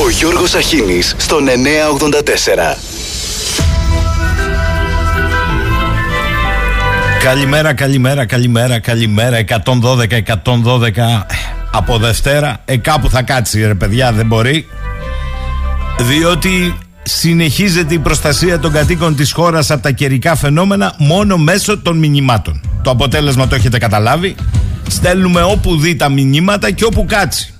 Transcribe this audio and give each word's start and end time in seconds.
Ο 0.00 0.10
Γιώργος 0.10 0.54
Αχίνης 0.54 1.14
στον 1.16 1.48
984. 1.48 2.76
Καλημέρα, 7.22 7.74
καλημέρα, 7.74 8.26
καλημέρα, 8.26 8.78
καλημέρα. 8.78 9.36
112, 9.36 10.16
112 10.16 11.26
από 11.72 11.98
Δευτέρα. 11.98 12.56
Ε, 12.64 12.76
κάπου 12.76 13.10
θα 13.10 13.22
κάτσει 13.22 13.66
ρε 13.66 13.74
παιδιά, 13.74 14.12
δεν 14.12 14.26
μπορεί. 14.26 14.66
Διότι 16.00 16.78
συνεχίζεται 17.02 17.94
η 17.94 17.98
προστασία 17.98 18.58
των 18.58 18.72
κατοίκων 18.72 19.16
της 19.16 19.32
χώρας 19.32 19.70
από 19.70 19.82
τα 19.82 19.90
καιρικά 19.90 20.36
φαινόμενα 20.36 20.94
μόνο 20.98 21.36
μέσω 21.36 21.78
των 21.78 21.98
μηνυμάτων. 21.98 22.60
Το 22.82 22.90
αποτέλεσμα 22.90 23.46
το 23.46 23.54
έχετε 23.54 23.78
καταλάβει. 23.78 24.34
Στέλνουμε 24.88 25.42
όπου 25.42 25.76
δει 25.76 25.96
τα 25.96 26.08
μηνύματα 26.08 26.70
και 26.70 26.84
όπου 26.84 27.04
κάτσει. 27.04 27.52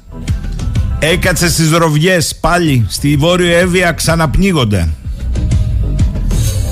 Έκατσε 1.00 1.48
στις 1.48 1.70
ροβιές 1.70 2.34
πάλι 2.40 2.86
στη 2.88 3.16
Βόρειο 3.16 3.56
Εύβοια 3.56 3.92
ξαναπνίγονται. 3.92 4.88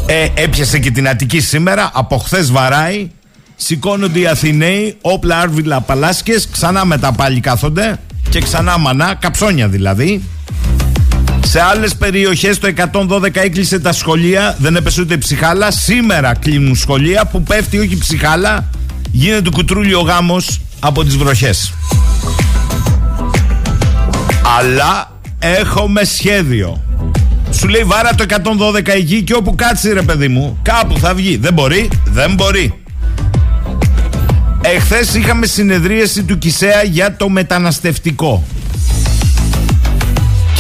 Ε, 0.07 0.29
έπιασε 0.35 0.79
και 0.79 0.91
την 0.91 1.09
Αττική 1.09 1.41
σήμερα, 1.41 1.91
από 1.95 2.17
χθες 2.19 2.51
βαράει. 2.51 3.11
Σηκώνονται 3.57 4.19
οι 4.19 4.27
Αθηναίοι, 4.27 4.97
όπλα 5.01 5.39
άρβιλα 5.39 5.81
παλάσκες, 5.81 6.49
ξανά 6.49 6.85
μετά 6.85 7.13
πάλι 7.13 7.41
κάθονται 7.41 7.99
και 8.29 8.41
ξανά 8.41 8.79
μανά, 8.79 9.15
καψόνια 9.15 9.69
δηλαδή. 9.69 10.23
Σε 11.47 11.61
άλλες 11.61 11.95
περιοχές 11.95 12.59
το 12.59 12.73
112 12.93 13.37
έκλεισε 13.37 13.79
τα 13.79 13.93
σχολεία, 13.93 14.57
δεν 14.59 14.77
έπεσε 14.77 15.01
ούτε 15.01 15.17
ψυχάλα. 15.17 15.71
Σήμερα 15.71 16.35
κλείνουν 16.35 16.77
σχολεία 16.77 17.25
που 17.25 17.43
πέφτει 17.43 17.79
όχι 17.79 17.99
ψυχάλα, 17.99 18.71
γίνεται 19.13 19.51
κουτρούλιο 19.51 20.01
γάμος 20.01 20.61
από 20.81 21.05
τις 21.05 21.17
βροχές. 21.17 21.73
Αλλά 24.55 25.11
έχουμε 25.39 26.05
σχέδιο. 26.05 26.83
Σου 27.51 27.69
λέει 27.69 27.83
βάρα 27.83 28.15
το 28.15 28.25
112 28.75 28.89
εκεί 28.89 29.23
και 29.23 29.35
όπου 29.35 29.55
κάτσει 29.55 29.93
ρε 29.93 30.03
παιδί 30.03 30.29
μου, 30.29 30.59
κάπου 30.63 30.99
θα 30.99 31.15
βγει. 31.15 31.37
Δεν 31.37 31.53
μπορεί, 31.53 31.89
δεν 32.05 32.35
μπορεί. 32.35 32.81
Εχθές 34.63 35.15
είχαμε 35.15 35.47
συνεδρίαση 35.47 36.23
του 36.23 36.39
Κισέα 36.39 36.83
για 36.83 37.17
το 37.17 37.29
μεταναστευτικό 37.29 38.45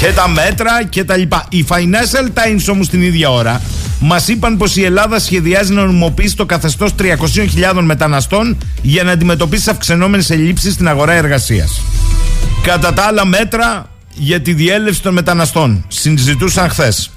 και 0.00 0.12
τα 0.14 0.28
μέτρα 0.28 0.84
και 0.84 1.05
τα 1.05 1.16
λοιπά. 1.16 1.46
Οι 1.48 1.66
Financial 1.68 2.27
Times 2.27 2.72
όμως 2.72 2.89
την 2.89 3.02
ίδια 3.02 3.30
ώρα 3.30 3.61
μας 4.00 4.28
είπαν 4.28 4.56
πως 4.56 4.77
η 4.77 4.84
Ελλάδα 4.84 5.18
σχεδιάζει 5.18 5.72
να 5.72 5.84
νομιμοποιήσει 5.84 6.36
το 6.36 6.46
καθεστώς 6.46 6.94
300.000 6.98 7.80
μεταναστών 7.83 8.56
για 8.83 9.02
να 9.02 9.12
αντιμετωπίσει 9.12 9.70
αυξανόμενες 9.70 10.30
ελλείψεις 10.30 10.72
στην 10.72 10.89
αγορά 10.89 11.12
εργασίας. 11.12 11.80
Κατά 12.62 12.92
τα 12.92 13.02
άλλα 13.02 13.25
μέτρα 13.25 13.91
για 14.14 14.41
τη 14.41 14.52
διέλευση 14.52 15.02
των 15.02 15.12
μεταναστών 15.14 15.84
συζητούσαν 15.89 16.69
χθες. 16.69 17.11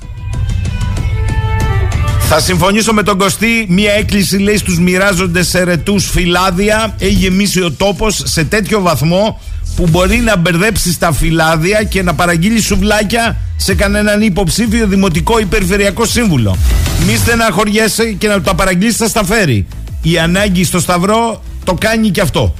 Θα 2.31 2.39
συμφωνήσω 2.39 2.93
με 2.93 3.03
τον 3.03 3.17
Κωστή. 3.17 3.65
Μία 3.69 3.91
έκκληση 3.91 4.37
λέει 4.37 4.57
στους 4.57 4.79
μοιράζονται 4.79 5.43
σε 5.43 5.63
ρετούς 5.63 6.09
φυλάδια. 6.09 6.95
Έχει 6.99 7.13
γεμίσει 7.13 7.61
ο 7.61 7.71
τόπος 7.71 8.21
σε 8.25 8.43
τέτοιο 8.43 8.81
βαθμό 8.81 9.39
που 9.75 9.87
μπορεί 9.89 10.17
να 10.17 10.37
μπερδέψει 10.37 10.99
τα 10.99 11.11
φυλάδια 11.11 11.83
και 11.83 12.03
να 12.03 12.13
παραγγείλει 12.13 12.61
σουβλάκια 12.61 13.37
σε 13.57 13.75
κανέναν 13.75 14.21
υποψήφιο 14.21 14.87
δημοτικό 14.87 15.39
ή 15.39 15.45
περιφερειακό 15.45 16.05
σύμβουλο. 16.05 16.57
Μη 17.05 17.15
στεναχωριέσαι 17.15 18.11
και 18.11 18.27
να 18.27 18.41
τα 18.41 18.55
παραγγείλεις 18.55 18.95
θα 18.95 19.07
στα 19.07 19.25
φέρει. 19.25 19.67
Η 20.01 20.19
ανάγκη 20.19 20.63
στο 20.63 20.79
Σταυρό 20.79 21.43
το 21.63 21.73
κάνει 21.73 22.09
και 22.09 22.21
αυτό. 22.21 22.53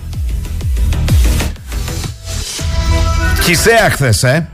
Χισέα 3.50 3.90
χθες, 3.90 4.24
ε. 4.24 4.50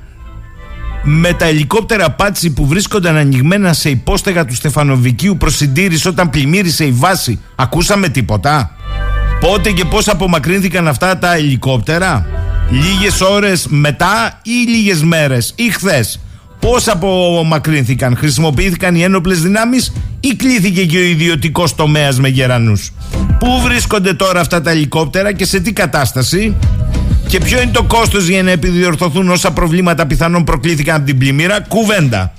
Με 1.03 1.33
τα 1.33 1.45
ελικόπτερα 1.45 2.11
πάτσι 2.11 2.53
που 2.53 2.65
βρίσκονταν 2.65 3.15
ανοιγμένα 3.15 3.73
σε 3.73 3.89
υπόστεγα 3.89 4.45
του 4.45 4.55
Στεφανοβικίου 4.55 5.37
προς 5.37 5.55
συντήρηση 5.55 6.07
όταν 6.07 6.29
πλημμύρισε 6.29 6.85
η 6.85 6.91
βάση, 6.91 7.39
ακούσαμε 7.55 8.09
τίποτα; 8.09 8.75
Πότε 9.39 9.71
και 9.71 9.86
πώς 9.86 10.08
απομακρύνθηκαν 10.08 10.87
αυτά 10.87 11.17
τα 11.17 11.33
ελικόπτερα; 11.33 12.27
Λίγες 12.70 13.21
ώρες 13.21 13.67
μετά 13.70 14.39
ή 14.43 14.70
λίγες 14.70 15.03
μέρες 15.03 15.53
ή 15.55 15.70
χθες; 15.70 16.20
Πώς 16.59 16.87
απομακρύνθηκαν, 16.87 18.15
χρησιμοποιήθηκαν 18.17 18.95
οι 18.95 19.02
ένοπλες 19.02 19.41
δυνάμεις 19.41 19.93
ή 20.20 20.36
κλήθηκε 20.36 20.86
και 20.86 20.97
ο 20.97 21.03
ιδιωτικός 21.03 21.75
τομέας 21.75 22.20
με 22.20 22.27
γερανούς; 22.27 22.91
Πού 23.39 23.61
βρίσκονται 23.64 24.14
τώρα 24.14 24.39
αυτά 24.39 24.61
τα 24.61 24.71
ελικόπτερα 24.71 25.33
και 25.33 25.45
σε 25.45 25.59
τι 25.59 25.73
κατάσταση; 25.73 26.55
Και 27.27 27.39
ποιο 27.39 27.61
είναι 27.61 27.71
το 27.71 27.83
κόστος 27.83 28.27
για 28.27 28.43
να 28.43 28.52
επιδιορθωθούν 28.52 29.30
όσα 29.30 29.52
προβλήματα 29.52 30.05
πιθανόν 30.05 30.43
προκλήθηκαν 30.43 30.95
από 30.95 31.05
την 31.05 31.17
πλημμύρα; 31.17 31.59
Κουβέντα. 31.61 32.33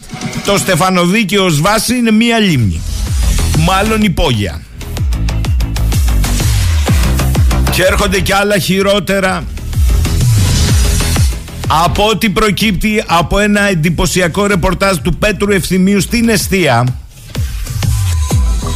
Το 0.44 0.58
Στεφανοδίκιο 0.58 1.44
ως 1.44 1.60
βάση 1.60 1.96
είναι 1.96 2.10
μία 2.10 2.38
λίμνη. 2.38 2.80
Μάλλον 3.58 4.02
υπόγεια. 4.02 4.60
Και 7.70 7.82
έρχονται 7.82 8.20
και 8.20 8.34
άλλα 8.34 8.58
χειρότερα 8.58 9.44
από 11.66 12.08
ό,τι 12.08 12.30
προκύπτει 12.30 13.02
από 13.06 13.38
ένα 13.38 13.60
εντυπωσιακό 13.60 14.46
ρεπορτάζ 14.46 14.96
του 14.96 15.16
Πέτρου 15.16 15.52
Ευθυμίου 15.52 16.00
στην 16.00 16.28
Εστία 16.28 16.84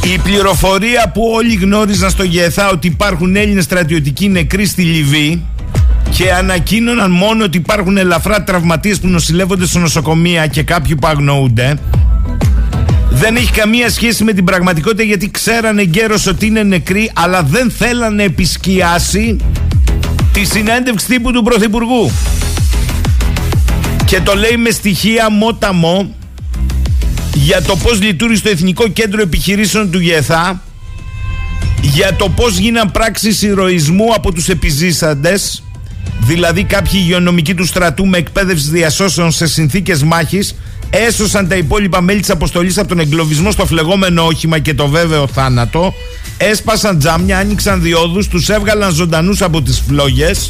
η 0.03 0.17
πληροφορία 0.17 1.11
που 1.13 1.31
όλοι 1.33 1.53
γνώριζαν 1.53 2.09
στο 2.09 2.23
ΓΕΘΑ 2.23 2.69
ότι 2.69 2.87
υπάρχουν 2.87 3.35
Έλληνες 3.35 3.63
στρατιωτικοί 3.63 4.29
νεκροί 4.29 4.65
στη 4.65 4.81
Λιβύη 4.81 5.45
και 6.15 6.31
ανακοίνωναν 6.33 7.11
μόνο 7.11 7.43
ότι 7.43 7.57
υπάρχουν 7.57 7.97
ελαφρά 7.97 8.43
τραυματίες 8.43 8.99
που 8.99 9.07
νοσηλεύονται 9.07 9.65
στο 9.65 9.79
νοσοκομεία 9.79 10.47
και 10.47 10.63
κάποιοι 10.63 10.95
που 10.95 11.07
αγνοούνται 11.07 11.77
δεν 13.09 13.35
έχει 13.35 13.51
καμία 13.51 13.89
σχέση 13.89 14.23
με 14.23 14.33
την 14.33 14.43
πραγματικότητα 14.43 15.03
γιατί 15.03 15.31
ξέρανε 15.31 15.81
γέρος 15.81 16.27
ότι 16.27 16.45
είναι 16.45 16.63
νεκροί 16.63 17.11
αλλά 17.13 17.43
δεν 17.43 17.71
θέλανε 17.71 18.23
επισκιάσει 18.23 19.37
τη 20.33 20.45
συνέντευξη 20.45 21.07
τύπου 21.07 21.31
του 21.31 21.43
Πρωθυπουργού. 21.43 22.11
Και 24.05 24.21
το 24.21 24.35
λέει 24.35 24.57
με 24.57 24.69
στοιχεία 24.69 25.31
μόταμο 25.31 26.15
για 27.33 27.61
το 27.61 27.75
πώς 27.75 28.01
λειτουργεί 28.01 28.41
το 28.41 28.49
Εθνικό 28.49 28.87
Κέντρο 28.87 29.21
Επιχειρήσεων 29.21 29.91
του 29.91 29.99
ΓΕΘΑ 29.99 30.61
για 31.81 32.15
το 32.15 32.29
πώς 32.29 32.57
γίναν 32.57 32.91
πράξεις 32.91 33.41
ηρωισμού 33.41 34.13
από 34.13 34.33
τους 34.33 34.49
επιζήσαντες 34.49 35.63
δηλαδή 36.25 36.63
κάποιοι 36.63 36.99
υγειονομικοί 37.03 37.53
του 37.53 37.65
στρατού 37.65 38.05
με 38.05 38.17
εκπαίδευση 38.17 38.69
διασώσεων 38.69 39.31
σε 39.31 39.47
συνθήκες 39.47 40.03
μάχης 40.03 40.55
έσωσαν 40.89 41.47
τα 41.47 41.55
υπόλοιπα 41.55 42.01
μέλη 42.01 42.19
της 42.19 42.29
αποστολής 42.29 42.77
από 42.77 42.87
τον 42.87 42.99
εγκλωβισμό 42.99 43.51
στο 43.51 43.65
φλεγόμενο 43.65 44.25
όχημα 44.25 44.59
και 44.59 44.73
το 44.73 44.87
βέβαιο 44.87 45.27
θάνατο 45.27 45.93
έσπασαν 46.37 46.99
τζάμια, 46.99 47.37
άνοιξαν 47.37 47.81
διόδους 47.81 48.27
τους 48.27 48.49
έβγαλαν 48.49 48.93
ζωντανούς 48.93 49.41
από 49.41 49.61
τις 49.61 49.83
φλόγες 49.87 50.49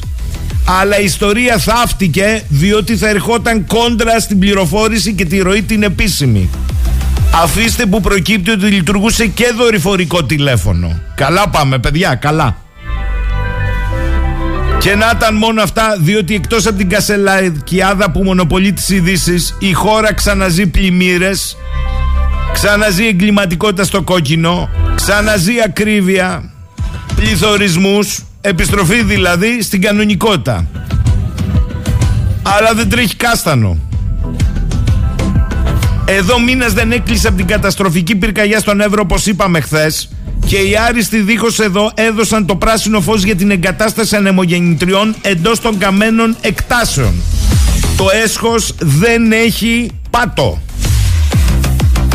αλλά 0.65 0.99
η 0.99 1.03
ιστορία 1.03 1.57
θαύτηκε 1.57 2.43
διότι 2.49 2.97
θα 2.97 3.09
ερχόταν 3.09 3.65
κόντρα 3.65 4.19
στην 4.19 4.39
πληροφόρηση 4.39 5.13
και 5.13 5.25
τη 5.25 5.39
ροή 5.39 5.61
την 5.61 5.83
επίσημη. 5.83 6.49
Αφήστε 7.43 7.85
που 7.85 8.01
προκύπτει 8.01 8.51
ότι 8.51 8.65
λειτουργούσε 8.65 9.27
και 9.27 9.53
δορυφορικό 9.57 10.23
τηλέφωνο. 10.23 10.99
Καλά 11.15 11.49
πάμε 11.49 11.79
παιδιά, 11.79 12.15
καλά. 12.15 12.60
Και 14.81 14.96
να 14.96 15.12
ήταν 15.16 15.36
μόνο 15.36 15.62
αυτά, 15.62 15.97
διότι 16.00 16.36
εκτός 16.36 16.66
από 16.66 16.78
την 16.78 16.90
κασελακιάδα 16.90 18.12
που 18.12 18.24
μονοπολεί 18.24 18.74
τις 18.74 18.90
ειδήσεις, 18.90 19.56
η 19.59 19.74
χώρα 19.74 20.14
ξαναζεί 20.14 20.68
πλημμύρες, 20.68 21.58
ξαναζεί 22.53 23.08
εγκληματικότητα 23.08 23.84
στο 23.84 24.02
κόκκινο, 24.02 24.69
ξαναζεί 24.96 25.53
ακρίβεια, 25.66 26.52
πληθωρισμούς, 27.16 28.24
Επιστροφή 28.44 29.03
δηλαδή 29.03 29.62
στην 29.62 29.81
κανονικότητα. 29.81 30.68
Αλλά 32.42 32.74
δεν 32.74 32.90
τρέχει 32.90 33.16
κάστανο. 33.16 33.78
Εδώ 36.06 36.39
μήνας 36.39 36.74
δεν 36.74 36.92
έκλεισε 36.92 37.27
από 37.27 37.38
την 37.38 37.48
καταστροφική 37.48 38.16
πυρκαγιά 38.16 38.60
στον 38.60 38.81
Εύρο 38.81 39.01
όπως 39.01 39.25
είπαμε 39.25 39.60
χθες. 39.60 40.10
Και 40.45 40.57
οι 40.57 40.75
άριστοι 40.88 41.21
δίχως 41.21 41.59
εδώ 41.59 41.91
έδωσαν 41.93 42.45
το 42.45 42.55
πράσινο 42.55 43.01
φως 43.01 43.23
για 43.23 43.35
την 43.35 43.51
εγκατάσταση 43.51 44.15
ανεμογεννητριών 44.15 45.15
εντός 45.21 45.59
των 45.59 45.77
καμένων 45.77 46.35
εκτάσεων. 46.41 47.13
Το 47.97 48.05
έσχος 48.23 48.73
δεν 48.79 49.31
έχει 49.31 49.91
πάτο. 50.09 50.61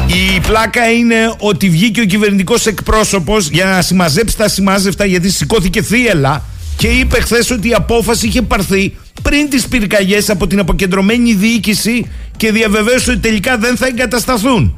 Η 0.06 0.40
πλάκα 0.40 0.90
είναι 0.90 1.34
ότι 1.38 1.68
βγήκε 1.70 2.00
ο 2.00 2.04
κυβερνητικός 2.04 2.66
εκπρόσωπος 2.66 3.48
για 3.48 3.64
να 3.64 3.82
συμμαζέψει 3.82 4.36
τα 4.36 4.48
σημάζευτα 4.48 5.04
γιατί 5.04 5.30
σηκώθηκε 5.30 5.82
θύελα 5.82 6.44
και 6.76 6.86
είπε 6.86 7.20
χθες 7.20 7.50
ότι 7.50 7.68
η 7.68 7.74
απόφαση 7.74 8.26
είχε 8.26 8.42
πάρθει 8.42 8.96
πριν 9.22 9.48
τις 9.50 9.66
πυρκαγιές 9.66 10.30
από 10.30 10.46
την 10.46 10.58
αποκεντρωμένη 10.58 11.34
διοίκηση 11.34 12.10
και 12.36 12.52
διαβεβαίωσε 12.52 13.10
ότι 13.10 13.20
τελικά 13.20 13.58
δεν 13.58 13.76
θα 13.76 13.86
εγκατασταθούν. 13.86 14.74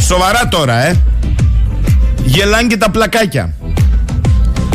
Σοβαρά 0.00 0.48
τώρα, 0.48 0.86
ε. 0.86 0.96
Γελάν 2.28 2.68
και 2.68 2.76
τα 2.76 2.90
πλακάκια. 2.90 3.54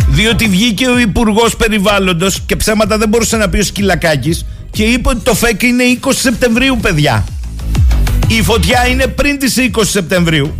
Διότι 0.09 0.47
βγήκε 0.47 0.87
ο 0.87 0.99
Υπουργός 0.99 1.55
Περιβάλλοντος 1.55 2.41
και 2.45 2.55
ψέματα 2.55 2.97
δεν 2.97 3.09
μπορούσε 3.09 3.37
να 3.37 3.49
πει 3.49 3.57
ο 3.57 3.63
Σκυλακάκης 3.63 4.45
και 4.71 4.83
είπε 4.83 5.09
ότι 5.09 5.19
το 5.19 5.33
ΦΕΚ 5.33 5.61
είναι 5.61 5.83
20 6.01 6.09
Σεπτεμβρίου, 6.13 6.77
παιδιά. 6.81 7.25
Η 8.27 8.41
φωτιά 8.41 8.87
είναι 8.87 9.07
πριν 9.07 9.39
τις 9.39 9.55
20 9.57 9.81
Σεπτεμβρίου. 9.83 10.57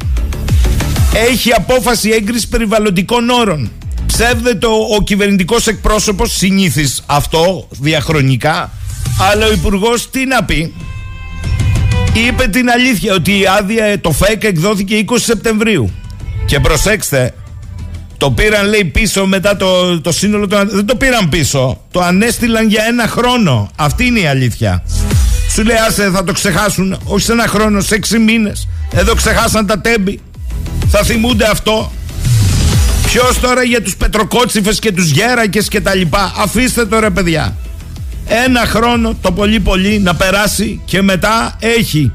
Έχει 1.30 1.51
απόφαση 1.51 2.10
έγκρισης 2.10 2.48
περιβαλλοντικών 2.48 3.30
όρων. 3.30 3.72
Ψεύδεται 4.06 4.66
ο, 4.66 4.96
ο 4.98 5.01
κυβερνητικός 5.01 5.68
εκπρόσωπος, 5.68 6.36
συνήθις 6.36 7.04
αυτό 7.06 7.68
διαχρονικά. 7.80 8.72
Αλλά 9.31 9.46
ο 9.46 9.51
υπουργός 9.51 10.10
τι 10.10 10.25
να 10.25 10.44
πει; 10.44 10.74
Είπε 12.28 12.48
την 12.48 12.69
αλήθεια 12.69 13.13
ότι 13.13 13.39
η 13.39 13.46
άδεια 13.60 14.00
το 14.00 14.12
ΦΕΚ 14.12 14.44
εκδόθηκε 14.44 15.06
20 15.07 15.16
Σεπτεμβρίου. 15.19 15.92
Και 16.45 16.60
προσέξτε, 16.60 17.34
το 18.18 18.31
πήραν 18.31 18.69
λέει 18.69 18.86
πίσω 18.86 19.25
μετά 19.25 19.57
το, 19.57 20.01
το 20.01 20.12
σύνολο 20.12 20.48
του. 20.48 20.57
Δεν 20.69 20.86
το 20.86 20.95
πήραν 20.95 21.30
πίσω. 21.30 21.81
Το 21.92 22.01
ανέστηλαν 22.01 22.68
για 22.69 22.84
ένα 22.88 23.07
χρόνο. 23.07 23.72
Αυτή 23.75 24.06
είναι 24.06 24.19
η 24.19 24.28
αλήθεια. 24.28 24.84
Σου 25.54 25.63
λέει 25.63 25.78
άσε 25.88 26.10
θα 26.10 26.24
το 26.24 26.34
ξεχάσουν. 26.34 26.98
Όχι 27.04 27.25
σε 27.25 27.31
ένα 27.31 27.48
χρόνο, 27.48 27.81
σε 27.81 27.95
έξι 27.95 28.19
μήνες. 28.19 28.68
Εδώ 28.92 29.16
ξεχάσαν 29.16 29.66
τα 29.66 29.80
τέμπη. 29.80 30.19
Θα 30.88 31.04
θυμούνται 31.04 31.50
αυτό. 31.50 31.92
Ποιος 33.06 33.39
τώρα 33.39 33.63
για 33.63 33.81
τους 33.81 33.96
πετροκότσιφες 33.96 34.80
και 34.80 34.92
τους 34.92 35.10
γέρακες 35.10 35.68
και 35.68 35.81
τα 35.81 35.96
λοιπά. 35.96 36.34
Αφήστε 36.38 36.86
τώρα 36.86 37.12
παιδιά. 37.12 37.56
Ένα 38.46 38.66
χρόνο 38.66 39.16
το 39.22 39.31
πολύ 39.31 39.60
πολύ 39.60 40.00
να 40.00 40.16
περάσει 40.16 40.81
και 40.86 41.01
μετά 41.01 41.57
έχει. 41.60 42.12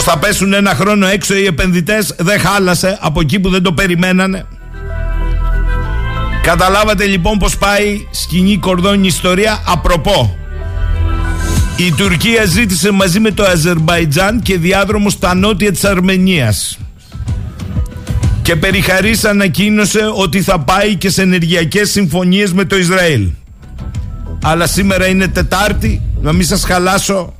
Πως 0.00 0.08
θα 0.08 0.18
πέσουν 0.18 0.52
ένα 0.52 0.74
χρόνο 0.74 1.06
έξω 1.06 1.36
οι 1.36 1.44
επενδυτές 1.44 2.14
δεν 2.18 2.40
χάλασε 2.40 2.98
από 3.00 3.20
εκεί 3.20 3.40
που 3.40 3.50
δεν 3.50 3.62
το 3.62 3.72
περιμένανε. 3.72 4.44
Καταλάβατε 6.42 7.04
λοιπόν 7.04 7.38
πως 7.38 7.56
πάει 7.56 8.06
σκηνή 8.10 8.56
κορδόνη 8.58 9.06
ιστορία 9.06 9.62
απροπό. 9.66 10.36
Η 11.76 11.92
Τουρκία 11.92 12.44
ζήτησε 12.44 12.90
μαζί 12.90 13.20
με 13.20 13.30
το 13.30 13.44
Αζερμπαϊτζάν 13.44 14.40
και 14.40 14.58
διάδρομο 14.58 15.10
στα 15.10 15.34
νότια 15.34 15.72
της 15.72 15.84
Αρμενίας. 15.84 16.78
Και 18.42 18.56
περιχαρής 18.56 19.24
ανακοίνωσε 19.24 20.10
ότι 20.14 20.42
θα 20.42 20.60
πάει 20.60 20.94
και 20.94 21.10
σε 21.10 21.22
ενεργειακές 21.22 21.90
συμφωνίες 21.90 22.52
με 22.52 22.64
το 22.64 22.76
Ισραήλ. 22.76 23.28
Αλλά 24.42 24.66
σήμερα 24.66 25.06
είναι 25.06 25.28
Τετάρτη, 25.28 26.02
να 26.20 26.32
μην 26.32 26.46
σας 26.46 26.64
χαλάσω 26.64 27.34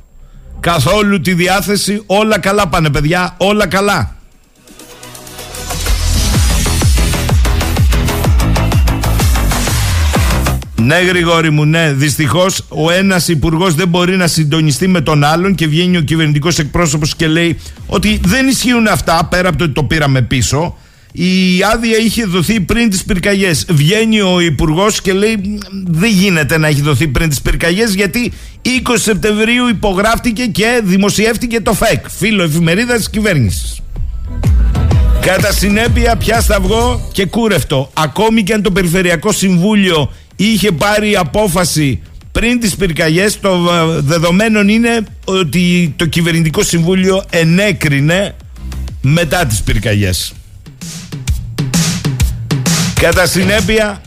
καθόλου 0.61 1.21
τη 1.21 1.33
διάθεση. 1.33 2.03
Όλα 2.05 2.39
καλά 2.39 2.67
πάνε 2.67 2.89
παιδιά, 2.89 3.35
όλα 3.37 3.67
καλά. 3.67 4.15
Ναι, 10.81 10.95
Γρηγόρη 10.95 11.49
μου, 11.49 11.65
ναι. 11.65 11.93
Δυστυχώς 11.93 12.65
ο 12.69 12.91
ένας 12.91 13.27
υπουργός 13.27 13.75
δεν 13.75 13.87
μπορεί 13.87 14.15
να 14.15 14.27
συντονιστεί 14.27 14.87
με 14.87 15.01
τον 15.01 15.23
άλλον 15.23 15.55
και 15.55 15.67
βγαίνει 15.67 15.97
ο 15.97 16.01
κυβερνητικός 16.01 16.59
εκπρόσωπος 16.59 17.15
και 17.15 17.27
λέει 17.27 17.59
ότι 17.87 18.19
δεν 18.23 18.47
ισχύουν 18.47 18.87
αυτά 18.87 19.27
πέρα 19.29 19.49
από 19.49 19.57
το 19.57 19.63
ότι 19.63 19.73
το 19.73 19.83
πήραμε 19.83 20.21
πίσω. 20.21 20.77
Η 21.11 21.63
άδεια 21.73 21.97
είχε 21.97 22.25
δοθεί 22.25 22.59
πριν 22.59 22.89
τις 22.89 23.03
πυρκαγιές. 23.03 23.65
Βγαίνει 23.69 24.21
ο 24.21 24.39
υπουργός 24.39 25.01
και 25.01 25.13
λέει: 25.13 25.59
Δεν 25.85 26.09
γίνεται 26.09 26.57
να 26.57 26.67
έχει 26.67 26.81
δοθεί 26.81 27.07
πριν 27.07 27.29
τις 27.29 27.41
πυρκαγιές, 27.41 27.93
γιατί 27.93 28.31
20 28.61 28.69
Σεπτεμβρίου 28.95 29.67
υπογράφτηκε 29.67 30.45
και 30.45 30.81
δημοσιεύτηκε 30.83 31.61
το 31.61 31.73
ΦΕΚ, 31.73 32.05
φίλο 32.09 32.43
εφημερίδας 32.43 33.03
τη 33.03 33.09
κυβέρνησης. 33.09 33.81
Κατά 35.21 35.51
συνέπεια, 35.51 36.15
πια 36.15 36.41
σταυγό 36.41 37.09
και 37.11 37.25
κούρευτο. 37.25 37.91
Ακόμη 37.93 38.43
και 38.43 38.53
αν 38.53 38.61
το 38.61 38.71
Περιφερειακό 38.71 39.31
Συμβούλιο 39.31 40.11
είχε 40.35 40.71
πάρει 40.71 41.15
απόφαση 41.15 42.01
πριν 42.31 42.59
τις 42.59 42.75
πυρκαγιές 42.75 43.39
το 43.39 43.59
δεδομένο 44.01 44.61
είναι 44.61 45.03
ότι 45.25 45.93
το 45.95 46.05
κυβερνητικό 46.05 46.63
συμβούλιο 46.63 47.23
ενέκρινε 47.29 48.35
μετά 49.01 49.45
τις 49.45 49.61
πυρκαγιές 49.61 50.33
κατά 53.01 53.25
συνέπεια 53.25 54.01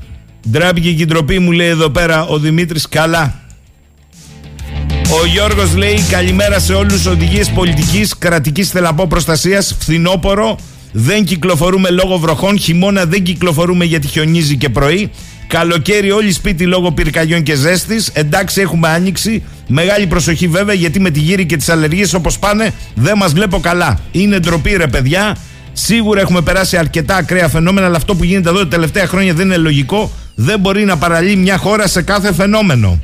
ντράπηκε 0.51 0.89
η 0.89 1.05
ντροπή 1.07 1.39
μου 1.39 1.53
λέει 1.53 1.69
εδώ 1.69 1.91
πέρα 1.91 2.27
ο 2.27 2.39
Δημήτρης 2.39 2.89
καλά 2.89 3.35
ο 5.23 5.27
Γιώργος 5.27 5.75
λέει 5.77 6.01
καλημέρα 6.11 6.59
σε 6.59 6.73
όλους 6.73 7.07
οδηγίες 7.07 7.51
πολιτικής 7.51 8.19
κρατικής 8.19 8.71
θελαπό 8.71 9.07
προστασίας 9.07 9.77
φθινόπορο 9.81 10.59
δεν 10.93 11.25
κυκλοφορούμε 11.25 11.91
λόγω 11.91 12.19
βροχών 12.19 12.59
χειμώνα 12.59 13.05
δεν 13.05 13.23
κυκλοφορούμε 13.23 13.85
γιατί 13.85 14.07
χιονίζει 14.07 14.57
και 14.57 14.69
πρωί 14.69 15.11
Καλοκαίρι 15.47 16.11
όλοι 16.11 16.33
σπίτι 16.33 16.67
λόγω 16.67 16.93
πυρκαγιών 16.93 17.43
και 17.43 17.55
ζέστης. 17.55 18.11
Εντάξει, 18.13 18.61
έχουμε 18.61 18.89
άνοιξη. 18.89 19.43
Μεγάλη 19.67 20.07
προσοχή 20.07 20.49
βέβαια 20.49 20.75
γιατί 20.75 21.01
με 21.01 21.11
τη 21.11 21.21
γύρι 21.21 21.47
και 21.47 21.57
τις 21.57 21.69
αλλεργίες 21.69 22.15
όπως 22.15 22.39
πάνε 22.39 22.71
δεν 22.95 23.17
μας 23.17 23.33
βλέπω 23.33 23.61
καλά. 23.61 23.99
Είναι 24.13 24.39
ντροπή 24.39 24.77
ρε 24.77 24.87
παιδιά. 24.87 25.37
Σίγουρα 25.77 26.21
έχουμε 26.21 26.41
περάσει 26.41 26.77
αρκετά 26.77 27.17
ακραία 27.17 27.49
φαινόμενα, 27.49 27.87
αλλά 27.87 27.97
αυτό 27.97 28.15
που 28.15 28.25
γίνεται 28.25 28.49
εδώ 28.49 28.59
τα 28.59 28.69
τελευταία 28.69 29.07
χρόνια 29.07 29.35
δεν 29.35 29.47
είναι 29.47 29.57
λογικό. 29.57 30.11
Δεν 30.35 30.61
μπορεί 30.61 30.85
να 30.85 30.97
παραλύει 30.97 31.37
μια 31.39 31.57
χώρα 31.57 31.87
σε 31.87 32.03
κάθε 32.03 32.33
φαινόμενο. 32.35 32.99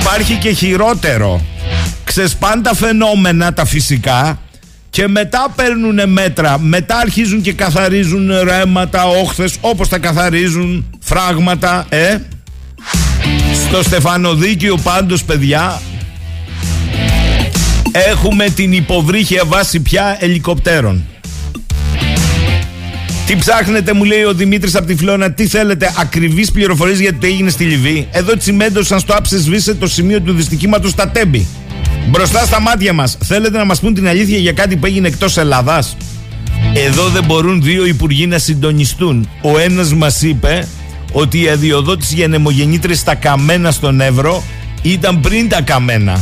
Υπάρχει 0.00 0.34
και 0.34 0.50
χειρότερο. 0.50 1.44
Ξεσπάν 2.04 2.62
τα 2.62 2.74
φαινόμενα 2.74 3.52
τα 3.52 3.64
φυσικά 3.64 4.38
και 4.90 5.08
μετά 5.08 5.52
παίρνουν 5.56 6.10
μέτρα, 6.10 6.58
μετά 6.58 6.96
αρχίζουν 6.96 7.40
και 7.40 7.52
καθαρίζουν 7.52 8.30
ρέματα, 8.42 9.04
όχθες 9.04 9.56
όπως 9.60 9.88
τα 9.88 9.98
καθαρίζουν 9.98 10.84
φράγματα, 11.00 11.86
ε. 11.88 12.16
Στο 13.68 13.82
Στεφανοδίκιο 13.82 14.76
πάντως 14.76 15.24
παιδιά 15.24 15.80
έχουμε 17.98 18.48
την 18.48 18.72
υποβρύχια 18.72 19.42
βάση 19.46 19.80
πια 19.80 20.16
ελικοπτέρων. 20.20 21.04
Τι 23.26 23.36
ψάχνετε, 23.36 23.92
μου 23.92 24.04
λέει 24.04 24.22
ο 24.22 24.34
Δημήτρης 24.34 24.74
από 24.74 24.86
τη 24.86 24.96
Φλώνα, 24.96 25.32
τι 25.32 25.46
θέλετε, 25.46 25.94
ακριβείς 25.98 26.50
πληροφορίες 26.50 27.00
για 27.00 27.12
το 27.12 27.18
τι 27.18 27.26
έγινε 27.26 27.50
στη 27.50 27.64
Λιβύη; 27.64 28.08
Εδώ 28.10 28.36
τσιμέντωσαν 28.36 29.00
στο 29.00 29.14
άψες 29.14 29.40
σβήσε 29.40 29.74
το 29.74 29.86
σημείο 29.86 30.20
του 30.20 30.32
δυστυχήματος 30.32 30.90
στα 30.90 31.08
Τέμπη. 31.08 31.46
Μπροστά 32.08 32.44
στα 32.44 32.60
μάτια 32.60 32.92
μας, 32.92 33.18
θέλετε 33.24 33.58
να 33.58 33.64
μας 33.64 33.80
πούν 33.80 33.94
την 33.94 34.08
αλήθεια 34.08 34.38
για 34.38 34.52
κάτι 34.52 34.76
που 34.76 34.86
έγινε 34.86 35.08
εκτός 35.08 35.36
Ελλάδας; 35.36 35.96
Εδώ 36.74 37.08
δεν 37.08 37.24
μπορούν 37.24 37.62
δύο 37.62 37.86
υπουργοί 37.86 38.26
να 38.26 38.38
συντονιστούν. 38.38 39.28
Ο 39.42 39.58
ένας 39.58 39.94
μας 39.94 40.22
είπε 40.22 40.68
ότι 41.12 41.42
η 41.42 41.48
αδειοδότηση 41.48 42.14
για 42.14 42.28
νεμογεννήτρε 42.28 42.94
στα 42.94 43.14
καμένα 43.14 43.70
στον 43.70 44.00
Εύρο 44.00 44.42
ήταν 44.82 45.20
πριν 45.20 45.48
τα 45.48 45.60
καμένα. 45.60 46.20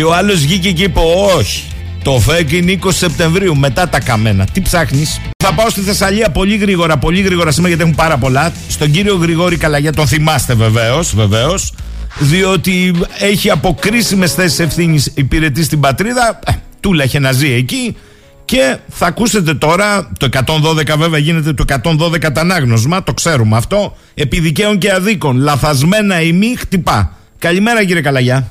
Και 0.00 0.06
ο 0.06 0.14
άλλος 0.14 0.40
βγήκε 0.40 0.72
και 0.72 0.82
είπε: 0.82 1.00
Όχι. 1.36 1.64
Το 2.02 2.18
ΦΕΚ 2.18 2.52
είναι 2.52 2.78
20 2.82 2.88
Σεπτεμβρίου, 2.92 3.56
μετά 3.56 3.88
τα 3.88 4.00
καμένα. 4.00 4.46
Τι 4.52 4.60
ψάχνεις; 4.60 5.20
Θα 5.36 5.54
πάω 5.54 5.70
στη 5.70 5.80
Θεσσαλία 5.80 6.30
πολύ 6.30 6.56
γρήγορα, 6.56 6.96
πολύ 6.98 7.20
γρήγορα 7.20 7.50
σήμερα 7.50 7.68
γιατί 7.68 7.82
έχουν 7.82 7.94
πάρα 7.94 8.18
πολλά. 8.18 8.52
Στον 8.68 8.90
κύριο 8.90 9.14
Γρηγόρη 9.14 9.56
Καλαγιά, 9.56 9.92
τον 9.92 10.06
θυμάστε 10.06 10.54
βεβαίως, 10.54 11.14
βεβαίως 11.14 11.72
διότι 12.18 12.94
έχει 13.18 13.50
αποκρίσιμες 13.50 14.34
θέσεις 14.34 14.58
ευθύνης 14.58 15.12
υπηρετεί 15.14 15.62
στην 15.62 15.80
πατρίδα. 15.80 16.38
Ε, 16.46 16.52
τούλα 16.80 17.04
είχε 17.04 17.18
να 17.18 17.32
ζει 17.32 17.52
εκεί. 17.52 17.96
Και 18.44 18.76
θα 18.88 19.06
ακούσετε 19.06 19.54
τώρα, 19.54 20.10
το 20.18 20.28
112 20.32 20.96
βέβαια 20.96 21.18
γίνεται 21.18 21.52
το 21.52 21.64
112 21.82 22.32
τανάγνωσμα, 22.32 23.02
το 23.02 23.14
ξέρουμε 23.14 23.56
αυτό, 23.56 23.96
επί 24.14 24.40
δικαίων 24.40 24.78
και 24.78 24.92
αδίκων. 24.92 25.36
Λαθασμένα 25.36 26.20
η 26.20 26.32
μη 26.32 26.54
χτυπά. 26.58 27.16
Καλημέρα 27.38 27.84
κύριε 27.84 28.02
Καλαγιά. 28.02 28.50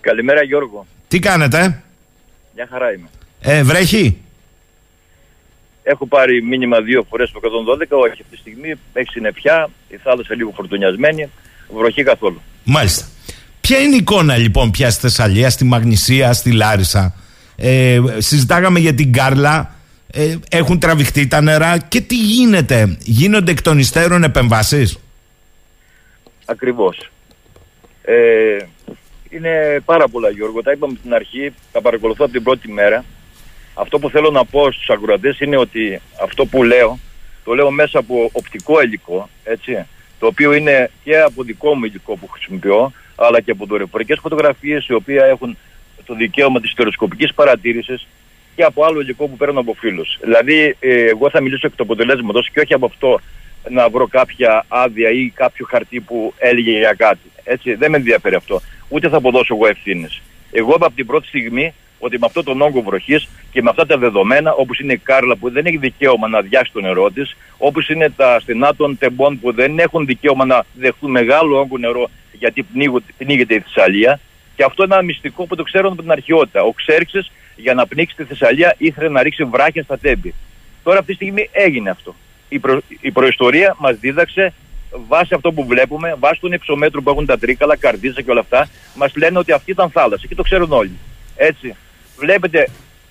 Καλημέρα 0.00 0.42
Γιώργο. 0.42 0.86
Τι 1.08 1.18
κάνετε; 1.18 1.82
Μια 2.54 2.68
χαρά 2.70 2.92
είμαι. 2.92 3.08
Ε, 3.40 3.62
βρέχει; 3.62 4.18
Έχω 5.82 6.06
πάρει 6.06 6.42
μήνυμα 6.42 6.80
δύο 6.80 7.06
φορές 7.08 7.30
το 7.30 7.40
112, 7.42 7.98
όχι 7.98 8.10
αυτή 8.10 8.24
τη 8.30 8.36
στιγμή, 8.36 8.74
έχει 8.92 9.10
συννεφιά, 9.10 9.70
η 9.88 9.96
θάλασσα 9.96 10.34
λίγο 10.34 10.52
φορτουνιασμένη, 10.54 11.30
βροχή 11.74 12.02
καθόλου. 12.02 12.40
Μάλιστα. 12.64 13.06
Ποια 13.60 13.78
είναι 13.78 13.94
η 13.94 13.98
εικόνα 13.98 14.36
λοιπόν 14.36 14.70
πια 14.70 14.90
στη 14.90 15.00
Θεσσαλία, 15.00 15.50
στη 15.50 15.64
Μαγνησία, 15.64 16.32
στη 16.32 16.52
Λάρισα; 16.52 17.14
Ε, 17.56 18.00
συζητάγαμε 18.18 18.78
για 18.78 18.94
την 18.94 19.12
Κάρλα. 19.12 19.76
Ε, 20.12 20.36
έχουν 20.50 20.78
τραβηχτεί 20.78 21.26
τα 21.26 21.40
νερά 21.40 21.78
και 21.78 22.00
τι 22.00 22.16
γίνεται; 22.16 22.96
Γίνονται 23.00 23.50
εκ 23.50 23.62
των 23.62 23.78
υστέρων 23.78 24.22
επεμβάσεις; 24.22 24.98
Ακριβώς. 26.44 27.10
Ε, 28.02 28.56
είναι 29.30 29.80
πάρα 29.84 30.08
πολλά 30.08 30.30
Γιώργο. 30.30 30.62
Τα 30.62 30.72
είπαμε 30.72 30.96
στην 30.98 31.14
αρχή, 31.14 31.52
τα 31.72 31.80
παρακολουθώ 31.80 32.24
από 32.24 32.32
την 32.32 32.42
πρώτη 32.42 32.72
μέρα. 32.72 33.04
Αυτό 33.74 33.98
που 33.98 34.10
θέλω 34.10 34.30
να 34.30 34.44
πω 34.44 34.72
στους 34.72 34.90
ακροατές 34.90 35.40
είναι 35.40 35.56
ότι 35.56 36.00
αυτό 36.22 36.46
που 36.46 36.62
λέω, 36.62 36.98
το 37.44 37.54
λέω 37.54 37.70
μέσα 37.70 37.98
από 37.98 38.30
οπτικό 38.32 38.82
υλικό, 38.82 39.28
έτσι 39.44 39.86
το 40.18 40.26
οποίο 40.26 40.52
είναι 40.52 40.90
και 41.04 41.20
από 41.20 41.42
δικό 41.42 41.74
μου 41.74 41.84
υλικό 41.84 42.16
που 42.16 42.28
χρησιμοποιώ, 42.28 42.92
αλλά 43.16 43.40
και 43.40 43.50
από 43.50 43.66
δορυφορικές 43.66 44.18
φωτογραφίες, 44.22 44.86
οι 44.86 44.92
οποία 44.92 45.24
έχουν 45.24 45.56
το 46.04 46.14
δικαίωμα 46.14 46.60
της 46.60 46.70
στερεοσκοπικής 46.70 47.34
παρατήρησης 47.34 48.06
και 48.54 48.62
από 48.62 48.84
άλλο 48.84 49.00
υλικό 49.00 49.26
που 49.26 49.36
παίρνω 49.36 49.60
από 49.60 49.74
φίλους. 49.74 50.18
Δηλαδή, 50.20 50.76
ε, 50.80 51.04
εγώ 51.04 51.30
θα 51.30 51.40
μιλήσω 51.40 51.66
εκ 51.66 51.76
του 51.76 51.82
αποτελέσματος 51.82 52.50
και 52.50 52.60
όχι 52.60 52.74
από 52.74 52.86
αυτό 52.86 53.20
να 53.70 53.88
βρω 53.88 54.06
κάποια 54.06 54.64
άδεια 54.68 55.10
ή 55.10 55.30
κάποιο 55.34 55.66
χαρτί 55.70 56.00
που 56.00 56.34
έλεγε 56.38 56.78
για 56.78 56.94
κάτι. 56.96 57.30
Έτσι, 57.44 57.74
δεν 57.74 57.90
με 57.90 57.96
ενδιαφέρει 57.96 58.34
αυτό. 58.34 58.60
Ούτε 58.88 59.08
θα 59.08 59.16
αποδώσω 59.16 59.54
εγώ 59.54 59.66
ευθύνες. 59.66 60.22
Εγώ 60.52 60.72
είπα 60.74 60.86
από 60.86 60.96
την 60.96 61.06
πρώτη 61.06 61.26
στιγμή 61.26 61.74
ότι 61.98 62.18
με 62.18 62.26
αυτό 62.26 62.42
τον 62.42 62.60
όγκο 62.60 62.82
βροχής 62.82 63.28
και 63.52 63.62
με 63.62 63.70
αυτά 63.70 63.86
τα 63.86 63.98
δεδομένα, 63.98 64.52
όπως 64.52 64.78
είναι 64.78 64.92
η 64.92 64.98
Κάρλα 64.98 65.36
που 65.36 65.50
δεν 65.50 65.66
έχει 65.66 65.76
δικαίωμα 65.76 66.28
να 66.28 66.40
διάσει 66.40 66.72
το 66.72 66.80
νερό 66.80 67.10
της, 67.10 67.36
όπως 67.58 67.88
είναι 67.88 68.10
τα 68.10 68.40
στενά 68.40 68.74
των 68.74 68.98
τεμπών 68.98 69.40
που 69.40 69.52
δεν 69.52 69.78
έχουν 69.78 70.06
δικαίωμα 70.06 70.44
να 70.44 70.64
δεχτούν 70.74 71.10
μεγάλο 71.10 71.58
όγκο 71.58 71.78
νερό 71.78 72.10
γιατί 72.32 72.66
πνίγεται 73.16 73.54
η 73.54 73.60
Θεσσαλία. 73.60 74.20
Και 74.56 74.64
αυτό 74.64 74.84
είναι 74.84 74.94
ένα 74.94 75.02
μυστικό 75.04 75.46
που 75.46 75.56
το 75.56 75.62
ξέρουν 75.62 75.92
από 75.92 76.02
την 76.02 76.10
αρχαιότητα. 76.10 76.62
Ο 76.62 76.72
Ξέρξη 76.72 77.18
για 77.56 77.74
να 77.74 77.86
πνίξει 77.86 78.16
τη 78.16 78.24
Θεσσαλία 78.24 78.74
ήθελε 78.78 79.08
να 79.08 79.22
ρίξει 79.22 79.44
βράχια 79.44 79.82
στα 79.82 79.98
τέμπη. 79.98 80.34
Τώρα 80.82 80.98
αυτή 80.98 81.10
τη 81.10 81.16
στιγμή 81.16 81.48
έγινε 81.52 81.90
αυτό. 81.90 82.14
Η, 82.48 82.58
προ... 82.58 82.80
η 83.00 83.10
προϊστορία 83.10 83.76
μας 83.78 83.96
δίδαξε 83.96 84.52
βάσει 84.90 85.34
αυτό 85.34 85.52
που 85.52 85.66
βλέπουμε, 85.66 86.14
βάσει 86.18 86.40
των 86.40 86.52
υψομέτρων 86.52 87.04
που 87.04 87.10
έχουν 87.10 87.26
τα 87.26 87.38
τρίκαλα, 87.38 87.76
καρδίζα 87.76 88.22
και 88.22 88.30
όλα 88.30 88.40
αυτά, 88.40 88.68
μας 88.94 89.16
λένε 89.16 89.38
ότι 89.38 89.52
αυτή 89.52 89.70
ήταν 89.70 89.90
θάλασσα 89.90 90.26
και 90.26 90.34
το 90.34 90.42
ξέρουν 90.42 90.72
όλοι. 90.72 90.98
Έτσι. 91.36 91.76
Βλέπετε 92.18 92.68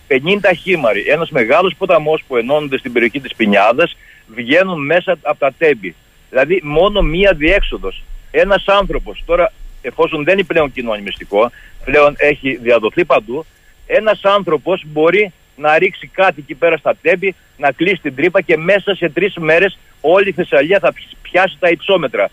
50 0.08 0.16
χήμαροι, 0.62 1.02
ένας 1.08 1.30
μεγάλος 1.30 1.76
ποταμός 1.78 2.24
που 2.28 2.38
ενώνονται 2.38 2.78
στην 2.78 2.92
περιοχή 2.92 3.20
της 3.20 3.36
Πινιάδας, 3.36 3.98
βγαίνουν 4.28 4.86
μέσα 4.86 5.18
από 5.22 5.40
τα 5.40 5.54
τέμπη. 5.58 5.96
Δηλαδή 6.30 6.62
μόνο 6.64 7.02
μία 7.02 7.34
διέξοδος. 7.34 8.04
Ένας 8.32 8.64
άνθρωπος, 8.68 9.24
τώρα 9.26 9.54
εφόσον 9.82 10.24
δεν 10.24 10.34
είναι 10.34 10.48
πλέον 10.48 10.72
κοινό 10.72 10.96
μυστικό, 11.04 11.52
πλέον 11.86 12.16
έχει 12.18 12.56
διαδοθεί 12.56 13.06
παντού, 13.06 13.46
ένας 13.86 14.20
άνθρωπος 14.24 14.84
μπορεί 14.86 15.34
να 15.58 15.78
ρίξει 15.78 16.08
κάτι 16.08 16.40
εκεί 16.40 16.56
πέρα 16.56 16.78
στα 16.78 16.96
τέμπη, 17.02 17.36
να 17.58 17.72
κλείσει 17.72 18.02
την 18.02 18.16
τρύπα 18.16 18.42
και 18.42 18.58
μέσα 18.58 18.96
σε 18.96 19.10
τρεις 19.10 19.36
μέρες 19.38 19.78
όλη 20.02 20.30
η 20.30 20.32
Θεσσαλία 20.32 20.80
θα 20.80 20.94
πιάσει 21.22 21.56
τα 21.60 21.70
υψόμετρα. 21.70 22.30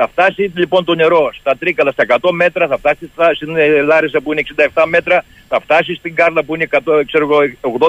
Θα 0.00 0.08
φτάσει 0.08 0.52
λοιπόν 0.54 0.84
το 0.84 0.94
νερό 0.94 1.30
στα 1.40 1.56
Τρίκαλα 1.56 1.92
στα 1.92 2.04
100 2.20 2.30
μέτρα, 2.32 2.66
θα 2.66 2.78
φτάσει 2.78 3.10
στην 3.34 3.56
Λάρισα 3.84 4.20
που 4.20 4.32
είναι 4.32 4.42
67 4.74 4.84
μέτρα, 4.86 5.24
θα 5.48 5.60
φτάσει 5.60 5.94
στην 5.94 6.14
Κάρλα 6.14 6.44
που 6.44 6.54
είναι 6.54 6.68
100, 6.70 7.02
ξέρω, 7.06 7.28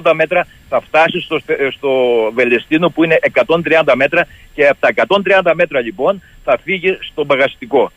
80 0.02 0.12
μέτρα, 0.14 0.48
θα 0.70 0.82
φτάσει 0.82 1.20
στο, 1.20 1.40
στο 1.72 1.92
Βελεστίνο 2.34 2.90
που 2.90 3.04
είναι 3.04 3.20
130 3.84 3.94
μέτρα 3.96 4.28
και 4.54 4.68
από 4.68 4.80
τα 4.80 4.94
130 5.44 5.52
μέτρα 5.54 5.80
λοιπόν 5.80 6.22
θα 6.44 6.60
φύγει 6.64 6.98
στο 7.12 7.26
μπαγαστικό 7.26 7.92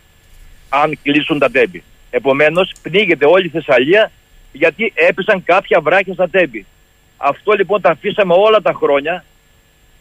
αν 0.69 0.99
κλείσουν 1.03 1.39
τα 1.39 1.51
τέμπη. 1.51 1.83
Επομένως 2.11 2.73
πνίγεται 2.83 3.27
όλη 3.27 3.47
η 3.47 3.49
Θεσσαλία 3.49 4.11
γιατί 4.53 4.93
έπεσαν 4.95 5.45
κάποια 5.45 5.81
βράχια 5.81 6.15
στα 6.15 6.29
τέμπη. 6.29 6.67
Αυτό 7.25 7.53
λοιπόν 7.53 7.81
τα 7.81 7.91
αφήσαμε 7.91 8.35
όλα 8.37 8.61
τα 8.61 8.73
χρόνια, 8.73 9.25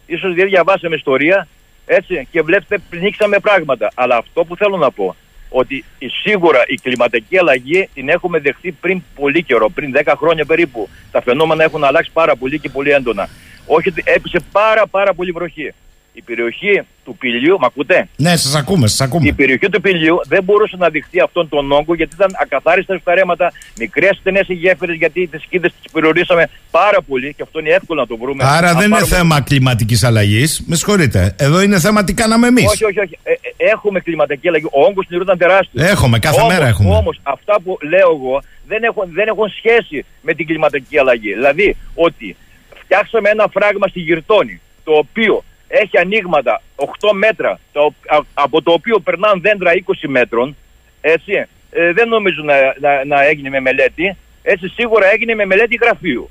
ίσως 0.05 0.33
δεν 0.33 0.47
διαβάσαμε 0.47 0.95
ιστορία, 0.95 1.47
έτσι, 1.85 2.27
και 2.31 2.41
βλέπετε 2.41 2.77
πνίξαμε 2.89 3.39
πράγματα. 3.39 3.91
Αλλά 3.93 4.15
αυτό 4.17 4.45
που 4.45 4.55
θέλω 4.55 4.77
να 4.77 4.91
πω, 4.91 5.15
ότι 5.49 5.83
σίγουρα 6.23 6.63
η 6.67 6.75
κλιματική 6.75 7.37
αλλαγή 7.37 7.89
την 7.93 8.09
έχουμε 8.09 8.39
δεχτεί 8.39 8.71
πριν 8.71 9.01
πολύ 9.15 9.43
καιρό, 9.43 9.69
πριν 9.69 9.93
10 10.05 10.13
χρόνια 10.17 10.45
περίπου. 10.45 10.89
Τα 11.11 11.21
φαινόμενα 11.21 11.63
έχουν 11.63 11.83
αλλάξει 11.83 12.11
πάρα 12.13 12.35
πολύ 12.35 12.59
και 12.59 12.69
πολύ 12.69 12.91
έντονα. 12.91 13.29
Όχι 13.65 13.89
ότι 13.89 14.03
έπεισε 14.05 14.39
πάρα 14.51 14.87
πάρα 14.87 15.13
πολύ 15.13 15.31
βροχή 15.31 15.73
η 16.13 16.21
περιοχή 16.21 16.81
του 17.03 17.17
Πηλίου, 17.17 17.57
μα 17.59 17.67
ακούτε; 17.67 18.07
Ναι, 18.15 18.35
σας 18.35 18.55
ακούμε, 18.55 18.87
σας 18.87 19.01
ακούμε. 19.01 19.27
Η 19.27 19.33
περιοχή 19.33 19.69
του 19.69 19.81
Πηλίου 19.81 20.21
δεν 20.27 20.43
μπορούσε 20.43 20.75
να 20.79 20.89
δειχθεί 20.89 21.19
αυτόν 21.19 21.49
τον 21.49 21.71
όγκο 21.71 21.95
γιατί 21.95 22.15
ήταν 22.15 22.35
ακαθάριστα 22.41 22.97
στα 22.97 23.13
ρέματα, 23.13 23.51
μικρές 23.77 24.17
στενές 24.17 24.45
γέφυρες 24.47 24.95
γιατί 24.95 25.27
τι 25.27 25.37
κοίτε 25.49 25.67
τις 25.67 25.91
περιορίσαμε 25.91 26.49
πάρα 26.71 27.01
πολύ 27.01 27.33
και 27.33 27.43
αυτό 27.43 27.59
είναι 27.59 27.69
εύκολο 27.69 28.01
να 28.01 28.07
το 28.07 28.17
βρούμε. 28.17 28.43
Άρα 28.47 28.73
δεν 28.73 28.91
είναι 28.91 29.05
θέμα 29.05 29.41
κλιματικής 29.41 30.03
αλλαγής. 30.03 30.63
Με 30.65 30.75
συγχωρείτε. 30.75 31.35
Εδώ 31.37 31.61
είναι 31.61 31.79
θέμα 31.79 32.03
τι 32.03 32.13
κάναμε 32.13 32.47
εμείς. 32.47 32.65
Όχι, 32.65 32.85
όχι, 32.85 32.99
όχι. 32.99 33.17
Ε, 33.23 33.31
ε, 33.31 33.35
έχουμε 33.57 33.99
κλιματική 33.99 34.47
αλλαγή. 34.47 34.65
Ο 34.65 34.81
όγκος 34.81 35.07
του 35.07 35.21
ήταν 35.21 35.37
τεράστιος. 35.37 35.89
Έχουμε, 35.89 36.19
κάθε 36.19 36.39
όμως, 36.39 36.53
μέρα 36.53 36.67
έχουμε. 36.67 36.95
Όμως 36.95 37.19
αυτά 37.23 37.55
που 37.63 37.77
λέω 37.81 38.11
εγώ 38.11 38.41
δεν 38.67 38.83
έχουν, 38.83 39.03
δεν 39.13 39.27
έχουν 39.27 39.49
σχέση 39.49 40.05
με 40.21 40.33
την 40.33 40.45
κλιματική 40.45 40.97
αλλαγή. 40.97 41.33
Δηλαδή 41.33 41.77
ότι 41.95 42.35
φτιάξαμε 42.83 43.29
ένα 43.29 43.47
φράγμα 43.51 43.87
στη 43.87 43.99
Γυρτόνη 43.99 44.61
το 44.83 44.91
οποίο 44.91 45.43
έχει 45.71 45.97
ανοίγματα 45.97 46.61
8 46.75 46.85
μέτρα, 47.13 47.59
το, 47.71 47.93
από 48.33 48.61
το 48.61 48.71
οποίο 48.71 48.99
περνάνε 48.99 49.39
δέντρα 49.41 49.71
20 49.73 50.07
μέτρων, 50.07 50.55
έτσι, 51.01 51.47
ε, 51.71 51.93
δεν 51.93 52.07
νομίζω 52.07 52.43
να, 52.43 52.55
να, 52.79 53.05
να, 53.05 53.23
έγινε 53.23 53.49
με 53.49 53.59
μελέτη, 53.59 54.17
έτσι 54.41 54.67
σίγουρα 54.67 55.11
έγινε 55.11 55.35
με 55.35 55.45
μελέτη 55.45 55.77
γραφείου. 55.81 56.29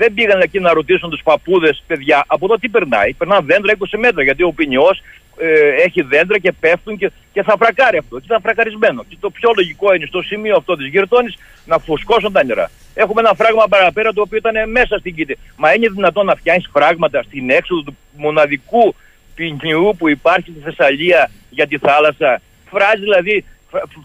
Δεν 0.00 0.14
πήγαν 0.14 0.40
εκεί 0.40 0.60
να 0.60 0.72
ρωτήσουν 0.72 1.10
τους 1.10 1.22
παππούδες, 1.22 1.82
παιδιά, 1.86 2.24
από 2.26 2.44
εδώ 2.44 2.56
τι 2.58 2.68
περνάει, 2.68 3.12
περνάνε 3.12 3.46
δέντρα 3.46 3.72
20 3.78 3.98
μέτρα, 3.98 4.22
γιατί 4.22 4.42
ο 4.42 4.52
ποινιός 4.52 5.02
ε, 5.38 5.82
έχει 5.84 6.02
δέντρα 6.02 6.38
και 6.38 6.52
πέφτουν 6.52 6.96
και, 6.96 7.10
και 7.32 7.42
θα 7.42 7.54
φρακάρει 7.58 7.96
αυτό. 7.96 8.18
Και 8.18 8.24
ήταν 8.26 8.40
φρακαρισμένο. 8.40 9.04
Και 9.08 9.16
το 9.20 9.30
πιο 9.30 9.52
λογικό 9.56 9.94
είναι 9.94 10.06
στο 10.06 10.22
σημείο 10.22 10.56
αυτό 10.56 10.76
της 10.76 10.86
γυρτώνη 10.86 11.34
να 11.64 11.78
φουσκώσουν 11.78 12.32
τα 12.32 12.44
νερά. 12.44 12.70
Έχουμε 12.94 13.20
ένα 13.20 13.34
φράγμα 13.34 13.64
παραπέρα 13.68 14.12
το 14.12 14.20
οποίο 14.20 14.38
ήταν 14.38 14.70
μέσα 14.70 14.98
στην 14.98 15.14
κήτη. 15.14 15.38
Μα 15.56 15.74
είναι 15.74 15.88
δυνατόν 15.88 16.26
να 16.26 16.34
φτιάξει 16.34 16.68
φράγματα 16.72 17.22
στην 17.22 17.50
έξοδο 17.50 17.82
του 17.82 17.96
μοναδικού 18.16 18.94
ποινιού 19.34 19.94
που 19.98 20.08
υπάρχει 20.08 20.50
στη 20.50 20.60
Θεσσαλία 20.64 21.30
για 21.50 21.66
τη 21.66 21.78
θάλασσα. 21.78 22.40
Φράζεις 22.70 23.00
δηλαδή, 23.00 23.44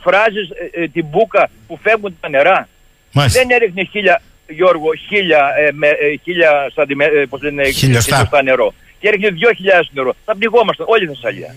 φράζεις 0.04 0.50
ε, 0.50 0.82
ε, 0.82 0.88
την 0.88 1.06
μπουκα 1.06 1.50
που 1.68 1.80
φεύγουν 1.82 2.18
τα 2.20 2.30
νερά. 2.30 2.68
Μάλιστα. 3.12 3.40
Δεν 3.40 3.50
έριχνες 3.50 3.88
χίλια, 3.92 4.22
Γιώργο, 4.48 4.90
χίλια, 5.08 5.54
ε, 5.58 5.72
με, 5.72 5.88
ε, 5.88 6.16
χίλια, 6.24 6.72
σαντιμέ, 6.74 7.06
ε, 7.06 7.26
πώς 7.30 7.42
λένε, 7.42 7.70
χιλιοστά 7.70 8.44
νερό 8.44 8.74
και 9.00 9.08
έρχεται 9.08 9.34
2.000 9.34 9.90
νερό. 9.92 10.14
Θα 10.26 10.36
πνιγόμασταν 10.36 10.86
όλη 10.90 11.04
η 11.04 11.08
Θεσσαλία. 11.08 11.56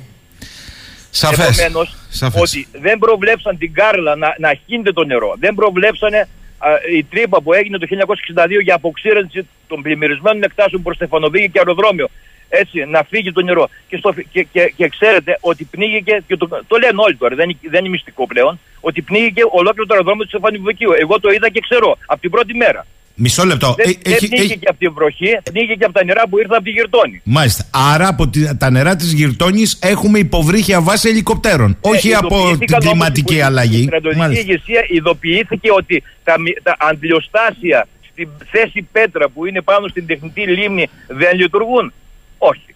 Σαφές. 1.10 1.58
Επομένως, 1.58 1.96
ότι 2.34 2.68
δεν 2.72 2.98
προβλέψαν 2.98 3.58
την 3.58 3.72
Κάρλα 3.72 4.16
να, 4.16 4.34
να 4.38 4.54
χύνεται 4.66 4.92
το 4.92 5.04
νερό. 5.04 5.34
Δεν 5.38 5.54
προβλέψανε 5.54 6.28
α, 6.58 6.68
η 6.96 7.04
τρύπα 7.04 7.40
που 7.40 7.52
έγινε 7.52 7.78
το 7.78 7.86
1962 8.34 8.46
για 8.62 8.74
αποξήρανση 8.74 9.48
των 9.66 9.82
πλημμυρισμένων 9.82 10.42
εκτάσεων 10.42 10.82
προς 10.82 10.96
Στεφανοβίγη 10.96 11.50
και 11.50 11.58
αεροδρόμιο. 11.58 12.08
Έτσι, 12.48 12.84
να 12.84 13.02
φύγει 13.10 13.32
το 13.32 13.42
νερό. 13.42 13.68
Και, 13.88 13.96
στο, 13.96 14.14
και, 14.32 14.42
και, 14.52 14.72
και 14.76 14.88
ξέρετε 14.88 15.38
ότι 15.40 15.64
πνίγηκε, 15.64 16.22
και 16.26 16.36
το, 16.36 16.48
το 16.66 16.76
λένε 16.76 16.94
όλοι 16.96 17.16
τώρα, 17.16 17.34
δεν, 17.34 17.56
δεν 17.70 17.80
είναι 17.80 17.88
μυστικό 17.88 18.26
πλέον, 18.26 18.58
ότι 18.80 19.02
πνίγηκε 19.02 19.42
ολόκληρο 19.50 19.86
το 19.86 19.94
αεροδρόμιο 19.94 20.22
του 20.22 20.28
Στεφανοβικίου. 20.28 20.90
Εγώ 21.00 21.20
το 21.20 21.30
είδα 21.30 21.48
και 21.50 21.60
ξέρω 21.60 21.98
από 22.06 22.20
την 22.20 22.30
πρώτη 22.30 22.54
μέρα. 22.54 22.86
Μισό 23.20 23.44
λεπτό. 23.44 23.74
Δεν, 23.76 23.96
ε, 24.02 24.10
έχει, 24.10 24.28
πνίγηκε 24.28 24.52
έχει... 24.52 24.58
και 24.58 24.68
από 24.68 24.78
την 24.78 24.92
βροχή, 24.92 25.38
πνίγηκε 25.42 25.74
και 25.74 25.84
από 25.84 25.92
τα 25.92 26.04
νερά 26.04 26.28
που 26.28 26.38
ήρθαν 26.38 26.54
από 26.54 26.64
τη 26.64 26.70
Γυρτόνη. 26.70 27.20
Μάλιστα. 27.24 27.64
Άρα 27.70 28.08
από 28.08 28.30
τα 28.58 28.70
νερά 28.70 28.96
της 28.96 29.12
Γυρτόνης 29.12 29.78
έχουμε 29.82 30.18
υποβρύχια 30.18 30.80
βάση 30.80 31.08
ελικοπτέρων. 31.08 31.70
Ε, 31.80 31.88
όχι 31.88 32.14
από 32.14 32.56
την 32.58 32.78
κλιματική 32.78 33.40
αλλαγή. 33.40 33.80
Η 33.80 33.82
στρατιωτική 33.82 34.38
ηγεσία 34.38 34.84
ειδοποιήθηκε 34.88 35.68
ότι 35.72 36.02
τα, 36.24 36.34
τα 36.62 36.76
αντιλιοστάσια 36.78 37.86
στην 38.10 38.28
θέση 38.50 38.88
πέτρα 38.92 39.28
που 39.28 39.46
είναι 39.46 39.60
πάνω 39.62 39.88
στην 39.88 40.06
τεχνητή 40.06 40.40
λίμνη 40.40 40.88
δεν 41.08 41.38
λειτουργούν. 41.38 41.92
Όχι. 42.38 42.74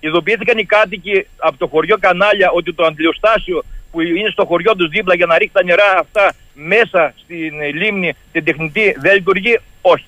Ειδοποιήθηκαν 0.00 0.58
οι 0.58 0.64
κάτοικοι 0.64 1.26
από 1.36 1.56
το 1.58 1.66
χωριό 1.66 1.98
Κανάλια 1.98 2.50
ότι 2.50 2.74
το 2.74 2.84
αντιλιοστάσιο 2.84 3.64
που 3.90 4.00
είναι 4.00 4.30
στο 4.30 4.44
χωριό 4.44 4.76
τους 4.76 4.88
δίπλα 4.88 5.14
για 5.14 5.26
να 5.26 5.38
ρίξει 5.38 5.54
τα 5.54 5.64
νερά 5.64 5.98
αυτά 5.98 6.32
μέσα 6.54 7.14
στην 7.16 7.60
λίμνη 7.74 8.12
την 8.32 8.44
τεχνητή 8.44 8.94
δεν 8.98 9.14
λειτουργεί, 9.14 9.58
όχι. 9.80 10.04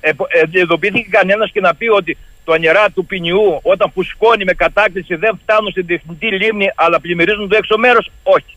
Ε, 0.00 0.10
ειδοποιήθηκε 0.50 1.08
κανένας 1.10 1.50
και 1.50 1.60
να 1.60 1.74
πει 1.74 1.88
ότι 1.88 2.16
το 2.44 2.58
νερά 2.58 2.90
του 2.90 3.06
ποινιού 3.06 3.60
όταν 3.62 3.90
φουσκώνει 3.94 4.44
με 4.44 4.52
κατάκτηση 4.52 5.14
δεν 5.14 5.38
φτάνουν 5.42 5.70
στην 5.70 5.86
τεχνητή 5.86 6.26
λίμνη 6.26 6.70
αλλά 6.74 7.00
πλημμυρίζουν 7.00 7.48
το 7.48 7.56
έξω 7.56 7.78
μέρος, 7.78 8.10
όχι. 8.22 8.56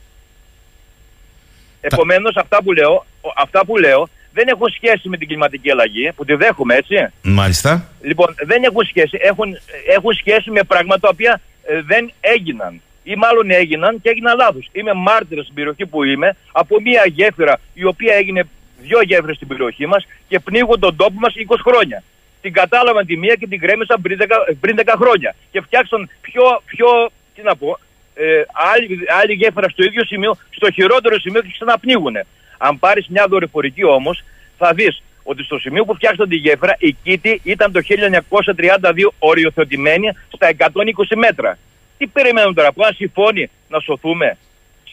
Επομένως, 1.81 2.35
αυτά, 2.35 2.63
που 2.63 2.71
λέω, 2.71 3.05
αυτά 3.35 3.65
που 3.65 3.77
λέω 3.77 4.09
δεν 4.33 4.47
έχουν 4.47 4.67
σχέση 4.69 5.09
με 5.09 5.17
την 5.17 5.27
κλιματική 5.27 5.71
αλλαγή, 5.71 6.11
που 6.15 6.25
τη 6.25 6.33
δέχομαι, 6.33 6.75
έτσι. 6.75 6.95
Μάλιστα. 7.21 7.89
Λοιπόν, 8.01 8.35
δεν 8.45 8.63
έχουν 8.63 8.85
σχέση. 8.85 9.17
Έχουν, 9.21 9.57
έχουν 9.95 10.13
σχέση 10.13 10.51
με 10.51 10.63
πράγματα 10.63 10.99
τα 10.99 11.09
οποία 11.11 11.41
ε, 11.63 11.81
δεν 11.81 12.11
έγιναν 12.19 12.81
ή 13.03 13.15
μάλλον 13.15 13.51
έγιναν 13.51 14.01
και 14.01 14.09
έγιναν 14.09 14.37
λάθος. 14.37 14.69
Είμαι 14.71 14.93
μάρτυρα 14.93 15.41
στην 15.43 15.53
περιοχή 15.53 15.85
που 15.85 16.03
είμαι 16.03 16.35
από 16.51 16.81
μια 16.81 17.03
γέφυρα 17.05 17.59
η 17.73 17.85
οποία 17.85 18.13
έγινε 18.15 18.47
δύο 18.81 19.01
γέφυρες 19.01 19.35
στην 19.35 19.47
περιοχή 19.47 19.85
μας 19.85 20.07
και 20.27 20.39
πνίγουν 20.39 20.79
τον 20.79 20.95
τόπο 20.95 21.19
μας 21.19 21.33
20 21.47 21.55
χρόνια. 21.67 22.03
Την 22.41 22.53
κατάλαβαν 22.53 23.05
τη 23.05 23.17
μία 23.17 23.35
και 23.35 23.47
την 23.47 23.59
κρέμισαν 23.59 24.01
πριν 24.01 24.17
10, 24.21 24.25
πριν 24.59 24.75
10 24.85 24.93
χρόνια. 24.97 25.35
Και 25.51 25.61
φτιάξαν 25.61 26.09
πιο, 26.21 26.43
πιο 26.65 26.87
τι 27.35 27.41
να 27.41 27.55
πω, 27.55 27.79
ε, 28.15 28.43
άλλη, 28.73 28.99
άλλη 29.21 29.33
γέφυρα 29.33 29.69
στο 29.69 29.83
ίδιο 29.83 30.05
σημείο, 30.05 30.37
στο 30.49 30.71
χειρότερο 30.71 31.19
σημείο 31.19 31.41
και 31.41 31.49
ξαναπνίγουν. 31.51 32.15
Αν 32.57 32.79
πάρεις 32.79 33.07
μια 33.07 33.25
δορυφορική 33.29 33.83
όμως, 33.83 34.23
θα 34.57 34.73
δεις 34.73 35.03
ότι 35.23 35.43
στο 35.43 35.59
σημείο 35.59 35.85
που 35.85 35.95
φτιάξαν 35.95 36.29
τη 36.29 36.35
γέφυρα 36.35 36.75
η 36.79 36.95
κήτη 37.03 37.41
ήταν 37.43 37.71
το 37.71 37.79
1932 37.79 39.13
οριοθετημένη 39.19 40.07
στα 40.31 40.49
120 40.57 41.15
μέτρα. 41.15 41.57
Τι 41.97 42.07
περιμένουμε 42.07 42.53
τώρα, 42.53 42.67
από 42.67 42.83
ένα 42.83 42.93
συμφώνει 42.93 43.49
να 43.69 43.79
σωθούμε; 43.79 44.37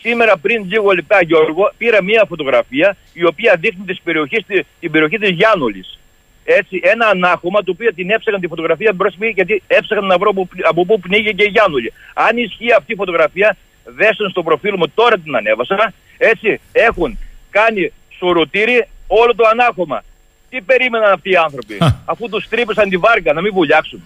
Σήμερα 0.02 0.36
πριν 0.36 0.64
λίγο 0.68 0.90
λεπτά 0.92 1.22
Γιώργο 1.22 1.72
πήρα 1.76 2.02
μια 2.02 2.24
φωτογραφία 2.28 2.96
η 3.12 3.24
οποία 3.24 3.56
δείχνει 3.60 3.84
τις 3.84 4.00
περιοχές, 4.04 4.44
την 4.80 4.90
περιοχή 4.90 5.18
της 5.18 5.30
Γιάννολης. 5.30 5.98
έτσι, 6.44 6.80
ένα 6.82 7.06
ανάχωμα 7.06 7.62
το 7.62 7.70
οποίο 7.70 7.94
την 7.94 8.10
έψαγαν 8.10 8.40
τη 8.40 8.46
φωτογραφία 8.46 8.92
μπροστά 8.92 9.26
γιατί 9.26 9.62
έψαγαν 9.66 10.06
να 10.06 10.18
βρω 10.18 10.48
από 10.68 10.84
πού 10.84 11.00
πνίγηκε 11.00 11.32
και 11.32 11.44
η 11.44 11.48
Γιάννουλη. 11.48 11.92
Αν 12.14 12.36
ισχύει 12.36 12.72
αυτή 12.72 12.92
η 12.92 12.96
φωτογραφία, 12.96 13.56
δέστε 13.84 14.28
στο 14.28 14.42
προφίλ 14.42 14.74
μου, 14.76 14.88
τώρα 14.94 15.18
την 15.18 15.36
ανέβασα. 15.36 15.92
Έτσι, 16.18 16.60
έχουν 16.72 17.18
κάνει 17.50 17.92
σουρουτήρι 18.18 18.88
όλο 19.06 19.34
το 19.34 19.44
ανάχωμα. 19.52 20.02
Τι 20.50 20.60
περίμεναν 20.60 21.12
αυτοί 21.12 21.30
οι 21.30 21.36
άνθρωποι, 21.36 21.78
αφού 22.04 22.28
τους 22.28 22.48
τρύπησαν 22.48 22.88
τη 22.88 22.96
βάρκα, 22.96 23.32
να 23.32 23.40
μην 23.40 23.52
βουλιάξουν. 23.52 24.02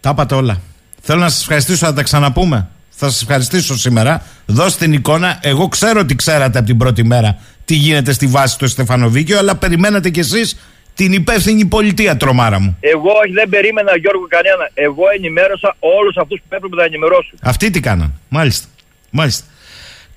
Τα 0.00 0.10
είπατε 0.10 0.34
όλα. 0.34 0.60
Θέλω 1.00 1.20
να 1.20 1.28
σας 1.28 1.40
ευχαριστήσω, 1.40 1.86
να 1.86 1.94
τα 1.94 2.02
ξαναπούμε. 2.02 2.68
Θα 2.90 3.08
σας 3.08 3.22
ευχαριστήσω 3.22 3.76
σήμερα. 3.76 4.22
Δώστε 4.46 4.84
την 4.84 4.92
εικόνα. 4.92 5.38
Εγώ 5.42 5.68
ξέρω 5.68 6.00
ότι 6.00 6.16
ξέρατε 6.16 6.58
από 6.58 6.66
την 6.66 6.78
πρώτη 6.78 7.04
μέρα 7.04 7.38
τι 7.64 7.74
γίνεται 7.74 8.12
στη 8.12 8.26
βάση 8.26 8.58
του 8.58 8.68
Στεφανοβίκιο, 8.68 9.38
αλλά 9.38 9.56
περιμένατε 9.56 10.10
κι 10.10 10.20
εσείς 10.20 10.58
την 10.94 11.12
υπεύθυνη 11.12 11.64
πολιτεία, 11.64 12.16
τρομάρα 12.16 12.58
μου. 12.60 12.76
Εγώ 12.80 13.12
δεν 13.34 13.48
περίμενα, 13.48 13.96
Γιώργο, 13.96 14.26
κανένα. 14.28 14.70
Εγώ 14.74 15.02
ενημέρωσα 15.16 15.76
όλους 15.78 16.16
αυτούς 16.16 16.40
που 16.48 16.54
έπρεπε 16.54 16.76
να 16.76 16.84
ενημερώσουν. 16.84 17.38
Αυτοί 17.42 17.70
τι 17.70 17.80
κάναν. 17.80 18.14
Μάλιστα. 18.28 18.68
Μάλιστα. 19.10 19.44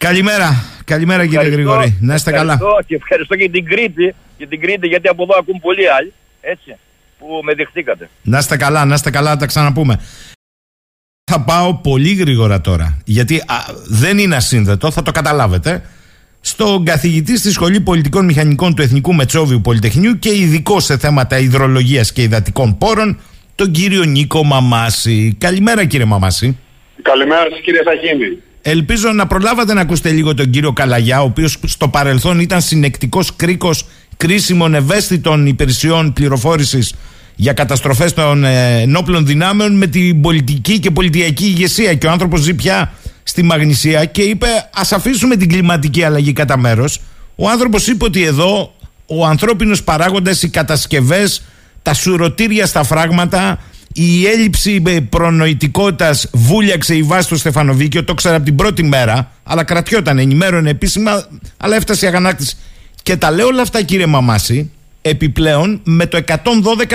Καλημέρα. 0.04 0.64
Καλημέρα 0.86 1.26
κύριε 1.26 1.50
Γρηγόρη. 1.50 1.98
Να 2.02 2.14
είστε 2.14 2.32
καλά. 2.32 2.60
Και 2.86 2.96
ευχαριστώ 2.96 3.36
και 3.36 3.50
την 3.50 3.66
Κρήτη, 3.66 4.16
και 4.38 4.48
την 4.48 4.62
Κρήτη 4.62 4.88
γιατί 4.88 5.08
από 5.08 5.24
εδώ 5.24 5.34
ακούν 5.40 5.60
πολλοί 5.60 5.90
άλλοι. 5.90 6.14
Έτσι. 6.42 6.76
Που 7.20 7.26
με 7.44 7.54
δεχτήκατε. 7.54 8.10
Να 8.22 8.38
είστε 8.38 8.58
καλά, 8.58 8.86
να 8.86 8.94
είστε 8.94 9.10
καλά, 9.10 9.30
να 9.30 9.38
τα 9.38 9.46
ξαναπούμε. 9.46 10.00
Θα 11.32 11.42
πάω 11.42 11.74
πολύ 11.76 12.14
γρήγορα 12.14 12.62
τώρα. 12.62 13.02
Γιατί 13.06 13.44
δεν 13.86 14.18
είναι 14.18 14.36
ασύνδετο, 14.36 14.92
θα 14.92 15.02
το 15.02 15.12
καταλάβετε 15.12 15.84
στον 16.42 16.86
καθηγητή 16.86 17.38
στη 17.38 17.52
Σχολή 17.52 17.80
Πολιτικών 17.80 18.26
Μηχανικών 18.26 18.76
του 18.76 18.82
Εθνικού 18.82 19.14
Μετσόβιου 19.14 19.62
Πολυτεχνείου 19.62 20.20
και 20.20 20.36
ειδικό 20.36 20.80
σε 20.80 20.98
θέματα 20.98 21.38
υδρολογίας 21.38 22.12
και 22.12 22.22
υδατικών 22.22 22.78
πόρων, 22.78 23.20
τον 23.56 23.72
κύριο 23.72 24.04
Νίκο 24.04 24.44
Μαμάση. 24.44 25.36
Καλημέρα 25.40 25.86
κύριε 25.86 26.06
Μαμάση. 26.06 26.58
Καλημέρα 27.02 27.50
σας 27.50 27.60
κύριε 27.60 27.82
Σαχίνη. 27.84 28.42
Ελπίζω 28.66 29.12
να 29.12 29.28
προλάβατε 29.28 29.74
να 29.74 29.82
ακούσετε 29.82 30.12
λίγο 30.12 30.34
τον 30.34 30.50
κύριο 30.50 30.74
Καλαγιά, 30.74 31.22
ο 31.22 31.26
οποίος 31.26 31.58
στο 31.66 31.88
παρελθόν 31.88 32.40
ήταν 32.40 32.62
συνεκτικός 32.62 33.36
κρίκος 33.36 33.86
κρίσιμων 34.18 34.74
ευαίσθητων 34.74 35.46
υπηρεσιών 35.46 36.14
πληροφόρησης 36.14 36.94
για 37.36 37.54
καταστροφές 37.54 38.14
των 38.14 38.44
ε, 38.44 38.82
ενόπλων 38.82 39.26
δυνάμεων 39.26 39.78
με 39.78 39.88
την 39.88 40.22
πολιτική 40.22 40.80
και 40.80 40.92
πολιτιακή 40.92 41.46
ηγεσία 41.46 41.94
και 41.94 42.08
ο 42.08 42.12
άνθρωπος 42.12 42.42
ζει 42.42 42.54
πια 42.54 42.94
στη 43.24 43.44
Μαγνησία 43.44 44.06
και 44.06 44.22
είπε 44.22 44.48
ας 44.76 44.92
αφήσουμε 44.92 45.36
την 45.36 45.50
κλιματική 45.50 46.04
αλλαγή 46.04 46.34
κατά 46.34 46.58
μέρος. 46.58 47.02
Ο 47.36 47.50
άνθρωπος 47.50 47.88
είπε 47.88 48.06
ότι 48.06 48.24
εδώ 48.24 48.74
ο 49.06 49.26
ανθρώπινος 49.26 49.84
παράγοντας, 49.84 50.44
οι 50.44 50.50
κατασκευές, 50.50 51.44
τα 51.82 51.94
σουρωτήρια 51.94 52.66
στα 52.66 52.84
φράγματα, 52.84 53.60
η 53.94 54.26
έλλειψη 54.26 54.82
προνοητικότητας 55.10 56.30
βούλιαξε 56.34 56.96
η 56.96 57.04
βάση 57.04 57.24
στο 57.24 57.36
Στεφανοβίκιο, 57.36 58.04
το 58.04 58.14
ξέρα 58.14 58.36
από 58.36 58.46
την 58.46 58.56
πρώτη 58.56 58.84
μέρα, 58.84 59.32
αλλά 59.44 59.64
κρατιόταν, 59.64 60.20
ενημέρωνε 60.20 60.70
επίσημα, 60.70 61.26
αλλά 61.58 61.76
έφτασε 61.76 62.06
η 62.06 62.08
αγανάκτηση. 62.08 62.56
Και 63.04 63.18
τα 63.18 63.32
λέω 63.32 63.48
όλα 63.48 63.62
αυτά 63.62 63.84
κύριε 63.84 64.06
Μαμάση, 64.06 64.72
επιπλέον 65.02 65.80
με 65.84 66.06
το 66.06 66.24
112 66.28 66.34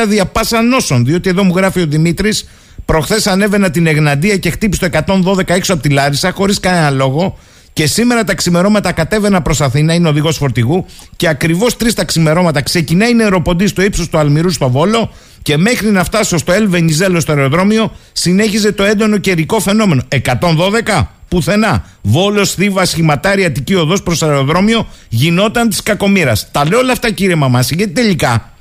διαπάσα 0.08 0.62
νόσων, 0.62 1.04
διότι 1.04 1.28
εδώ 1.28 1.44
μου 1.44 1.52
γράφει 1.56 1.80
ο 1.80 1.86
Δημήτρης 1.86 2.48
Προχθές 2.84 3.26
ανέβαινα 3.26 3.70
την 3.70 3.86
Εγναντία 3.86 4.36
και 4.36 4.50
χτύπησε 4.50 4.88
το 4.88 4.98
112 5.36 5.48
έξω 5.48 5.72
από 5.72 5.82
τη 5.82 5.88
Λάρισα 5.88 6.32
χωρίς 6.32 6.60
κανένα 6.60 6.90
λόγο. 6.90 7.38
Και 7.72 7.86
σήμερα 7.86 8.24
τα 8.24 8.34
ξημερώματα 8.34 8.92
κατέβαινα 8.92 9.42
προς 9.42 9.60
Αθήνα, 9.60 9.94
είναι 9.94 10.08
οδηγός 10.08 10.36
φορτηγού. 10.36 10.86
Και 11.16 11.28
ακριβώς 11.28 11.76
τρεις 11.76 11.94
τα 11.94 12.04
ξημερώματα 12.04 12.62
ξεκινάει 12.62 13.10
η 13.10 13.14
νεροποντή 13.14 13.66
στο 13.66 13.82
ύψος 13.82 14.08
του 14.08 14.18
Αλμυρού 14.18 14.50
στο 14.50 14.70
Βόλο. 14.70 15.12
Και 15.48 15.56
μέχρι 15.56 15.90
να 15.90 16.04
φτάσω 16.04 16.38
στο 16.38 16.52
Ελβενιζέλο 16.52 17.20
στο 17.20 17.32
αεροδρόμιο, 17.32 17.92
συνέχιζε 18.12 18.72
το 18.72 18.84
έντονο 18.84 19.18
καιρικό 19.18 19.60
φαινόμενο. 19.60 20.02
112, 20.08 21.06
πουθενά. 21.28 21.84
Βόλος, 22.02 22.54
Θήβα, 22.54 22.84
σχηματάρι, 22.84 23.44
Αττική 23.44 23.74
οδός 23.74 24.02
προς 24.02 24.22
αεροδρόμιο 24.22 24.86
γινόταν 25.08 25.68
της 25.68 25.82
κακομήρα. 25.82 26.32
Τα 26.52 26.66
λέω 26.66 26.78
όλα 26.78 26.92
αυτά 26.92 27.10
κύριε 27.10 27.34
Μαμάση, 27.34 27.74
γιατί 27.74 27.92
τελικά 27.92 28.52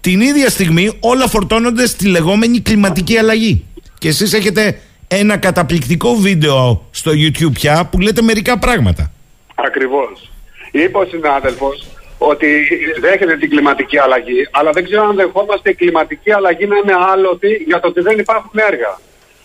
την 0.00 0.20
ίδια 0.20 0.48
στιγμή 0.48 0.96
όλα 1.00 1.28
φορτώνονται 1.28 1.86
στη 1.86 2.06
λεγόμενη 2.06 2.60
κλιματική 2.60 3.18
αλλαγή. 3.18 3.64
Και 3.98 4.08
εσείς 4.08 4.32
έχετε 4.32 4.80
ένα 5.08 5.36
καταπληκτικό 5.36 6.14
βίντεο 6.14 6.86
στο 6.90 7.10
YouTube 7.14 7.52
πια 7.52 7.88
που 7.90 8.00
λέτε 8.00 8.22
μερικά 8.22 8.58
πράγματα. 8.58 9.12
Ακριβώς. 9.54 10.30
Είπε 10.70 10.98
ο 10.98 11.04
συνάδελφος 11.10 11.86
ότι 12.18 12.68
δέχεται 13.00 13.36
την 13.36 13.50
κλιματική 13.50 13.98
αλλαγή, 13.98 14.48
αλλά 14.50 14.70
δεν 14.70 14.84
ξέρω 14.84 15.02
αν 15.02 15.16
δεχόμαστε 15.16 15.70
η 15.70 15.74
κλιματική 15.74 16.32
αλλαγή 16.32 16.66
να 16.66 16.76
είναι 16.76 16.94
άλοτη 17.12 17.64
για 17.66 17.80
το 17.80 17.88
ότι 17.88 18.00
δεν 18.00 18.18
υπάρχουν 18.18 18.60
έργα. 18.70 18.98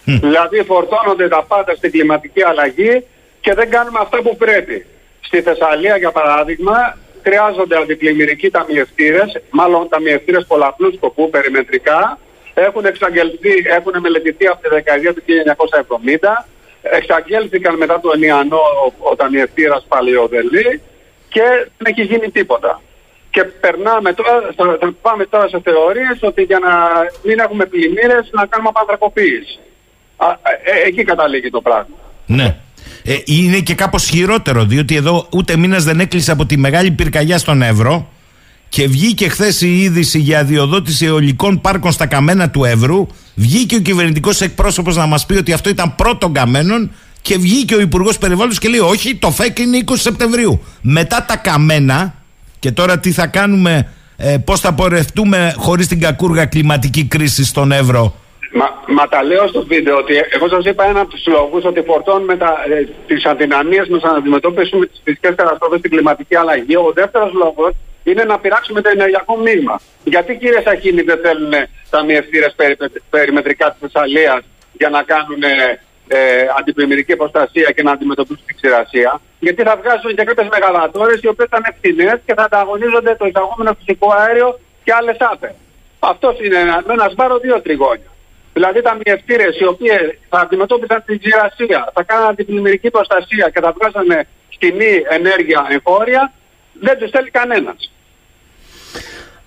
Δηλαδή 0.06 0.64
φορτώνονται 0.64 1.28
τα 1.28 1.44
πάντα 1.48 1.76
στην 1.76 1.92
κλιματική 1.92 2.44
αλλαγή 2.44 3.06
και 3.42 3.54
δεν 3.54 3.70
κάνουμε 3.70 4.00
αυτά 4.02 4.22
που 4.22 4.38
πρέπει. 4.38 4.86
Στη 5.22 5.42
Θεσσαλία, 5.42 5.98
για 5.98 6.12
παράδειγμα, 6.12 6.98
χρειάζονται 7.24 7.78
αντιπλημμυρικοί 7.78 8.50
ταμιευτήρες, 8.50 9.42
μάλλον 9.50 9.90
ταμιευτήρες 9.90 10.46
πολλαπλούς 10.48 10.94
σκοπού, 10.94 11.30
περιμετρικά. 11.30 12.20
Έχουν 12.54 12.86
εξαγγελθεί, 12.86 13.54
έχουν 13.64 13.94
μελετηθεί 14.00 14.48
από 14.48 14.62
τη 14.62 14.70
δεκαετία 14.70 15.14
του 15.14 15.24
1970. 15.28 16.48
Εξαγγέλθηκαν 16.82 17.78
μετά 17.78 18.00
το 18.00 18.12
Ενιανό 18.14 18.58
ο, 18.58 19.10
ο 19.10 19.16
ταμιευτήρας 19.16 19.86
Παλαιοδελή 19.88 20.82
και 21.34 21.46
δεν 21.78 21.86
έχει 21.92 22.02
γίνει 22.02 22.30
τίποτα. 22.38 22.82
Και 23.34 23.44
περνάμε 23.44 24.14
τώρα, 24.14 24.34
θα, 24.56 24.78
θα 24.80 24.94
πάμε 25.02 25.26
τώρα 25.26 25.48
σε 25.48 25.60
θεωρίες 25.64 26.18
ότι 26.22 26.42
για 26.42 26.60
να 26.60 26.74
μην 27.24 27.40
έχουμε 27.40 27.66
πλημμύρες 27.66 28.30
να 28.32 28.46
κάνουμε 28.46 28.70
απανθρακοποίηση. 28.74 29.60
Ε, 30.22 30.72
ε, 30.72 30.88
εκεί 30.88 31.04
καταλήγει 31.04 31.50
το 31.50 31.62
πράγμα. 31.62 31.96
Ναι. 32.26 32.58
Ε, 33.04 33.16
είναι 33.26 33.60
και 33.60 33.76
κάπως 33.76 34.10
χειρότερο, 34.10 34.64
διότι 34.66 34.96
εδώ 34.96 35.28
ούτε 35.32 35.58
μήνας 35.58 35.84
δεν 35.84 36.00
έκλεισε 36.00 36.32
από 36.32 36.46
τη 36.46 36.58
μεγάλη 36.58 36.92
πυρκαγιά 36.92 37.38
στον 37.38 37.62
Εύρο 37.62 38.10
και 38.70 38.88
βγήκε 38.88 39.30
χθες 39.30 39.62
η 39.62 39.82
είδηση 39.82 40.20
για 40.20 40.40
αδειοδότηση 40.40 41.06
αιωλικών 41.06 41.62
πάρκων 41.62 41.92
στα 41.92 42.06
καμένα 42.06 42.50
του 42.50 42.64
Εύρου. 42.64 43.08
Βγήκε 43.36 43.76
ο 43.76 43.80
κυβερνητικός 43.80 44.42
εκπρόσωπος 44.42 44.96
να 44.96 45.06
μας 45.06 45.26
πει 45.26 45.34
ότι 45.34 45.54
αυτό 45.54 45.70
ήταν 45.70 45.96
πρώτον 45.96 46.34
καμένων 46.34 46.92
και 47.22 47.38
βγήκε 47.38 47.76
ο 47.76 47.80
Υπουργός 47.80 48.18
Περιβάλλοντος 48.18 48.60
και 48.60 48.70
λέει: 48.70 48.80
Όχι, 48.80 49.16
το 49.16 49.32
ΦΕΚ 49.32 49.60
είναι 49.60 49.84
20 49.86 49.94
Σεπτεμβρίου. 49.94 50.64
Μετά 50.82 51.26
τα 51.28 51.38
καμένα, 51.38 52.14
και 52.60 52.72
τώρα 52.72 53.00
τι 53.00 53.12
θα 53.12 53.28
κάνουμε, 53.28 53.92
ε, 54.18 54.38
πώς 54.46 54.60
θα 54.60 54.74
πορευτούμε 54.74 55.54
χωρίς 55.58 55.88
την 55.88 56.00
κακούργα 56.00 56.46
κλιματική 56.46 57.06
κρίση 57.06 57.46
στον 57.46 57.72
Εύρο; 57.72 58.16
Μα, 58.54 58.68
μα 58.88 59.08
τα 59.08 59.24
λέω 59.24 59.48
στο 59.48 59.66
βίντεο 59.66 59.98
ότι 59.98 60.14
εγώ 60.30 60.48
σας 60.48 60.66
είπα 60.66 60.84
ένα 60.90 61.00
από 61.00 61.10
τους 61.10 61.26
λόγους 61.28 61.66
ότι 61.66 61.82
φορτώνουμε 61.82 62.34
ε, 62.34 62.38
τις 63.08 63.26
αδυναμίες 63.26 63.88
μας 63.88 64.02
να 64.02 64.10
αντιμετωπίσουμε 64.10 64.86
τις 64.86 65.02
φυσικές 65.04 65.36
καταστροφές, 65.36 65.82
την 65.82 65.90
κλιματική 65.90 66.36
αλλαγή. 66.36 66.76
Ο 66.76 66.92
δεύτερος 66.94 67.32
λόγος 67.34 67.72
είναι 68.04 68.24
να 68.24 68.40
πειράξουμε 68.40 68.82
το 68.82 68.90
ενεργειακό 68.94 69.38
μείγμα. 69.38 69.80
Γιατί 70.04 70.38
κύριε 70.38 70.62
Σαχίνη 70.62 71.02
δεν 71.02 71.20
θέλουν 71.24 71.54
τα 71.90 72.04
μιευτήρε 72.04 72.50
περι, 72.56 72.76
περιμετρικά 73.10 73.70
της 73.72 73.80
Θεσσαλίας 73.80 74.42
για 74.74 74.90
να 74.90 75.04
κάνουν 75.04 75.42
ε, 76.14 76.46
αντιπλημμυρική 76.60 77.16
προστασία 77.16 77.70
και 77.76 77.84
να 77.84 77.92
αντιμετωπίσουν 77.92 78.46
την 78.46 78.56
ξηρασία. 78.56 79.22
Γιατί 79.40 79.62
θα 79.64 79.76
βγάζουν 79.82 80.16
και 80.16 80.24
κάποιες 80.24 80.48
μεγαλατόρες 80.56 81.22
οι 81.22 81.28
οποίες 81.28 81.48
θα 81.52 81.58
είναι 81.60 81.76
φθηνέ 81.78 82.22
και 82.26 82.34
θα 82.34 82.44
ανταγωνίζονται 82.44 83.16
το 83.16 83.26
εισαγόμενο 83.26 83.72
φυσικό 83.80 84.08
αέριο 84.18 84.60
και 84.84 84.94
άλλες 84.94 85.18
άπε. 85.20 85.56
Αυτός 86.00 86.40
είναι 86.44 86.58
ένα, 86.66 86.84
ένα 86.90 87.10
σπάρο 87.12 87.38
δύο 87.38 87.62
τριγώνια. 87.62 88.12
Δηλαδή 88.54 88.82
τα 88.82 88.98
μιευτήρες 89.02 89.60
οι 89.60 89.66
οποίες 89.66 90.02
θα 90.30 90.40
αντιμετώπιζαν 90.40 91.04
την 91.06 91.20
ξηρασία, 91.20 91.92
θα 91.94 92.04
κάναν 92.04 92.36
την 92.36 92.46
πλημμυρική 92.46 92.90
προστασία 92.90 93.50
και 93.54 93.60
θα 93.60 93.72
βγάζανε 93.78 94.28
σκηνή 94.50 95.04
ενέργεια 95.10 95.68
εγχώρια, 95.70 96.32
δεν 96.74 96.98
τους 96.98 97.10
θέλει 97.10 97.30
κανένας. 97.30 97.92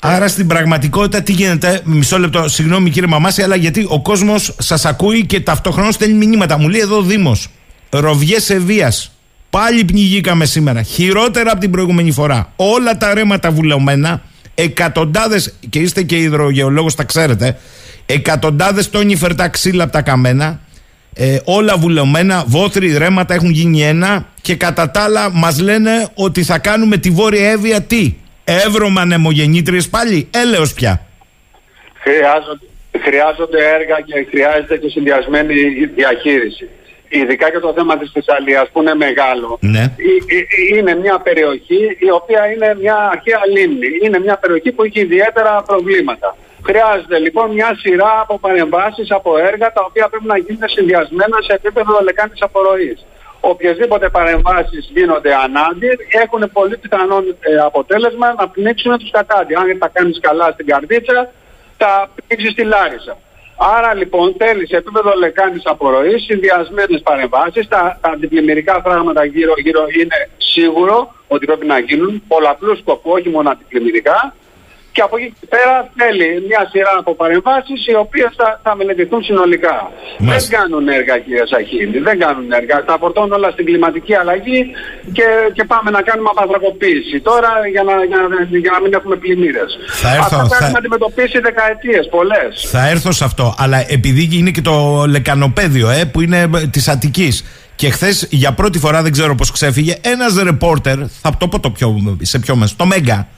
Άρα 0.07 0.29
στην 0.29 0.47
πραγματικότητα 0.47 1.23
τι 1.23 1.33
γίνεται, 1.33 1.81
μισό 1.85 2.19
λεπτό, 2.19 2.49
συγγνώμη 2.49 2.91
κύριε 2.91 3.09
Μαμάση, 3.09 3.43
αλλά 3.43 3.57
γιατί 3.57 3.87
ο 3.89 4.03
κόσμος 4.03 4.55
σας 4.59 4.85
ακούει 4.85 5.27
και 5.27 5.41
ταυτόχρονα 5.41 5.91
στέλνει 5.91 6.27
μηνύματα. 6.27 6.59
Μου 6.59 6.69
λέει 6.69 6.81
εδώ 6.81 6.97
ο 6.97 7.03
Δήμος, 7.03 7.49
ροβιές 7.91 8.51
ευεία. 8.51 8.93
Πάλι 9.51 9.85
πνιγήκαμε 9.85 10.45
σήμερα. 10.45 10.83
Χειρότερα 10.83 11.51
από 11.51 11.61
την 11.61 11.71
προηγούμενη 11.71 12.13
φορά. 12.13 12.53
Όλα 12.57 12.97
τα 12.97 13.15
ρέματα 13.15 13.51
βουλεωμένα, 13.51 14.23
εκατοντάδες, 14.55 15.55
και 15.69 15.79
είστε 15.79 16.03
και 16.03 16.17
υδρογεολόγο, 16.17 16.93
τα 16.93 17.05
ξέρετε, 17.05 17.59
Εκατοντάδες 18.07 18.91
τόνοι 18.91 19.17
φερτά 19.17 19.49
ξύλα 19.49 19.85
από 19.85 19.93
τα 19.93 20.03
καμένα. 20.03 20.61
Ε, 21.15 21.39
όλα 21.45 21.77
βουλωμένα, 21.77 22.45
βόθροι, 22.47 22.97
ρέματα 22.97 23.35
έχουν 23.35 23.51
γίνει 23.51 23.83
ένα 23.83 24.27
και 24.41 24.55
κατά 24.55 24.91
τα 24.91 25.01
άλλα 25.01 25.31
μας 25.31 25.61
λένε 25.61 26.09
ότι 26.15 26.43
θα 26.43 26.59
κάνουμε 26.59 26.97
τη 26.97 27.11
Βόρεια 27.11 27.51
Εύβοια 27.51 27.83
τι; 27.83 28.15
Εύρωμα 28.45 29.05
νεμογεννήτριες 29.05 29.89
πάλι, 29.89 30.29
έλεος 30.35 30.75
πια 30.75 31.07
χρειάζονται, 32.05 32.67
χρειάζονται 33.05 33.61
έργα 33.77 34.01
και 34.01 34.27
χρειάζεται 34.31 34.77
και 34.77 34.89
συνδυασμένη 34.89 35.55
διαχείριση 35.95 36.69
ειδικά 37.09 37.49
για 37.49 37.61
το 37.61 37.73
θέμα 37.77 37.99
της 37.99 38.11
Θεσσαλίας 38.15 38.67
που 38.73 38.81
είναι 38.81 38.95
μεγάλο, 38.95 39.59
Ναι. 39.61 39.79
ε- 39.79 40.37
ε- 40.37 40.79
είναι 40.79 40.95
μια 40.95 41.19
περιοχή 41.19 41.83
η 42.07 42.11
οποία 42.11 42.43
είναι 42.53 42.77
μια 42.81 42.97
αρχαία 43.15 43.41
λίμνη. 43.55 43.89
Είναι 44.05 44.19
μια 44.19 44.37
περιοχή 44.43 44.73
που 44.73 44.83
έχει 44.85 45.01
ιδιαίτερα 45.01 45.63
προβλήματα. 45.71 46.37
Χρειάζεται 46.69 47.19
λοιπόν 47.19 47.47
μια 47.59 47.71
σειρά 47.83 48.13
από 48.23 48.39
παρεμβάσεις, 48.39 49.11
από 49.11 49.31
έργα 49.39 49.73
τα 49.73 49.83
οποία 49.89 50.09
πρέπει 50.09 50.27
να 50.27 50.39
γίνουν 50.39 50.69
συνδυασμένα 50.77 51.37
σε 51.47 51.53
επίπεδο 51.53 52.01
λεκάνης 52.03 52.43
απορροής. 52.43 52.99
Οποιασδήποτε 53.53 54.09
παρεμβάσεις 54.09 54.91
γίνονται 54.95 55.35
ανάντι 55.35 55.89
έχουν 56.23 56.51
πολύ 56.53 56.77
πιθανό 56.77 57.17
ε, 57.41 57.57
αποτέλεσμα 57.57 58.35
να 58.39 58.49
πνίξουν 58.49 58.99
τους 58.99 59.11
κατάντι. 59.11 59.55
Αν 59.55 59.79
τα 59.79 59.89
κάνεις 59.89 60.19
καλά 60.21 60.51
στην 60.53 60.67
καρδίτσα, 60.67 61.31
τα 61.77 62.11
πνίξεις 62.15 62.53
στη 62.53 62.65
Λάρισα. 62.65 63.17
Άρα 63.57 63.95
λοιπόν 63.95 64.35
θέλεις 64.39 64.69
σε 64.69 64.77
επίπεδο 64.77 65.13
λεκάνης 65.19 65.63
απορροής 65.65 66.25
συνδυασμένες 66.25 67.01
παρεμβάσεις. 67.03 67.69
Τα, 67.69 67.99
τα 68.01 68.11
αντιπλημμυρικά 68.11 68.83
πράγματα 68.83 69.25
γύρω-γύρω 69.25 69.85
είναι 70.01 70.29
σίγουρο 70.37 71.15
ότι 71.29 71.47
πρέπει 71.47 71.67
να 71.67 71.79
γίνουν 71.79 72.23
πολλαπλούς 72.29 72.79
σκοπούς, 72.79 73.13
όχι 73.13 73.29
μόνο 73.29 73.51
αντιπλημμυρικά. 73.51 74.35
Και 74.95 75.03
από 75.07 75.15
εκεί 75.19 75.29
και 75.41 75.47
πέρα 75.55 75.75
θέλει 76.01 76.29
μια 76.49 76.63
σειρά 76.73 76.93
από 77.03 77.11
παρεμβάσεις 77.23 77.81
οι 77.91 77.95
οποίες 78.05 78.31
θα, 78.41 78.49
θα 78.65 78.73
μελετηθούν 78.79 79.21
συνολικά. 79.29 79.77
Μάλιστα. 80.19 80.49
Δεν 80.49 80.49
κάνουν 80.57 80.85
έργα 80.99 81.15
κύριε 81.25 81.45
Σαχίνη, 81.53 81.99
δεν 82.09 82.17
κάνουν 82.25 82.47
έργα. 82.61 82.77
Τα 82.89 82.95
φορτώνουν 83.01 83.33
όλα 83.39 83.51
στην 83.55 83.65
κλιματική 83.69 84.15
αλλαγή 84.23 84.61
και, 85.17 85.27
και 85.57 85.65
πάμε 85.73 85.89
να 85.97 86.01
κάνουμε 86.09 86.29
απανθρακοποίηση. 86.35 87.17
Τώρα 87.31 87.51
για 87.75 87.83
να, 87.89 87.95
για, 88.11 88.19
να- 88.33 88.59
για 88.65 88.73
να 88.77 88.81
μην 88.83 88.93
έχουμε 88.99 89.17
πλημμύρες. 89.23 89.71
Θα 90.03 90.09
έρθω, 90.19 90.25
Αυτά 90.25 90.37
τα 90.43 90.49
θα- 90.57 90.59
έχουμε 90.65 90.79
αντιμετωπίσει 90.83 91.37
δεκαετίες, 91.49 92.05
πολλές. 92.17 92.51
Θα 92.75 92.83
έρθω 92.95 93.11
σε 93.19 93.25
αυτό. 93.31 93.47
Αλλά 93.63 93.79
επειδή 93.97 94.23
είναι 94.39 94.51
και 94.57 94.65
το 94.71 94.75
λεκανοπέδιο, 95.17 95.87
ε, 95.99 96.05
που 96.13 96.19
είναι 96.25 96.39
της 96.75 96.89
Αττικής. 96.89 97.35
Και 97.81 97.91
χθες 97.91 98.27
για 98.31 98.53
πρώτη 98.53 98.79
φορά, 98.79 99.03
δεν 99.03 99.13
ξέρω 99.13 99.35
πώς 99.35 99.51
ξέφυγε, 99.51 99.95
ένας 100.01 100.43
ρεπόρτερ, 100.43 100.99
θα 101.23 101.31
το 101.39 101.49
πω 101.49 101.61
το 101.61 101.71
πιο, 101.71 102.17
σε 102.23 102.39
πιο 102.39 102.57
μέσα, 102.57 102.75
το 102.77 102.87
Μέγκα, 102.87 103.29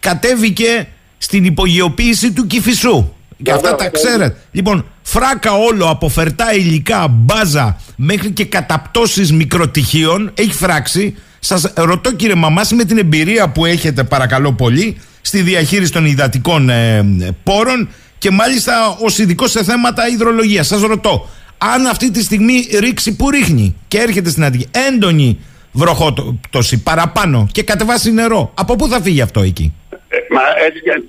κατέβηκε 0.00 0.86
στην 1.22 1.44
υπογειοποίηση 1.44 2.32
του 2.32 2.46
Κηφισού. 2.46 3.12
Και 3.42 3.50
αυτά 3.52 3.74
τα 3.74 3.76
Βεβαίως, 3.76 4.02
ξέρετε. 4.02 4.36
Λοιπόν, 4.50 4.84
φράκα 5.02 5.52
όλο 5.52 5.88
από 5.88 6.08
φερτά 6.08 6.54
υλικά, 6.54 7.08
μπάζα, 7.08 7.76
μέχρι 7.96 8.30
και 8.30 8.44
καταπτώσεις 8.44 9.32
μικροτυχίων 9.32 10.30
έχει 10.34 10.52
φράξει. 10.52 11.14
Σας 11.38 11.72
ρωτώ 11.74 12.12
κύριε 12.12 12.34
Μαμάση 12.34 12.74
με 12.74 12.84
την 12.84 12.98
εμπειρία 12.98 13.48
που 13.48 13.66
έχετε 13.66 14.04
παρακαλώ 14.04 14.52
πολύ 14.52 14.96
στη 15.20 15.40
διαχείριση 15.40 15.92
των 15.92 16.04
υδατικών 16.04 16.68
ε, 16.68 17.04
πόρων 17.42 17.88
και 18.18 18.30
μάλιστα 18.30 18.96
ως 19.00 19.18
ειδικό 19.18 19.46
σε 19.46 19.64
θέματα 19.64 20.08
υδρολογίας. 20.08 20.66
Σας 20.66 20.80
ρωτώ, 20.80 21.28
αν 21.58 21.86
αυτή 21.86 22.10
τη 22.10 22.22
στιγμή 22.22 22.66
ρίξει 22.78 23.16
που 23.16 23.30
ρίχνει 23.30 23.74
και 23.88 23.98
έρχεται 23.98 24.30
στην 24.30 24.44
Αττική 24.44 24.66
έντονη 24.88 25.38
βροχόπτωση 25.72 26.82
παραπάνω 26.82 27.48
και 27.52 27.62
κατεβάσει 27.62 28.12
νερό, 28.12 28.50
από 28.54 28.76
πού 28.76 28.88
θα 28.88 29.00
φύγει 29.02 29.20
αυτό 29.20 29.40
εκεί; 29.40 29.74
Ε, 30.08 30.16
Μα, 30.34 30.40
έτσι, 30.66 30.80
και- 30.86 31.02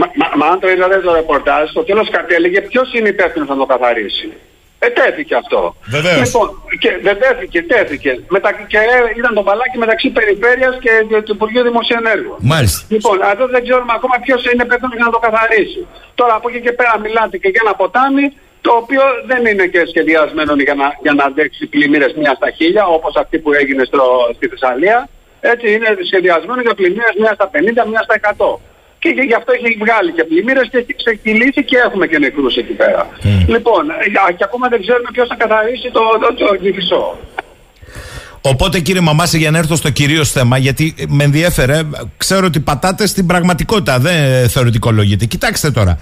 μα, 0.00 0.06
μα, 0.20 0.26
μα 0.38 0.46
αν 0.52 0.58
το 0.60 0.68
είδατε 0.70 0.98
το 1.00 1.12
ρεπορτάζ, 1.14 1.70
στο 1.70 1.82
τέλος 1.88 2.10
κατέληγε 2.10 2.60
ποιος 2.60 2.88
είναι 2.94 3.08
υπεύθυνος 3.08 3.48
να 3.48 3.56
το 3.56 3.66
καθαρίσει; 3.66 4.28
Ε, 4.86 4.88
τέθηκε 4.98 5.34
αυτό. 5.42 5.60
Βεβαίως. 5.94 6.24
Λοιπόν, 6.26 6.46
και 6.82 6.90
δεν 7.06 7.16
τέθηκε, 7.22 7.58
τέθηκε. 7.72 8.10
Μετα, 8.34 8.50
και 8.72 8.78
ε, 8.78 9.18
ήταν 9.20 9.32
το 9.38 9.42
μπαλάκι 9.46 9.76
μεταξύ 9.84 10.08
περιφέρειας 10.18 10.74
και, 10.84 10.92
και 11.08 11.16
του 11.26 11.32
Υπουργείου 11.36 11.62
Δημοσίου 11.68 11.96
Ενέργου. 12.04 12.34
Μάλιστα. 12.52 12.80
Λοιπόν, 12.94 13.16
εδώ 13.32 13.44
δεν 13.54 13.62
ξέρουμε 13.66 13.92
ακόμα 13.98 14.16
ποιος 14.24 14.40
είναι 14.50 14.62
υπεύθυνος 14.68 14.94
για 14.98 15.06
να 15.08 15.12
το 15.16 15.20
καθαρίσει. 15.26 15.80
Τώρα 16.18 16.34
από 16.38 16.46
εκεί 16.50 16.60
και 16.66 16.72
πέρα 16.78 16.92
μιλάτε 17.04 17.36
και 17.42 17.48
για 17.52 17.60
ένα 17.64 17.74
ποτάμι 17.80 18.24
το 18.60 18.72
οποίο 18.82 19.02
δεν 19.30 19.46
είναι 19.50 19.66
και 19.66 19.82
σχεδιασμένο 19.92 20.52
για 20.68 20.74
να, 20.80 20.86
για 21.04 21.14
να 21.18 21.24
αντέξει 21.24 21.66
πλημμύρες 21.66 22.12
μία 22.20 22.34
στα 22.38 22.50
χίλια 22.50 22.84
όπως 22.96 23.12
αυτή 23.22 23.36
που 23.38 23.52
έγινε 23.52 23.84
στο, 23.84 24.02
στη 24.36 24.46
Θεσσαλία. 24.52 25.08
Έτσι 25.40 25.66
είναι 25.74 25.88
σχεδιασμένο 26.10 26.60
για 26.66 26.74
πλημμύρες 26.74 27.14
μία 27.20 27.32
στα 27.38 27.46
50, 27.52 27.56
μία 27.90 28.02
στα 28.06 28.16
100. 28.36 28.58
Και, 29.02 29.10
και 29.16 29.24
γι' 29.30 29.38
αυτό 29.40 29.50
έχει 29.56 29.78
βγάλει 29.84 30.10
και 30.16 30.24
πλημμύρες 30.30 30.68
και 30.70 30.78
έχει 30.82 30.94
ξεκυλήσει 31.02 31.64
και 31.64 31.76
έχουμε 31.86 32.06
και 32.06 32.18
νεκρούς 32.18 32.56
εκεί 32.56 32.74
πέρα. 32.82 33.02
Λοιπόν, 33.54 33.82
ε, 33.90 34.32
και 34.36 34.44
ακόμα 34.48 34.68
δεν 34.68 34.80
ξέρουμε 34.80 35.08
ποιος 35.12 35.28
θα 35.28 35.36
καθαρίσει 35.42 35.90
το, 35.90 36.02
το, 36.22 36.28
το, 36.34 36.56
Κηφισό. 36.62 37.18
Οπότε 38.40 38.80
κύριε 38.80 39.00
Μαμάση 39.00 39.38
για 39.38 39.50
να 39.50 39.58
έρθω 39.58 39.76
στο 39.76 39.90
κυρίως 39.90 40.30
θέμα 40.30 40.58
γιατί 40.58 40.94
με 41.08 41.24
ενδιέφερε 41.24 41.80
ξέρω 42.16 42.46
ότι 42.46 42.60
πατάτε 42.60 43.06
στην 43.06 43.26
πραγματικότητα 43.26 43.98
δεν 43.98 44.48
θεωρητικολογείτε 44.48 45.24
Κοιτάξτε 45.24 45.70
τώρα 45.70 46.00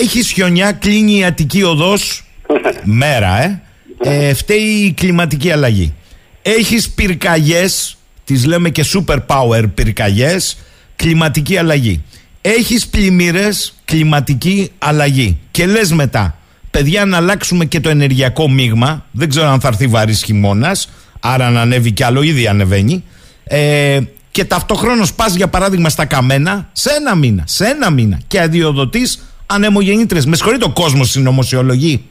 Έχει 0.00 0.24
χιονιά 0.24 0.72
κλείνει 0.72 1.18
η 1.18 1.24
Αττική 1.24 1.62
οδός. 1.62 2.24
Μέρα 2.84 3.38
ε. 3.38 3.60
ε 3.98 4.34
φταίει 4.34 4.58
η 4.58 4.92
κλιματική 4.92 5.50
αλλαγή. 5.50 5.94
Έχεις 6.42 6.90
πυρκαγιές 6.90 7.96
τις 8.24 8.44
λέμε 8.44 8.70
και 8.70 8.84
super 8.94 9.18
power 9.26 9.64
πυρκαγιές 9.74 10.58
κλιματική 10.96 11.56
αλλαγή. 11.56 12.02
Έχεις 12.40 12.86
πλημμύρες 12.86 13.74
κλιματική 13.84 14.70
αλλαγή. 14.78 15.38
Και 15.50 15.66
λες 15.66 15.92
μετά 15.92 16.38
παιδιά 16.70 17.04
να 17.04 17.16
αλλάξουμε 17.16 17.64
και 17.64 17.80
το 17.80 17.88
ενεργειακό 17.88 18.50
μείγμα. 18.50 19.06
Δεν 19.10 19.28
ξέρω 19.28 19.48
αν 19.48 19.60
θα 19.60 19.68
έρθει 19.68 19.86
βαρύς 19.86 20.22
χειμώνας 20.24 20.88
άρα 21.20 21.50
να 21.50 21.60
ανέβει 21.60 21.92
κι 21.92 22.02
άλλο, 22.02 22.22
ήδη 22.22 22.46
ανεβαίνει. 22.46 23.04
Ε, 23.44 24.00
και 24.30 24.44
ταυτόχρονος 24.44 25.12
πας 25.14 25.34
για 25.34 25.48
παράδειγμα 25.48 25.88
στα 25.88 26.04
καμένα 26.04 26.68
σε 26.72 26.90
ένα 26.90 27.14
μήνα, 27.14 27.42
σε 27.46 27.64
ένα 27.64 27.90
μήνα. 27.90 28.18
Και 28.26 28.40
αδειοδοτείς 28.40 29.33
ανεμογεννήτρες. 29.46 30.26
Με 30.26 30.36
συγχωρείτε 30.36 30.64
ο 30.64 30.72
κόσμος 30.72 31.10
συνωμοσιολογεί. 31.10 32.08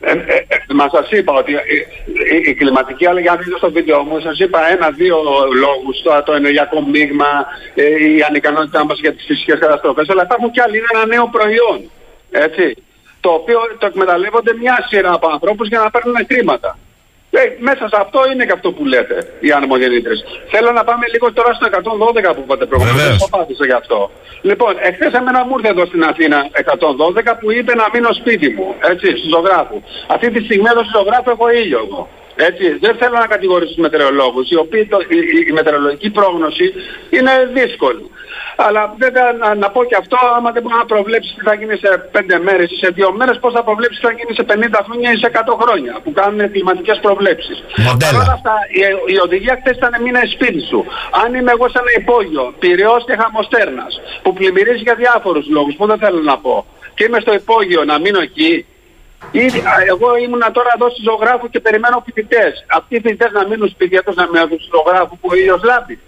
Ε, 0.00 0.10
ε, 0.10 0.36
ε, 0.48 0.74
μα 0.74 0.88
σας 0.92 1.10
είπα 1.10 1.32
ότι 1.32 1.52
η, 1.52 1.56
η, 2.34 2.50
η 2.50 2.54
κλιματική 2.54 3.06
αλλαγή, 3.06 3.28
αν 3.28 3.40
είδε 3.40 3.56
στο 3.56 3.70
βίντεο 3.70 4.02
μου, 4.02 4.20
σας 4.20 4.38
είπα 4.38 4.70
ένα-δύο 4.70 5.16
λόγους. 5.64 6.02
Το, 6.02 6.22
το 6.26 6.32
ενεργειακό 6.32 6.80
μείγμα, 6.80 7.30
ε, 7.74 7.84
η 7.84 8.22
ανικανότητά 8.28 8.84
μας 8.84 8.98
για 9.00 9.12
τις 9.14 9.24
φυσικές 9.26 9.58
καταστροφές. 9.58 10.08
Αλλά 10.08 10.22
υπάρχουν 10.22 10.50
και 10.50 10.62
άλλοι. 10.62 10.76
Είναι 10.76 10.92
ένα 10.94 11.06
νέο 11.06 11.28
προϊόν. 11.36 11.90
Έτσι. 12.30 12.76
Το 13.20 13.30
οποίο 13.30 13.58
το 13.78 13.86
εκμεταλλεύονται 13.86 14.52
μια 14.60 14.86
σειρά 14.88 15.12
από 15.12 15.28
ανθρώπους 15.28 15.68
για 15.68 15.78
να 15.78 15.90
παίρνουν 15.90 16.16
χρήματα. 16.30 16.78
Ε, 17.40 17.42
μέσα 17.68 17.84
σε 17.92 17.96
αυτό 18.04 18.20
είναι 18.30 18.44
και 18.48 18.56
αυτό 18.58 18.68
που 18.76 18.84
λέτε, 18.92 19.16
οι 19.40 19.50
ανεμογεννήτρες. 19.56 20.18
Θέλω 20.52 20.70
να 20.78 20.84
πάμε 20.88 21.04
λίγο 21.12 21.26
τώρα 21.32 21.52
στο 21.58 21.66
112 21.66 22.34
που 22.34 22.42
είπατε 22.44 22.64
προηγουμένως. 22.66 23.00
Βεβαίως. 23.00 23.18
Δεν 23.22 23.30
πάθησα 23.36 23.64
γι' 23.70 23.78
αυτό. 23.82 23.98
Λοιπόν, 24.48 24.72
εχθές 24.88 25.12
εμένα 25.20 25.40
μου 25.44 25.54
ήρθε 25.56 25.70
εδώ 25.74 25.84
στην 25.90 26.02
Αθήνα 26.10 26.38
112 26.52 27.34
που 27.40 27.46
είπε 27.56 27.72
να 27.80 27.86
μείνω 27.92 28.10
σπίτι 28.20 28.48
μου, 28.56 28.66
έτσι, 28.92 29.06
στο 29.20 29.28
ζωγράφου. 29.34 29.78
Αυτή 30.14 30.26
τη 30.34 30.40
στιγμή 30.46 30.68
εδώ 30.72 30.82
στο 30.84 30.92
ζωγράφου 30.98 31.30
έχω 31.30 31.46
ήλιο 31.62 31.80
εγώ. 31.86 32.02
Έτσι, 32.36 32.78
δεν 32.80 32.96
θέλω 32.96 33.16
να 33.18 33.26
κατηγορήσω 33.26 33.72
τους 33.74 33.82
μετεωρολόγους, 33.82 34.50
οι 34.50 34.56
οποίοι 34.56 34.86
το, 34.86 34.98
η, 35.00 35.16
η, 35.16 35.46
η 35.48 35.52
μετεωρολογική 35.52 36.10
πρόγνωση 36.10 36.72
είναι 37.10 37.32
δύσκολη. 37.54 38.10
Αλλά 38.56 38.94
βέβαια 38.98 39.32
να, 39.32 39.54
να 39.54 39.70
πω 39.70 39.84
και 39.84 39.96
αυτό, 40.02 40.16
άμα 40.36 40.50
δεν 40.52 40.62
μπορείς 40.62 40.78
να 40.78 40.86
προβλέψεις 40.94 41.34
τι 41.34 41.42
θα 41.48 41.54
γίνει 41.54 41.76
σε 41.76 42.10
5 42.12 42.40
μέρες 42.48 42.70
ή 42.70 42.76
σε 42.84 42.94
2 42.96 43.12
μέρες, 43.18 43.38
πώς 43.38 43.52
θα 43.52 43.62
προβλέψεις 43.68 44.00
τι 44.00 44.06
θα 44.06 44.12
γίνει 44.18 44.32
σε 44.38 44.44
50 44.48 44.80
χρόνια 44.86 45.12
ή 45.12 45.16
σε 45.16 45.30
100 45.34 45.56
χρόνια, 45.60 45.92
που 46.04 46.12
κάνουν 46.12 46.50
κλιματικές 46.52 46.98
προβλέψεις. 47.06 47.56
Μοντέλα. 47.76 48.12
Παρ' 48.12 48.22
όλα 48.22 48.36
αυτά, 48.38 48.54
η, 48.78 48.80
η 49.14 49.16
οδηγία 49.26 49.54
χθες 49.60 49.76
ήταν 49.76 50.02
μήνα 50.02 50.20
σπίτι 50.34 50.60
σου. 50.70 50.80
Αν 51.22 51.34
είμαι 51.34 51.52
εγώ 51.56 51.68
σε 51.68 51.78
ένα 51.82 51.92
υπόγειο, 52.02 52.54
πυρεός 52.58 53.02
και 53.06 53.16
χαμοστέρνας, 53.20 53.92
που 54.22 54.32
πλημμυρίζει 54.32 54.82
για 54.88 54.94
διάφορους 54.94 55.46
λόγους, 55.56 55.74
που 55.78 55.86
δεν 55.86 55.98
θέλω 55.98 56.20
να 56.30 56.36
πω, 56.38 56.66
και 56.94 57.04
είμαι 57.04 57.20
στο 57.20 57.32
υπόγειο 57.40 57.84
να 57.84 57.98
μείνω 57.98 58.20
εκεί, 58.20 58.66
Ήδη, 59.30 59.58
α, 59.58 59.72
εγώ 59.88 60.16
ήμουν 60.16 60.42
τώρα 60.52 60.70
εδώ 60.76 60.90
στη 60.90 61.02
ζωγράφου 61.02 61.48
και 61.50 61.60
περιμένω 61.60 62.02
φοιτητές. 62.04 62.64
Αυτοί 62.78 62.94
οι 62.96 63.00
φοιτητές 63.00 63.30
να 63.32 63.46
μείνουν 63.48 63.68
σπίτια 63.68 64.02
τους 64.02 64.14
να 64.16 64.26
μείνουν 64.32 64.48
στη 64.48 64.68
ζωγράφου 64.76 65.18
που 65.18 65.28
ο 65.32 65.34
ήλιος 65.34 65.62
λάμπει. 65.62 65.98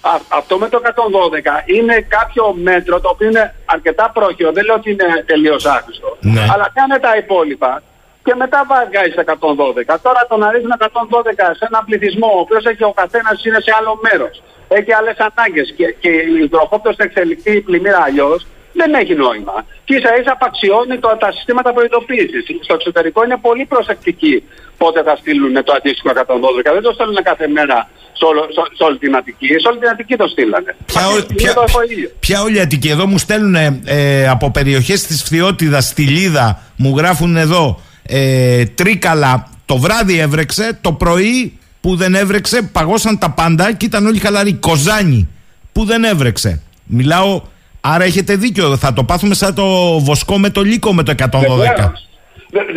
Α- 0.00 0.24
αυτό 0.28 0.58
με 0.58 0.68
το 0.68 0.76
112 0.76 1.62
είναι 1.66 2.00
κάποιο 2.16 2.54
μέτρο 2.68 3.00
το 3.00 3.08
οποίο 3.08 3.28
είναι 3.28 3.54
αρκετά 3.64 4.10
πρόχειρο. 4.14 4.52
Δεν 4.52 4.64
λέω 4.64 4.74
ότι 4.74 4.90
είναι 4.90 5.24
τελείως 5.26 5.66
άχρηστο. 5.66 6.16
Ναι. 6.20 6.40
Αλλά 6.52 6.70
κάνε 6.74 6.98
τα 6.98 7.16
υπόλοιπα 7.16 7.82
και 8.24 8.34
μετά 8.34 8.66
βγάζει 8.68 9.14
τα 9.14 9.22
112. 9.22 9.98
Τώρα 10.02 10.26
το 10.28 10.36
να 10.36 10.50
ρίχνουν 10.50 10.72
112 10.78 11.54
σε 11.58 11.64
έναν 11.70 11.84
πληθυσμό 11.84 12.30
ο 12.36 12.40
οποίος 12.40 12.64
έχει 12.64 12.84
ο 12.84 12.92
καθένας 12.92 13.44
είναι 13.44 13.60
σε 13.60 13.72
άλλο 13.78 14.00
μέρος. 14.02 14.42
Έχει 14.68 14.92
άλλες 14.92 15.16
ανάγκες 15.28 15.74
και, 15.76 15.86
και 16.00 16.08
η 16.08 16.34
υδροχόπτωση 16.42 16.96
θα 16.96 17.04
εξελιχθεί 17.04 17.52
η 17.56 17.60
πλημμύρα 17.60 18.00
αλλιώς. 18.06 18.46
Δεν 18.80 18.90
έχει 19.00 19.14
νόημα. 19.24 19.56
Και 19.86 19.94
ίσα 19.98 20.10
ίσα 20.20 20.32
απαξιώνει 20.38 20.96
το, 21.04 21.08
τα 21.24 21.28
συστήματα 21.36 21.70
προειδοποίησης. 21.76 22.42
Στο 22.66 22.74
εξωτερικό 22.78 23.18
είναι 23.26 23.38
πολύ 23.46 23.64
προσεκτικοί 23.72 24.34
πότε 24.82 25.00
θα 25.08 25.14
στείλουν 25.20 25.54
το 25.66 25.72
αντίστοιχο 25.78 26.08
112. 26.14 26.72
Δεν 26.76 26.82
το 26.88 26.92
στέλνουν 26.96 27.18
κάθε 27.30 27.46
μέρα 27.56 27.78
σε, 28.18 28.24
όλο, 28.30 28.42
σε- 28.56 28.70
σε 28.78 28.82
όλη 28.88 28.98
την 29.04 29.12
Αττική. 29.18 29.46
Σε 29.62 29.68
όλη 29.70 29.78
την 29.82 29.88
Αττική 29.94 30.14
το 30.22 30.26
στείλανε. 30.34 30.70
Ποια, 30.90 31.00
Αυτή 31.00 31.12
ό- 31.12 31.16
τη 31.16 31.22
στιγμή 31.22 31.42
ποια, 31.42 31.52
το 31.54 31.64
έχω 31.68 31.80
ίδιο. 31.82 32.08
ποια 32.20 32.38
όλη 32.46 32.56
η 32.56 32.60
Αττική. 32.66 32.88
Εδώ 32.88 33.06
μου 33.06 33.18
στέλνουν 33.18 33.54
ε, 33.84 34.28
από 34.28 34.50
περιοχές 34.50 35.06
της 35.06 35.22
Φθιώτιδας 35.22 35.84
στη 35.84 36.02
Λίδα, 36.02 36.46
μου 36.76 36.90
γράφουν 36.98 37.36
εδώ 37.36 37.80
ε, 38.02 38.64
Τρίκαλα, 38.64 39.48
το 39.66 39.76
βράδυ 39.76 40.18
έβρεξε, 40.18 40.78
το 40.80 40.92
πρωί 40.92 41.58
που 41.80 41.96
δεν 41.96 42.14
έβρεξε 42.14 42.62
παγώσαν 42.62 43.18
τα 43.18 43.30
πάντα 43.30 43.72
και 43.72 43.84
ήταν 43.86 44.06
όλοι 44.06 44.18
χαλαροί. 44.18 44.52
Κοζάνι 44.54 45.28
που 45.72 45.84
δεν 45.84 46.04
έβρεξε. 46.04 46.62
Μιλάω, 46.84 47.42
άρα 47.80 48.04
έχετε 48.04 48.34
δίκιο, 48.36 48.76
θα 48.76 48.92
το 48.92 49.04
πάθουμε 49.04 49.34
σαν 49.34 49.54
το 49.54 49.98
βοσκό 50.00 50.38
με 50.38 50.50
το 50.50 50.62
λύκο 50.62 50.92
με 50.92 51.02
το 51.02 51.14
112. 51.18 51.40
Βεβαίως. 51.40 52.08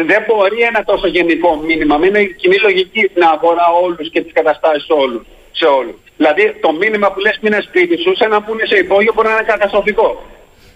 δεν 0.09 0.21
μπορεί 0.27 0.59
ένα 0.61 0.83
τόσο 0.83 1.07
γενικό 1.07 1.61
μήνυμα. 1.65 1.97
Με 1.97 2.07
είναι 2.07 2.23
κοινή 2.23 2.57
λογική 2.59 3.11
να 3.13 3.29
αφορά 3.29 3.65
όλους 3.83 4.09
και 4.09 4.21
τις 4.21 4.33
καταστάσεις 4.33 4.89
όλους. 4.89 5.23
Σε 5.51 5.65
όλους. 5.65 5.95
Δηλαδή 6.17 6.43
το 6.61 6.71
μήνυμα 6.71 7.11
που 7.11 7.19
λες 7.19 7.39
μείνε 7.41 7.59
σπίτι 7.61 7.95
σου, 8.01 8.15
σε 8.15 8.25
ένα 8.25 8.41
που 8.41 8.53
είναι 8.53 8.65
σε 8.65 8.77
υπόγειο 8.77 9.13
μπορεί 9.15 9.27
να 9.27 9.33
είναι 9.33 9.51
καταστροφικό. 9.53 10.07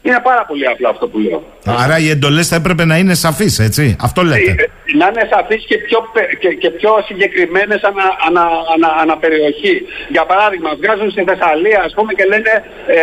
Είναι 0.08 0.20
πάρα 0.24 0.44
πολύ 0.50 0.68
απλό 0.68 0.88
αυτό 0.90 1.08
που 1.08 1.20
λέω. 1.20 1.44
Άρα 1.84 1.98
οι 2.00 2.10
εντολές 2.10 2.48
θα 2.48 2.56
έπρεπε 2.56 2.86
να 2.86 2.98
είναι 2.98 3.14
σαφείς, 3.14 3.60
έτσι. 3.60 3.96
Αυτό 4.08 4.22
λέτε. 4.24 4.52
Ε, 4.52 4.66
να 5.00 5.06
είναι 5.10 5.26
σαφείς 5.34 5.66
και 5.70 5.78
πιο, 5.78 6.00
και, 6.40 6.50
και 6.62 6.70
πιο 6.70 6.92
συγκεκριμένες 7.08 7.82
ανα, 7.90 8.08
ανα, 8.28 8.46
ανα, 8.74 8.90
αναπεριοχή. 9.02 9.76
Για 10.16 10.26
παράδειγμα, 10.26 10.70
βγάζουν 10.80 11.10
στη 11.12 11.24
Θεσσαλία 11.30 11.80
ας 11.88 11.94
πούμε, 11.96 12.14
και 12.14 12.26
λένε 12.32 12.52
ε, 12.88 13.02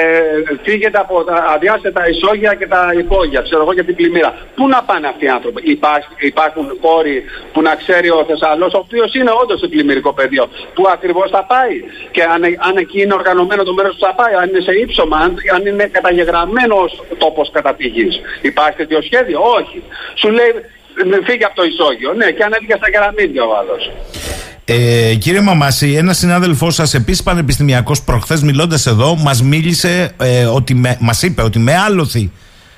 φύγετε 0.67 0.99
από 1.05 1.25
τα 1.25 1.37
αδειάσετε 1.55 2.01
ισόγεια 2.15 2.53
και 2.61 2.67
τα 2.75 2.83
υπόγεια, 3.03 3.41
ξέρω 3.47 3.63
εγώ 3.63 3.73
για 3.79 3.85
την 3.85 3.95
πλημμύρα. 3.99 4.31
Πού 4.57 4.69
να 4.69 4.83
πάνε 4.89 5.07
αυτοί 5.13 5.25
οι 5.25 5.33
άνθρωποι; 5.37 5.61
Υπάρχει, 5.77 6.13
υπάρχουν 6.33 6.67
χώροι 6.83 7.17
που 7.53 7.61
να 7.63 7.73
ξέρει 7.83 8.09
ο 8.11 8.25
Θεσσαλός, 8.31 8.73
ο 8.75 8.79
οποίος 8.85 9.15
είναι 9.15 9.33
όντως 9.43 9.59
σε 9.61 9.67
πλημμυρικό 9.73 10.13
πεδίο, 10.13 10.45
που 10.75 10.83
ακριβώς 10.95 11.29
θα 11.31 11.43
πάει. 11.53 11.77
Και 12.15 12.23
αν, 12.35 12.43
αν 12.69 12.75
εκεί 12.83 12.99
είναι 13.03 13.15
οργανωμένο 13.21 13.63
το 13.63 13.73
μέρος 13.79 13.93
που 13.97 14.05
θα 14.09 14.15
πάει, 14.21 14.35
αν 14.41 14.47
είναι 14.49 14.63
σε 14.69 14.73
ύψομα, 14.85 15.17
αν, 15.25 15.31
αν 15.55 15.67
είναι 15.67 15.85
καταγεγραμμένος 15.97 16.92
τόπος 17.19 17.51
καταπηγής. 17.53 18.21
Υπάρχει 18.41 18.77
τέτοιο 18.77 19.03
σχέδιο; 19.03 19.41
Όχι. 19.59 19.83
Σου 20.21 20.29
λέει 20.31 20.51
φύγει 21.27 21.45
από 21.45 21.55
το 21.55 21.65
ισόγειο. 21.65 22.13
Ναι, 22.13 22.31
και 22.31 22.45
ανέβηκε 22.45 22.75
στα 22.77 22.91
κεραμίδια 22.91 23.45
ο 23.45 23.57
άλλος. 23.61 23.91
Ε, 24.65 25.15
κύριε 25.15 25.41
Μαμάση, 25.41 25.93
ένας 25.93 26.19
συνάδελφός 26.19 26.75
σας, 26.75 26.95
επίσης 26.95 27.23
πανεπιστημιακός, 27.23 28.03
προχθές 28.03 28.43
μιλώντας 28.43 28.87
εδώ, 28.87 29.17
μας 29.17 29.43
μίλησε 29.43 30.11
ε, 30.21 30.45
ότι 30.45 30.83
μας 30.99 31.23
είπε 31.23 31.43
ότι 31.43 31.59
με 31.59 31.75
άλοθη 31.77 32.33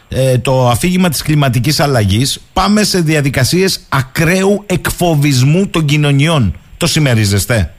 ε, 0.08 0.38
το 0.38 0.68
αφήγημα 0.68 1.08
της 1.08 1.22
κλιματικής 1.22 1.80
αλλαγής 1.80 2.40
πάμε 2.52 2.82
σε 2.82 3.00
διαδικασίες 3.00 3.80
ακραίου 3.88 4.64
εκφοβισμού 4.66 5.68
των 5.68 5.84
κοινωνιών. 5.84 6.58
Το 6.76 6.86
συμμερίζεστε; 6.86 7.73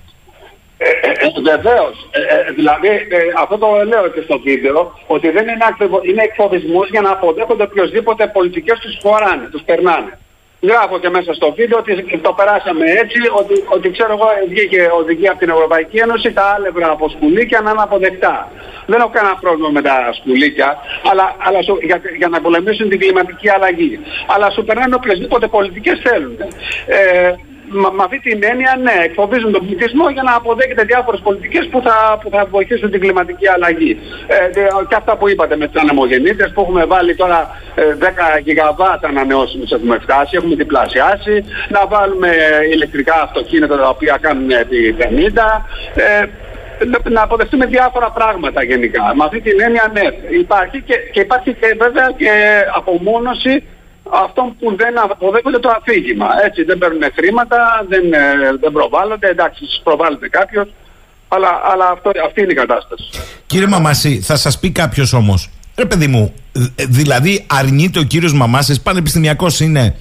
Βεβαίως. 1.43 2.07
Ε, 2.11 2.19
ε, 2.35 2.51
δηλαδή, 2.51 2.87
ε, 2.87 3.17
αυτό 3.37 3.57
το 3.57 3.67
λέω 3.91 4.07
και 4.07 4.21
στο 4.21 4.39
βίντεο, 4.39 4.99
ότι 5.07 5.29
δεν 5.29 5.47
είναι, 5.47 5.65
ακριβο, 5.69 6.01
είναι 6.03 6.23
εκφοβισμός 6.23 6.89
για 6.89 7.01
να 7.01 7.11
αποδέχονται 7.11 7.63
οποιοδήποτε 7.63 8.27
πολιτικές 8.27 8.79
τους 8.79 8.97
χωράνε, 9.01 9.47
τους 9.51 9.61
περνάνε. 9.61 10.17
Γράφω 10.61 10.99
και 10.99 11.09
μέσα 11.09 11.33
στο 11.33 11.53
βίντεο 11.57 11.77
ότι 11.77 12.19
το 12.21 12.33
περάσαμε 12.33 12.85
έτσι, 13.01 13.19
ότι, 13.39 13.55
ότι 13.75 13.91
ξέρω 13.91 14.11
εγώ 14.17 14.27
βγήκε 14.49 14.89
οδηγία 14.99 15.31
από 15.31 15.39
την 15.39 15.49
Ευρωπαϊκή 15.49 15.97
Ένωση, 15.97 16.33
τα 16.33 16.43
άλευρα 16.55 16.91
από 16.91 17.09
σκουλίκια 17.09 17.61
να 17.61 17.69
είναι 17.71 17.81
αποδεκτά. 17.81 18.51
Δεν 18.85 18.99
έχω 18.99 19.09
κανένα 19.09 19.35
πρόβλημα 19.35 19.69
με 19.69 19.81
τα 19.81 19.95
σκουλίκια, 20.13 20.77
αλλά, 21.11 21.35
αλλά 21.37 21.61
σου, 21.61 21.77
για, 21.81 22.01
για 22.17 22.27
να 22.27 22.41
πολεμήσουν 22.41 22.89
την 22.89 22.99
κλιματική 22.99 23.49
αλλαγή. 23.49 23.99
Αλλά 24.27 24.49
σου 24.49 24.63
περνάνε 24.63 24.95
οποιασδήποτε 24.95 25.47
πολιτικές 25.47 25.99
θέλουν. 26.03 26.37
Ε, 26.87 27.33
με 27.69 28.03
αυτή 28.03 28.19
την 28.19 28.39
έννοια, 28.43 28.79
ναι, 28.81 28.95
εκφοβίζουν 29.03 29.51
τον 29.51 29.65
πληθυσμό 29.65 30.09
για 30.09 30.23
να 30.23 30.33
αποδέχεται 30.35 30.83
διάφορες 30.83 31.19
πολιτικές 31.23 31.67
που 31.71 31.81
θα, 31.81 32.19
που 32.21 32.29
θα 32.29 32.45
βοηθήσουν 32.45 32.91
την 32.91 32.99
κλιματική 32.99 33.47
αλλαγή. 33.47 33.97
Ε, 34.27 34.49
και 34.89 34.95
αυτά 34.95 35.17
που 35.17 35.29
είπατε 35.29 35.55
με 35.57 35.67
τι 35.67 35.79
ανεμογεννήτρε 35.79 36.47
που 36.47 36.61
έχουμε 36.61 36.85
βάλει 36.85 37.15
τώρα 37.15 37.39
10 37.75 37.81
ε, 37.81 38.39
γιγαβάτ 38.43 39.05
ανανεώσιμε 39.05 39.65
έχουμε 39.71 39.99
φτάσει, 39.99 40.35
έχουμε 40.35 40.55
διπλασιάσει. 40.55 41.45
Να 41.69 41.87
βάλουμε 41.87 42.29
ηλεκτρικά 42.73 43.21
αυτοκίνητα 43.21 43.77
τα 43.77 43.89
οποία 43.89 44.17
κάνουν 44.21 44.49
επί 44.49 44.95
50. 44.99 45.03
Ε, 45.95 46.25
να 47.09 47.21
αποδεχτούμε 47.21 47.65
διάφορα 47.65 48.11
πράγματα 48.11 48.63
γενικά. 48.63 49.13
Με 49.15 49.23
αυτή 49.23 49.41
την 49.41 49.61
έννοια 49.61 49.91
ναι, 49.93 50.37
υπάρχει 50.37 50.81
και, 50.81 50.95
και 51.11 51.19
υπάρχει 51.19 51.53
και 51.53 51.75
βέβαια 51.77 52.13
και 52.17 52.31
απομόνωση 52.75 53.63
αυτών 54.09 54.55
που 54.59 54.75
δεν 54.75 54.99
αποδέχονται 54.99 55.59
το 55.59 55.69
αφήγημα. 55.77 56.27
Έτσι, 56.45 56.63
δεν 56.63 56.77
παίρνουν 56.77 57.01
χρήματα, 57.15 57.85
δεν, 57.87 58.13
ε, 58.13 58.19
δεν 58.59 58.71
προβάλλονται. 58.71 59.27
Εντάξει, 59.27 59.63
προβάλλεται 59.83 60.29
κάποιος, 60.29 60.67
αλλά, 61.27 61.49
αλλά 61.71 61.89
αυτό, 61.89 62.11
αυτή 62.25 62.41
είναι 62.41 62.51
η 62.51 62.55
κατάσταση. 62.55 63.09
Κύριε 63.45 63.67
Μαμάση, 63.67 64.21
θα 64.21 64.35
σας 64.35 64.59
πει 64.59 64.71
κάποιος 64.71 65.13
όμως, 65.13 65.49
ρε 65.75 65.85
παιδί 65.85 66.07
μου, 66.07 66.33
δηλαδή 66.89 67.45
αρνείται 67.49 67.99
ο 67.99 68.03
κύριος 68.03 68.33
Μαμάσης, 68.33 68.81
πανεπιστημιακός 68.81 69.59
είναι, 69.59 69.95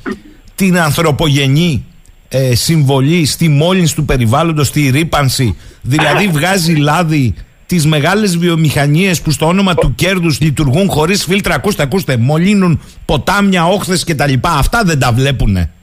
την 0.55 0.79
ανθρωπογενή 0.79 1.85
ε, 2.29 2.55
συμβολή 2.55 3.27
στη 3.27 3.49
μόλυνση 3.49 3.95
του 3.95 4.05
περιβάλλοντος, 4.05 4.67
στη 4.67 4.91
ρήπανση, 4.91 5.59
δηλαδή 5.83 6.29
βγάζει 6.29 6.75
λάδι 6.75 7.35
τις 7.67 7.87
μεγάλες 7.87 8.37
βιομηχανίες 8.37 9.21
που 9.21 9.31
στο 9.31 9.47
όνομα 9.47 9.75
του 9.75 9.95
κέρδους 9.95 10.41
λειτουργούν 10.41 10.89
χωρίς 10.91 11.25
φίλτρα. 11.25 11.55
Ακούστε, 11.55 11.83
ακούστε, 11.83 12.17
μολύνουν 12.17 12.81
ποτάμια, 13.05 13.67
όχθες 13.67 14.05
κτλ. 14.05 14.33
Αυτά 14.43 14.83
δεν 14.85 14.99
τα 14.99 15.13
βλέπουνε. 15.13 15.74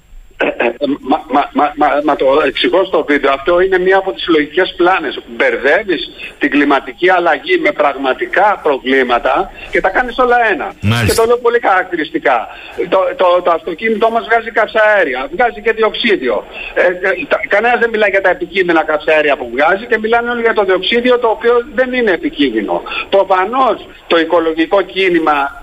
Μα, 1.32 1.50
μα, 1.54 1.74
μα, 1.76 1.88
μα, 1.88 2.02
μα 2.04 2.16
το 2.16 2.26
εξηγώ 2.46 2.86
στο 2.86 3.06
βίντεο. 3.08 3.32
Αυτό 3.32 3.60
είναι 3.60 3.80
μία 3.80 3.98
από 3.98 4.12
τις 4.12 4.28
λογικές 4.28 4.74
πλάνες. 4.78 5.22
Μπερδεύεις 5.36 6.10
την 6.40 6.50
κλιματική 6.50 7.10
αλλαγή 7.10 7.58
με 7.58 7.72
πραγματικά 7.72 8.60
προβλήματα 8.64 9.52
και 9.72 9.82
τα 9.82 9.90
κάνεις 9.90 10.18
όλα 10.18 10.38
ένα. 10.52 10.74
Μάλιστα. 10.82 11.06
Και 11.06 11.14
το 11.14 11.26
λέω 11.26 11.38
πολύ 11.38 11.60
χαρακτηριστικά. 11.68 12.48
Το, 12.90 13.00
το, 13.16 13.42
το 13.44 13.52
αυτοκίνητό 13.52 14.10
μας 14.10 14.26
βγάζει 14.30 14.52
καυσαέρια, 14.52 15.30
βγάζει 15.34 15.62
και 15.62 15.72
διοξίδιο. 15.72 16.46
Ε, 16.74 16.82
ε 16.82 17.12
Κανένας 17.48 17.80
δεν 17.80 17.90
μιλάει 17.90 18.10
για 18.10 18.22
τα 18.22 18.30
επικίνδυνα 18.30 18.84
καυσαέρια 18.84 19.38
που 19.38 19.50
βγάζει 19.54 19.86
και 19.86 19.98
μιλάνε 19.98 20.30
όλοι 20.30 20.42
για 20.42 20.54
το 20.54 20.64
διοξίδιο 20.64 21.20
το 21.20 21.28
οποίο 21.28 21.54
δεν 21.74 21.94
είναι 21.94 22.12
επικίνδυνο. 22.12 22.82
Προφανώς 23.10 23.88
το 24.08 24.20
οικολογικό 24.20 24.82
κίνημα 24.82 25.61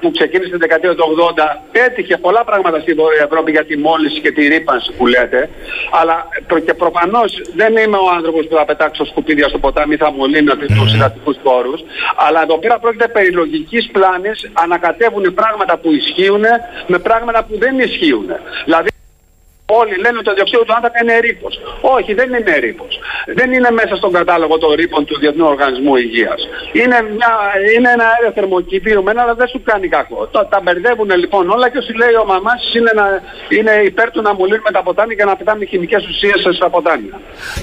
που 0.00 0.10
ξεκίνησε 0.10 0.50
την 0.50 0.58
δεκαετία 0.58 0.94
του 0.94 1.04
80 1.36 1.42
πέτυχε 1.72 2.16
πολλά 2.16 2.44
πράγματα 2.44 2.80
στην 2.80 2.98
Ευρώπη 3.24 3.50
για 3.50 3.64
τη 3.64 3.76
μόλυνση 3.76 4.20
και 4.20 4.32
τη 4.32 4.48
ρήπανση 4.48 4.92
που 4.92 5.06
λέτε. 5.06 5.50
Αλλά 6.00 6.28
και 6.64 6.74
προφανώς 6.74 7.40
δεν 7.54 7.76
είμαι 7.76 7.96
ο 7.96 8.08
άνθρωπος 8.16 8.46
που 8.46 8.56
θα 8.56 8.64
πετάξω 8.64 9.04
σκουπίδια 9.04 9.48
στο 9.48 9.58
ποτάμι 9.58 9.94
ή 9.94 9.96
θα 9.96 10.12
μολύνω 10.12 10.56
τους 10.56 10.90
συντατικού 10.90 11.34
πόρους. 11.42 11.80
Αλλά 12.26 12.42
εδώ 12.42 12.58
πέρα 12.58 12.78
πρόκειται 12.78 13.08
περί 13.08 13.30
λογικής 13.32 13.90
πλάνης, 13.92 14.50
ανακατεύουν 14.52 15.34
πράγματα 15.34 15.76
που 15.76 15.92
ισχύουν 15.92 16.44
με 16.86 16.98
πράγματα 16.98 17.44
που 17.44 17.58
δεν 17.58 17.78
ισχύουν. 17.78 18.26
Δηλαδή 18.64 18.88
Όλοι 19.80 19.94
λένε 20.04 20.16
ότι 20.20 20.28
το 20.30 20.34
διοξείδιο 20.38 20.64
του 20.66 20.74
άνθρακα 20.76 20.98
είναι 21.02 21.16
ρήπος. 21.26 21.54
Όχι, 21.96 22.10
δεν 22.18 22.28
είναι 22.28 22.54
ρήπος. 22.64 22.92
Δεν 23.38 23.48
είναι 23.52 23.70
μέσα 23.80 23.94
στον 24.00 24.12
κατάλογο 24.18 24.54
των 24.62 24.70
ρήπων 24.78 25.04
του 25.04 25.18
Διεθνού 25.22 25.44
Οργανισμού 25.54 25.96
Υγείας. 25.96 26.40
Είναι, 26.80 26.98
είναι 27.74 27.90
ένα 27.96 28.04
αέριο 28.12 28.30
θερμοκηπιωμένο, 28.36 29.18
αλλά 29.22 29.34
δεν 29.40 29.48
σου 29.52 29.60
κάνει 29.70 29.86
κακό. 29.96 30.20
Το, 30.32 30.38
τα 30.52 30.58
μπερδεύουν 30.62 31.10
λοιπόν 31.22 31.44
όλα 31.54 31.66
και 31.70 31.78
όσοι 31.82 31.92
λέει 32.02 32.14
ο 32.22 32.24
μαμάς 32.32 32.60
είναι, 32.78 32.92
είναι 33.56 33.72
υπέρ 33.90 34.08
του 34.10 34.22
να 34.26 34.34
μολύνουμε 34.38 34.70
τα 34.76 34.82
ποτάμια 34.86 35.14
και 35.18 35.24
να 35.24 35.36
πετάμε 35.36 35.64
χημικές 35.64 36.02
ουσίες 36.10 36.38
στα 36.58 36.68
ποτάμια. 36.74 37.14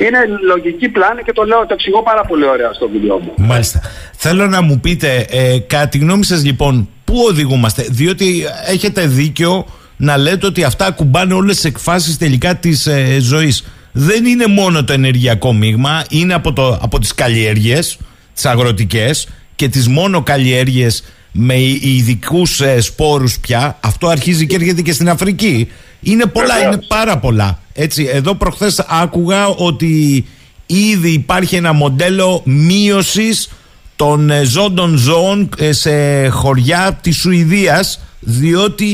Είναι 0.04 0.20
λογική 0.52 0.88
πλάνη 0.90 1.22
και 1.24 1.34
το 1.34 1.44
λέω, 1.44 1.60
το 1.70 1.74
εξηγώ 1.78 2.04
πάρα 2.04 2.24
πολύ 2.30 2.46
ωραία 2.54 2.74
στο 2.74 2.86
βίντεο 2.94 3.18
μου. 3.24 3.34
Μάλιστα. 3.38 3.80
Θέλω 4.24 4.48
να 4.48 4.62
μου 4.62 4.80
πείτε, 4.80 5.26
ε, 5.30 5.60
κατά 5.68 5.88
τη 5.88 5.98
γνώμη 5.98 6.26
σας 6.26 6.46
λοιπόν, 6.46 6.90
πού 7.06 7.16
οδηγούμαστε, 7.30 7.82
διότι 7.90 8.28
έχετε 8.68 9.02
δίκιο 9.06 9.66
να 10.04 10.18
λέτε 10.18 10.46
ότι 10.46 10.64
αυτά 10.64 10.86
ακουμπάνε 10.86 11.34
όλες 11.34 11.56
τις 11.56 11.66
εκφάσεις 11.66 12.18
τελικά 12.18 12.56
της 12.56 12.88
ε, 12.88 13.18
ζωής. 13.22 13.64
Δεν 13.92 14.26
είναι 14.26 14.48
μόνο 14.48 14.84
το 14.84 14.94
ενεργειακό 14.94 15.54
μείγμα, 15.54 16.04
είναι 16.10 16.34
από, 16.34 16.54
το, 16.54 16.80
από 16.82 17.00
τις 17.00 17.16
καλλιέργειες, 17.16 17.98
τις 18.34 18.46
αγροτικές 18.46 19.28
και 19.56 19.68
τις 19.68 19.88
μόνο 19.88 20.24
καλλιέργειες 20.24 21.04
με 21.32 21.60
ειδικούς 21.82 22.62
ε, 22.62 22.82
σπόρους 22.82 23.40
πια. 23.40 23.78
Αυτό 23.80 24.08
αρχίζει 24.08 24.48
και 24.48 24.56
έρχεται 24.56 24.82
και 24.82 24.94
στην 24.94 25.10
Αφρική. 25.10 25.68
Είναι 26.02 26.26
πολλά, 26.26 26.66
είναι 26.66 26.80
πάρα 26.88 27.18
πολλά. 27.18 27.60
Έτσι, 27.74 28.10
εδώ 28.14 28.36
προχθές 28.36 28.80
άκουγα 28.88 29.48
ότι 29.48 30.26
ήδη 30.66 31.10
υπάρχει 31.10 31.56
ένα 31.56 31.74
μοντέλο 31.74 32.42
μείωσης 32.46 33.50
των 33.96 34.30
ε, 34.30 34.44
ζώντων 34.44 34.98
ζώων 34.98 35.50
ε, 35.58 35.72
σε 35.72 36.28
χωριά 36.28 37.00
της 37.02 37.16
Σουηδίας 37.18 38.00
διότι 38.26 38.92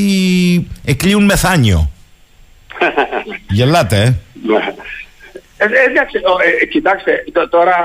εκλείουν 0.85 1.23
μεθάνιο. 1.23 1.89
Γελάτε, 3.57 3.97
ε. 3.97 4.13
Ε, 5.61 5.65
ε, 6.61 6.65
κοιτάξτε, 6.65 7.23
τώρα 7.49 7.75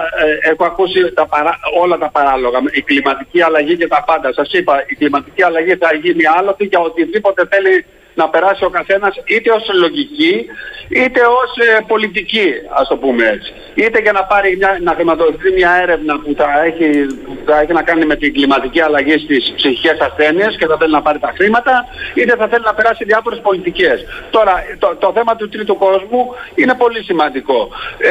έχω 0.40 0.64
ακούσει 0.64 1.12
τα 1.14 1.26
παρά, 1.26 1.58
όλα 1.80 1.98
τα 1.98 2.10
παράλογα. 2.10 2.58
Η 2.72 2.82
κλιματική 2.82 3.42
αλλαγή 3.42 3.76
και 3.76 3.88
τα 3.88 4.04
πάντα. 4.06 4.32
Σας 4.32 4.52
είπα, 4.52 4.84
η 4.86 4.94
κλιματική 4.94 5.42
αλλαγή 5.42 5.76
θα 5.76 5.94
γίνει 6.02 6.22
άλοθη 6.38 6.64
για 6.64 6.78
οτιδήποτε 6.78 7.42
θέλει 7.50 7.84
να 8.14 8.28
περάσει 8.28 8.64
ο 8.64 8.70
καθένας 8.70 9.14
είτε 9.24 9.50
ως 9.50 9.64
λογική 9.72 10.46
είτε 10.88 11.20
ως 11.20 11.50
ε, 11.66 11.84
πολιτική, 11.86 12.48
ας 12.68 12.88
το 12.88 12.96
πούμε 12.96 13.26
έτσι. 13.26 13.52
Είτε 13.74 13.98
για 14.00 14.12
να, 14.12 14.24
πάρει 14.24 14.56
μια, 14.56 14.78
να 14.82 14.92
χρηματοδοτηθεί 14.94 15.52
μια 15.52 15.72
έρευνα 15.82 16.18
που 16.18 16.34
θα 16.36 16.64
έχει, 16.64 17.06
θα 17.46 17.60
έχει 17.60 17.72
να 17.72 17.82
κάνει 17.82 18.04
με 18.06 18.16
την 18.16 18.32
κλιματική 18.32 18.80
αλλαγή 18.80 19.18
στις 19.18 19.52
ψυχικές 19.56 19.98
ασθένειες 20.00 20.56
και 20.58 20.66
θα 20.66 20.76
θέλει 20.76 20.92
να 20.92 21.02
πάρει 21.02 21.18
τα 21.18 21.32
χρήματα, 21.36 21.86
είτε 22.14 22.36
θα 22.36 22.48
θέλει 22.48 22.64
να 22.64 22.74
περάσει 22.74 23.04
διάφορες 23.04 23.40
πολιτικές. 23.42 24.04
Τώρα, 24.30 24.54
το, 24.78 24.96
το 24.98 25.12
θέμα 25.14 25.36
του 25.36 25.48
τρίτου 25.48 25.76
κόσμου 25.76 26.34
είναι 26.54 26.74
πολύ 26.74 27.02
σημαντικό. 27.02 27.68
Ε, 27.98 28.10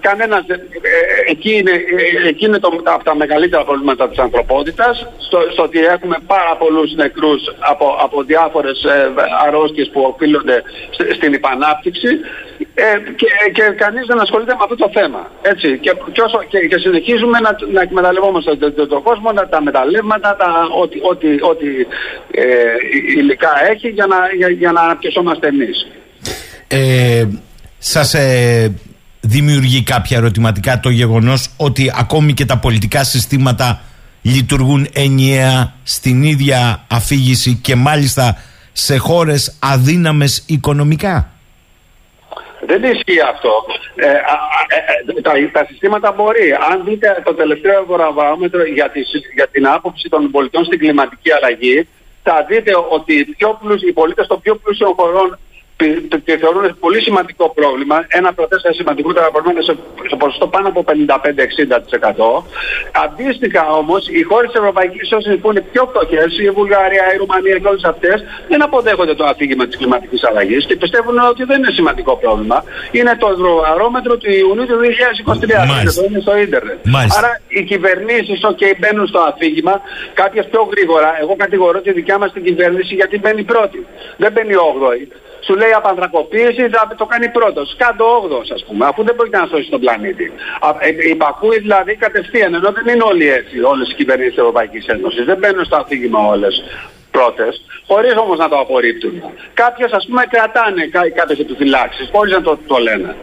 κανένας, 0.00 0.44
ε, 0.48 0.56
εκεί 1.26 1.52
είναι, 1.56 1.70
ε, 1.70 2.28
εκεί 2.28 2.44
είναι 2.46 2.58
το, 2.58 2.80
από 2.84 3.04
τα 3.04 3.14
μεγαλύτερα 3.14 3.64
προβλήματα 3.64 4.08
της 4.08 4.18
ανθρωπότητας, 4.18 5.06
στο, 5.18 5.38
στο, 5.52 5.62
ότι 5.62 5.78
έχουμε 5.78 6.16
πάρα 6.26 6.56
πολλούς 6.58 6.94
νεκρούς 6.94 7.42
από, 7.58 7.96
από 8.00 8.22
διάφορες 8.22 8.86
αρρώστιες 9.46 9.88
που 9.92 10.00
οφείλονται 10.10 10.62
στην 11.16 11.32
υπανάπτυξη 11.32 12.10
ε, 12.74 12.90
και, 13.20 13.28
και 13.56 13.64
κανείς 13.82 14.04
δεν 14.06 14.20
ασχολείται 14.20 14.54
με 14.54 14.62
αυτό 14.62 14.76
το 14.76 14.90
θέμα. 14.92 15.30
Έτσι. 15.42 15.78
Και, 15.78 15.92
και, 16.12 16.22
όσο, 16.26 16.38
και, 16.48 16.58
και 16.58 16.78
συνεχίζουμε 16.78 17.38
να, 17.40 17.50
να 17.72 17.80
εκμεταλλευόμαστε 17.80 18.56
τον 18.56 18.74
το, 18.74 18.86
το 18.86 19.00
κόσμο, 19.00 19.28
τα 19.50 19.62
μεταλλεύματα, 19.62 20.36
τα, 20.36 20.50
ό,τι, 20.82 20.98
ό,τι, 21.10 21.28
ό,τι 21.50 21.68
ε, 22.30 22.44
υλικά 23.18 23.52
έχει 23.70 23.88
για 23.88 24.06
να, 24.06 24.16
για, 24.36 24.48
για 24.48 24.72
να 24.72 24.80
αναπτυσσόμαστε 24.80 25.46
εμείς. 25.46 25.86
Ε, 26.66 27.26
σας 27.78 28.14
ε, 28.14 28.74
δημιουργεί 29.20 29.82
κάποια 29.82 30.16
ερωτηματικά 30.16 30.80
το 30.80 30.90
γεγονός 30.90 31.50
ότι 31.56 31.92
ακόμη 31.96 32.34
και 32.34 32.44
τα 32.44 32.58
πολιτικά 32.58 33.04
συστήματα 33.04 33.80
λειτουργούν 34.22 34.86
ενιαία 34.92 35.74
στην 35.82 36.22
ίδια 36.22 36.84
αφήγηση 36.88 37.58
και 37.62 37.74
μάλιστα 37.74 38.36
σε 38.86 38.96
χώρες 38.96 39.58
αδύναμες 39.72 40.44
οικονομικά. 40.46 41.30
Δεν 42.66 42.82
ισχύει 42.82 43.20
αυτό. 43.32 43.52
Ε, 43.94 44.06
ε, 44.06 44.14
ε, 45.16 45.20
τα, 45.22 45.32
τα, 45.52 45.64
συστήματα 45.68 46.12
μπορεί. 46.12 46.46
Αν 46.70 46.84
δείτε 46.84 47.22
το 47.24 47.34
τελευταίο 47.34 47.82
ευρωβαρόμετρο 47.82 48.64
για, 48.64 48.92
για 49.34 49.46
την 49.46 49.66
άποψη 49.66 50.08
των 50.08 50.30
πολιτών 50.30 50.64
στην 50.64 50.78
κλιματική 50.78 51.32
αλλαγή, 51.32 51.88
θα 52.22 52.46
δείτε 52.48 52.72
ότι 52.90 53.14
οι, 53.14 53.24
πιο 53.24 53.58
οι 53.88 53.92
πολίτες 53.92 54.26
των 54.26 54.40
πιο 54.40 54.54
πλούσιων 54.56 54.92
χωρών 54.96 55.38
και 56.24 56.36
θεωρούν 56.42 56.76
πολύ 56.80 57.00
σημαντικό 57.02 57.44
πρόβλημα. 57.58 57.96
Ένα 58.08 58.28
από 58.28 58.40
τα 58.42 58.48
τέσσερα 58.48 58.74
σημαντικότερα 58.74 59.30
προβλήματα 59.30 59.62
σε, 59.68 59.74
σε 60.10 60.16
ποσοστό 60.16 60.46
πάνω 60.46 60.68
από 60.68 60.84
55-60%. 60.86 60.94
Αντίστοιχα 63.04 63.62
όμως, 63.80 64.08
οι 64.08 64.22
χώρες 64.22 64.50
της 64.50 64.58
Ευρωπαϊκής 64.60 65.10
Ένωσης 65.10 65.38
που 65.40 65.50
είναι 65.50 65.60
πιο 65.72 65.82
φτωχές, 65.90 66.38
η 66.38 66.50
Βουλγαρία, 66.50 67.04
η 67.14 67.16
Ρουμανία 67.16 67.58
και 67.58 67.68
όλες 67.72 67.84
αυτές, 67.84 68.16
δεν 68.48 68.62
αποδέχονται 68.62 69.14
το 69.14 69.24
αφήγημα 69.24 69.66
της 69.66 69.76
κλιματικής 69.76 70.24
αλλαγής 70.24 70.66
και 70.66 70.76
πιστεύουν 70.76 71.18
ότι 71.18 71.44
δεν 71.44 71.58
είναι 71.58 71.72
σημαντικό 71.78 72.16
πρόβλημα. 72.16 72.64
Είναι 72.90 73.16
το 73.22 73.28
ευρωβαρόμετρο 73.34 74.16
του 74.16 74.30
Ιουνίου 74.30 74.66
του 74.66 74.78
2023. 74.82 75.52
Αυτό 75.86 76.04
είναι 76.08 76.20
στο 76.20 76.38
ίντερνετ. 76.38 76.78
Άρα 77.18 77.40
οι 77.48 77.62
κυβερνήσεις, 77.62 78.40
OK, 78.50 78.62
μπαίνουν 78.78 79.06
στο 79.06 79.20
αφήγημα, 79.20 79.80
κάποιες 80.14 80.46
πιο 80.50 80.62
γρήγορα. 80.72 81.10
Εγώ 81.20 81.36
κατηγορώ 81.36 81.80
τη 81.80 81.92
δικιά 81.92 82.18
μας 82.18 82.32
την 82.32 82.44
κυβέρνηση 82.44 82.94
γιατί 82.94 83.18
μπαίνει 83.18 83.42
πρώτη. 83.42 83.86
Δεν 84.16 84.32
μπαίνει 84.32 84.54
8η 84.54 85.29
σου 85.46 85.54
λέει 85.60 85.72
απανθρακοποίηση, 85.80 86.62
θα 86.74 86.94
το 87.00 87.06
κάνει 87.12 87.28
πρώτος. 87.38 87.66
Κάτω 87.82 88.04
8 88.24 88.52
ας 88.56 88.62
πούμε, 88.66 88.82
αφού 88.90 89.00
δεν 89.06 89.14
μπορεί 89.14 89.30
να 89.30 89.46
σώσει 89.50 89.68
τον 89.74 89.80
πλανήτη. 89.84 90.26
Υπακούει 91.14 91.58
δηλαδή 91.66 91.92
κατευθείαν, 92.04 92.54
ενώ 92.58 92.68
δεν 92.76 92.86
είναι 92.94 93.04
όλοι 93.12 93.26
έτσι, 93.38 93.56
όλες 93.72 93.86
οι 93.90 93.94
κυβερνήσεις 94.00 94.32
της 94.34 94.42
Ευρωπαϊκής 94.42 94.84
Ένωσης. 94.86 95.24
Δεν 95.30 95.38
μπαίνουν 95.38 95.64
στο 95.64 95.76
αφήγημα 95.82 96.20
όλες 96.34 96.54
πρώτες, 97.10 97.52
χωρίς 97.86 98.14
όμως 98.16 98.38
να 98.38 98.48
το 98.48 98.56
απορρίπτουν. 98.58 99.12
Κάποιε 99.54 99.86
ας 99.98 100.04
πούμε 100.06 100.22
κρατάνε 100.34 100.82
κάποιες 101.18 101.38
επιφυλάξεις, 101.38 102.08
χωρίς 102.12 102.32
να 102.32 102.42
το, 102.42 102.58
το 102.66 102.76
λένε. 102.76 103.16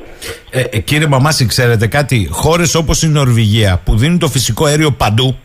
Ε, 0.49 0.63
ε, 0.71 0.79
κύριε 0.79 1.07
Μαμάση, 1.07 1.45
ξέρετε 1.45 1.87
κάτι, 1.87 2.27
χώρες 2.31 2.75
όπως 2.75 3.03
η 3.03 3.07
Νορβηγία 3.07 3.81
που 3.85 3.95
δίνουν 3.95 4.19
το 4.19 4.27
φυσικό 4.27 4.65
αέριο 4.65 4.91
παντού, 4.91 5.37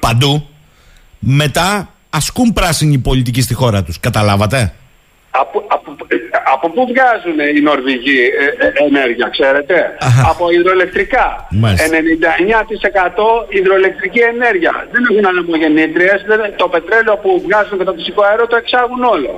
παντού, 0.00 0.48
μετά 1.18 1.88
ασκούν 2.10 2.52
πράσινη 2.52 2.98
πολιτική 2.98 3.42
στη 3.42 3.54
χώρα 3.54 3.82
τους. 3.82 4.00
Καταλάβατε; 4.00 4.74
Από, 5.30 5.64
από, 5.68 5.79
από 6.62 6.68
πού 6.74 6.82
βγάζουν 6.92 7.38
οι 7.56 7.60
Νορβηγοί 7.68 8.20
ε, 8.44 8.46
ε, 8.66 8.68
ενέργεια, 8.88 9.28
ξέρετε; 9.36 9.76
Από 10.30 10.44
υδροελεκτρικά. 10.50 11.26
99% 11.48 11.52
υδροελεκτρική 13.58 14.22
ενέργεια. 14.34 14.72
Δεν 14.92 15.02
έχουν 15.10 15.26
ανεμογεννήτριες. 15.32 16.18
Το 16.56 16.66
πετρέλαιο 16.74 17.16
που 17.22 17.30
βγάζουν 17.46 17.78
και 17.78 17.84
το 17.84 17.94
φυσικό 17.98 18.22
αέριο 18.28 18.46
το 18.46 18.56
εξάγουν 18.56 19.02
όλο. 19.14 19.32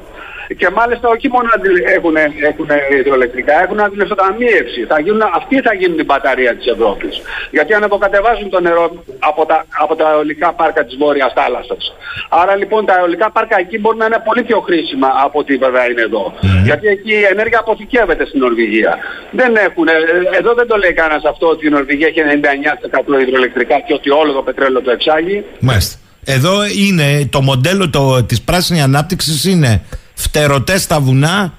Και 0.60 0.68
μάλιστα 0.78 1.08
όχι 1.08 1.28
μόνο 1.28 1.48
έχουν, 1.96 2.16
έχουν 2.50 2.68
υδροελεκτρικά, 3.00 3.62
έχουν 3.64 3.80
αντιληφτοταμίευση. 3.80 4.80
Θα 4.88 5.00
γίνουν, 5.00 5.22
αυτοί 5.40 5.56
θα 5.66 5.74
γίνουν 5.74 5.96
την 5.96 6.04
μπαταρία 6.04 6.56
της 6.56 6.66
Ευρώπης. 6.74 7.14
Γιατί 7.50 7.74
αν 7.74 7.82
αποκατεβάζουν 7.84 8.48
το 8.50 8.60
νερό 8.60 9.04
από 9.18 9.46
τα, 9.46 9.64
από 9.82 9.94
τα 9.96 10.06
αεολικά 10.08 10.52
πάρκα 10.52 10.84
της 10.84 10.96
Βόρειας 10.96 11.32
Θάλασσας. 11.38 11.82
Άρα 12.28 12.56
λοιπόν 12.56 12.86
τα 12.86 12.94
αεολικά 12.94 13.30
πάρκα 13.30 13.56
εκεί 13.58 13.78
μπορούν 13.78 13.98
να 13.98 14.06
είναι 14.06 14.22
πολύ 14.24 14.42
πιο 14.42 14.60
χρήσιμα 14.60 15.08
από 15.24 15.38
ό,τι 15.38 15.56
βέβαια 15.56 15.84
είναι 15.90 16.02
εδώ. 16.02 16.24
Γιατί 16.64 16.86
εκεί 16.86 17.12
η 17.12 17.26
ενέργεια 17.34 17.58
αποθηκεύεται 17.58 18.24
στην 18.26 18.40
Νορβηγία. 18.40 18.92
Δεν 19.30 19.56
έχουν, 19.56 19.88
ε, 19.88 19.92
εδώ 20.38 20.54
δεν 20.54 20.66
το 20.66 20.76
λέει 20.76 20.92
κανένας 20.92 21.24
αυτό 21.24 21.46
ότι 21.46 21.66
η 21.66 21.70
Νορβηγία 21.70 22.06
έχει 22.06 22.20
99% 22.20 23.20
υδροελεκτρικά 23.24 23.80
και 23.86 23.94
ότι 23.94 24.10
όλο 24.10 24.32
το 24.32 24.42
πετρέλαιο 24.42 24.82
το 24.82 24.90
εξάγει. 24.90 25.44
Μάλιστα. 25.60 25.96
Εδώ 26.24 26.54
είναι 26.86 27.28
το 27.30 27.40
μοντέλο 27.42 27.90
το, 27.90 28.24
της 28.24 28.42
πράσινης 28.42 28.82
ανάπτυξης 28.82 29.44
είναι 29.44 29.82
φτερωτές 30.22 30.82
στα 30.82 31.00
βουνά 31.00 31.52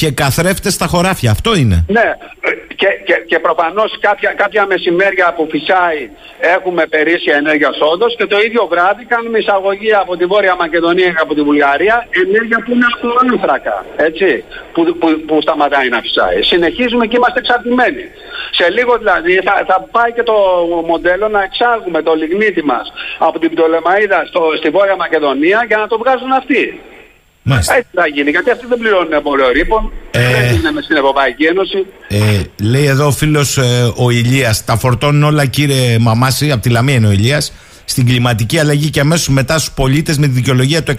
και 0.00 0.10
καθρέφτες 0.10 0.72
στα 0.72 0.86
χωράφια. 0.86 1.30
Αυτό 1.30 1.50
είναι. 1.56 1.84
Ναι. 1.88 2.08
Και, 2.80 2.90
και, 3.06 3.16
και 3.30 3.38
προφανώς 3.38 3.98
κάποια, 4.00 4.30
κάποια 4.42 4.66
μεσημέρια 4.66 5.26
που 5.36 5.46
φυσάει 5.50 6.02
έχουμε 6.56 6.82
περίσσια 6.86 7.34
ενέργεια 7.36 7.70
όντω 7.92 8.06
και 8.18 8.26
το 8.26 8.38
ίδιο 8.46 8.66
βράδυ 8.72 9.04
κάνουμε 9.04 9.38
εισαγωγή 9.38 9.92
από 9.94 10.16
τη 10.16 10.24
Βόρεια 10.32 10.54
Μακεδονία 10.62 11.08
και 11.14 11.22
από 11.26 11.34
τη 11.34 11.42
Βουλγαρία 11.48 12.06
ενέργεια 12.24 12.58
που 12.64 12.70
είναι 12.72 12.86
από 12.94 13.08
άνθρακα. 13.22 13.84
Έτσι. 13.96 14.44
Που, 14.72 14.80
που, 15.00 15.08
που 15.26 15.40
σταματάει 15.40 15.88
να 15.88 16.00
φυσάει. 16.00 16.42
Συνεχίζουμε 16.42 17.06
και 17.06 17.16
είμαστε 17.16 17.38
εξαρτημένοι. 17.38 18.04
Σε 18.58 18.70
λίγο 18.70 18.92
δηλαδή 18.98 19.34
θα, 19.46 19.54
θα 19.66 19.76
πάει 19.90 20.12
και 20.12 20.22
το 20.22 20.36
μοντέλο 20.86 21.28
να 21.28 21.42
εξάγουμε 21.42 22.02
το 22.02 22.14
λιγνίτι 22.14 22.62
μας 22.64 22.92
από 23.18 23.38
την 23.38 23.50
Πτολεμαίδα 23.50 24.24
στο, 24.30 24.42
στη 24.58 24.68
Βόρεια 24.70 24.96
Μακεδονία 24.96 25.64
για 25.68 25.76
να 25.76 25.86
το 25.86 25.98
βγάζουν 25.98 26.32
αυτοί. 26.32 26.80
Μάλιστα. 27.48 27.74
Έτσι 27.74 27.88
θα 27.94 28.06
γίνει, 28.06 28.30
γιατί 28.30 28.50
αυτοί 28.50 28.66
δεν 28.66 28.78
πληρώνουν 28.78 29.12
εμπόριο 29.12 29.48
ρήπων. 29.48 29.92
Ε, 30.10 30.32
δεν 30.32 30.70
είναι 30.70 30.82
στην 30.82 30.96
Ευρωπαϊκή 30.96 31.44
Ένωση. 31.44 31.86
Ε, 32.08 32.42
λέει 32.62 32.84
εδώ 32.84 33.06
ο 33.06 33.10
φίλος 33.10 33.58
ε, 33.58 33.92
ο 33.96 34.10
Ηλίας, 34.10 34.64
τα 34.64 34.76
φορτώνουν 34.76 35.22
όλα 35.22 35.46
κύριε 35.46 35.98
Μαμάση, 35.98 36.50
από 36.50 36.62
τη 36.62 36.68
Λαμία 36.68 36.94
είναι 36.94 37.06
ο 37.06 37.10
Ηλίας, 37.10 37.52
στην 37.84 38.06
κλιματική 38.06 38.58
αλλαγή 38.58 38.90
και 38.90 39.00
αμέσως 39.00 39.28
μετά 39.28 39.58
στους 39.58 39.72
πολίτες 39.74 40.18
με 40.18 40.26
τη 40.26 40.32
δικαιολογία 40.32 40.82
του 40.82 40.94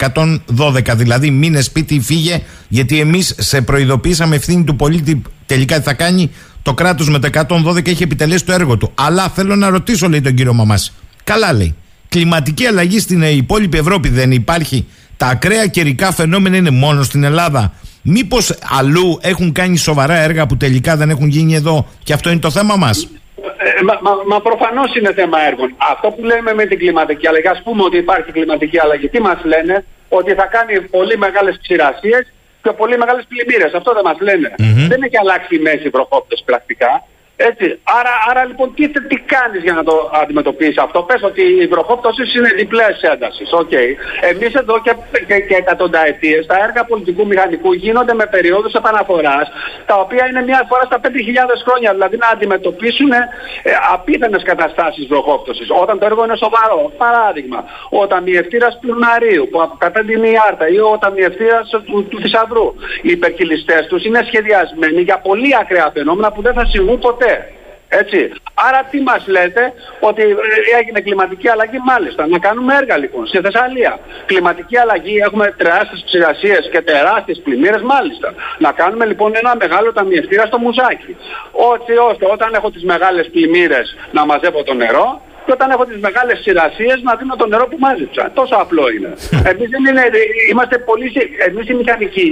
112. 0.56 0.94
Δηλαδή, 0.94 1.30
μείνε 1.30 1.60
σπίτι, 1.60 2.00
φύγε, 2.00 2.42
γιατί 2.68 3.00
εμείς 3.00 3.34
σε 3.38 3.60
προειδοποιήσαμε 3.60 4.36
ευθύνη 4.36 4.64
του 4.64 4.76
πολίτη 4.76 5.22
τελικά 5.46 5.76
τι 5.78 5.82
θα 5.82 5.94
κάνει. 5.94 6.30
Το 6.62 6.74
κράτος 6.74 7.10
με 7.10 7.18
το 7.18 7.28
112 7.32 7.88
έχει 7.88 8.02
επιτελέσει 8.02 8.44
το 8.44 8.52
έργο 8.52 8.76
του. 8.76 8.92
Αλλά 8.94 9.28
θέλω 9.28 9.56
να 9.56 9.68
ρωτήσω, 9.68 10.08
λέει 10.08 10.20
τον 10.20 10.34
κύριο 10.34 10.52
Μαμάση. 10.54 10.92
Καλά 11.24 11.52
λέει. 11.52 11.74
Κλιματική 12.08 12.66
αλλαγή 12.66 12.98
στην 12.98 13.22
υπόλοιπη 13.22 13.78
Ευρώπη 13.78 14.08
δεν 14.08 14.32
υπάρχει 14.32 14.86
τα 15.20 15.26
ακραία 15.26 15.66
καιρικά 15.66 16.12
φαινόμενα 16.12 16.56
είναι 16.56 16.70
μόνο 16.70 17.02
στην 17.02 17.22
Ελλάδα. 17.24 17.72
Μήπως 18.02 18.58
αλλού 18.78 19.18
έχουν 19.22 19.52
κάνει 19.52 19.76
σοβαρά 19.76 20.14
έργα 20.14 20.46
που 20.46 20.56
τελικά 20.56 20.96
δεν 20.96 21.10
έχουν 21.10 21.28
γίνει 21.28 21.54
εδώ 21.54 21.86
και 22.04 22.12
αυτό 22.12 22.30
είναι 22.30 22.44
το 22.48 22.50
θέμα 22.50 22.76
μας; 22.76 22.96
Ε, 23.58 23.82
μα 23.88 23.94
μα, 24.06 24.12
μα 24.30 24.40
προφανώς 24.40 24.94
είναι 24.96 25.12
θέμα 25.12 25.38
έργων. 25.50 25.68
Αυτό 25.92 26.06
που 26.10 26.22
λέμε 26.24 26.50
με 26.54 26.64
την 26.64 26.78
κλιματική 26.78 27.26
αλλαγή, 27.28 27.48
ας 27.48 27.62
πούμε 27.64 27.82
ότι 27.82 27.96
υπάρχει 27.96 28.30
κλιματική 28.32 28.78
αλλαγή, 28.84 29.08
τι 29.08 29.20
μας 29.20 29.40
λένε, 29.44 29.84
ότι 30.08 30.30
θα 30.34 30.46
κάνει 30.54 30.80
πολύ 30.80 31.16
μεγάλες 31.24 31.58
ξηρασίες 31.62 32.24
και 32.62 32.70
πολύ 32.80 32.96
μεγάλες 32.98 33.24
πλημμύρες. 33.30 33.72
Αυτό 33.80 33.90
δεν 33.96 34.04
μας 34.08 34.18
λένε. 34.28 34.48
Δεν 34.90 35.02
έχει 35.02 35.18
αλλάξει 35.22 35.54
η 35.58 35.58
μέση 35.58 35.90
προκόπτωση 35.90 36.42
πρακτικά. 36.50 36.92
Έτσι. 37.40 37.78
Άρα, 37.98 38.12
άρα 38.30 38.44
λοιπόν 38.44 38.74
τι, 38.74 38.88
τι 39.10 39.16
κάνεις 39.34 39.62
για 39.62 39.72
να 39.72 39.82
το 39.82 40.10
αντιμετωπίσεις 40.22 40.78
αυτό; 40.78 41.02
Πες 41.02 41.22
ότι 41.22 41.42
οι 41.60 41.66
βροχοπτώσεις 41.66 42.34
είναι 42.34 42.48
διπλής 42.48 43.00
έντασης. 43.12 43.52
OK. 43.52 43.60
Okay. 43.60 43.88
Εμείς 44.30 44.54
εδώ 44.54 44.80
και, 44.84 44.92
και, 45.28 45.36
και 45.48 45.54
εκατονταετίες 45.54 46.46
τα 46.46 46.56
έργα 46.66 46.84
πολιτικού 46.84 47.26
μηχανικού 47.26 47.72
γίνονται 47.72 48.14
με 48.14 48.26
περιόδους 48.26 48.72
επαναφοράς 48.72 49.46
τα 49.86 49.94
οποία 50.04 50.26
είναι 50.26 50.42
μια 50.42 50.60
φορά 50.68 50.84
στα 50.90 50.98
5.000 51.02 51.08
χρόνια. 51.66 51.90
Δηλαδή 51.92 52.16
να 52.16 52.28
αντιμετωπίσουν 52.28 53.10
ε, 53.12 53.20
απίθανες 53.92 54.42
καταστάσεις 54.42 55.06
βροχόπτωσης. 55.06 55.68
Όταν 55.82 55.98
το 55.98 56.04
έργο 56.04 56.24
είναι 56.24 56.36
σοβαρό. 56.36 56.92
Παράδειγμα, 57.04 57.64
ο 57.90 58.06
ταμιευτήρας 58.06 58.78
Πουρναρίου 58.80 59.48
που 59.50 59.62
από 59.62 59.75
κάτω 59.75 59.91
είναι 59.91 60.12
η 60.12 60.38
Άρτα 60.48 60.68
ή 60.68 60.78
ο 60.78 60.98
ταμιευτήρας 61.00 61.68
του, 61.86 62.06
του 62.10 62.18
Θησαυρού. 62.22 62.68
Οι 63.02 63.10
υπερκυλιστές 63.10 63.86
τους 63.86 64.04
είναι 64.04 64.20
σχεδιασμένοι 64.26 65.00
για 65.00 65.18
πολύ 65.28 65.50
ακραία 65.60 65.90
φαινόμενα 65.94 66.32
που 66.32 66.42
δεν 66.42 66.54
θα 66.58 66.64
συμβούν 66.72 66.98
ποτέ. 66.98 67.27
Έτσι. 67.88 68.32
Άρα 68.54 68.80
τι 68.90 69.00
μας 69.00 69.26
λέτε 69.26 69.72
ότι 70.00 70.22
ε, 70.22 70.78
έγινε 70.78 71.00
κλιματική 71.00 71.48
αλλαγή 71.48 71.78
μάλιστα. 71.84 72.26
Να 72.26 72.38
κάνουμε 72.38 72.74
έργα 72.74 72.96
λοιπόν 72.96 73.26
στη 73.26 73.38
Θεσσαλία. 73.40 73.98
Κλιματική 74.26 74.78
αλλαγή 74.78 75.16
έχουμε 75.16 75.54
τεράστιες 75.56 76.02
ψηρασίες 76.04 76.68
και 76.72 76.80
τεράστιες 76.80 77.40
πλημμύρες 77.44 77.82
μάλιστα. 77.82 78.34
Να 78.58 78.72
κάνουμε 78.72 79.04
λοιπόν 79.04 79.32
ένα 79.36 79.56
μεγάλο 79.60 79.92
ταμιευτήρα 79.92 80.46
στο 80.46 80.58
μουζάκι. 80.58 81.16
Έτσι 81.74 81.92
ώστε 82.10 82.26
όταν 82.32 82.54
έχω 82.54 82.70
τις 82.70 82.84
μεγάλες 82.84 83.28
πλημμύρες 83.30 83.96
να 84.12 84.24
μαζεύω 84.26 84.62
το 84.62 84.74
νερό 84.74 85.22
και 85.48 85.56
όταν 85.58 85.70
έχω 85.74 85.84
τις 85.90 86.00
μεγάλες 86.06 86.36
σειρασίες 86.44 86.98
να 87.08 87.12
δίνω 87.18 87.34
το 87.42 87.46
νερό 87.52 87.66
που 87.70 87.78
μάζεψα. 87.84 88.22
Τόσο 88.38 88.54
απλό 88.64 88.84
είναι. 88.94 89.10
εμείς 89.50 89.68
δεν 89.74 89.82
είναι, 89.88 90.04
είμαστε 90.50 90.76
πολύ, 90.88 91.06
εμείς 91.48 91.64
οι 91.70 91.74
μηχανικοί, 91.80 92.30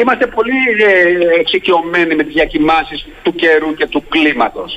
είμαστε 0.00 0.26
πολύ 0.36 0.60
ε, 0.88 0.92
εξοικειωμένοι 1.40 2.12
με 2.18 2.22
τις 2.26 2.34
διακοιμάνσεις 2.38 2.98
του 3.24 3.32
καιρού 3.42 3.70
και 3.78 3.86
του 3.92 4.00
κλίματος. 4.12 4.70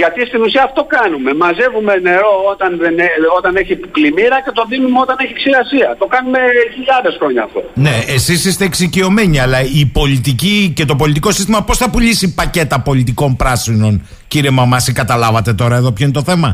Γιατί 0.00 0.20
στην 0.30 0.40
ουσία 0.44 0.62
αυτό 0.68 0.82
κάνουμε. 0.96 1.30
Μαζεύουμε 1.44 1.92
νερό 2.08 2.34
όταν, 2.52 2.70
δεν, 2.82 2.94
όταν 3.38 3.52
έχει 3.62 3.74
πλημμύρα 3.96 4.38
και 4.44 4.52
το 4.58 4.62
δίνουμε 4.70 4.98
όταν 5.04 5.16
έχει 5.24 5.34
ξηρασία. 5.40 5.88
Το 6.02 6.06
κάνουμε 6.14 6.40
χιλιάδες 6.74 7.14
χρόνια 7.20 7.42
αυτό. 7.48 7.60
Ναι, 7.84 7.96
εσείς 8.16 8.40
είστε 8.48 8.64
εξοικειωμένοι, 8.70 9.36
αλλά 9.44 9.60
η 9.80 9.82
πολιτική 9.98 10.56
και 10.76 10.84
το 10.90 10.94
πολιτικό 11.02 11.28
σύστημα 11.36 11.60
πώς 11.68 11.76
θα 11.82 11.90
πουλήσει 11.90 12.26
πακέτα 12.34 12.76
πολιτικών 12.88 13.30
πράσινων, 13.36 13.92
κύριε 14.28 14.50
Μαμάση, 14.50 14.92
καταλάβατε 14.92 15.52
τώρα 15.60 15.76
εδώ 15.76 15.90
ποιο 15.92 16.04
είναι 16.04 16.18
το 16.20 16.22
θέμα; 16.30 16.50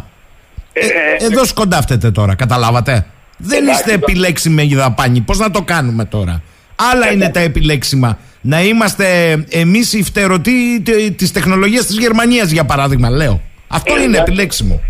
Ε, 0.76 0.86
ε, 0.86 1.24
εδώ 1.24 1.44
σκοντάφτετε 1.44 2.10
τώρα, 2.10 2.34
καταλάβατε; 2.34 3.06
Δεν 3.36 3.66
είστε 3.66 3.92
επιλέξιμοι 3.92 4.62
για 4.62 4.78
δαπάνη. 4.78 5.20
Πώς 5.20 5.38
να 5.38 5.50
το 5.50 5.62
κάνουμε 5.62 6.04
τώρα; 6.04 6.42
Άλλα 6.92 7.12
είναι 7.12 7.28
τα 7.28 7.40
επιλέξιμα. 7.40 8.18
Να 8.40 8.62
είμαστε 8.62 9.32
εμείς 9.50 9.92
οι 9.92 10.02
φτερωτοί 10.02 10.82
της 11.16 11.32
τεχνολογίας 11.32 11.86
της 11.86 11.98
Γερμανίας, 11.98 12.50
για 12.50 12.64
παράδειγμα, 12.64 13.10
λέω. 13.10 13.40
Αυτό 13.68 14.02
είναι 14.02 14.18
επιλέξιμο. 14.18 14.80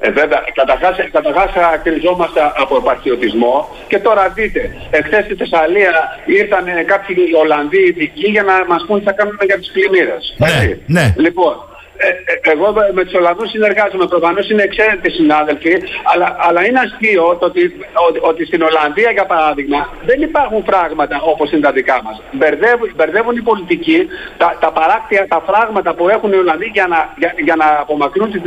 Ε, 0.00 0.10
βέβαια, 0.10 0.44
καταρχάς, 0.54 0.96
καταρχάς 1.12 1.50
χαρακτηριζόμαστε 1.52 2.40
από 2.62 2.76
επαρχιωτισμό 2.76 3.68
και 3.88 3.98
τώρα 3.98 4.28
δείτε, 4.28 4.76
εχθές 4.90 5.24
στη 5.24 5.34
Θεσσαλία 5.34 5.92
ήρθαν 6.26 6.64
κάποιοι 6.86 7.16
Ολλανδοί 7.42 7.82
ειδικοί 7.88 8.28
για 8.30 8.42
να 8.42 8.54
μας 8.70 8.84
πούν 8.86 8.98
τι 8.98 9.04
θα 9.04 9.12
κάνουμε 9.12 9.44
για 9.44 9.58
τις 9.58 9.70
πλημμύρες. 9.74 10.22
Ναι, 10.38 10.78
ναι. 10.86 11.14
Λοιπόν, 11.16 11.54
ε, 11.54 11.64
ε, 11.64 11.67
εγώ 12.54 12.66
με 12.96 13.02
τους 13.04 13.14
Ολλανδούς 13.20 13.48
συνεργάζομαι. 13.50 14.06
Προφανώς 14.14 14.50
είναι 14.50 14.62
εξαίρετοι 14.62 15.10
συνάδελφοι, 15.10 15.74
αλλά, 16.12 16.28
αλλά 16.46 16.60
είναι 16.66 16.80
αστείο 16.86 17.36
το 17.40 17.46
ότι, 17.50 17.62
ότι, 18.30 18.42
στην 18.50 18.62
Ολλανδία, 18.68 19.10
για 19.18 19.26
παράδειγμα, 19.32 19.80
δεν 20.08 20.18
υπάρχουν 20.28 20.60
φράγματα 20.70 21.16
όπως 21.32 21.46
είναι 21.50 21.60
τα 21.68 21.72
δικά 21.78 21.98
μας. 22.04 22.16
Μπερδεύουν, 22.38 22.88
μπερδεύουν 22.96 23.36
οι 23.36 23.44
πολιτικοί 23.50 23.98
τα, 24.40 24.48
τα 24.60 24.70
παράκτια, 24.78 25.26
τα 25.28 25.40
φράγματα 25.48 25.90
που 25.94 26.08
έχουν 26.08 26.32
οι 26.32 26.38
Ολλανδοί 26.44 26.68
για 26.78 26.86
να, 26.92 26.98
για, 27.20 27.30
για 27.46 27.56
να 27.62 27.66
απομακρύνουν 27.84 28.30
την 28.30 28.42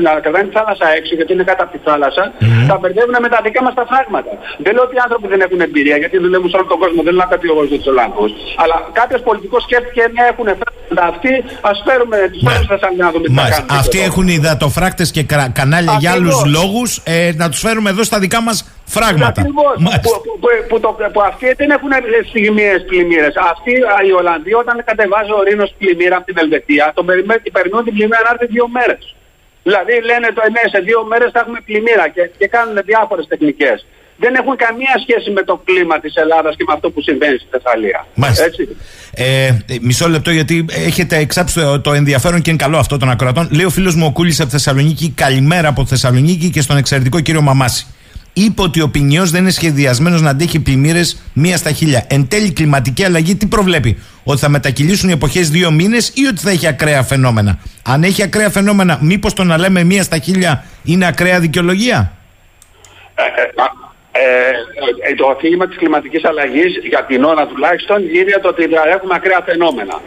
τη 0.47 0.57
θάλασσα 0.57 0.85
έξω, 0.97 1.13
γιατί 1.15 1.31
είναι 1.33 1.43
κάτω 1.43 1.63
από 1.63 1.71
τη 1.77 1.79
θάλασσα, 1.87 2.23
mm. 2.31 2.67
τα 2.67 2.77
μπερδεύουν 2.79 3.15
με 3.25 3.29
τα 3.33 3.39
δικά 3.43 3.61
μας 3.63 3.73
τα 3.73 3.85
φράγματα. 3.91 4.31
Δεν 4.63 4.71
λέω 4.73 4.83
ότι 4.87 4.95
οι 4.95 5.01
άνθρωποι 5.05 5.27
δεν 5.33 5.41
έχουν 5.45 5.59
εμπειρία, 5.67 5.97
γιατί 5.97 6.17
δουλεύουν 6.25 6.49
σε 6.49 6.55
όλο 6.57 6.67
τον 6.73 6.79
κόσμο, 6.83 6.99
δεν 7.05 7.13
λέω 7.13 7.23
να 7.25 7.31
κατηγορήσω 7.35 7.75
τους 7.75 7.89
Ολλανδούς. 7.93 8.31
Αλλά 8.61 8.77
κάποιος 8.99 9.21
πολιτικός 9.29 9.61
σκέφτηκε 9.67 10.01
μια 10.15 10.25
έχουν 10.31 10.47
φράγματα 10.59 11.03
αυτοί, 11.13 11.33
ας 11.69 11.77
φέρουμε 11.85 12.17
τους 12.31 12.41
ναι. 12.43 12.51
φέρουμε 12.51 13.03
να 13.05 13.11
δούμε 13.13 13.27
αυτοί 13.69 14.01
έχουν 14.01 14.27
υδατοφράκτες 14.27 15.11
και 15.11 15.23
κανάλια 15.53 15.97
για 15.99 16.11
άλλους 16.11 16.45
λόγους. 16.45 17.01
Ε, 17.03 17.31
να 17.35 17.49
τους 17.49 17.59
φέρουμε 17.59 17.89
εδώ 17.89 18.03
στα 18.03 18.19
δικά 18.19 18.41
μας 18.41 18.57
φράγματα. 18.85 19.41
Που, 19.41 19.53
που, 20.69 20.79
που, 20.79 20.95
που, 21.13 21.21
αυτοί 21.21 21.53
δεν 21.53 21.69
έχουν 21.69 21.91
στιγμιαίε 22.29 22.79
πλημμύρες. 22.79 23.33
Αυτοί 23.51 23.71
οι 24.07 24.11
Ολλανδοί, 24.19 24.53
όταν 24.53 24.83
κατεβάζει 24.85 25.31
ο 25.31 25.41
Ρήνος 25.47 25.73
πλημμύρα 25.77 26.15
από 26.17 26.25
την 26.25 26.37
Ελβετία, 26.43 26.91
τον 26.95 27.05
περιμένουν 27.55 27.85
την 27.87 27.93
πλημμύρα 27.95 28.21
να 28.25 28.29
έρθει 28.33 28.45
δύο 28.55 28.67
μέρες. 28.77 29.15
Δηλαδή 29.63 29.93
λένε 30.09 30.27
το 30.37 30.41
ναι, 30.55 30.63
σε 30.73 30.79
δύο 30.87 30.99
μέρες 31.11 31.29
θα 31.33 31.39
έχουμε 31.43 31.59
πλημμύρα 31.67 32.05
και, 32.15 32.23
και 32.39 32.47
κάνουν 32.55 32.77
διάφορες 32.91 33.25
τεχνικές 33.31 33.77
δεν 34.23 34.33
έχουν 34.35 34.55
καμία 34.55 34.95
σχέση 35.03 35.29
με 35.31 35.43
το 35.43 35.61
κλίμα 35.65 35.99
της 35.99 36.15
Ελλάδας 36.15 36.55
και 36.57 36.63
με 36.67 36.73
αυτό 36.73 36.89
που 36.89 37.01
συμβαίνει 37.01 37.37
στη 37.37 37.47
Θεσσαλία. 37.51 37.99
Έτσι. 38.47 38.67
Ε, 39.13 39.57
μισό 39.81 40.09
λεπτό 40.09 40.31
γιατί 40.31 40.65
έχετε 40.69 41.17
εξάψει 41.17 41.59
το, 41.81 41.93
ενδιαφέρον 41.93 42.41
και 42.41 42.49
είναι 42.49 42.63
καλό 42.63 42.77
αυτό 42.77 42.97
των 42.97 43.09
ακροατών. 43.09 43.47
Λέει 43.51 43.65
ο 43.65 43.69
φίλος 43.69 43.95
μου 43.95 44.05
ο 44.05 44.11
Κούλης 44.11 44.39
από 44.39 44.49
Θεσσαλονίκη, 44.49 45.09
καλημέρα 45.15 45.67
από 45.67 45.85
Θεσσαλονίκη 45.85 46.49
και 46.49 46.61
στον 46.61 46.77
εξαιρετικό 46.77 47.19
κύριο 47.19 47.41
Μαμάση. 47.41 47.85
Είπε 48.33 48.61
ότι 48.61 48.81
ο 48.81 48.89
ποινιό 48.89 49.25
δεν 49.25 49.41
είναι 49.41 49.51
σχεδιασμένος 49.51 50.21
να 50.21 50.29
αντέχει 50.29 50.59
πλημμύρες 50.59 51.21
μία 51.33 51.57
στα 51.57 51.71
χίλια. 51.71 52.05
Εν 52.09 52.27
τέλει, 52.27 52.51
κλιματική 52.53 53.03
αλλαγή 53.03 53.35
τι 53.35 53.45
προβλέπει, 53.45 53.97
Ότι 54.23 54.39
θα 54.39 54.49
μετακυλήσουν 54.49 55.09
οι 55.09 55.11
εποχές 55.11 55.49
δύο 55.49 55.71
μήνες 55.71 56.11
ή 56.15 56.25
ότι 56.25 56.41
θα 56.41 56.49
έχει 56.49 56.67
ακραία 56.67 57.03
φαινόμενα; 57.03 57.59
Αν 57.83 58.03
έχει 58.03 58.23
ακραία 58.23 58.49
φαινόμενα, 58.49 58.97
μήπως 59.01 59.33
το 59.33 59.43
να 59.43 59.57
λέμε 59.57 59.83
μία 59.83 60.03
στα 60.03 60.17
χίλια 60.17 60.63
είναι 60.83 61.07
ακραία 61.07 61.39
δικαιολογία; 61.39 62.11
Ε, 63.15 63.80
ε, 64.13 64.19
ε, 64.19 65.11
ε, 65.11 65.15
το 65.15 65.27
αφήγημα 65.27 65.67
της 65.67 65.77
κλιματικής 65.77 66.25
αλλαγής 66.25 66.79
για 66.83 67.05
την 67.05 67.23
ώρα 67.23 67.47
τουλάχιστον 67.47 68.03
είναι 68.13 68.39
το 68.41 68.47
ότι 68.47 68.67
θα 68.67 68.89
έχουμε 68.89 69.13
ακραία 69.15 69.41
φαινόμενα. 69.45 70.01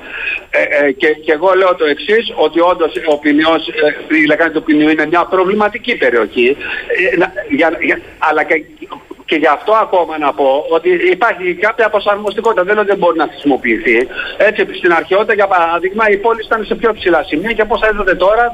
Ε, 0.50 0.86
ε, 0.86 0.92
και, 0.92 1.08
και 1.08 1.32
εγώ 1.32 1.52
λέω 1.54 1.74
το 1.74 1.84
εξής 1.84 2.32
ότι 2.34 2.60
όντως 2.60 2.92
ο 3.06 3.18
ποινιός, 3.18 3.68
ε, 3.68 4.16
η 4.16 4.26
λεκάνη 4.26 4.52
του 4.52 4.62
ποινιού 4.62 4.88
είναι 4.88 5.06
μια 5.06 5.24
προβληματική 5.24 5.96
περιοχή 5.96 6.56
ε, 7.12 7.54
για, 7.54 7.78
για, 7.80 8.00
αλλά 8.18 8.42
και 8.42 8.64
και 9.24 9.36
γι' 9.36 9.46
αυτό 9.46 9.72
ακόμα 9.72 10.18
να 10.18 10.32
πω 10.32 10.64
ότι 10.76 10.88
υπάρχει 11.16 11.54
κάποια 11.54 11.86
αποσαρμοστικότητα. 11.86 12.62
Δεν 12.64 12.78
ότι 12.78 12.86
δεν 12.86 12.98
μπορεί 12.98 13.16
να 13.18 13.26
χρησιμοποιηθεί. 13.30 13.96
Έτσι, 14.36 14.60
στην 14.80 14.92
αρχαιότητα, 14.92 15.34
για 15.34 15.46
παράδειγμα, 15.46 16.04
οι 16.10 16.16
πόλεις 16.16 16.46
ήταν 16.46 16.64
σε 16.64 16.74
πιο 16.74 16.92
ψηλά 16.92 17.24
σημεία 17.24 17.52
και 17.52 17.62
όπως 17.62 17.80
είδατε 17.90 18.14
τώρα, 18.14 18.52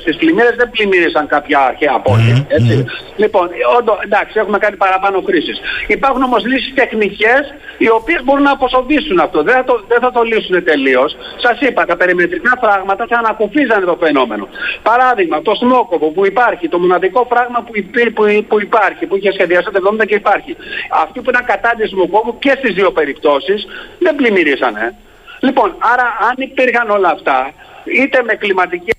στις 0.00 0.16
πλημμύρες 0.16 0.54
δεν 0.56 0.70
πλημμύρισαν 0.70 1.26
κάποια 1.26 1.58
αρχαία 1.60 2.00
πόλη. 2.00 2.46
Έτσι. 2.48 2.84
Λοιπόν, 3.16 3.48
όντω, 3.78 3.98
εντάξει, 4.04 4.38
έχουμε 4.38 4.58
κάνει 4.58 4.76
παραπάνω 4.76 5.20
χρήσει. 5.26 5.52
Υπάρχουν 5.86 6.22
όμως 6.22 6.44
λύσεις 6.44 6.74
τεχνικές 6.74 7.54
οι 7.78 7.88
οποίες 7.90 8.20
μπορούν 8.24 8.42
να 8.42 8.50
αποσοβήσουν 8.50 9.18
αυτό. 9.18 9.42
Δεν 9.42 9.54
θα 9.54 9.64
το, 9.64 9.84
δεν 9.88 10.00
θα 10.00 10.10
το 10.12 10.22
λύσουν 10.22 10.64
τελείως. 10.64 11.16
Σας 11.36 11.60
είπα, 11.60 11.84
τα 11.84 11.96
περιμετρικά 11.96 12.52
φράγματα 12.60 13.06
θα 13.08 13.16
ανακουφίζαν 13.18 13.84
το 13.84 13.96
φαινόμενο. 14.00 14.48
Παράδειγμα, 14.82 15.42
το 15.42 15.54
σμόκοβο 15.54 16.06
που 16.06 16.26
υπάρχει, 16.26 16.68
το 16.68 16.78
μοναδικό 16.78 17.26
φράγμα 17.30 17.58
που, 17.66 17.72
που, 18.14 18.44
που 18.48 18.60
υπάρχει, 18.60 19.06
που 19.06 19.16
είχε 19.16 19.32
σχεδιαστεί 19.32 19.70
70 20.00 20.06
και 20.06 20.14
υπάρχει. 20.14 20.56
Αυτοί 21.02 21.20
που 21.20 21.30
ήταν 21.30 21.44
κατά 21.44 21.72
της 21.76 21.92
μου 21.92 22.38
και 22.38 22.54
στις 22.58 22.74
δύο 22.74 22.90
περιπτώσεις 22.92 23.66
δεν 23.98 24.14
πλημμυρίσανε. 24.14 24.94
Λοιπόν, 25.40 25.76
άρα 25.78 26.06
αν 26.28 26.34
υπήρχαν 26.36 26.90
όλα 26.90 27.08
αυτά, 27.08 27.52
είτε 27.84 28.22
με 28.22 28.34
κλιματική 28.34 28.90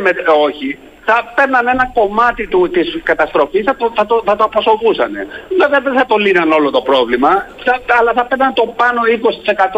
με, 0.00 0.10
όχι, 0.46 0.78
θα 1.04 1.32
παίρναν 1.34 1.68
ένα 1.68 1.90
κομμάτι 1.94 2.46
του, 2.46 2.70
της 2.70 3.00
καταστροφής, 3.02 3.64
θα 3.64 3.76
το, 3.76 3.92
θα 3.94 4.06
το, 4.06 4.22
θα 4.24 4.36
το 4.36 4.44
αποσοβούσαν. 4.44 5.12
Βέβαια 5.60 5.80
δεν 5.80 5.94
θα 5.94 6.06
το 6.06 6.16
λύναν 6.16 6.52
όλο 6.52 6.70
το 6.70 6.80
πρόβλημα, 6.80 7.30
θα, 7.64 7.80
αλλά 7.98 8.12
θα 8.12 8.24
παίρναν 8.26 8.52
το 8.54 8.74
πάνω 8.76 9.00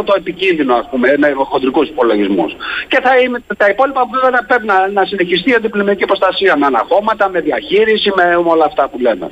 20% 0.01 0.05
το 0.05 0.14
επικίνδυνο, 0.16 0.75
ας 0.75 0.87
πούμε, 0.91 1.14
με 1.18 1.33
χοντρικούς 1.37 1.89
υπολογισμούς. 1.89 2.57
Και 2.89 3.01
θα 3.03 3.18
είναι, 3.18 3.39
τα 3.57 3.66
υπόλοιπα 3.68 4.03
βέβαια 4.12 4.39
θα 4.39 4.45
πρέπει 4.45 4.66
να, 4.66 4.89
να 4.89 5.05
συνεχιστεί 5.05 5.51
η 5.51 5.55
αντιπλημμυρική 5.55 6.05
προστασία 6.05 6.57
με 6.57 6.66
αναχώματα, 6.66 7.29
με 7.29 7.41
διαχείριση, 7.41 8.12
με 8.16 8.25
όλα 8.45 8.64
αυτά 8.64 8.89
που 8.89 8.99
λέμε. 8.99 9.31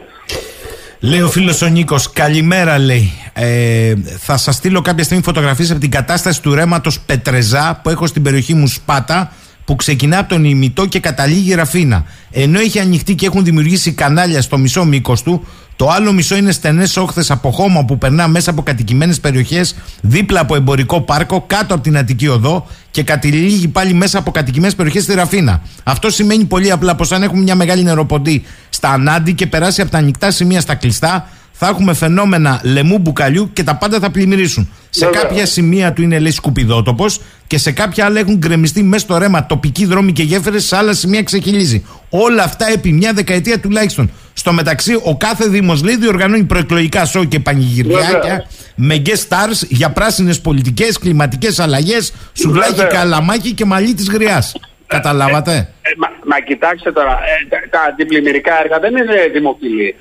Λέει 1.03 1.21
ο 1.21 1.29
φίλος 1.29 1.63
ο 1.63 1.67
Νίκος, 1.67 2.13
καλημέρα 2.13 2.79
λέει. 2.79 3.13
Ε, 3.33 3.95
θα 4.19 4.37
σας 4.37 4.55
στείλω 4.55 4.81
κάποια 4.81 5.05
στιγμή 5.05 5.23
φωτογραφίες 5.23 5.71
από 5.71 5.81
την 5.81 5.91
κατάσταση 5.91 6.43
του 6.43 6.55
ρέματος 6.55 7.01
Πετρεζά 7.01 7.81
που 7.83 7.91
έχω 7.91 8.07
στην 8.07 8.23
περιοχή 8.23 8.55
μου 8.55 8.67
Σπάτα 8.67 9.33
που 9.65 9.77
ξεκινά 9.77 10.19
από 10.19 10.29
τον 10.29 10.45
ημιτό 10.45 10.87
και 10.87 11.01
καταλήγει 11.01 11.55
ραφίνα. 11.55 12.05
Ενώ 12.31 12.59
έχει 12.61 12.79
ανοιχτεί 12.79 13.15
και 13.15 13.27
έχουν 13.27 13.45
δημιουργήσει 13.45 13.93
κανάλια 13.93 14.43
στο 14.43 14.59
μισό 14.59 14.85
μήκος 14.85 15.23
του, 15.23 15.47
το 15.81 15.89
άλλο 15.89 16.13
μισό 16.13 16.37
είναι 16.37 16.53
στενές 16.53 16.97
όχθες 16.97 17.31
από 17.31 17.51
χώμα 17.51 17.85
που 17.85 17.99
περνά 17.99 18.29
μέσα 18.29 18.51
από 18.51 18.63
κατοικημένες 18.63 19.21
περιοχές, 19.21 19.75
δίπλα 20.01 20.41
από 20.41 20.55
εμπορικό 20.55 21.01
πάρκο, 21.01 21.45
κάτω 21.47 21.75
από 21.75 21.83
την 21.83 21.97
Αττική 21.97 22.29
Οδό 22.29 22.67
και 22.91 23.03
καταλήγει 23.03 23.69
πάλι 23.69 23.95
μέσα 23.95 24.19
από 24.19 24.31
κατοικημένες 24.31 24.75
περιοχές 24.75 25.03
στη 25.03 25.15
Ραφίνα. 25.15 25.63
Αυτό 25.85 26.11
σημαίνει 26.11 26.45
πολύ 26.45 26.71
απλά 26.71 26.95
πως 26.95 27.13
αν 27.13 27.23
έχουμε 27.23 27.43
μια 27.43 27.55
μεγάλη 27.55 27.83
νεροποντή 27.83 28.45
στα 28.69 28.89
ανάντι 28.91 29.35
και 29.35 29.47
περάσει 29.47 29.81
από 29.81 29.91
τα 29.91 29.99
ανοιχτά 29.99 30.31
σημεία 30.31 30.61
στα 30.61 30.75
κλειστά, 30.75 31.29
θα 31.63 31.69
έχουμε 31.69 31.95
φαινόμενα 31.95 32.61
λαιμού 32.65 32.99
μπουκαλιού 32.99 33.51
και 33.53 33.63
τα 33.63 33.77
πάντα 33.77 33.99
θα 33.99 34.11
πλημμυρίσουν. 34.11 34.71
Σε 34.91 35.07
κάποια 35.07 35.47
σημεία 35.47 35.93
του 35.93 36.03
είναι 36.03 36.19
λέει 36.19 36.31
σκουπιδότοπος 36.31 37.21
και 37.47 37.59
σε 37.59 37.73
κάποια 37.73 38.05
άλλα 38.05 38.21
έχουν 38.21 38.37
γκρεμιστεί 38.37 38.83
μέσα 38.83 39.05
στο 39.05 39.19
ρέμα 39.19 39.47
τοπικοί 39.47 39.85
δρόμοι 39.85 40.13
και 40.13 40.23
γέφυρες, 40.23 40.65
σε 40.65 40.77
άλλα 40.77 40.93
σημεία 40.93 41.23
ξεχυλίζει. 41.23 41.87
Όλα 42.11 42.43
αυτά 42.43 42.71
επί 42.71 42.93
μια 42.93 43.13
δεκαετία 43.13 43.61
τουλάχιστον. 43.61 44.11
Στο 44.33 44.53
μεταξύ, 44.53 45.01
ο 45.03 45.17
κάθε 45.17 45.49
Δήμος 45.49 45.83
λέει 45.83 45.97
διοργανώνει 45.97 46.45
προεκλογικά 46.45 47.05
σοου 47.05 47.29
και 47.29 47.41
πανηγυριάκια 47.41 48.47
με 48.75 49.03
guest 49.07 49.29
stars 49.29 49.67
για 49.69 49.91
πράσινες 49.91 50.41
πολιτικές, 50.41 50.99
κλιματικές 50.99 51.59
αλλαγές, 51.59 52.13
σουβλάκι, 52.33 52.87
καλαμάκι 52.89 53.53
και 53.53 53.65
μαλλί 53.65 53.95
της 53.95 54.09
γριάς. 54.09 54.53
Καταλάβατε; 54.87 55.53
Ε, 55.53 55.57
ε, 55.57 55.95
μα, 55.99 56.09
μα, 56.27 56.41
κοιτάξτε 56.41 56.93
τώρα, 56.93 57.11
ε, 57.11 57.67
τα 57.71 57.81
αντιπλημμυρικά 57.89 58.53
έργα 58.63 58.79
δεν 58.79 58.91
είναι 58.97 59.29
δημοφιλή 59.33 59.95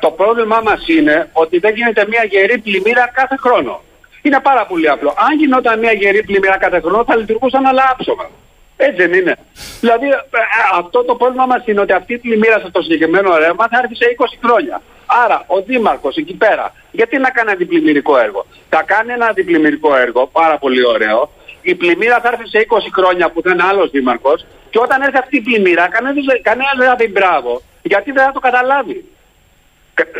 το 0.00 0.10
πρόβλημά 0.10 0.60
μας 0.64 0.88
είναι 0.88 1.28
ότι 1.32 1.58
δεν 1.58 1.74
γίνεται 1.74 2.06
μια 2.08 2.24
γερή 2.24 2.58
πλημμύρα 2.58 3.10
κάθε 3.14 3.36
χρόνο. 3.36 3.80
Είναι 4.22 4.40
πάρα 4.40 4.66
πολύ 4.66 4.88
απλό. 4.90 5.14
Αν 5.28 5.38
γινόταν 5.38 5.78
μια 5.78 5.92
γερή 5.92 6.22
πλημμύρα 6.22 6.58
κάθε 6.58 6.80
χρόνο 6.80 7.04
θα 7.04 7.16
λειτουργούσαν 7.16 7.66
άλλα 7.66 7.88
άψογα. 7.92 8.28
Έτσι 8.76 8.96
δεν 8.96 9.12
είναι. 9.12 9.36
Δηλαδή 9.80 10.06
ε, 10.06 10.10
ε, 10.10 10.40
αυτό 10.78 11.04
το 11.04 11.14
πρόβλημα 11.14 11.46
μας 11.46 11.62
είναι 11.66 11.80
ότι 11.80 11.92
αυτή 11.92 12.12
η 12.12 12.18
πλημμύρα 12.18 12.58
στο 12.68 12.82
συγκεκριμένο 12.82 13.36
ρεύμα 13.36 13.68
θα 13.70 13.78
έρθει 13.82 13.96
σε 13.96 14.16
20 14.18 14.24
χρόνια. 14.44 14.82
Άρα 15.24 15.44
ο 15.46 15.60
Δήμαρχος 15.62 16.16
εκεί 16.16 16.34
πέρα, 16.34 16.74
γιατί 16.90 17.18
να 17.18 17.30
κάνει 17.30 17.50
αντιπλημμυρικό 17.50 18.18
έργο; 18.18 18.46
Θα 18.68 18.82
κάνει 18.82 19.12
ένα 19.12 19.26
αντιπλημμυρικό 19.26 19.96
έργο, 19.96 20.26
πάρα 20.26 20.58
πολύ 20.58 20.86
ωραίο. 20.86 21.30
Η 21.62 21.74
πλημμύρα 21.74 22.20
θα 22.20 22.28
έρθει 22.28 22.48
σε 22.48 22.66
20 22.68 22.76
χρόνια 22.96 23.30
που 23.30 23.42
θα 23.42 23.50
είναι 23.50 23.64
άλλος 23.70 23.90
Δήμαρχος. 23.90 24.46
Και 24.70 24.78
όταν 24.78 25.02
έρθει 25.02 25.18
αυτή 25.18 25.36
η 25.36 25.40
πλημμύρα, 25.40 25.88
κανένας 26.42 26.76
δεν 26.78 26.88
θα 26.88 26.96
πει 26.96 27.08
μπράβο 27.08 27.62
γιατί 27.82 28.12
δεν 28.12 28.24
θα 28.24 28.32
το 28.32 28.40
καταλάβει. 28.40 29.04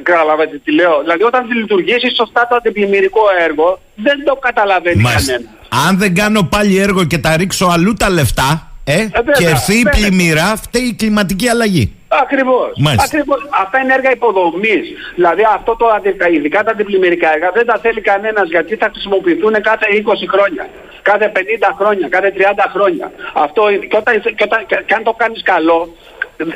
Καταλαβαίνετε 0.02 0.60
τι 0.64 0.72
λέω. 0.72 1.00
Δηλαδή 1.00 1.22
όταν 1.22 1.50
λειτουργήσει 1.50 2.14
σωστά 2.16 2.46
το 2.48 2.54
αντιπλημμυρικό 2.54 3.20
έργο 3.40 3.80
δεν 3.94 4.24
το 4.24 4.34
καταλαβαίνει 4.34 5.02
κανένας. 5.02 5.50
Αν 5.86 5.98
δεν 5.98 6.14
κάνω 6.14 6.42
πάλι 6.42 6.78
έργο 6.78 7.04
και 7.04 7.18
τα 7.18 7.36
ρίξω 7.36 7.66
αλλού 7.66 7.94
τα 7.94 8.10
λεφτά, 8.10 8.70
ε, 8.84 9.00
ε 9.00 9.08
και 9.38 9.46
έρθει 9.46 9.74
η 9.78 9.86
πλημμύρα, 9.90 10.56
φταίει 10.56 10.82
η 10.82 10.94
κλιματική 10.94 11.48
αλλαγή. 11.48 11.94
Ακριβώς. 12.22 12.70
Ακριβώς. 13.06 13.38
Αυτά 13.62 13.78
είναι 13.78 13.94
έργα 13.94 14.10
υποδομής. 14.10 14.84
Δηλαδή 15.14 15.42
αυτό 15.54 15.76
το, 15.76 15.86
ειδικά 16.34 16.64
τα 16.64 16.70
αντιπλημμυρικά 16.70 17.32
έργα 17.34 17.50
δεν 17.50 17.66
τα 17.66 17.78
θέλει 17.82 18.00
κανένας 18.00 18.48
γιατί 18.48 18.76
θα 18.76 18.88
χρησιμοποιηθούν 18.92 19.52
κάθε 19.52 19.86
20 20.04 20.26
χρόνια. 20.32 20.68
Κάθε 21.02 21.32
50 21.34 21.38
χρόνια, 21.78 22.08
κάθε 22.08 22.32
30 22.36 22.40
χρόνια. 22.74 23.12
Αυτό, 23.34 23.62
και, 23.90 23.96
όταν, 23.96 24.14
και, 24.36 24.44
όταν, 24.48 24.66
και 24.86 24.94
αν 24.94 25.02
το 25.02 25.12
κάνεις 25.12 25.42
καλό, 25.42 25.80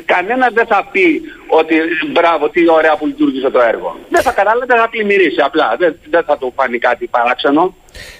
κανένας 0.05 0.53
δεν 0.53 0.65
θα 0.65 0.87
πει 0.91 1.21
ότι 1.47 1.75
μπράβο, 2.11 2.49
τι 2.49 2.69
ωραία 2.69 2.95
που 2.97 3.05
λειτουργήσε 3.05 3.49
το 3.49 3.61
έργο. 3.61 3.99
Δεν 4.09 4.21
θα 4.21 4.31
καταλάβει, 4.31 4.65
δεν 4.65 4.77
θα 4.77 4.89
πλημμυρίσει 4.89 5.41
απλά. 5.41 5.75
Δεν, 5.77 5.99
δεν 6.09 6.23
θα 6.23 6.37
του 6.37 6.53
φανεί 6.55 6.77
κάτι 6.77 7.07
παράξενο. 7.07 7.75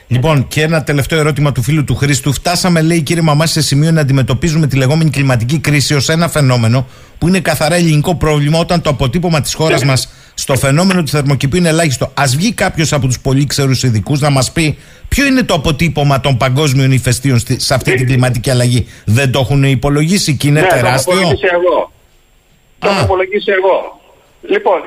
Λοιπόν, 0.07 0.47
και 0.47 0.61
ένα 0.61 0.83
τελευταίο 0.83 1.19
ερώτημα 1.19 1.51
του 1.51 1.61
φίλου 1.61 1.83
του 1.83 1.95
Χρήστου. 1.95 2.33
Φτάσαμε, 2.33 2.81
λέει 2.81 3.01
κύριε 3.01 3.21
Μαμά, 3.21 3.45
σε 3.45 3.61
σημείο 3.61 3.91
να 3.91 4.01
αντιμετωπίζουμε 4.01 4.67
τη 4.67 4.75
λεγόμενη 4.75 5.09
κλιματική 5.09 5.59
κρίση 5.59 5.93
ως 5.93 6.09
ένα 6.09 6.29
φαινόμενο 6.29 6.87
που 7.17 7.27
είναι 7.27 7.39
καθαρά 7.39 7.75
ελληνικό 7.75 8.15
πρόβλημα 8.15 8.59
όταν 8.59 8.81
το 8.81 8.89
αποτύπωμα 8.89 9.41
της 9.41 9.53
χώρας 9.53 9.83
μας 9.83 10.09
στο 10.33 10.55
φαινόμενο 10.55 11.03
του 11.03 11.07
θερμοκηπίου 11.07 11.59
είναι 11.59 11.69
ελάχιστο. 11.69 12.05
Α 12.05 12.23
βγει 12.27 12.53
κάποιος 12.53 12.93
από 12.93 13.07
τους 13.07 13.19
πολύ 13.19 13.45
ξερού 13.45 13.71
ειδικούς 13.71 14.19
να 14.19 14.29
μας 14.29 14.51
πει 14.51 14.77
ποιο 15.07 15.25
είναι 15.25 15.43
το 15.43 15.53
αποτύπωμα 15.53 16.19
των 16.19 16.37
παγκόσμιων 16.37 16.91
ηφαιστείων 16.91 17.39
σε 17.57 17.73
αυτή 17.73 17.95
την 17.95 18.05
κλιματική 18.05 18.49
αλλαγή. 18.49 18.87
Δεν 19.05 19.31
το 19.31 19.39
έχουν 19.39 19.63
υπολογίσει 19.63 20.37
και 20.37 20.47
είναι 20.47 20.61
ναι, 20.61 20.67
τεράστιο. 20.67 21.13
Το 21.13 21.19
έχω 21.19 21.31
εγώ. 21.53 21.91
Το 22.79 22.89
έχω 22.89 23.03
υπολογίσει 23.03 23.51
εγώ. 23.51 23.99
Λοιπόν, 24.49 24.79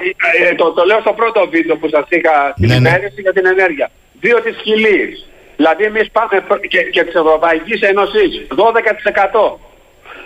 ε, 0.50 0.54
το, 0.54 0.72
το 0.72 0.84
λέω 0.84 1.00
στο 1.00 1.12
πρώτο 1.12 1.48
βίντεο 1.50 1.76
που 1.76 1.88
σας 1.88 2.04
είχα 2.08 2.54
την 2.56 2.68
ναι, 2.68 2.78
ναι. 2.78 2.90
για 3.22 3.32
την 3.32 3.46
ενέργεια. 3.46 3.90
Δύο 4.20 4.40
της 4.40 4.56
χιλής. 4.62 5.26
Δηλαδή 5.56 5.84
εμείς 5.84 6.10
πάμε 6.10 6.44
και, 6.68 6.82
και 6.82 7.04
της 7.04 7.14
Ευρωπαϊκής 7.14 7.80
Ένωσης 7.80 8.46
12%. 8.48 9.58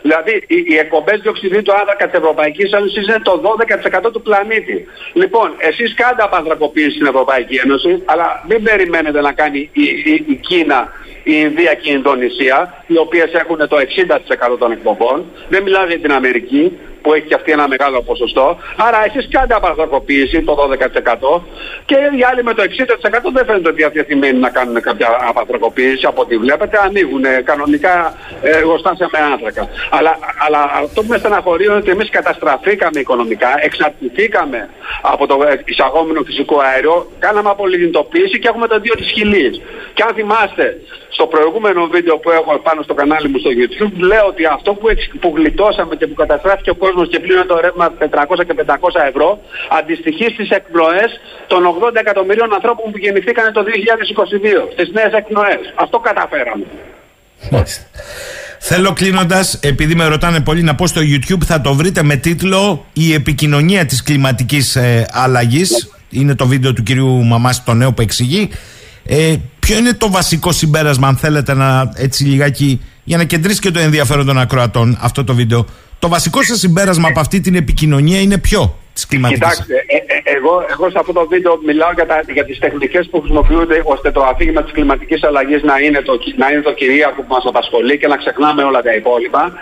Δηλαδή 0.02 0.44
οι, 0.46 0.64
οι 0.68 0.76
εκπομπές 0.76 1.20
διοξιδίου 1.20 1.62
του 1.62 1.72
άνθρακα 1.72 2.04
της 2.08 2.18
Ευρωπαϊκής 2.18 2.72
Ένωσης 2.72 3.06
είναι 3.06 3.20
το 3.22 3.56
12% 4.08 4.12
του 4.12 4.22
πλανήτη. 4.22 4.86
Λοιπόν, 5.12 5.54
εσείς 5.58 5.94
κάντε 5.94 6.22
απανθρακοποίηση 6.22 6.90
στην 6.90 7.06
Ευρωπαϊκή 7.06 7.56
Ένωση, 7.64 8.02
αλλά 8.04 8.44
μην 8.48 8.62
περιμένετε 8.62 9.20
να 9.20 9.32
κάνει 9.32 9.70
η, 9.72 9.82
η, 9.82 10.24
η 10.28 10.34
Κίνα, 10.34 10.92
η 11.22 11.32
Ινδία 11.34 11.74
και 11.74 11.90
η 11.90 11.94
Ινδονησία, 11.96 12.81
οι 12.92 12.98
οποίες 12.98 13.32
έχουν 13.32 13.68
το 13.68 13.76
60% 14.52 14.58
των 14.58 14.72
εκπομπών. 14.72 15.24
Δεν 15.48 15.62
μιλάω 15.62 15.86
για 15.86 15.98
την 15.98 16.12
Αμερική 16.12 16.78
που 17.02 17.12
έχει 17.14 17.26
και 17.26 17.34
αυτή 17.34 17.52
ένα 17.52 17.68
μεγάλο 17.68 18.02
ποσοστό. 18.02 18.58
Άρα 18.76 19.04
εσείς 19.06 19.28
κάντε 19.30 19.54
απανθρακοποίηση 19.54 20.42
το 20.42 20.54
12% 21.36 21.40
και 21.84 21.96
οι 22.18 22.22
άλλοι 22.30 22.42
με 22.42 22.54
το 22.54 22.62
60% 22.62 22.66
δεν 23.32 23.44
φαίνεται 23.46 23.68
ότι 23.68 23.76
διαθετημένοι 23.82 24.38
να 24.38 24.50
κάνουν 24.50 24.80
κάποια 24.80 25.08
απανθρακοποίηση 25.28 26.06
από 26.06 26.20
ό,τι 26.20 26.36
βλέπετε. 26.36 26.78
Ανοίγουν 26.84 27.24
κανονικά 27.44 28.14
εργοστάσια 28.42 29.08
με 29.12 29.18
άνθρακα. 29.18 29.68
Αλλά, 29.90 30.18
αλλά 30.46 30.70
αυτό 30.82 31.02
που 31.02 31.08
με 31.08 31.18
στεναχωρεί 31.18 31.64
είναι 31.64 31.74
ότι 31.74 31.90
εμείς 31.90 32.10
καταστραφήκαμε 32.10 33.00
οικονομικά, 33.00 33.48
εξαρτηθήκαμε 33.60 34.68
από 35.02 35.26
το 35.26 35.38
εισαγόμενο 35.64 36.22
φυσικό 36.22 36.60
αέριο, 36.60 37.10
κάναμε 37.18 37.50
απολυντοποίηση 37.50 38.38
και 38.38 38.48
έχουμε 38.48 38.66
το 38.66 38.80
2 38.84 38.96
της 38.96 39.10
χιλής. 39.10 39.60
Και 39.94 40.02
αν 40.02 40.14
θυμάστε, 40.14 40.80
στο 41.08 41.26
προηγούμενο 41.26 41.86
βίντεο 41.86 42.18
που 42.18 42.30
έχω 42.30 42.58
πάνω 42.58 42.81
στο 42.82 42.94
κανάλι 42.94 43.28
μου 43.28 43.38
στο 43.38 43.50
YouTube, 43.58 43.94
λέω 44.10 44.26
ότι 44.32 44.44
αυτό 44.56 44.70
που, 44.74 44.86
που 45.20 45.32
γλιτώσαμε 45.36 45.94
και 45.96 46.06
που 46.06 46.14
καταστράφηκε 46.14 46.70
ο 46.70 46.74
κόσμος 46.74 47.08
και 47.08 47.18
πλήρωνε 47.20 47.44
το 47.52 47.60
ρεύμα 47.64 47.86
400 47.98 48.44
και 48.46 48.54
500 48.66 48.74
ευρώ, 49.10 49.28
αντιστοιχεί 49.78 50.26
στις 50.34 50.48
εκπνοές 50.50 51.10
των 51.46 51.60
80 51.66 51.94
εκατομμυρίων 52.04 52.54
ανθρώπων 52.54 52.90
που 52.90 52.98
γεννηθήκαν 52.98 53.52
το 53.52 53.62
2022, 53.62 54.68
στις 54.72 54.88
νέες 54.96 55.12
εκπνοές. 55.12 55.60
Αυτό 55.74 55.98
καταφέραμε. 55.98 56.64
Θέλω 58.58 58.92
κλείνοντας, 58.92 59.58
επειδή 59.62 59.94
με 59.94 60.06
ρωτάνε 60.06 60.40
πολύ 60.40 60.62
να 60.62 60.74
πω 60.74 60.86
στο 60.86 61.00
YouTube, 61.00 61.44
θα 61.46 61.60
το 61.60 61.74
βρείτε 61.74 62.02
με 62.02 62.16
τίτλο 62.16 62.86
Η 62.92 63.12
επικοινωνία 63.12 63.86
της 63.86 64.02
κλιματικής 64.02 64.76
ε, 64.76 65.06
αλλαγής. 65.12 65.90
Είναι 66.10 66.34
το 66.34 66.46
βίντεο 66.46 66.72
του 66.72 66.82
κυρίου 66.82 67.24
Μαμάση, 67.24 67.62
το 67.64 67.74
νέο 67.74 67.92
που 67.92 68.02
εξηγεί. 68.02 68.50
Ε, 69.04 69.36
ποιο 69.58 69.78
είναι 69.78 69.92
το 69.92 70.10
βασικό 70.10 70.52
συμπέρασμα, 70.52 71.08
αν 71.08 71.16
θέλετε 71.16 71.54
να 71.54 71.92
έτσι 71.96 72.24
λιγάκι, 72.24 72.80
για 73.04 73.16
να 73.16 73.24
κεντρήσει 73.24 73.60
και 73.60 73.70
το 73.70 73.78
ενδιαφέρον 73.78 74.26
των 74.26 74.38
ακροατών 74.38 74.98
αυτό 75.00 75.24
το 75.24 75.34
βίντεο. 75.34 75.66
Το 75.98 76.08
βασικό 76.08 76.42
σας 76.42 76.58
συμπέρασμα 76.58 77.08
από 77.08 77.20
αυτή 77.20 77.40
την 77.40 77.54
επικοινωνία 77.54 78.20
είναι 78.20 78.38
ποιο 78.38 78.78
της 78.94 79.06
κλιματικής; 79.06 79.48
Κοιτάξτε, 79.48 79.84
ε, 79.86 79.96
ε, 79.96 80.34
εγώ, 80.36 80.64
εγώ 80.70 80.90
σε 80.90 80.98
αυτό 80.98 81.12
το 81.12 81.26
βίντεο 81.28 81.60
μιλάω 81.66 81.92
για, 81.92 82.06
τα, 82.06 82.20
για 82.32 82.44
τις 82.44 82.58
τεχνικές 82.58 83.08
που 83.10 83.18
χρησιμοποιούνται 83.20 83.82
ώστε 83.84 84.10
το 84.10 84.22
αφήγημα 84.22 84.62
της 84.62 84.72
κλιματικής 84.72 85.22
αλλαγής 85.22 85.62
να, 85.62 85.78
είναι 85.78 86.00
το, 86.00 86.18
να 86.36 86.50
είναι 86.50 86.60
το 86.60 86.72
κυρίαρχο 86.72 87.20
που 87.22 87.34
μας 87.36 87.44
απασχολεί 87.46 87.98
και 87.98 88.06
να 88.06 88.16
ξεχνάμε 88.16 88.62
όλα 88.62 88.82
τα 88.82 88.94
υπόλοιπα. 88.94 89.52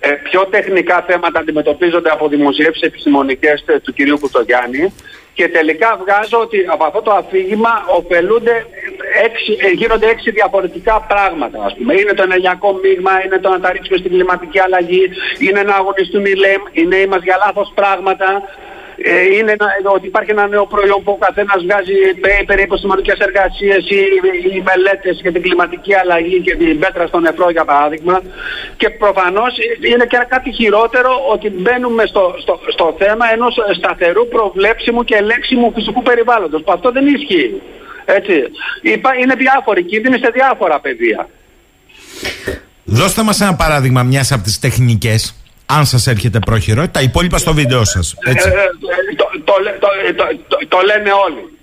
Ε, 0.00 0.08
πιο 0.10 0.46
τεχνικά 0.50 1.04
θέματα 1.08 1.38
αντιμετωπίζονται 1.40 2.10
από 2.10 2.28
δημοσιεύσεις 2.28 2.82
επιστημονικές 2.82 3.64
του 3.82 3.92
κυρίου 3.92 4.18
Κουτογιάννη 4.18 4.92
και 5.40 5.48
τελικά 5.48 5.88
βγάζω 6.02 6.38
ότι 6.46 6.58
από 6.74 6.84
αυτό 6.84 7.00
το 7.02 7.12
αφήγημα 7.20 7.72
ωφελούνται 7.98 8.66
έξι, 9.26 9.52
ε, 9.66 9.68
γίνονται 9.80 10.06
έξι 10.14 10.30
διαφορετικά 10.30 10.94
πράγματα. 11.12 11.58
Ας 11.68 11.74
πούμε. 11.76 11.92
Είναι 12.00 12.12
το 12.18 12.22
ενεργειακό 12.22 12.68
μείγμα, 12.82 13.12
είναι 13.24 13.38
το 13.38 13.48
να 13.48 13.60
τα 13.60 13.72
ρίξουμε 13.72 13.98
στην 13.98 14.10
κλιματική 14.10 14.60
αλλαγή, 14.66 15.04
είναι 15.46 15.62
να 15.62 15.74
αγωνιστούν 15.80 16.24
οι, 16.24 16.34
οι 16.72 16.84
νέοι 16.86 17.06
μας 17.06 17.22
για 17.22 17.36
λάθος 17.44 17.72
πράγματα, 17.74 18.28
ε, 19.02 19.36
είναι 19.36 19.54
ότι 19.96 20.06
υπάρχει 20.06 20.30
ένα 20.30 20.46
νέο 20.46 20.66
προϊόν 20.66 21.02
που 21.04 21.12
ο 21.12 21.24
καθένας 21.26 21.62
βγάζει 21.64 21.96
περί 22.46 22.62
επιστημονικέ 22.62 23.14
εργασίες 23.18 23.82
ή, 23.90 24.00
ή 24.56 24.62
μελέτες 24.68 25.20
για 25.22 25.32
την 25.32 25.42
κλιματική 25.42 25.94
αλλαγή 25.94 26.40
και 26.40 26.56
την 26.56 26.78
πέτρα 26.78 27.06
στο 27.06 27.18
νεφρό, 27.20 27.50
για 27.50 27.64
παράδειγμα. 27.64 28.22
Και 28.76 28.90
προφανώς 28.90 29.52
είναι 29.92 30.06
και 30.06 30.18
κάτι 30.28 30.52
χειρότερο 30.52 31.10
ότι 31.32 31.50
μπαίνουμε 31.50 32.06
στο, 32.06 32.34
στο, 32.42 32.60
στο 32.68 32.96
θέμα 32.98 33.24
ενός 33.32 33.54
σταθερού, 33.76 34.28
προβλέψιμου 34.28 35.04
και 35.04 35.16
ελέγξιμου 35.16 35.72
φυσικού 35.74 36.02
περιβάλλοντος. 36.02 36.62
Που 36.62 36.72
αυτό 36.72 36.90
δεν 36.90 37.06
ισχύει. 37.06 37.60
Έτσι. 38.16 38.32
Είναι 39.22 39.34
διάφοροι 39.34 39.82
κίνδυνοι 39.84 40.18
σε 40.18 40.30
διάφορα 40.34 40.80
πεδία. 40.80 41.28
Δώστε 42.84 43.22
μας 43.22 43.40
ένα 43.40 43.54
παράδειγμα 43.54 44.02
μιας 44.02 44.32
από 44.32 44.42
τις 44.42 44.58
τεχνικές 44.58 45.34
αν 45.66 45.86
σας 45.86 46.06
έρχεται 46.06 46.38
πρόχειρο, 46.38 46.88
τα 46.88 47.00
υπόλοιπα 47.00 47.38
στο 47.38 47.54
βίντεο 47.54 47.84
σας. 47.84 48.14
Ε, 48.24 48.30
ε, 48.30 48.34
το, 49.16 49.24
το, 49.44 49.54
το, 50.48 50.56
το, 50.68 50.78
λένε 50.86 51.10
όλοι. 51.26 51.58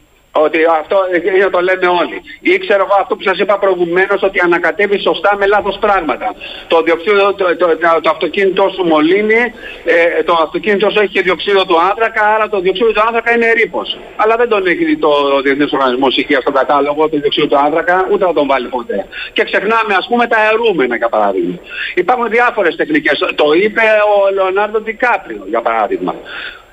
Ότι 0.45 0.59
αυτό 0.79 0.97
είναι 1.35 1.49
το 1.49 1.61
λένε 1.61 1.87
όλοι. 2.01 2.17
Ή 2.41 2.57
ξέρω 2.57 2.81
εγώ 2.87 2.95
αυτό 3.01 3.15
που 3.15 3.23
σας 3.29 3.39
είπα 3.39 3.59
προηγουμένως 3.59 4.19
ότι 4.21 4.39
ανακατεύει 4.39 4.99
σωστά 4.99 5.31
με 5.39 5.45
λάθος 5.45 5.77
πράγματα. 5.79 6.35
Το, 6.67 6.81
διοξείδιο, 6.81 7.33
το, 7.33 7.45
το, 7.57 7.67
το, 8.03 8.09
αυτοκίνητό 8.09 8.69
σου 8.75 8.83
μολύνει, 8.83 9.41
ε, 9.85 10.23
το 10.23 10.33
αυτοκίνητό 10.45 10.89
σου 10.89 10.99
έχει 10.99 11.11
και 11.11 11.21
διοξείδιο 11.21 11.65
του 11.65 11.79
άνθρακα, 11.89 12.23
άρα 12.35 12.49
το 12.49 12.59
διοξείδιο 12.59 12.93
του 12.93 13.01
άνθρακα 13.07 13.31
είναι 13.35 13.51
ρήπος. 13.51 13.97
Αλλά 14.15 14.35
δεν 14.35 14.49
τον 14.49 14.67
έχει 14.67 14.97
το 14.97 15.11
Διεθνής 15.43 15.71
Οργανισμός 15.71 16.17
Υγείας 16.17 16.41
στον 16.41 16.53
κατάλογο 16.53 17.09
το 17.09 17.17
διοξείδιο 17.17 17.49
του 17.49 17.57
άνθρακα, 17.65 18.07
ούτε 18.11 18.25
θα 18.25 18.33
τον 18.33 18.47
βάλει 18.47 18.67
ποτέ. 18.67 19.05
Και 19.33 19.43
ξεχνάμε 19.43 19.93
ας 19.97 20.07
πούμε 20.09 20.27
τα 20.27 20.37
αερούμενα 20.37 20.95
για 20.95 21.09
παράδειγμα. 21.09 21.55
Υπάρχουν 21.95 22.29
διάφορες 22.29 22.75
τεχνικές. 22.75 23.17
Το 23.35 23.47
είπε 23.63 23.81
ο 24.13 24.33
Λεωνάρντο 24.33 24.79
Ντικάπριο 24.81 25.43
για 25.49 25.61
παράδειγμα. 25.61 26.15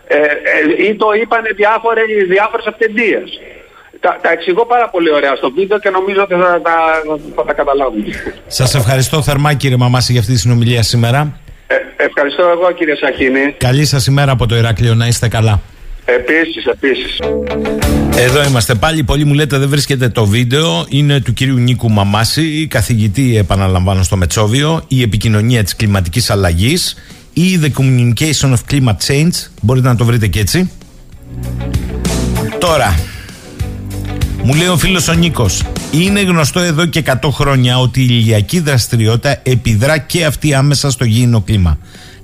Ε, 0.06 0.16
ε, 0.16 0.88
ή 0.88 0.94
το 0.94 1.06
είπαν 1.22 1.42
διάφορες, 1.56 2.04
διάφορες 2.28 2.66
αυτεντίες. 2.66 3.40
Τα, 4.00 4.18
τα 4.22 4.30
εξηγώ 4.30 4.66
πάρα 4.66 4.88
πολύ 4.88 5.10
ωραία 5.12 5.36
στο 5.36 5.50
βίντεο 5.50 5.78
και 5.78 5.90
νομίζω 5.90 6.22
ότι 6.22 6.34
θα, 6.34 6.60
θα, 6.64 6.76
θα 7.36 7.44
τα 7.44 7.52
καταλάβουν. 7.52 8.04
Σας 8.46 8.74
ευχαριστώ 8.74 9.22
θερμά 9.22 9.54
κύριε 9.54 9.76
Μαμάση 9.76 10.12
για 10.12 10.20
αυτή 10.20 10.32
τη 10.32 10.38
συνομιλία 10.38 10.82
σήμερα. 10.82 11.40
Ε, 11.66 11.74
ευχαριστώ 11.96 12.42
εγώ 12.48 12.72
κύριε 12.72 12.94
Σαχίνη. 12.96 13.54
Καλή 13.58 13.84
σας 13.84 14.06
ημέρα 14.06 14.32
από 14.32 14.46
το 14.46 14.56
Ηράκλειο, 14.56 14.94
να 14.94 15.06
είστε 15.06 15.28
καλά. 15.28 15.60
Επίσης, 16.04 16.64
επίσης. 16.64 17.18
Εδώ 18.16 18.44
είμαστε 18.44 18.74
πάλι. 18.74 19.04
Πολλοί 19.04 19.24
μου 19.24 19.34
λέτε 19.34 19.58
δεν 19.58 19.68
βρίσκεται 19.68 20.08
το 20.08 20.24
βίντεο. 20.24 20.86
Είναι 20.88 21.20
του 21.20 21.32
κυρίου 21.32 21.56
Νίκου 21.56 21.90
Μαμάση, 21.90 22.66
καθηγητή, 22.70 23.36
επαναλαμβάνω, 23.36 24.02
στο 24.02 24.16
Μετσόβιο. 24.16 24.84
Η 24.88 25.02
επικοινωνία 25.02 25.62
της 25.64 25.76
κλιματικής 25.76 26.30
αλλαγής 26.30 26.96
ή 27.34 27.60
The 27.62 27.70
Communication 27.80 28.52
of 28.52 28.58
Climate 28.70 29.06
Change. 29.06 29.30
Μπορείτε 29.60 29.88
να 29.88 29.96
το 29.96 30.04
βρείτε 30.04 30.26
και 30.26 30.40
έτσι. 30.40 30.70
Τώρα, 32.58 32.94
μου 34.42 34.54
λέει 34.54 34.66
ο 34.66 34.76
φίλος 34.76 35.08
ο 35.08 35.12
Νίκος, 35.12 35.62
είναι 35.92 36.20
γνωστό 36.20 36.60
εδώ 36.60 36.86
και 36.86 37.02
100 37.06 37.30
χρόνια 37.30 37.78
ότι 37.78 38.00
η 38.00 38.06
ηλιακή 38.08 38.60
δραστηριότητα 38.60 39.40
επιδρά 39.42 39.98
και 39.98 40.24
αυτή 40.24 40.54
άμεσα 40.54 40.90
στο 40.90 41.04
γήινο 41.04 41.40
κλίμα. 41.40 41.78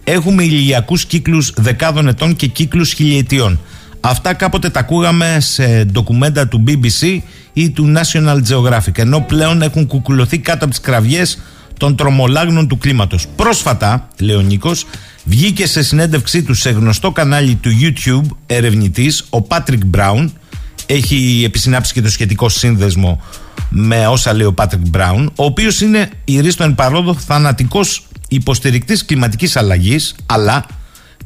Έχουμε 0.05 0.43
ηλιακούς 0.43 1.05
κύκλους 1.05 1.53
δεκάδων 1.57 2.09
ετών 2.09 2.37
και 2.37 2.47
κύκλους 2.47 2.93
χιλιετιών. 2.93 3.61
Αυτά 4.01 4.35
κάποτε 4.35 4.71
τα 4.71 4.81
ακούγαμε 4.81 5.37
σε 5.41 5.85
ντοκουμέντα 5.85 6.49
του 6.49 6.65
BBC 6.67 7.19
ή 7.53 7.71
του 7.71 7.93
National 7.97 8.37
Geographic, 8.49 8.99
ενώ 8.99 9.21
πλέον 9.21 9.63
έχουν 9.63 9.87
κουκουλωθεί 9.87 10.39
κάτω 10.39 10.65
από 10.65 10.75
τις 10.75 10.81
κραυγές 10.81 11.39
των 11.81 11.97
τρομολάγνων 11.97 12.69
του 12.69 12.79
κλίματος. 12.79 13.27
Πρόσφατα, 13.37 14.09
λέει 14.19 14.37
ο 14.37 14.41
Νίκος, 14.41 14.87
βγήκε 15.25 15.67
σε 15.67 15.83
συνέντευξή 15.83 16.43
του 16.43 16.55
σε 16.55 16.71
γνωστό 16.71 17.11
κανάλι 17.11 17.55
του 17.55 17.71
YouTube 17.81 18.37
ερευνητής, 18.47 19.25
ο 19.31 19.43
Πάτρικ 19.43 19.85
Μπράουν, 19.85 20.33
έχει 20.87 21.43
επισυνάψει 21.45 21.93
και 21.93 22.03
το 22.03 22.11
σχετικό 22.11 22.49
σύνδεσμο 22.49 23.21
με 23.69 24.07
όσα 24.07 24.33
λέει 24.33 24.47
ο 24.47 24.53
Πάτρικ 24.53 24.89
Μπράουν, 24.89 25.33
ο 25.37 25.45
οποίος 25.45 25.81
είναι 25.81 26.09
ηρίστον 26.25 26.75
παρόδο 26.75 27.15
θανατικός 27.15 28.07
υποστηρικτής 28.29 29.05
κλιματικής 29.05 29.57
αλλαγής, 29.57 30.15
αλλά 30.27 30.65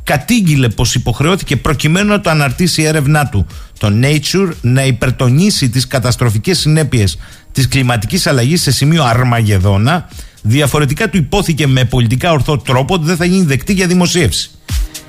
κατήγγειλε 0.05 0.69
πως 0.69 0.95
υποχρεώθηκε 0.95 1.57
προκειμένου 1.57 2.09
να 2.09 2.21
το 2.21 2.31
αναρτήσει 2.31 2.83
η 2.83 2.85
έρευνά 2.85 3.29
του 3.29 3.47
το 3.79 3.93
Nature 4.03 4.49
να 4.61 4.85
υπερτονίσει 4.85 5.69
τις 5.69 5.87
καταστροφικές 5.87 6.59
συνέπειες 6.59 7.19
της 7.53 7.69
κλιματικής 7.69 8.27
αλλαγής 8.27 8.63
σε 8.63 8.73
σημείο 8.73 9.05
Αρμαγεδόνα 9.05 10.09
διαφορετικά 10.47 11.09
του 11.09 11.17
υπόθηκε 11.17 11.67
με 11.67 11.85
πολιτικά 11.85 12.33
ορθό 12.33 12.59
τρόπο 12.59 12.95
ότι 12.95 13.05
δεν 13.05 13.17
θα 13.17 13.25
γίνει 13.25 13.45
δεκτή 13.45 13.73
για 13.73 13.87
δημοσίευση. 13.87 14.51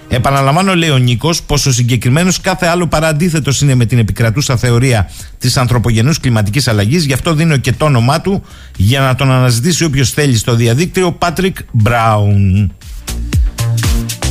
Επαναλαμβάνω, 0.08 0.76
λέει 0.76 0.90
ο 0.90 0.98
Νίκος, 0.98 1.44
πως 1.44 1.66
ο 1.66 1.72
συγκεκριμένος 1.72 2.42
κάθε 2.42 2.66
άλλο 2.66 2.88
παρά 2.88 3.08
αντίθετο 3.08 3.52
είναι 3.62 3.76
με 3.76 3.86
την 3.86 3.98
επικρατούσα 3.98 4.58
θεωρία 4.58 5.10
της 5.38 5.58
ανθρωπογενούς 5.58 6.20
κλιματικής 6.20 6.68
αλλαγής. 6.68 7.06
Γι' 7.06 7.14
αυτό 7.14 7.34
δίνω 7.34 7.58
και 7.58 7.72
το 7.72 7.86
όνομά 7.86 8.22
του 8.22 8.44
για 8.76 9.00
να 9.00 9.16
τον 9.16 9.32
αναζητήσει 9.32 9.84
όποιος 9.84 10.12
θέλει 10.12 10.38
στο 10.38 10.56
διαδίκτυο, 10.56 11.12
Πάτρικ 11.12 11.58
Μπράουν. 11.72 12.72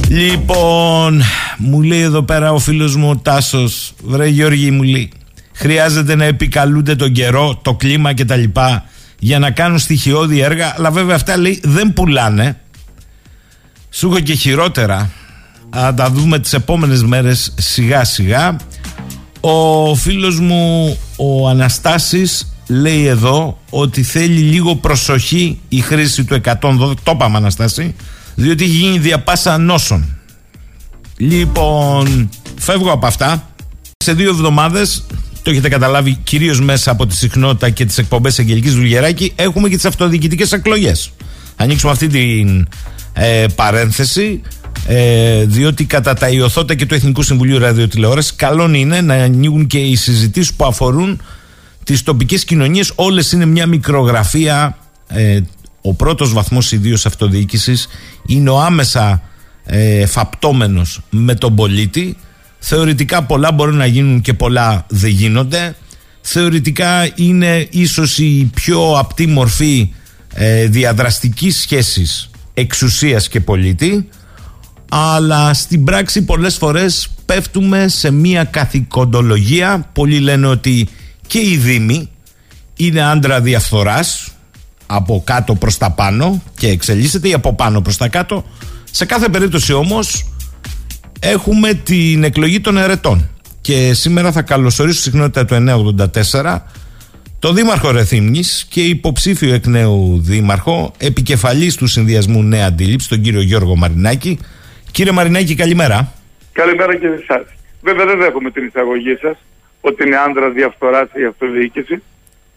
Λοιπόν, 0.08 1.22
μου 1.58 1.82
λέει 1.82 2.00
εδώ 2.00 2.22
πέρα 2.22 2.52
ο 2.52 2.58
φίλος 2.58 2.96
μου 2.96 3.10
ο 3.10 3.16
Τάσος, 3.16 3.94
βρε 4.04 4.26
Γιώργη, 4.26 4.70
μου 4.70 4.82
λέει, 4.82 5.12
χρειάζεται 5.52 6.14
να 6.14 6.24
επικαλούνται 6.24 6.96
τον 6.96 7.12
καιρό, 7.12 7.58
το 7.62 7.74
κλίμα 7.74 8.14
κτλ. 8.14 8.42
Για 9.18 9.38
να 9.38 9.50
κάνουν 9.50 9.78
στοιχειώδη 9.78 10.40
έργα. 10.40 10.74
Αλλά 10.76 10.90
βέβαια 10.90 11.14
αυτά 11.14 11.36
λέει 11.36 11.60
δεν 11.62 11.92
πουλάνε. 11.92 12.58
Σου 13.90 14.06
έχω 14.06 14.20
και 14.20 14.34
χειρότερα. 14.34 15.10
Θα 15.70 15.94
τα 15.94 16.10
δούμε 16.10 16.38
τις 16.38 16.52
επόμενες 16.52 17.02
μέρες 17.02 17.54
σιγά 17.58 18.04
σιγά. 18.04 18.56
Ο 19.40 19.94
φίλος 19.94 20.40
μου 20.40 20.96
ο 21.16 21.48
Αναστάσης 21.48 22.54
λέει 22.66 23.06
εδώ 23.06 23.58
ότι 23.70 24.02
θέλει 24.02 24.40
λίγο 24.40 24.76
προσοχή 24.76 25.60
η 25.68 25.80
χρήση 25.80 26.24
του 26.24 26.40
112. 26.44 26.60
Το 27.02 27.12
είπαμε 27.14 27.36
Αναστάση 27.36 27.94
διότι 28.34 28.64
έχει 28.64 28.72
γίνει 28.72 28.98
διαπάσα 28.98 29.58
νόσων. 29.58 30.16
Λοιπόν, 31.16 32.28
φεύγω 32.58 32.90
από 32.90 33.06
αυτά. 33.06 33.48
Σε 33.96 34.12
δύο 34.12 34.30
εβδομάδες, 34.30 35.06
το 35.44 35.50
έχετε 35.50 35.68
καταλάβει 35.68 36.18
κυρίως 36.24 36.60
μέσα 36.60 36.90
από 36.90 37.06
τη 37.06 37.16
συχνότητα 37.16 37.70
και 37.70 37.84
τις 37.84 37.98
εκπομπές 37.98 38.38
Αγγελικής 38.38 38.74
Δουλγεράκη, 38.74 39.32
έχουμε 39.36 39.68
και 39.68 39.74
τις 39.74 39.84
αυτοδιοικητικές 39.84 40.52
εκλογές. 40.52 41.10
Ανοίξουμε 41.56 41.92
αυτή 41.92 42.06
την 42.06 42.68
ε, 43.12 43.46
παρένθεση. 43.54 44.40
Ε, 44.86 45.44
διότι 45.44 45.84
κατά 45.84 46.14
τα 46.14 46.28
ιωθώτα 46.28 46.74
και 46.74 46.86
του 46.86 46.94
Εθνικού 46.94 47.22
Συμβουλίου 47.22 47.58
Ραδιοτηλεόρασης, 47.58 48.34
καλό 48.34 48.74
είναι 48.74 49.00
να 49.00 49.14
ανοίγουν 49.14 49.66
και 49.66 49.78
οι 49.78 49.96
συζητήσεις 49.96 50.54
που 50.54 50.64
αφορούν 50.64 51.20
τις 51.84 52.02
τοπικές 52.02 52.44
κοινωνίες. 52.44 52.92
Όλες 52.94 53.32
είναι 53.32 53.44
μια 53.44 53.66
μικρογραφία 53.66 54.78
ε, 55.08 55.40
ο 55.80 55.94
πρώτος 55.94 56.32
βαθμός 56.32 56.72
ιδίως 56.72 57.06
αυτοδιοίκησης 57.06 57.88
είναι 58.26 58.50
ο 58.50 58.60
άμεσα 58.60 59.22
ε, 59.64 60.06
φαπτώμενος 60.06 61.00
με 61.10 61.34
τον 61.34 61.54
πολίτη 61.54 62.16
θεωρητικά 62.66 63.22
πολλά 63.22 63.52
μπορούν 63.52 63.76
να 63.76 63.86
γίνουν 63.86 64.20
και 64.20 64.34
πολλά 64.34 64.86
δεν 64.88 65.10
γίνονται. 65.10 65.74
Θεωρητικά 66.20 67.08
είναι 67.14 67.66
ίσως 67.70 68.18
η 68.18 68.50
πιο 68.54 68.98
απτή 68.98 69.26
μορφή 69.26 69.92
ε, 70.34 70.66
διαδραστικής 70.66 71.60
σχέσης 71.60 72.30
εξουσίας 72.54 73.28
και 73.28 73.40
πολίτη. 73.40 74.08
Αλλά 74.88 75.54
στην 75.54 75.84
πράξη 75.84 76.22
πολλές 76.22 76.56
φορές 76.56 77.08
πέφτουμε 77.26 77.88
σε 77.88 78.10
μία 78.10 78.44
καθηκοντολογία. 78.44 79.90
Πολλοί 79.92 80.18
λένε 80.18 80.46
ότι 80.46 80.88
και 81.26 81.38
οι 81.38 81.56
Δήμοι 81.56 82.08
είναι 82.76 83.02
άντρα 83.02 83.40
διαφθοράς 83.40 84.28
από 84.86 85.22
κάτω 85.24 85.54
προς 85.54 85.78
τα 85.78 85.90
πάνω 85.90 86.42
και 86.56 86.68
εξελίσσεται 86.68 87.28
ή 87.28 87.32
από 87.32 87.54
πάνω 87.54 87.80
προς 87.80 87.96
τα 87.96 88.08
κάτω. 88.08 88.44
Σε 88.90 89.04
κάθε 89.04 89.28
περίπτωση 89.28 89.72
όμως 89.72 90.33
έχουμε 91.24 91.74
την 91.74 92.24
εκλογή 92.24 92.60
των 92.60 92.76
ερετών 92.76 93.28
και 93.60 93.92
σήμερα 93.94 94.32
θα 94.32 94.42
καλωσορίσω 94.42 95.00
συχνότητα 95.00 95.44
του 95.44 95.54
984 96.32 96.58
το 97.38 97.52
Δήμαρχο 97.52 97.90
Ρεθύμνης 97.90 98.66
και 98.70 98.80
υποψήφιο 98.80 99.54
εκ 99.54 99.66
νέου 99.66 100.20
Δήμαρχο 100.22 100.92
επικεφαλής 100.98 101.76
του 101.76 101.86
συνδυασμού 101.86 102.42
Νέα 102.42 102.66
Αντίληψη 102.66 103.08
τον 103.08 103.20
κύριο 103.20 103.40
Γιώργο 103.40 103.76
Μαρινάκη. 103.76 104.38
Κύριε 104.90 105.12
Μαρινάκη 105.12 105.54
καλημέρα. 105.54 106.12
Καλημέρα 106.52 106.96
και 106.96 107.06
σε 107.06 107.24
εσάς. 107.28 107.46
Βέβαια 107.82 108.06
δεν 108.06 108.18
δέχομαι 108.18 108.50
την 108.50 108.64
εισαγωγή 108.66 109.18
σας 109.20 109.36
ότι 109.80 110.06
είναι 110.06 110.16
άντρα 110.16 110.50
διαφθοράς 110.50 111.08
η 111.12 111.24
αυτοδιοίκηση. 111.24 112.02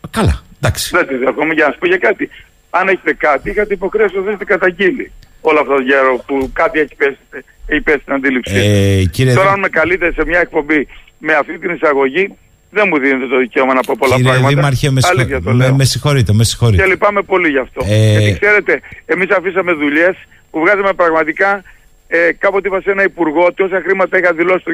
Καλά. 0.09 0.41
Εντάξει. 0.61 0.89
Δεν 0.93 1.07
τη 1.07 1.15
δέχομαι 1.15 1.53
για 1.53 1.65
να 1.65 1.71
σου 1.71 1.77
πω 1.79 1.87
για 1.87 1.97
κάτι. 1.97 2.29
Αν 2.69 2.87
έχετε 2.87 3.13
κάτι, 3.13 3.49
είχατε 3.49 3.73
υποχρέωση 3.73 4.15
να 4.15 4.21
δείτε 4.21 4.45
καταγγείλει 4.45 5.11
όλα 5.41 5.59
αυτά 5.59 5.75
τα 5.75 5.81
γέρο 5.81 6.23
που 6.27 6.49
κάτι 6.53 6.79
έχει 6.79 6.95
πέσει, 6.95 7.17
έχει 7.65 7.81
πέσει 7.81 7.99
στην 7.99 8.13
αντίληψη. 8.13 8.55
Ε, 8.55 9.03
κύριε 9.03 9.33
Τώρα, 9.33 9.51
αν 9.51 9.59
με 9.59 9.69
καλείτε 9.69 10.11
σε 10.11 10.25
μια 10.25 10.39
εκπομπή 10.39 10.87
με 11.17 11.33
αυτή 11.33 11.59
την 11.59 11.69
εισαγωγή, 11.69 12.35
δεν 12.69 12.85
μου 12.89 12.99
δίνετε 12.99 13.27
το 13.27 13.37
δικαίωμα 13.37 13.73
να 13.73 13.81
πω 13.81 13.93
πολλά 13.97 14.15
κύριε 14.15 14.31
πράγματα. 14.31 14.55
Δήμαρχε, 14.55 14.91
με, 14.91 15.01
συγχω... 15.01 15.53
με, 15.53 15.71
με, 15.71 15.83
συγχωρείτε, 15.83 16.33
με 16.33 16.43
συγχωρείτε. 16.43 16.83
Και 16.83 16.89
λυπάμαι 16.89 17.21
πολύ 17.21 17.49
γι' 17.49 17.57
αυτό. 17.57 17.85
Ε... 17.87 18.11
Γιατί 18.11 18.39
ξέρετε, 18.39 18.81
εμείς 19.05 19.29
αφήσαμε 19.29 19.71
δουλειές 19.73 20.15
που 20.51 20.59
βγάζαμε 20.59 20.93
πραγματικά 20.93 21.63
ε, 22.07 22.31
κάποτε 22.39 22.67
είπα 22.67 22.81
σε 22.81 22.91
ένα 22.91 23.03
υπουργό 23.03 23.45
ότι 23.45 23.63
όσα 23.63 23.81
χρήματα 23.85 24.17
είχα 24.17 24.33
δηλώσει 24.33 24.63
το 24.63 24.71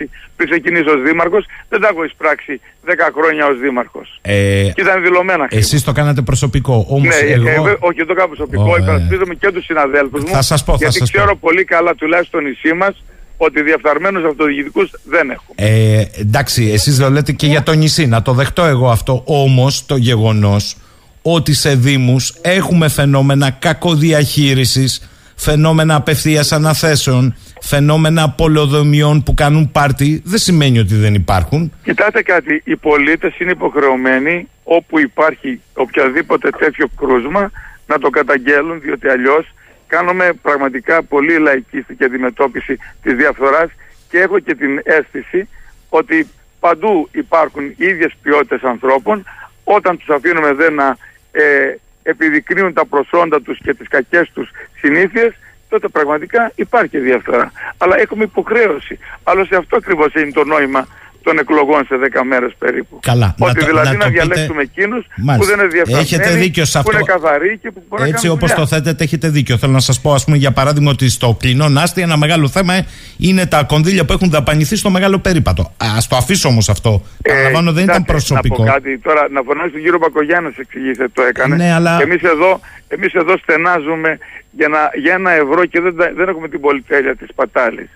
2006 0.00 0.04
πριν 0.36 0.48
ξεκινήσω 0.50 0.90
ως 0.92 1.02
δήμαρχος 1.02 1.46
δεν 1.68 1.80
τα 1.80 1.88
έχω 1.92 2.04
εισπράξει 2.04 2.60
10 2.86 2.90
χρόνια 3.16 3.46
ως 3.46 3.58
δήμαρχος. 3.58 4.18
Ε, 4.22 4.70
και 4.74 4.80
ήταν 4.80 5.02
δηλωμένα 5.02 5.46
Εσείς 5.50 5.84
το 5.84 5.92
κάνατε 5.92 6.22
προσωπικό. 6.22 6.86
Όμως 6.88 7.22
ναι, 7.22 7.30
εγώ... 7.32 7.68
ε, 7.68 7.76
όχι, 7.78 7.96
δεν 7.96 8.06
το 8.06 8.14
κάνω 8.14 8.28
προσωπικό. 8.28 8.74
Oh, 8.74 8.80
Υπερασπίζομαι 8.80 9.34
και 9.34 9.50
τους 9.52 9.64
συναδέλφους 9.64 10.22
μου. 10.22 10.28
Θα 10.28 10.42
σας 10.42 10.64
πω, 10.64 10.74
γιατί 10.74 10.92
θα 10.92 10.98
σας 10.98 11.10
ξέρω 11.10 11.32
πω. 11.32 11.38
πολύ 11.40 11.64
καλά 11.64 11.94
τουλάχιστον 11.94 12.44
νησί 12.44 12.72
μας 12.72 13.04
ότι 13.36 13.62
διαφθαρμένους 13.62 14.24
αυτοδιοικητικούς 14.24 14.90
δεν 15.04 15.30
έχω. 15.30 15.52
Ε, 15.54 16.04
εντάξει, 16.18 16.70
εσείς 16.72 16.98
το 16.98 17.10
λέτε 17.10 17.32
και 17.32 17.46
για 17.46 17.62
το 17.62 17.72
νησί. 17.72 18.06
Να 18.06 18.22
το 18.22 18.32
δεχτώ 18.32 18.64
εγώ 18.64 18.90
αυτό. 18.90 19.22
Όμως 19.26 19.86
το 19.86 19.96
γεγονός 19.96 20.76
ότι 21.22 21.54
σε 21.54 21.74
δήμους 21.74 22.34
έχουμε 22.40 22.88
φαινόμενα 22.88 23.50
κακοδιαχείρισης 23.50 25.08
φαινόμενα 25.36 25.94
απευθείας 25.94 26.52
αναθέσεων, 26.52 27.36
φαινόμενα 27.60 28.30
πολεοδομιών 28.30 29.22
που 29.22 29.34
κάνουν 29.34 29.70
πάρτι, 29.72 30.22
δεν 30.24 30.38
σημαίνει 30.38 30.78
ότι 30.78 30.94
δεν 30.94 31.14
υπάρχουν. 31.14 31.72
Κοιτάτε 31.82 32.22
κάτι, 32.22 32.62
οι 32.64 32.76
πολίτες 32.76 33.38
είναι 33.38 33.50
υποχρεωμένοι 33.50 34.48
όπου 34.64 34.98
υπάρχει 34.98 35.60
οποιαδήποτε 35.74 36.50
τέτοιο 36.50 36.86
κρούσμα 36.96 37.50
να 37.86 37.98
το 37.98 38.10
καταγγέλουν, 38.10 38.80
διότι 38.80 39.08
αλλιώς 39.08 39.54
κάνουμε 39.86 40.32
πραγματικά 40.42 41.02
πολύ 41.02 41.38
λαϊκίστικη 41.38 42.04
αντιμετώπιση 42.04 42.78
της 43.02 43.14
διαφθοράς 43.14 43.70
και 44.10 44.18
έχω 44.18 44.38
και 44.38 44.54
την 44.54 44.80
αίσθηση 44.84 45.48
ότι 45.88 46.28
παντού 46.60 47.08
υπάρχουν 47.12 47.64
οι 47.64 47.84
ίδιες 47.84 48.12
ποιότητες 48.22 48.62
ανθρώπων 48.62 49.24
όταν 49.64 49.98
τους 49.98 50.08
αφήνουμε 50.08 50.52
δεν 50.52 50.74
να 50.74 50.96
ε, 51.32 51.78
επιδεικνύουν 52.06 52.72
τα 52.72 52.86
προσόντα 52.86 53.40
τους 53.40 53.58
και 53.58 53.74
τις 53.74 53.88
κακές 53.88 54.30
τους 54.34 54.50
συνήθειες, 54.80 55.34
τότε 55.68 55.88
πραγματικά 55.88 56.52
υπάρχει 56.54 56.98
διαφθορά. 56.98 57.52
Αλλά 57.78 57.98
έχουμε 57.98 58.24
υποχρέωση. 58.24 58.98
Άλλωστε 59.22 59.56
αυτό 59.56 59.76
ακριβώς 59.76 60.14
είναι 60.14 60.32
το 60.32 60.44
νόημα 60.44 60.86
των 61.26 61.38
εκλογών 61.38 61.80
σε 61.88 61.94
10 62.20 62.22
μέρες 62.32 62.52
περίπου. 62.58 62.98
Καλά. 63.02 63.34
Ότι 63.38 63.60
να 63.60 63.66
δηλαδή 63.66 63.96
να, 63.96 64.04
να, 64.04 64.10
διαλέξουμε 64.10 64.62
πείτε... 64.62 64.70
εκείνους 64.80 65.02
που 65.38 65.44
δεν 65.50 65.58
είναι 65.58 65.68
διαφθαρμένοι, 65.76 66.02
έχετε 66.04 66.30
δίκιο 66.42 66.64
σε 66.64 66.78
αυτό. 66.78 66.90
που 66.90 66.96
είναι 66.96 67.06
καθαροί 67.06 67.58
και 67.62 67.70
που 67.70 67.82
μπορούν 67.88 68.06
Έτσι 68.06 68.26
να 68.26 68.32
όπως 68.32 68.50
δουλειά. 68.50 68.64
το 68.64 68.66
θέτετε 68.74 69.04
έχετε 69.04 69.28
δίκιο. 69.28 69.56
Θέλω 69.56 69.72
να 69.72 69.80
σας 69.80 70.00
πω 70.00 70.12
ας 70.14 70.24
πούμε 70.24 70.36
για 70.36 70.52
παράδειγμα 70.52 70.90
ότι 70.90 71.08
στο 71.08 71.36
κλεινό 71.40 71.68
Νάστη 71.68 72.00
ένα 72.02 72.16
μεγάλο 72.16 72.48
θέμα 72.48 72.74
είναι 73.18 73.46
τα 73.46 73.62
κονδύλια 73.62 74.04
που 74.04 74.12
έχουν 74.12 74.30
δαπανηθεί 74.30 74.76
στο 74.76 74.90
μεγάλο 74.90 75.18
περίπατο. 75.18 75.72
Ας 75.96 76.08
το 76.08 76.16
αφήσω 76.16 76.48
όμως 76.48 76.68
αυτό. 76.68 77.02
Ε, 77.22 77.30
Παραλαμβάνω 77.30 77.72
δεν 77.72 77.84
ήταν 77.84 78.04
προσωπικό. 78.04 78.64
Να 78.64 78.70
πω 78.70 78.72
κάτι 78.72 78.98
τώρα, 78.98 79.28
να 79.30 79.42
φωνάσει 79.42 79.70
τον 79.70 79.82
κύριο 79.82 79.98
Μπακογιάννης 79.98 80.56
να 80.56 80.62
εξηγήσετε 80.66 81.08
το 81.12 81.22
έκανε. 81.22 81.56
Ναι, 81.56 81.72
αλλά... 81.72 81.98
Εμείς 82.02 82.22
εδώ, 82.22 82.60
εμείς 82.88 83.12
εδώ 83.14 83.36
στενάζουμε 83.36 84.18
για, 84.50 84.68
να, 84.68 84.78
για 85.02 85.14
ένα 85.14 85.30
ευρώ 85.30 85.64
και 85.66 85.80
δεν, 85.80 85.96
τα- 85.96 86.12
δεν 86.16 86.28
έχουμε 86.28 86.48
την 86.48 86.60
πολυτέλεια 86.60 87.16
της 87.16 87.28
πατάλης. 87.34 87.90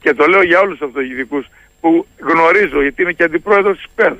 Και 0.00 0.14
το 0.14 0.26
λέω 0.26 0.42
για 0.42 0.60
όλους 0.60 0.78
τους 0.78 0.86
αυτοδιοικητικούς 0.86 1.46
που 1.86 2.06
γνωρίζω 2.30 2.82
γιατί 2.82 3.02
είμαι 3.02 3.12
και 3.12 3.22
αντιπρόεδρος 3.22 3.76
της 3.76 3.86
ΠΕΔ. 3.94 4.12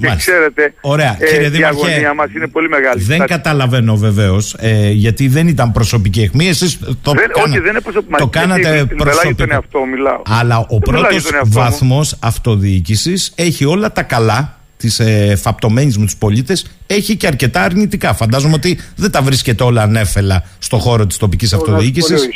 Και 0.00 0.06
Μάλιστα. 0.06 0.30
ξέρετε, 0.32 0.74
Ωραία. 0.80 1.16
ε, 1.20 1.24
Κύριε 1.26 1.46
η 1.46 1.50
Δήμαρχε, 1.50 1.86
αγωνία 1.86 2.14
μας 2.14 2.32
είναι 2.36 2.46
πολύ 2.46 2.68
μεγάλη. 2.68 3.02
Δεν 3.02 3.18
Θα- 3.18 3.24
καταλαβαίνω 3.24 3.96
βεβαίως, 3.96 4.54
ε, 4.58 4.90
γιατί 4.90 5.28
δεν 5.28 5.48
ήταν 5.48 5.72
προσωπική 5.72 6.20
αιχμή. 6.22 6.48
Εσείς 6.48 6.78
το, 6.78 7.12
Δεν- 7.12 7.28
κάνα- 7.28 7.42
όχι, 7.46 7.58
δεν 7.58 7.70
είναι 7.70 7.80
προσωπικό. 7.80 8.16
το 8.18 8.24
Μα 8.24 8.30
κάνατε 8.30 8.60
γιατί 8.60 8.74
μιλάω 8.76 8.86
για 8.86 8.96
τον 8.96 9.06
προσωπικό. 9.06 9.52
εαυτό, 9.54 9.84
μιλάω. 9.84 10.22
Αλλά 10.26 10.58
ο 10.58 10.66
Δεν 10.68 10.78
μιλάω 10.86 11.00
πρώτος 11.02 11.22
για 11.22 11.30
τον 11.30 11.34
εαυτό 11.34 11.58
μου. 11.60 11.64
βαθμό 11.64 12.00
αυτοδιοίκησης 12.20 13.32
έχει 13.34 13.64
όλα 13.64 13.92
τα 13.92 14.02
καλά 14.02 14.58
της 14.76 14.98
ε, 15.00 15.36
φαπτωμένης 15.36 15.98
με 15.98 16.04
τους 16.04 16.16
πολίτες 16.16 16.70
έχει 16.86 17.16
και 17.16 17.26
αρκετά 17.26 17.62
αρνητικά. 17.62 18.14
Φαντάζομαι 18.14 18.54
ότι 18.54 18.78
δεν 18.96 19.10
τα 19.10 19.22
βρίσκεται 19.22 19.62
όλα 19.64 19.82
ανέφελα 19.82 20.44
στο 20.58 20.78
χώρο 20.78 21.06
της 21.06 21.16
τοπικής 21.16 21.52
αυτοδιοίκησης. 21.52 22.28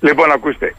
Λοιπόν, 0.00 0.30
ακούστε, 0.32 0.74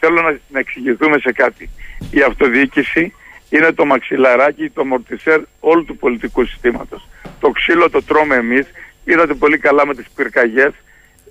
θέλω 0.00 0.22
να, 0.22 0.38
να 0.48 0.58
εξηγηθούμε 0.58 1.18
σε 1.18 1.32
κάτι. 1.32 1.70
Η 2.10 2.22
αυτοδιοίκηση 2.22 3.12
είναι 3.48 3.72
το 3.72 3.84
μαξιλαράκι, 3.84 4.70
το 4.70 4.84
μορτισέρ 4.84 5.40
όλου 5.60 5.84
του 5.84 5.96
πολιτικού 5.96 6.44
συστήματος. 6.44 7.08
Το 7.40 7.50
ξύλο 7.50 7.90
το 7.90 8.02
τρώμε 8.02 8.34
εμείς, 8.34 8.66
είδατε 9.04 9.34
πολύ 9.34 9.58
καλά 9.58 9.86
με 9.86 9.94
τις 9.94 10.06
πυρκαγιές, 10.16 10.72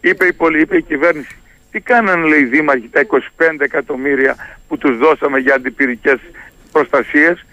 είπε 0.01 0.25
η, 0.25 0.33
πολυ, 0.33 0.61
είπε 0.61 0.77
η 0.77 0.81
κυβέρνηση. 0.81 1.37
Τι 1.71 1.79
κάνανε 1.79 2.27
λέει 2.27 2.39
οι 2.39 2.45
δήμαρχοι 2.45 2.89
τα 2.89 3.05
25 3.07 3.19
εκατομμύρια 3.59 4.35
που 4.67 4.77
τους 4.77 4.97
δώσαμε 4.97 5.39
για 5.39 5.55
αντιπυρικές 5.55 6.19
προστασίες; 6.71 7.45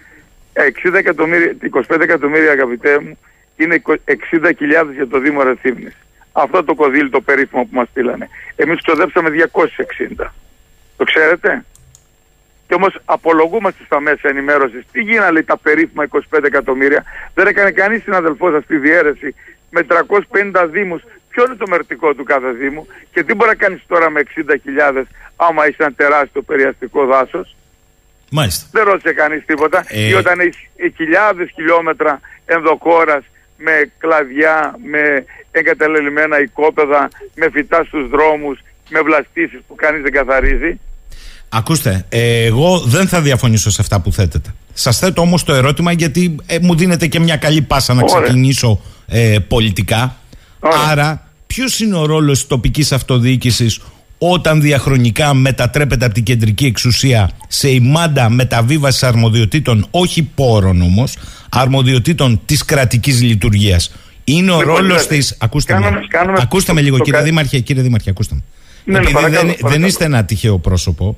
60 0.85 0.95
εκατομμύρια, 0.95 1.57
25 1.89 2.01
εκατομμύρια 2.01 2.53
αγαπητέ 2.53 2.99
μου 3.01 3.19
είναι 3.57 3.83
60.000 4.05 4.93
για 4.95 5.09
το 5.09 5.19
Δήμο 5.19 5.43
Ρεθύμνης. 5.43 5.97
Αυτό 6.33 6.65
το 6.65 6.75
κονδύλι 6.75 7.11
το 7.11 7.21
περίφημο 7.21 7.63
που 7.63 7.75
μας 7.75 7.89
στείλανε. 7.89 8.29
Εμείς 8.57 8.83
ξοδέψαμε 8.83 9.31
260. 9.31 10.33
Το 11.01 11.07
ξέρετε; 11.07 11.65
Και 12.67 12.75
όμως 12.75 13.01
απολογούμαστε 13.05 13.83
στα 13.85 14.01
μέσα 14.01 14.29
ενημέρωσης. 14.29 14.85
Τι 14.93 15.01
γίνανε 15.01 15.43
τα 15.43 15.59
περίφημα 15.59 16.05
25 16.05 16.45
εκατομμύρια; 16.45 17.05
Δεν 17.35 17.47
έκανε 17.47 17.71
κανείς 17.71 18.03
συναδελφός 18.03 18.53
σας 18.53 18.67
τη 18.67 18.77
διαίρεση 18.77 19.35
με 19.71 19.83
350 19.83 20.67
δήμους. 20.67 21.03
Ποιο 21.31 21.45
είναι 21.47 21.55
το 21.55 21.67
μερτικό 21.69 22.15
του 22.15 22.25
κάθε 22.25 22.51
δήμου; 22.51 22.87
Και 23.13 23.23
τι 23.25 23.35
μπορεί 23.35 23.51
να 23.51 23.57
κάνεις 23.57 23.83
τώρα 23.87 24.11
με 24.11 24.21
60.000 24.21 25.07
άμα 25.37 25.69
είσαι 25.69 25.83
ένα 25.83 25.93
τεράστιο 25.93 26.43
περιαστικό 26.43 27.07
δάσος; 27.07 27.57
Μάλιστα. 28.31 28.69
Δεν 28.73 28.85
ρώτησε 28.85 29.13
κανείς 29.13 29.45
τίποτα. 29.45 29.85
Ε... 29.89 30.09
Ή 30.09 30.15
όταν 30.15 30.41
έχεις 30.41 30.69
χιλιάδες 30.97 31.51
χιλιόμετρα 31.55 32.21
ενδοχώρας 32.47 33.25
με 33.57 33.93
κλαδιά, 33.99 34.75
με 34.85 35.25
εγκαταλελειμμένα 35.51 36.41
οικόπεδα, 36.41 37.09
με 37.35 37.51
φυτά 37.51 37.85
στους 37.85 38.09
δρόμους, 38.09 38.59
με 38.91 39.01
βλαστήσεις 39.01 39.61
που 39.69 39.75
κανείς 39.75 40.03
δεν 40.03 40.13
καθαρίζει; 40.13 40.81
Ακούστε, 41.53 42.05
ε, 42.09 42.45
εγώ 42.45 42.79
δεν 42.79 43.09
θα 43.09 43.21
διαφωνήσω 43.21 43.71
σε 43.71 43.81
αυτά 43.81 44.01
που 44.01 44.13
θέτετε. 44.13 44.55
Σας 44.73 44.99
θέτω 44.99 45.21
όμως 45.21 45.45
το 45.45 45.55
ερώτημα 45.55 45.93
γιατί 45.93 46.37
ε, 46.47 46.59
μου 46.59 46.75
δίνετε 46.75 47.07
και 47.07 47.21
μια 47.21 47.37
καλή 47.37 47.63
πάσα 47.63 47.95
να 47.95 48.03
ξεκινήσω 48.03 48.81
ε, 49.07 49.39
πολιτικά. 49.49 50.17
Άρα, 50.91 51.29
ποιος 51.47 51.81
είναι 51.81 51.97
ο 51.97 52.07
ρόλος 52.07 52.39
της 52.39 52.47
τοπικής 52.47 52.93
αυτοδιοίκησης 52.93 53.81
όταν 54.19 54.61
διαχρονικά 54.61 55.35
μετατρέπεται 55.35 56.05
από 56.05 56.15
την 56.15 56.23
κεντρική 56.23 56.67
εξουσία 56.67 57.31
σε 57.49 57.69
ημάντα 57.69 58.31
μεταβίβασης 58.31 59.03
αρμοδιοτήτων, 59.03 59.87
όχι 59.91 60.23
πόρων 60.23 60.83
όμως, 60.83 61.17
αρμοδιοτήτων 61.49 62.41
της 62.47 62.65
κρατικής 62.65 63.23
λειτουργίας. 63.23 63.93
Είναι 64.25 64.51
ο 64.51 64.59
λοιπόν, 64.59 64.75
ρόλος 64.75 65.07
τη. 65.07 65.29
Ακούστε, 65.39 65.79
με, 65.79 66.01
ακούστε 66.39 66.73
με 66.73 66.81
λίγο, 66.81 66.99
κύριε 66.99 67.23
Δήμαρχε, 67.23 67.59
κύριε 67.59 67.83
Δήμαρχε, 67.83 68.11
ακούστε 68.11 68.35
με. 68.35 68.43
Ναι, 68.85 68.99
ναι 68.99 69.09
Επειδή 69.11 69.31
δεν, 69.31 69.57
δεν 69.61 69.85
είστε 69.85 70.05
ένα 70.05 70.25
τυχαίο 70.25 70.59
πρόσωπο, 70.59 71.17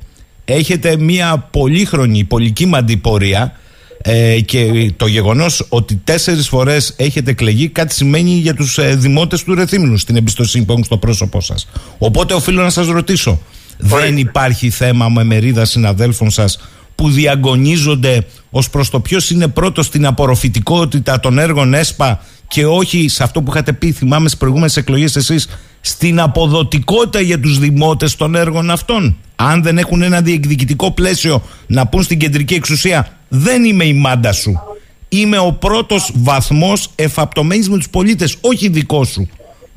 έχετε 0.54 0.96
μια 0.96 1.48
πολύχρονη, 1.50 2.24
πολυκύμαντη 2.24 2.96
πορεία 2.96 3.56
ε, 4.02 4.40
και 4.40 4.92
το 4.96 5.06
γεγονός 5.06 5.66
ότι 5.68 6.00
τέσσερις 6.04 6.48
φορές 6.48 6.94
έχετε 6.96 7.30
εκλεγεί 7.30 7.68
κάτι 7.68 7.94
σημαίνει 7.94 8.30
για 8.30 8.54
τους 8.54 8.78
ε, 8.78 8.94
δημότες 8.94 9.42
του 9.42 9.54
Ρεθύμνου 9.54 9.96
στην 9.96 10.16
εμπιστοσύνη 10.16 10.64
που 10.64 10.72
έχουν 10.72 10.84
στο 10.84 10.96
πρόσωπό 10.96 11.40
σας. 11.40 11.68
Οπότε 11.98 12.34
οφείλω 12.34 12.62
να 12.62 12.70
σας 12.70 12.86
ρωτήσω, 12.86 13.40
δεν 13.78 14.16
υπάρχει 14.16 14.70
θέμα 14.70 15.08
με 15.08 15.24
μερίδα 15.24 15.64
συναδέλφων 15.64 16.30
σας 16.30 16.58
που 16.94 17.10
διαγωνίζονται 17.10 18.26
ως 18.50 18.70
προς 18.70 18.90
το 18.90 19.00
ποιος 19.00 19.30
είναι 19.30 19.48
πρώτος 19.48 19.86
στην 19.86 20.06
απορροφητικότητα 20.06 21.20
των 21.20 21.38
έργων 21.38 21.74
ΕΣΠΑ 21.74 22.20
και 22.48 22.66
όχι 22.66 23.08
σε 23.08 23.22
αυτό 23.22 23.42
που 23.42 23.50
είχατε 23.50 23.72
πει, 23.72 23.92
θυμάμαι 23.92 24.26
στις 24.28 24.38
προηγούμενες 24.38 24.76
εκλογές 24.76 25.16
εσείς, 25.16 25.48
στην 25.84 26.20
αποδοτικότητα 26.20 27.20
για 27.20 27.40
τους 27.40 27.58
δημότες 27.58 28.16
των 28.16 28.34
έργων 28.34 28.70
αυτών. 28.70 29.16
Αν 29.36 29.62
δεν 29.62 29.78
έχουν 29.78 30.02
ένα 30.02 30.20
διεκδικητικό 30.20 30.92
πλαίσιο 30.92 31.42
να 31.66 31.86
πούν 31.86 32.02
στην 32.02 32.18
κεντρική 32.18 32.54
εξουσία, 32.54 33.18
δεν 33.28 33.64
είμαι 33.64 33.84
η 33.84 33.92
μάντα 33.92 34.32
σου. 34.32 34.62
Είμαι 35.08 35.38
ο 35.38 35.52
πρώτος 35.52 36.12
βαθμός 36.14 36.90
εφαπτωμένης 36.96 37.68
με 37.68 37.76
τους 37.76 37.88
πολίτες, 37.88 38.38
όχι 38.40 38.68
δικός 38.68 39.08
σου. 39.08 39.30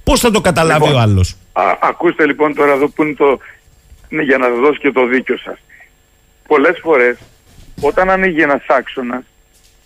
Πώς 0.03 0.19
θα 0.19 0.31
το 0.31 0.41
καταλάβει 0.41 0.83
λοιπόν, 0.83 0.95
ο 0.95 0.99
άλλος; 0.99 1.35
Ακούστε 1.81 2.25
λοιπόν 2.25 2.55
τώρα 2.55 2.73
εδώ 2.73 2.87
που 2.87 3.03
είναι 3.03 3.13
το. 3.13 3.39
Ναι, 4.09 4.21
για 4.21 4.37
να 4.37 4.49
δώσω 4.49 4.79
και 4.79 4.91
το 4.91 5.05
δίκιο 5.05 5.37
σας. 5.37 5.57
Πολλές 6.47 6.79
φορές 6.81 7.17
όταν 7.81 8.09
ανοίγει 8.09 8.41
ένας 8.41 8.63
άξονας, 8.67 9.23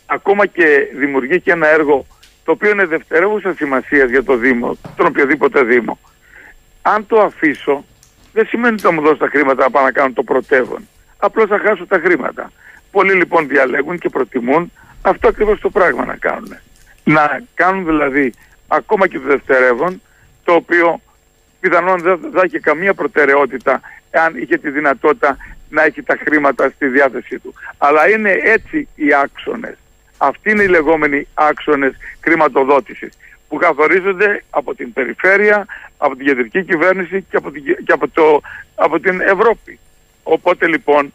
ακόμα 0.05 0.45
και 0.45 0.65
δημιουργεί 0.99 1.41
και 1.41 1.51
ένα 1.51 1.67
έργο 1.67 2.05
το 2.49 2.55
οποίο 2.55 2.69
είναι 2.71 2.85
δευτερεύουσα 2.85 3.53
σημασία 3.53 4.05
για 4.05 4.23
το 4.23 4.35
Δήμο, 4.35 4.77
τον 4.95 5.05
οποιοδήποτε 5.05 5.63
Δήμο. 5.63 5.99
Αν 6.81 7.05
το 7.05 7.21
αφήσω, 7.21 7.85
δεν 8.33 8.45
σημαίνει 8.45 8.73
ότι 8.73 8.81
θα 8.81 8.91
μου 8.91 9.01
δώσω 9.01 9.17
τα 9.17 9.27
χρήματα 9.27 9.63
να 9.63 9.69
πάω 9.69 9.83
να 9.83 9.91
κάνω 9.91 10.13
το 10.13 10.23
πρωτεύον. 10.23 10.87
Απλώς 11.17 11.47
θα 11.47 11.59
χάσω 11.59 11.85
τα 11.85 11.99
χρήματα. 12.03 12.51
Πολλοί 12.91 13.13
λοιπόν 13.13 13.47
διαλέγουν 13.47 13.97
και 13.97 14.09
προτιμούν 14.09 14.71
αυτό 15.01 15.27
ακριβώς 15.27 15.59
το 15.59 15.69
πράγμα 15.69 16.05
να 16.05 16.15
κάνουν. 16.15 16.57
Να 17.03 17.41
κάνουν 17.53 17.85
δηλαδή 17.85 18.33
ακόμα 18.67 19.07
και 19.07 19.19
το 19.19 19.27
δευτερεύον, 19.27 20.01
το 20.43 20.53
οποίο 20.53 21.01
πιθανόν 21.59 22.01
δεν 22.01 22.19
θα 22.33 22.41
έχει 22.43 22.59
καμία 22.59 22.93
προτεραιότητα 22.93 23.81
αν 24.11 24.35
είχε 24.35 24.57
τη 24.57 24.69
δυνατότητα 24.69 25.37
να 25.69 25.83
έχει 25.83 26.03
τα 26.03 26.17
χρήματα 26.23 26.69
στη 26.69 26.87
διάθεσή 26.87 27.39
του. 27.39 27.53
Αλλά 27.77 28.09
είναι 28.09 28.31
έτσι 28.43 28.87
οι 28.95 29.13
άξονες. 29.13 29.77
Αυτοί 30.21 30.51
είναι 30.51 30.63
οι 30.63 30.67
λεγόμενοι 30.67 31.27
άξονες 31.33 31.93
χρηματοδότησης 32.21 33.17
που 33.47 33.57
καθορίζονται 33.57 34.43
από 34.49 34.75
την 34.75 34.93
περιφέρεια, 34.93 35.65
από 35.97 36.15
την 36.15 36.25
κεντρική 36.25 36.63
κυβέρνηση 36.63 37.25
και 37.29 37.37
από 37.37 37.51
την, 37.51 37.63
και 37.63 37.91
από 37.91 38.07
το, 38.07 38.41
από 38.75 38.99
την 38.99 39.21
Ευρώπη. 39.21 39.79
Οπότε 40.23 40.67
λοιπόν 40.67 41.13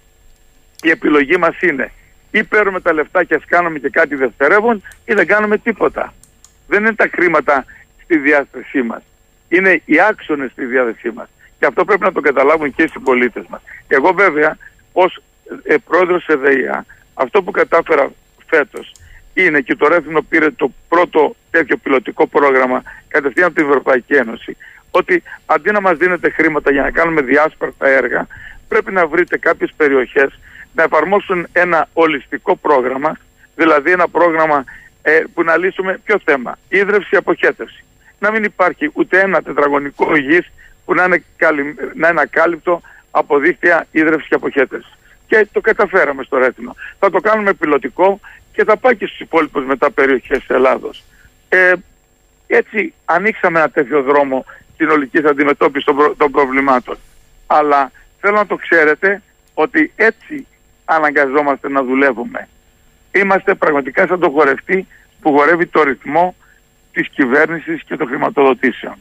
η 0.83 0.91
επιλογή 0.91 1.37
μας 1.37 1.61
είναι 1.61 1.93
ή 2.31 2.45
παίρνουμε 2.45 2.81
τα 2.81 2.93
λεφτά 2.93 3.25
και 3.25 3.35
ας 3.35 3.45
κάνουμε 3.47 3.79
και 3.79 3.89
κάτι 3.89 4.15
δευτερεύον 4.15 4.83
ή 5.05 5.15
δεν 5.15 5.27
κάνουμε 5.27 5.59
τίποτα. 5.59 6.15
Δεν 6.67 6.81
είναι 6.81 6.95
τα 6.95 7.09
χρήματα 7.13 7.65
στη 8.03 8.19
διάθεσή 8.19 8.83
μας. 8.83 9.03
Είναι 9.49 9.83
οι 9.85 10.01
άξονες 10.01 10.51
στη 10.51 10.65
διάθεσή 10.65 11.11
μας. 11.11 11.29
Και 11.59 11.67
αυτό 11.67 11.85
πρέπει 11.85 12.03
να 12.03 12.13
το 12.13 12.21
καταλάβουν 12.21 12.75
και 12.75 12.83
οι 12.83 12.89
συμπολίτες 12.89 13.45
μας. 13.49 13.61
Και 13.89 13.95
εγώ 13.95 14.13
βέβαια 14.13 14.57
ως 14.93 15.23
ε, 15.63 15.77
πρόεδρος 15.77 16.27
ΕΔΕΙΑ 16.27 16.87
αυτό 17.15 17.43
που 17.43 17.51
κατάφερα 17.51 18.13
φέτος 18.55 18.93
είναι 19.35 19.61
και 19.61 19.77
το 19.77 19.89
Ρέθινο 19.89 20.23
πήρε 20.23 20.51
το 20.51 20.73
πρώτο 20.89 21.37
τέτοιο 21.51 21.77
πιλωτικό 21.77 22.27
πρόγραμμα 22.27 22.83
κατευθείαν 23.09 23.47
από 23.47 23.55
την 23.55 23.69
Ευρωπαϊκή 23.69 24.15
Ένωση 24.15 24.57
ότι 24.91 25.23
αντί 25.47 25.71
να 25.71 25.81
μας 25.81 25.97
δίνετε 25.97 26.31
χρήματα 26.31 26.73
για 26.73 26.83
να 26.83 26.91
κάνουμε 26.91 27.21
διάσπαρτα 27.23 27.89
έργα 27.89 28.27
πρέπει 28.69 28.93
να 28.93 29.07
βρείτε 29.07 29.39
κάποιες 29.39 29.73
περιοχές 29.77 30.39
να 30.73 30.83
εφαρμόσουν 30.83 31.47
ένα 31.53 31.89
ολιστικό 31.93 32.57
πρόγραμμα 32.57 33.17
δηλαδή 33.55 33.91
ένα 33.91 34.09
πρόγραμμα 34.09 34.65
ε, 35.07 35.23
που 35.35 35.43
να 35.43 35.57
λύσουμε 35.57 36.01
ποιο 36.05 36.21
θέμα, 36.25 36.59
ίδρυυση, 36.69 37.17
αποχέτευση. 37.17 37.85
Να 38.19 38.31
μην 38.31 38.45
υπάρχει 38.45 38.91
ούτε 38.93 39.21
ένα 39.21 39.43
τετραγωνικό 39.43 40.17
γης 40.17 40.51
που 40.85 40.95
να 40.95 41.05
είναι, 41.05 41.25
καλυ... 41.37 41.75
να 41.95 42.09
είναι 42.09 42.21
ακάλυπτο 42.21 42.81
από 43.11 43.39
δίκτυα 43.39 43.87
ίδρυυση 43.91 44.29
και 44.29 44.35
αποχέτευση. 44.35 44.93
Και 45.27 45.47
το 45.53 45.61
καταφέραμε 45.61 46.23
στο 46.23 46.39
Ρέτινο. 46.39 46.77
Θα 46.99 47.11
το 47.11 47.21
κάνουμε 47.21 47.53
πιλωτικό 47.53 48.21
και 48.55 48.65
θα 48.65 48.77
πάει 48.77 48.97
και 48.97 49.07
στους 49.07 49.21
υπόλοιπους 49.21 49.65
μετά 49.65 49.91
περιοχές 49.91 50.39
της 50.39 50.49
Ελλάδος. 50.49 51.05
Ε, 51.49 51.73
έτσι 52.47 52.95
ανοίξαμε 53.05 53.59
ένα 53.59 53.69
τέτοιο 53.69 54.03
δρόμο 54.03 54.45
συνολική 54.77 55.19
αντιμετώπιση 55.29 55.85
των, 55.85 55.97
προ, 55.97 56.15
των 56.17 56.31
προβλημάτων. 56.31 56.97
Αλλά 57.47 57.91
θέλω 58.21 58.35
να 58.37 58.47
το 58.47 58.57
ξέρετε 58.57 59.23
ότι 59.55 59.93
έτσι 59.97 60.47
αναγκαζόμαστε 60.85 61.69
να 61.69 61.83
δουλεύουμε. 61.83 62.49
Είμαστε 63.13 63.55
πραγματικά 63.55 64.07
σαν 64.07 64.21
το 64.21 64.31
χορευτή 64.31 64.87
που 65.21 65.33
χορεύει 65.33 65.67
το 65.67 65.83
ρυθμό 65.83 66.35
της 66.93 67.09
κυβέρνησης 67.09 67.83
και 67.85 67.97
των 67.97 68.07
χρηματοδοτήσεων. 68.07 68.95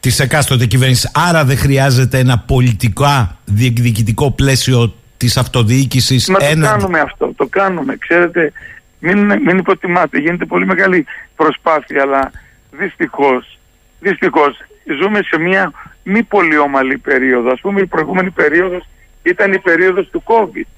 Της 0.00 0.20
εκάστοτε 0.20 0.66
κυβέρνησης. 0.66 1.10
Άρα 1.14 1.44
δεν 1.44 1.56
χρειάζεται 1.56 2.18
ένα 2.18 2.38
πολιτικά 2.38 3.38
διεκδικητικό 3.44 4.30
πλαίσιο 4.30 4.94
της 5.16 5.36
αυτοδιοίκησης. 5.36 6.28
Να 6.28 6.38
το 6.38 6.60
κάνουμε 6.60 7.00
αυτό. 7.00 7.32
Το 7.36 7.46
κάνουμε. 7.46 7.96
Ξέρετε, 7.96 8.52
μην, 9.00 9.42
μην 9.42 9.58
υποτιμάτε, 9.58 10.18
γίνεται 10.18 10.44
πολύ 10.44 10.66
μεγάλη 10.66 11.06
προσπάθεια, 11.36 12.02
αλλά 12.02 12.30
δυστυχώς, 12.70 13.58
δυστυχώς 14.00 14.64
ζούμε 15.00 15.22
σε 15.22 15.38
μια 15.38 15.72
μη 16.02 16.22
πολύ 16.22 16.58
ομαλή 16.58 16.98
περίοδο. 16.98 17.50
Ας 17.50 17.60
πούμε 17.60 17.80
η 17.80 17.86
προηγούμενη 17.86 18.30
περίοδος 18.30 18.88
ήταν 19.22 19.52
η 19.52 19.58
περίοδος 19.58 20.08
του 20.10 20.22
COVID, 20.26 20.68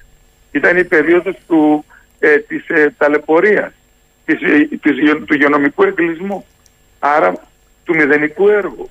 ήταν 0.51 0.77
η 0.77 0.83
περίοδος 0.83 1.35
του, 1.47 1.85
ε, 2.19 2.37
της 2.37 2.69
ε, 2.69 2.93
ταλαιπωρίας, 2.97 3.71
της, 4.25 4.41
ε, 4.41 4.67
της, 4.81 4.95
του 5.25 5.33
υγειονομικού 5.33 5.83
εγκλισμού, 5.83 6.45
άρα 6.99 7.33
του 7.83 7.95
μηδενικού 7.95 8.47
έργου. 8.47 8.89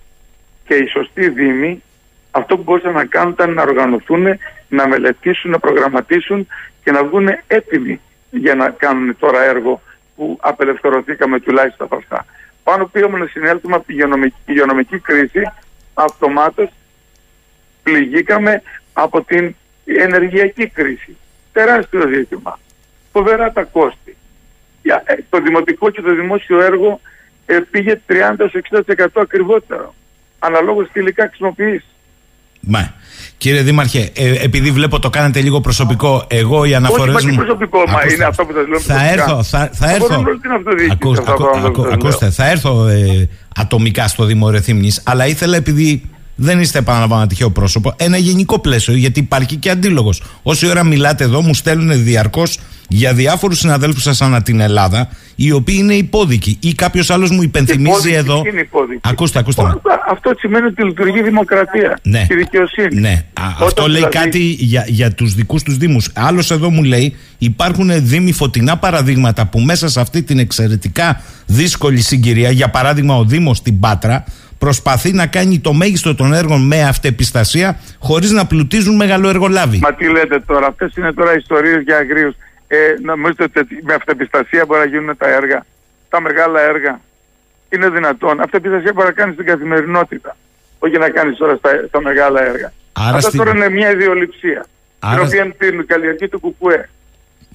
Και 0.64 0.74
οι 0.74 0.86
σωστοί 0.86 1.28
δήμοι 1.28 1.82
αυτό 2.30 2.56
που 2.56 2.62
μπορούσαν 2.62 2.92
να 2.92 3.04
κάνουν 3.04 3.32
ήταν 3.32 3.52
να 3.52 3.62
οργανωθούν, 3.62 4.26
να 4.68 4.88
μελετήσουν, 4.88 5.50
να 5.50 5.58
προγραμματίσουν 5.58 6.46
και 6.84 6.90
να 6.90 7.04
βγουν 7.04 7.28
έτοιμοι 7.46 8.00
για 8.32 8.54
να 8.54 8.70
κάνουν 8.70 9.16
τώρα 9.18 9.42
έργο 9.42 9.80
που 10.16 10.38
απελευθερωθήκαμε 10.40 11.40
τουλάχιστον 11.40 11.86
από 11.86 11.96
αυτά. 11.96 12.26
Πάνω 12.64 12.86
πήγαμε 12.86 13.18
να 13.18 13.26
συνέλθουμε 13.26 13.74
από 13.74 13.86
τη 13.86 13.92
υγειονομική, 13.92 14.36
υγειονομική 14.46 14.98
κρίση, 14.98 15.42
αυτομάτως 15.94 16.70
πληγήκαμε 17.82 18.62
από 18.92 19.22
την 19.22 19.54
ενεργειακή 19.84 20.68
κρίση. 20.68 21.16
Τεράστιο 21.52 22.08
ζήτημα. 22.08 22.58
Φοβερά 23.12 23.52
τα 23.52 23.62
κόστη. 23.62 24.16
Ε, 24.82 25.14
το 25.30 25.40
δημοτικό 25.40 25.90
και 25.90 26.00
το 26.00 26.14
δημόσιο 26.14 26.60
έργο 26.60 27.00
ε, 27.46 27.60
πήγε 27.70 28.00
30-60% 28.08 29.06
ακριβότερο. 29.14 29.94
Αναλόγως 30.38 30.90
τι 30.92 31.00
υλικά 31.00 31.26
χρησιμοποιείς. 31.26 31.84
Μα, 32.66 32.94
κύριε 33.38 33.62
Δήμαρχε, 33.62 34.10
ε, 34.14 34.44
επειδή 34.44 34.70
βλέπω 34.70 34.98
το 34.98 35.10
κάνετε 35.10 35.40
λίγο 35.40 35.60
προσωπικό, 35.60 36.24
εγώ 36.28 36.64
οι 36.64 36.74
αναφορές 36.74 37.24
μου. 37.24 37.30
Όχι, 37.30 37.36
προσωπικό, 37.36 37.78
μα 37.78 37.98
ακούστε, 37.98 38.14
είναι 38.14 38.24
αυτό 38.24 38.44
που 38.44 38.52
σας 38.52 38.68
λέω. 38.68 38.80
Θα 38.80 39.10
έρθω. 39.10 39.42
Θα, 39.42 39.70
θα 39.72 39.90
έρθω. 39.90 40.24
Ακούστε, 40.90 41.30
ακού, 41.30 41.44
ακού, 41.66 41.86
ακούστε, 41.92 42.30
θα 42.30 42.50
έρθω 42.50 42.86
ε, 42.86 43.28
ατομικά 43.56 44.08
στο 44.08 44.24
Δήμο 44.24 44.50
Ρεθύμνη, 44.50 44.90
αλλά 45.04 45.26
ήθελα 45.26 45.56
επειδή 45.56 46.02
δεν 46.34 46.60
είστε 46.60 46.78
επαναλαμβάνω 46.78 47.26
τυχαίο 47.26 47.50
πρόσωπο. 47.50 47.94
Ένα 47.96 48.16
γενικό 48.16 48.58
πλαίσιο, 48.58 48.94
γιατί 48.94 49.20
υπάρχει 49.20 49.56
και 49.56 49.70
αντίλογος. 49.70 50.22
Όση 50.42 50.68
ώρα 50.68 50.84
μιλάτε 50.84 51.24
εδώ, 51.24 51.42
μου 51.42 51.54
στέλνουν 51.54 52.04
διαρκώς 52.04 52.58
για 52.88 53.14
διάφορους 53.14 53.58
συναδέλφους 53.58 54.02
σας 54.02 54.20
ανά 54.22 54.42
την 54.42 54.60
Ελλάδα, 54.60 55.08
οι 55.34 55.52
οποίοι 55.52 55.76
είναι 55.78 55.94
υπόδικοι. 55.94 56.56
Ή 56.60 56.74
κάποιος 56.74 57.10
άλλος 57.10 57.30
μου 57.30 57.42
υπενθυμίζει 57.42 58.12
εδώ. 58.12 58.42
Είναι 58.46 58.60
υπόδικοι; 58.60 59.00
Ακούστε, 59.02 59.38
ακούστε. 59.38 59.62
Αυτό 60.10 60.32
σημαίνει 60.38 60.66
ότι 60.66 60.84
λειτουργεί 60.84 61.22
δημοκρατία. 61.22 61.98
Ναι. 62.02 62.24
Και 62.28 62.34
δικαιοσύνη. 62.34 63.00
Ναι. 63.00 63.24
αυτό 63.60 63.86
λέει 63.88 63.96
δηλαδή- 63.96 64.16
κάτι 64.18 64.38
για, 64.38 64.84
για 64.88 65.12
τους 65.12 65.34
δικούς 65.34 65.62
τους 65.62 65.76
Δήμους. 65.76 66.08
Άλλος 66.14 66.50
εδώ 66.50 66.70
μου 66.70 66.82
λέει 66.82 67.16
υπάρχουν 67.38 67.90
Δήμοι 68.06 68.32
φωτεινά 68.32 68.76
παραδείγματα 68.76 69.46
που 69.46 69.60
μέσα 69.60 69.88
σε 69.88 70.00
αυτή 70.00 70.22
την 70.22 70.38
εξαιρετικά 70.38 71.20
δύσκολη 71.46 72.00
συγκυρία, 72.00 72.50
για 72.50 72.70
παράδειγμα 72.70 73.16
ο 73.16 73.24
Δήμος 73.24 73.56
στην 73.56 73.80
Πάτρα, 73.80 74.24
προσπαθεί 74.64 75.12
να 75.12 75.26
κάνει 75.26 75.58
το 75.58 75.72
μέγιστο 75.72 76.14
των 76.14 76.32
έργων 76.32 76.66
με 76.66 76.82
αυτεπιστασία 76.82 77.80
χωρίς 77.98 78.30
να 78.30 78.46
πλουτίζουν 78.46 78.94
μεγαλοεργολάβοι. 78.96 79.78
Μα 79.78 79.94
τι 79.94 80.06
λέτε 80.08 80.40
τώρα, 80.40 80.66
αυτές 80.66 80.96
είναι 80.96 81.12
τώρα 81.12 81.36
ιστορίες 81.36 81.82
για 81.82 81.96
αγρίους. 81.96 82.34
Ε, 82.66 82.76
νομίζετε 83.02 83.44
ότι 83.44 83.78
με 83.82 83.94
αυτεπιστασία 83.94 84.64
μπορεί 84.66 84.80
να 84.80 84.86
γίνουν 84.86 85.16
τα 85.16 85.28
έργα, 85.28 85.66
τα 86.08 86.20
μεγάλα 86.20 86.60
έργα. 86.60 87.00
Είναι 87.68 87.88
δυνατόν. 87.88 88.40
Αυτεπιστασία 88.40 88.92
μπορεί 88.94 89.06
να 89.06 89.12
κάνεις 89.12 89.34
στην 89.34 89.46
καθημερινότητα. 89.46 90.36
Όχι 90.78 90.98
να 90.98 91.08
κάνεις 91.08 91.36
τώρα 91.36 91.56
στα, 91.56 91.70
στα 91.88 92.00
μεγάλα 92.00 92.40
έργα. 92.50 92.72
Άρα 92.92 93.16
Αυτά 93.16 93.30
τώρα 93.30 93.50
είναι 93.50 93.70
μια 93.70 93.90
ιδεολειψία. 93.90 94.66
Άρα... 94.98 95.14
Την 95.14 95.24
οποία 95.26 95.70
την 95.70 95.86
καλλιεργεί 95.86 96.28
του 96.28 96.40
Κουκουέ. 96.40 96.88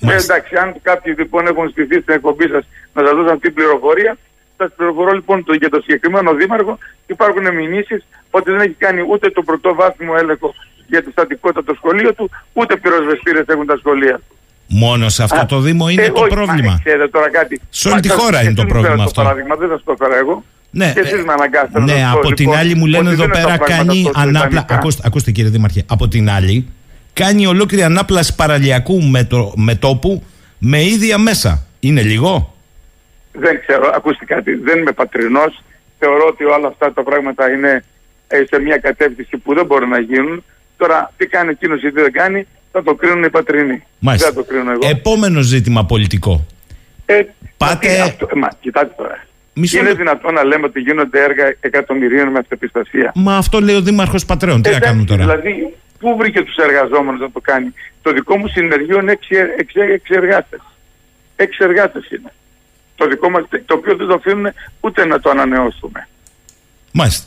Ε, 0.02 0.16
εντάξει, 0.16 0.56
αν 0.56 0.76
κάποιοι 0.82 1.16
λοιπόν 1.18 1.48
έχουν 1.48 1.70
στηθεί 1.70 2.00
στην 2.02 2.14
εκπομπή 2.14 2.48
σας 2.48 2.64
να 2.94 3.02
σας 3.04 3.12
δώσουν 3.12 3.34
αυτή 3.36 3.48
την 3.48 3.54
πληροφορία, 3.54 4.18
Σας 4.58 4.70
πληροφορώ 4.76 5.12
λοιπόν 5.12 5.44
το, 5.44 5.54
για 5.54 5.70
το 5.70 5.80
συγκεκριμένο 5.82 6.34
δήμαρχο 6.34 6.78
υπάρχουν 7.08 7.56
μηνύσεις 7.56 8.06
ότι 8.32 8.52
δεν 8.52 8.60
έχει 8.60 8.76
κάνει 8.78 9.02
ούτε 9.10 9.30
το 9.30 9.42
πρωτοβάθμιο 9.42 10.18
έλεγχο 10.18 10.54
για 10.88 11.04
τη 11.04 11.12
στατικότητα 11.12 11.64
το 11.64 11.74
σχολείο 11.76 12.14
του, 12.14 12.30
ούτε 12.54 12.78
πυροσβεστήρες 12.78 13.46
έχουν 13.48 13.66
τα 13.66 13.78
σχολεία 13.78 14.16
του. 14.16 14.36
Μόνο 14.68 15.10
σε 15.10 15.24
αυτό 15.24 15.46
το 15.46 15.60
Δήμο 15.60 15.90
είναι 15.90 16.04
ε, 16.04 16.12
το 16.12 16.22
όχι, 16.22 16.30
πρόβλημα. 16.30 16.72
Μα, 16.72 16.80
ξέρετε 16.84 17.08
τώρα 17.08 17.30
κάτι. 17.30 17.62
Σε 17.70 17.90
όλη 17.90 18.02
τη 18.02 18.10
χώρα 18.10 18.44
είναι 18.44 18.54
το 18.54 18.66
πρόβλημα 18.66 19.04
αυτό. 19.04 19.22
παράδειγμα, 19.22 19.56
δεν 19.56 19.70
θα 19.70 19.82
το 19.84 19.92
έφερα 19.92 20.18
εγώ. 20.18 20.44
Ναι, 20.72 20.92
και 20.94 21.00
εσείς 21.00 21.24
με 21.24 21.34
αναγκάσετε 21.34 21.80
ναι 21.80 21.94
να 21.94 22.12
από 22.12 22.34
την 22.34 22.46
λοιπόν, 22.46 22.60
άλλη 22.60 22.76
μου 22.76 22.86
λένε 22.86 23.10
εδώ 23.10 23.30
πέρα 23.30 23.58
κάνει 23.58 24.12
ανάπλα. 24.14 24.66
Ακούστε, 24.70 25.02
ακούστε 25.06 25.32
κύριε 25.32 25.50
Δήμαρχε, 25.50 25.84
από 25.88 26.08
την 26.08 26.30
άλλη 26.30 26.68
κάνει 27.14 27.46
ολόκληρη 27.46 27.84
ανάπλαση 27.84 28.36
παραλιακού 28.36 29.02
μετόπου 29.56 30.24
με 30.58 30.84
ίδια 30.84 31.18
μέσα. 31.18 31.66
Είναι 31.80 32.02
λίγο; 32.02 32.57
Δεν 33.40 33.60
ξέρω, 33.60 33.92
ακούστε 33.94 34.26
κάτι, 34.26 34.54
δεν 34.54 34.80
είμαι 34.80 34.92
πατρινός. 34.92 35.64
Θεωρώ 36.00 36.28
ότι 36.28 36.44
όλα 36.44 36.68
αυτά 36.68 36.94
τα 36.94 37.04
πράγματα 37.04 37.52
είναι 37.52 37.84
ε, 38.28 38.44
σε 38.50 38.60
μια 38.60 38.78
κατεύθυνση 38.78 39.38
που 39.38 39.54
δεν 39.54 39.66
μπορούν 39.66 39.90
να 39.90 40.00
γίνουν. 40.00 40.44
Τώρα, 40.78 41.14
τι 41.18 41.26
κάνει 41.26 41.50
εκείνος 41.50 41.84
ή 41.84 41.92
τι 41.92 42.02
δεν 42.02 42.12
κάνει, 42.12 42.48
θα 42.72 42.84
το 42.84 42.94
κρίνουν 42.96 43.24
οι 43.24 43.30
πατρινοί. 43.30 43.84
Μάλιστα. 44.00 44.32
Δεν 44.32 44.44
το 44.44 44.50
κρίνω 44.50 44.72
εγώ. 44.72 44.88
Επόμενο 44.90 45.42
ζήτημα 45.42 45.86
πολιτικό. 45.86 46.46
Ε, 47.06 47.22
Πάτε... 47.58 48.02
Αυτό, 48.02 48.28
μα, 48.36 48.48
κοιτάτε 48.62 48.94
τώρα. 48.98 49.26
Μισό... 49.54 49.80
Είναι 49.80 49.94
δυνατόν 49.94 50.34
να 50.34 50.44
λέμε 50.44 50.66
ότι 50.66 50.80
γίνονται 50.80 51.24
έργα 51.24 51.56
εκατομμυρίων 51.60 52.28
με 52.28 52.40
αυτοπιστασία; 52.40 53.12
Μα 53.16 53.38
αυτό 53.38 53.60
λέει 53.60 53.76
ο 53.76 53.82
Δήμαρχος 53.82 54.26
Πατρέων. 54.26 54.62
Τι 54.62 54.70
να 54.70 54.80
κάνουμε 54.80 55.06
τώρα; 55.06 55.22
Δηλαδή, 55.22 55.76
πού 56.00 56.16
βρήκε 56.18 56.42
τους 56.42 56.56
εργαζόμενους 56.56 57.20
να 57.20 57.32
το 57.32 57.40
κάνει; 57.40 57.74
Το 58.02 58.12
δικό 58.12 58.38
μου 58.38 58.48
συνεργείο 58.48 59.00
είναι 59.00 59.12
έξι 59.12 60.16
εργάτε. 60.16 60.58
Έξι 61.36 61.58
εργάτε 61.62 62.00
είναι 62.10 62.32
το 62.98 63.08
δικό 63.08 63.30
μας, 63.30 63.44
το 63.66 63.74
οποίο 63.74 63.96
δεν 63.96 64.08
το 64.08 64.14
αφήνουν 64.14 64.48
ούτε 64.80 65.06
να 65.06 65.20
το 65.20 65.30
ανανεώσουμε. 65.30 66.08
Μάλιστα. 66.92 67.26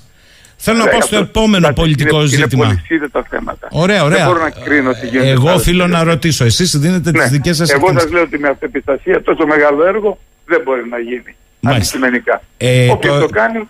Θέλω 0.57 0.79
να 0.79 0.87
πάω 0.87 1.01
στο 1.01 1.17
επόμενο 1.17 1.73
πολιτικό 1.73 2.21
ζήτημα. 2.21 2.83
Είναι 2.89 3.09
τα 3.09 3.27
θέματα. 3.31 3.69
Ωραία, 3.71 4.05
ωραία. 4.05 4.17
Δεν 4.17 4.27
μπορώ 4.27 4.43
να 4.43 4.51
κρίνω 4.51 4.93
τι 4.93 5.07
γίνεται. 5.07 5.29
Εγώ 5.29 5.53
οφείλω 5.53 5.87
να 5.87 6.03
ρωτήσω. 6.03 6.45
Εσείς 6.45 6.79
δίνετε 6.79 7.11
ναι. 7.11 7.23
τι 7.23 7.29
δικές 7.29 7.57
σας 7.57 7.71
Εγώ 7.71 7.93
σας 7.93 8.11
λέω 8.11 8.23
ότι 8.23 8.39
με 8.39 8.49
αυτεπιστασία 8.49 9.23
τόσο 9.23 9.47
μεγάλο 9.47 9.85
έργο 9.87 10.19
δεν 10.47 10.61
μπορεί 10.65 10.89
να 10.89 10.99
γίνει. 10.99 11.37
Αντικειμενικά. 11.63 12.43
Ε, 12.57 12.91
Όποιος 12.91 13.15
το... 13.15 13.21
το 13.21 13.29
κάνει 13.29 13.69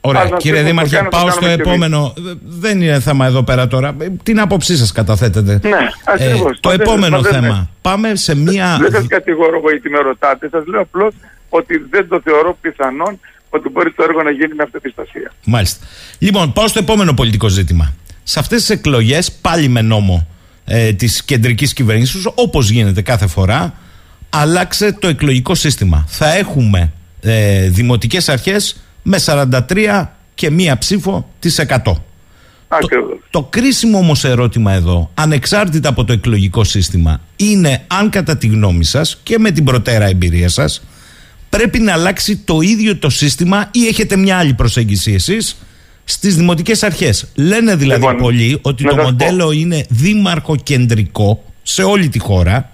Ωραία. 0.00 0.28
Κύριε 0.36 0.62
Δήμαρχε, 0.62 1.06
πάω 1.10 1.30
στο 1.30 1.46
επόμενο. 1.46 2.14
Δεν 2.42 2.80
είναι 2.80 3.00
θέμα 3.00 3.26
εδώ 3.26 3.42
πέρα 3.42 3.66
τώρα. 3.66 3.94
Ε, 4.00 4.08
την 4.22 4.40
άποψή 4.40 4.76
σας 4.76 4.92
καταθέτετε. 4.92 5.60
Ναι, 5.62 5.88
ακριβώς. 6.04 6.56
Ε, 6.56 6.58
το 6.60 6.70
επόμενο 6.70 7.22
θέμα. 7.22 7.70
Πάμε 7.80 8.14
σε 8.14 8.36
μία. 8.36 8.78
Δεν 8.80 8.90
σας 8.90 9.06
κατηγορώ 9.06 9.60
γιατί 9.70 9.90
με 9.90 9.98
ρωτάτε. 9.98 10.48
Σας 10.48 10.66
λέω 10.66 10.80
απλώς 10.80 11.14
ότι 11.50 11.76
δεν 11.90 12.08
το 12.08 12.20
θεωρώ 12.24 12.58
πιθανόν 12.60 13.20
ότι 13.50 13.68
μπορεί 13.68 13.92
το 13.92 14.02
έργο 14.02 14.22
να 14.22 14.30
γίνει 14.30 14.54
με 14.54 14.62
αυτοπιστασία. 14.62 15.32
Μάλιστα. 15.44 15.86
Λοιπόν, 16.18 16.52
πάω 16.52 16.68
στο 16.68 16.78
επόμενο 16.78 17.14
πολιτικό 17.14 17.48
ζήτημα. 17.48 17.94
Σε 18.22 18.38
αυτές 18.38 18.60
τις 18.60 18.70
εκλογές, 18.70 19.32
πάλι 19.32 19.68
με 19.68 19.82
νόμο 19.82 20.26
ε, 20.64 20.92
της 20.92 21.24
κεντρικής 21.24 21.72
κυβέρνησης, 21.72 22.28
όπως 22.34 22.70
γίνεται 22.70 23.02
κάθε 23.02 23.26
φορά, 23.26 23.74
άλλαξε 24.30 24.92
το 24.92 25.08
εκλογικό 25.08 25.54
σύστημα. 25.54 26.04
Θα 26.08 26.34
έχουμε 26.34 26.92
ε, 27.20 27.68
δημοτικές 27.68 28.28
αρχές 28.28 28.84
με 29.02 29.18
43 29.26 30.06
και 30.34 30.50
μία 30.50 30.78
ψήφο 30.78 31.28
της 31.38 31.60
100. 31.68 31.76
Το, 31.84 32.88
το 33.30 33.42
κρίσιμο 33.42 33.98
όμως 33.98 34.24
ερώτημα 34.24 34.72
εδώ, 34.72 35.10
ανεξάρτητα 35.14 35.88
από 35.88 36.04
το 36.04 36.12
εκλογικό 36.12 36.64
σύστημα, 36.64 37.20
είναι 37.36 37.84
αν 37.86 38.10
κατά 38.10 38.36
τη 38.36 38.46
γνώμη 38.46 38.84
σας 38.84 39.20
και 39.22 39.38
με 39.38 39.50
την 39.50 39.64
προτέρα 39.64 40.04
εμπειρία 40.04 40.48
σας, 40.48 40.82
πρέπει 41.50 41.78
να 41.78 41.92
αλλάξει 41.92 42.36
το 42.36 42.60
ίδιο 42.60 42.96
το 42.96 43.10
σύστημα 43.10 43.68
ή 43.72 43.86
έχετε 43.86 44.16
μια 44.16 44.38
άλλη 44.38 44.54
προσέγγιση 44.54 45.12
εσείς 45.12 45.56
στις 46.04 46.36
δημοτικές 46.36 46.82
αρχές. 46.82 47.26
Λένε 47.34 47.76
δηλαδή 47.76 48.00
λοιπόν, 48.00 48.16
πολλοί 48.16 48.58
ότι 48.62 48.84
το 48.84 48.96
μοντέλο 48.96 49.52
είναι 49.52 49.86
δήμαρχο-κεντρικό 49.88 51.44
σε 51.62 51.82
όλη 51.82 52.08
τη 52.08 52.18
χώρα 52.18 52.70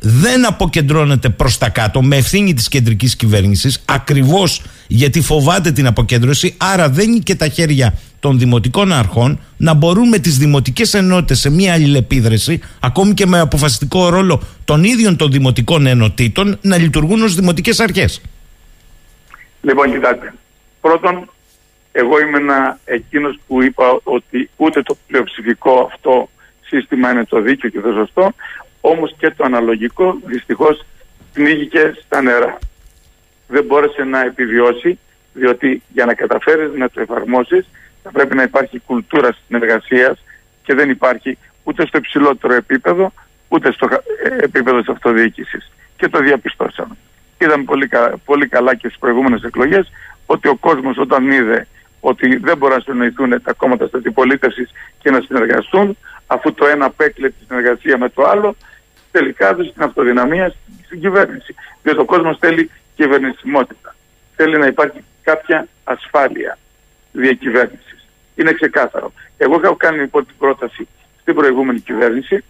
δεν 0.00 0.46
αποκεντρώνεται 0.46 1.28
προς 1.28 1.58
τα 1.58 1.68
κάτω 1.68 2.02
με 2.02 2.16
ευθύνη 2.16 2.54
της 2.54 2.68
κεντρικής 2.68 3.16
κυβέρνησης 3.16 3.82
ακριβώς 3.84 4.62
γιατί 4.86 5.20
φοβάται 5.20 5.72
την 5.72 5.86
αποκέντρωση 5.86 6.54
άρα 6.58 6.88
δένει 6.88 7.18
και 7.18 7.34
τα 7.34 7.48
χέρια 7.48 7.98
των 8.20 8.38
δημοτικών 8.38 8.92
αρχών 8.92 9.40
να 9.56 9.74
μπορούν 9.74 10.08
με 10.08 10.18
τις 10.18 10.38
δημοτικές 10.38 10.94
ενότητες 10.94 11.38
σε 11.40 11.50
μια 11.50 11.72
αλληλεπίδραση 11.72 12.60
ακόμη 12.80 13.14
και 13.14 13.26
με 13.26 13.40
αποφασιστικό 13.40 14.08
ρόλο 14.08 14.42
των 14.64 14.84
ίδιων 14.84 15.16
των 15.16 15.30
δημοτικών 15.30 15.86
ενωτήτων 15.86 16.58
να 16.60 16.76
λειτουργούν 16.76 17.22
ως 17.22 17.34
δημοτικές 17.34 17.80
αρχές. 17.80 18.20
Λοιπόν 19.60 19.92
κοιτάτε, 19.92 20.34
πρώτον 20.80 21.30
εγώ 21.92 22.20
είμαι 22.20 22.38
ένα 22.38 22.78
εκείνος 22.84 23.38
που 23.46 23.62
είπα 23.62 24.00
ότι 24.02 24.50
ούτε 24.56 24.82
το 24.82 24.96
πλειοψηφικό 25.06 25.90
αυτό 25.92 26.28
σύστημα 26.60 27.10
είναι 27.10 27.24
το 27.24 27.40
δίκαιο 27.40 27.70
και 27.70 27.80
το 27.80 27.92
σωστό, 27.92 28.34
όμως 28.80 29.14
και 29.18 29.30
το 29.30 29.44
αναλογικό 29.44 30.18
δυστυχώς 30.24 30.84
πνίγηκε 31.32 31.94
στα 32.04 32.22
νερά. 32.22 32.58
Δεν 33.48 33.64
μπόρεσε 33.64 34.04
να 34.04 34.20
επιβιώσει 34.20 34.98
διότι 35.32 35.82
για 35.92 36.04
να 36.04 36.14
καταφέρεις 36.14 36.70
να 36.74 36.90
το 36.90 37.00
εφαρμόσεις 37.00 37.66
θα 38.02 38.10
πρέπει 38.10 38.34
να 38.34 38.42
υπάρχει 38.42 38.78
κουλτούρα 38.78 39.36
συνεργασίας 39.46 40.24
και 40.62 40.74
δεν 40.74 40.90
υπάρχει 40.90 41.38
ούτε 41.62 41.86
στο 41.86 41.98
υψηλότερο 41.98 42.54
επίπεδο 42.54 43.12
ούτε 43.48 43.72
στο 43.72 43.88
ε, 43.92 44.44
επίπεδο 44.44 44.78
της 44.78 44.88
αυτοδιοίκησης. 44.88 45.70
Και 45.96 46.08
το 46.08 46.18
διαπιστώσαμε. 46.18 46.96
Είδαμε 47.38 47.64
πολύ, 47.64 47.88
πολύ 48.24 48.46
καλά 48.46 48.74
και 48.74 48.86
στις 48.86 48.98
προηγούμενες 48.98 49.42
εκλογές 49.42 49.92
ότι 50.26 50.48
ο 50.48 50.56
κόσμος 50.56 50.98
όταν 50.98 51.30
είδε 51.30 51.66
ότι 52.00 52.36
δεν 52.36 52.56
μπορούν 52.56 52.76
να 52.76 52.82
συνοηθούν 52.82 53.42
τα 53.42 53.52
κόμματα 53.52 53.84
της 53.84 53.94
αντιπολίτευσης 53.94 54.70
και 54.98 55.10
να 55.10 55.20
συνεργαστούν 55.20 55.96
αφού 56.26 56.54
το 56.54 56.66
ένα 56.66 56.84
απέκλε 56.84 57.28
τη 57.28 57.44
συνεργασία 57.46 57.98
με 57.98 58.08
το 58.08 58.22
άλλο 58.22 58.56
τελικά 59.18 59.48
έδωσε 59.48 59.72
την 59.72 59.82
αυτοδυναμία 59.82 60.54
στην 60.84 61.00
κυβέρνηση. 61.00 61.54
Διότι 61.82 62.00
ο 62.00 62.04
κόσμος 62.04 62.38
θέλει 62.38 62.70
κυβερνησιμότητα. 62.96 63.94
Θέλει 64.36 64.58
να 64.58 64.66
υπάρχει 64.66 65.04
κάποια 65.22 65.68
ασφάλεια 65.84 66.58
διακυβέρνησης. 67.12 68.06
Είναι 68.34 68.52
ξεκάθαρο. 68.52 69.12
Εγώ 69.36 69.60
έχω 69.64 69.76
κάνει 69.76 69.98
λοιπόν 69.98 70.26
την 70.26 70.34
πρόταση 70.38 70.88
στην 71.20 71.34
προηγούμενη 71.34 71.80
κυβέρνηση 71.80 72.44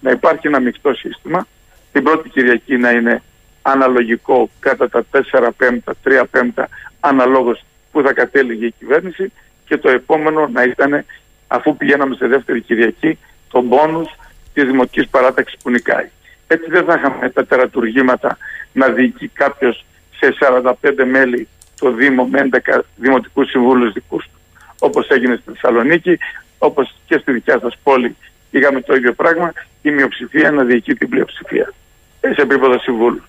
να 0.00 0.10
υπάρχει 0.10 0.46
ένα 0.46 0.60
μεικτό 0.60 0.94
σύστημα 0.94 1.46
την 1.92 2.02
πρώτη 2.02 2.28
Κυριακή 2.28 2.76
να 2.76 2.90
είναι 2.90 3.22
αναλογικό 3.62 4.50
κατά 4.60 4.88
τα 4.88 5.04
4 5.32 5.48
πέμπτα, 5.56 5.94
3 6.04 6.22
πέμπτα 6.30 6.68
αναλόγως 7.00 7.64
που 7.92 8.02
θα 8.02 8.12
κατέληγε 8.12 8.66
η 8.66 8.74
κυβέρνηση 8.78 9.32
και 9.66 9.76
το 9.78 9.90
επόμενο 9.90 10.48
να 10.52 10.62
ήταν 10.62 11.04
αφού 11.46 11.76
πηγαίναμε 11.76 12.14
σε 12.14 12.26
δεύτερη 12.26 12.60
Κυριακή 12.60 13.18
τον 13.48 13.68
πόνους 13.68 14.08
της 14.54 14.64
Δημοτικής 14.64 15.08
Παράταξης 15.08 15.58
που 15.62 15.70
νικάει. 15.70 16.08
Έτσι 16.46 16.70
δεν 16.70 16.84
θα 16.84 16.94
είχαμε 16.94 17.30
τα 17.30 17.46
τερατουργήματα 17.46 18.38
να 18.72 18.88
διοικεί 18.88 19.28
κάποιος 19.28 19.84
σε 20.18 20.34
45 20.40 20.72
μέλη 21.06 21.48
το 21.80 21.92
Δήμο 21.92 22.24
με 22.24 22.48
11 22.52 22.80
Δημοτικούς 22.96 23.50
Συμβούλους 23.50 23.92
δικούς 23.92 24.24
του. 24.24 24.38
Όπως 24.78 25.08
έγινε 25.08 25.34
στη 25.34 25.50
Θεσσαλονίκη, 25.50 26.18
όπως 26.58 26.94
και 27.06 27.18
στη 27.18 27.32
δικιά 27.32 27.58
σας 27.58 27.78
πόλη 27.82 28.16
είχαμε 28.50 28.80
το 28.80 28.94
ίδιο 28.94 29.12
πράγμα, 29.12 29.52
η 29.82 29.90
μειοψηφία 29.90 30.50
να 30.50 30.64
διοικεί 30.64 30.94
την 30.94 31.08
πλειοψηφία 31.08 31.72
σε 32.20 32.42
επίπεδο 32.42 32.78
συμβούλου. 32.78 33.22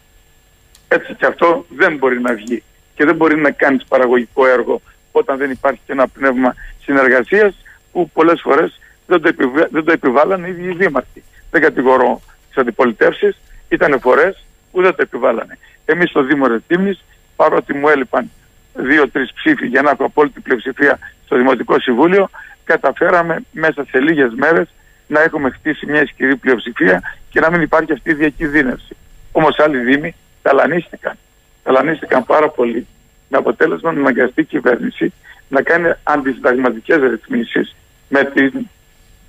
Έτσι 0.87 1.13
και 1.13 1.25
αυτό 1.25 1.65
δεν 1.69 1.97
μπορεί 1.97 2.21
να 2.21 2.33
βγει 2.33 2.63
και 2.95 3.05
δεν 3.05 3.15
μπορεί 3.15 3.35
να 3.35 3.51
κάνει 3.51 3.77
παραγωγικό 3.87 4.47
έργο 4.47 4.81
όταν 5.11 5.37
δεν 5.37 5.51
υπάρχει 5.51 5.79
και 5.85 5.91
ένα 5.91 6.07
πνεύμα 6.07 6.55
συνεργασίας 6.83 7.55
που 7.91 8.09
πολλές 8.09 8.41
φορές 8.41 8.79
δεν, 9.05 9.21
το 9.21 9.31
δεν 9.71 9.83
το 9.83 9.91
επιβάλλανε 9.91 10.47
οι 10.47 10.49
ίδιοι 10.49 10.69
οι 10.69 10.75
δήμαρχοι. 10.75 11.23
Δεν 11.51 11.61
κατηγορώ 11.61 12.21
τις 12.47 12.57
αντιπολιτεύσεις, 12.57 13.37
ήταν 13.69 13.99
φορές 13.99 14.45
που 14.71 14.81
δεν 14.81 14.95
το 14.95 15.01
επιβάλλανε. 15.01 15.57
Εμείς 15.85 16.09
στο 16.09 16.23
Δήμο 16.23 16.47
Ρετήμνης, 16.47 17.03
παρότι 17.35 17.73
μου 17.73 17.89
έλειπαν 17.89 18.31
δύο-τρεις 18.73 19.33
ψήφοι 19.33 19.67
για 19.67 19.81
να 19.81 19.89
έχω 19.89 20.05
απόλυτη 20.05 20.39
πλειοψηφία 20.39 20.99
στο 21.25 21.35
Δημοτικό 21.35 21.79
Συμβούλιο, 21.79 22.29
καταφέραμε 22.63 23.43
μέσα 23.51 23.85
σε 23.89 23.99
λίγες 23.99 24.33
μέρες 24.35 24.67
να 25.07 25.21
έχουμε 25.21 25.49
χτίσει 25.49 25.85
μια 25.85 26.01
ισχυρή 26.01 26.35
πλειοψηφία 26.35 27.01
και 27.29 27.39
να 27.39 27.51
μην 27.51 27.61
υπάρχει 27.61 27.91
αυτή 27.91 28.09
η 28.09 28.13
διακινδύνευση. 28.13 28.95
Όμως 29.31 29.59
άλλοι 29.59 29.77
Δήμοι 29.77 30.15
ταλανίστηκαν. 30.41 31.17
Ταλανίστηκαν 31.63 32.25
πάρα 32.25 32.49
πολύ 32.49 32.87
με 33.29 33.37
αποτέλεσμα 33.37 33.91
να 33.91 33.99
αναγκαστεί 33.99 34.41
η 34.41 34.45
κυβέρνηση 34.45 35.13
να 35.49 35.61
κάνει 35.61 35.93
αντισυνταγματικές 36.03 36.97
ρυθμίσεις 36.97 37.75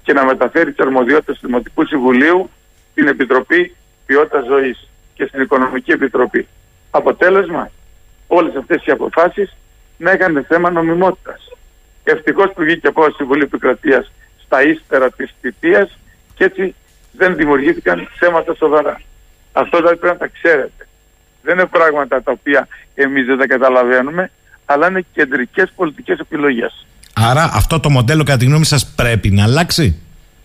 και 0.06 0.12
να 0.12 0.24
μεταφέρει 0.24 0.72
τις 0.72 0.86
αρμοδιότητες 0.86 1.38
του 1.38 1.46
Δημοτικού 1.46 1.86
Συμβουλίου 1.86 2.50
στην 2.90 3.08
Επιτροπή 3.08 3.76
Ποιότητας 4.06 4.44
Ζωής 4.46 4.88
και 5.14 5.26
στην 5.26 5.40
Οικονομική 5.40 5.90
Επιτροπή. 5.90 6.48
Αποτέλεσμα, 6.90 7.70
όλες 8.26 8.54
αυτές 8.56 8.84
οι 8.84 8.90
αποφάσεις 8.90 9.56
να 9.96 10.10
έκανε 10.10 10.42
θέμα 10.42 10.70
νομιμότητας. 10.70 11.48
Ευτυχώς 12.04 12.52
που 12.52 12.62
βγήκε 12.62 12.86
από 12.86 13.06
τη 13.06 13.12
Συμβουλή 13.12 13.42
Επικρατείας 13.42 14.12
στα 14.44 14.62
ύστερα 14.62 15.10
της 15.10 15.34
θητείας 15.40 15.98
και 16.34 16.44
έτσι 16.44 16.74
δεν 17.12 17.36
δημιουργήθηκαν 17.36 18.08
θέματα 18.18 18.54
σοβαρά. 18.54 19.00
Αυτό 19.52 19.76
δηλαδή 19.76 19.96
πρέπει 19.96 20.18
να 20.18 20.26
τα 20.26 20.32
ξέρετε. 20.40 20.88
Δεν 21.42 21.58
είναι 21.58 21.66
πράγματα 21.66 22.22
τα 22.22 22.32
οποία 22.32 22.68
εμείς 22.94 23.26
δεν 23.26 23.38
τα 23.38 23.46
καταλαβαίνουμε, 23.46 24.30
αλλά 24.64 24.88
είναι 24.88 25.04
κεντρικές 25.12 25.72
πολιτικές 25.76 26.18
επιλογές. 26.18 26.86
Άρα 27.18 27.50
αυτό 27.52 27.80
το 27.80 27.90
μοντέλο 27.90 28.24
κατά 28.24 28.38
τη 28.38 28.44
γνώμη 28.44 28.64
σας 28.64 28.86
πρέπει 28.96 29.30
να 29.30 29.42
αλλάξει; 29.42 30.00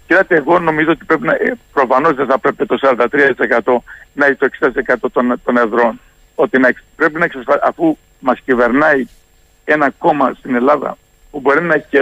Κοιτάξτε, 0.08 0.36
εγώ 0.36 0.60
νομίζω 0.60 0.92
ότι 0.92 1.06
πρέπει 1.06 1.26
να. 1.26 1.34
Ε, 1.34 1.58
Προφανώς 1.74 2.16
δεν 2.16 2.26
θα 2.26 2.40
πρέπει 2.40 2.66
το 2.66 2.78
43% 2.82 3.84
να 4.14 4.26
έχει 4.26 4.36
το 4.36 4.48
60% 4.60 4.96
των, 5.12 5.42
των 5.44 5.58
εδρών. 5.58 6.00
Ότι 6.36 6.60
να, 6.60 6.70
πρέπει 6.96 7.20
να 7.20 7.26
εξασφαλίσει, 7.26 7.66
αφού 7.68 7.98
μας 8.20 8.40
κυβερνάει 8.46 9.08
ένα 9.64 9.90
κόμμα 9.90 10.34
στην 10.38 10.56
Ελλάδα 10.56 10.98
που 11.32 11.40
μπορεί 11.40 11.62
να 11.62 11.74
έχει 11.74 11.86
και 11.90 12.00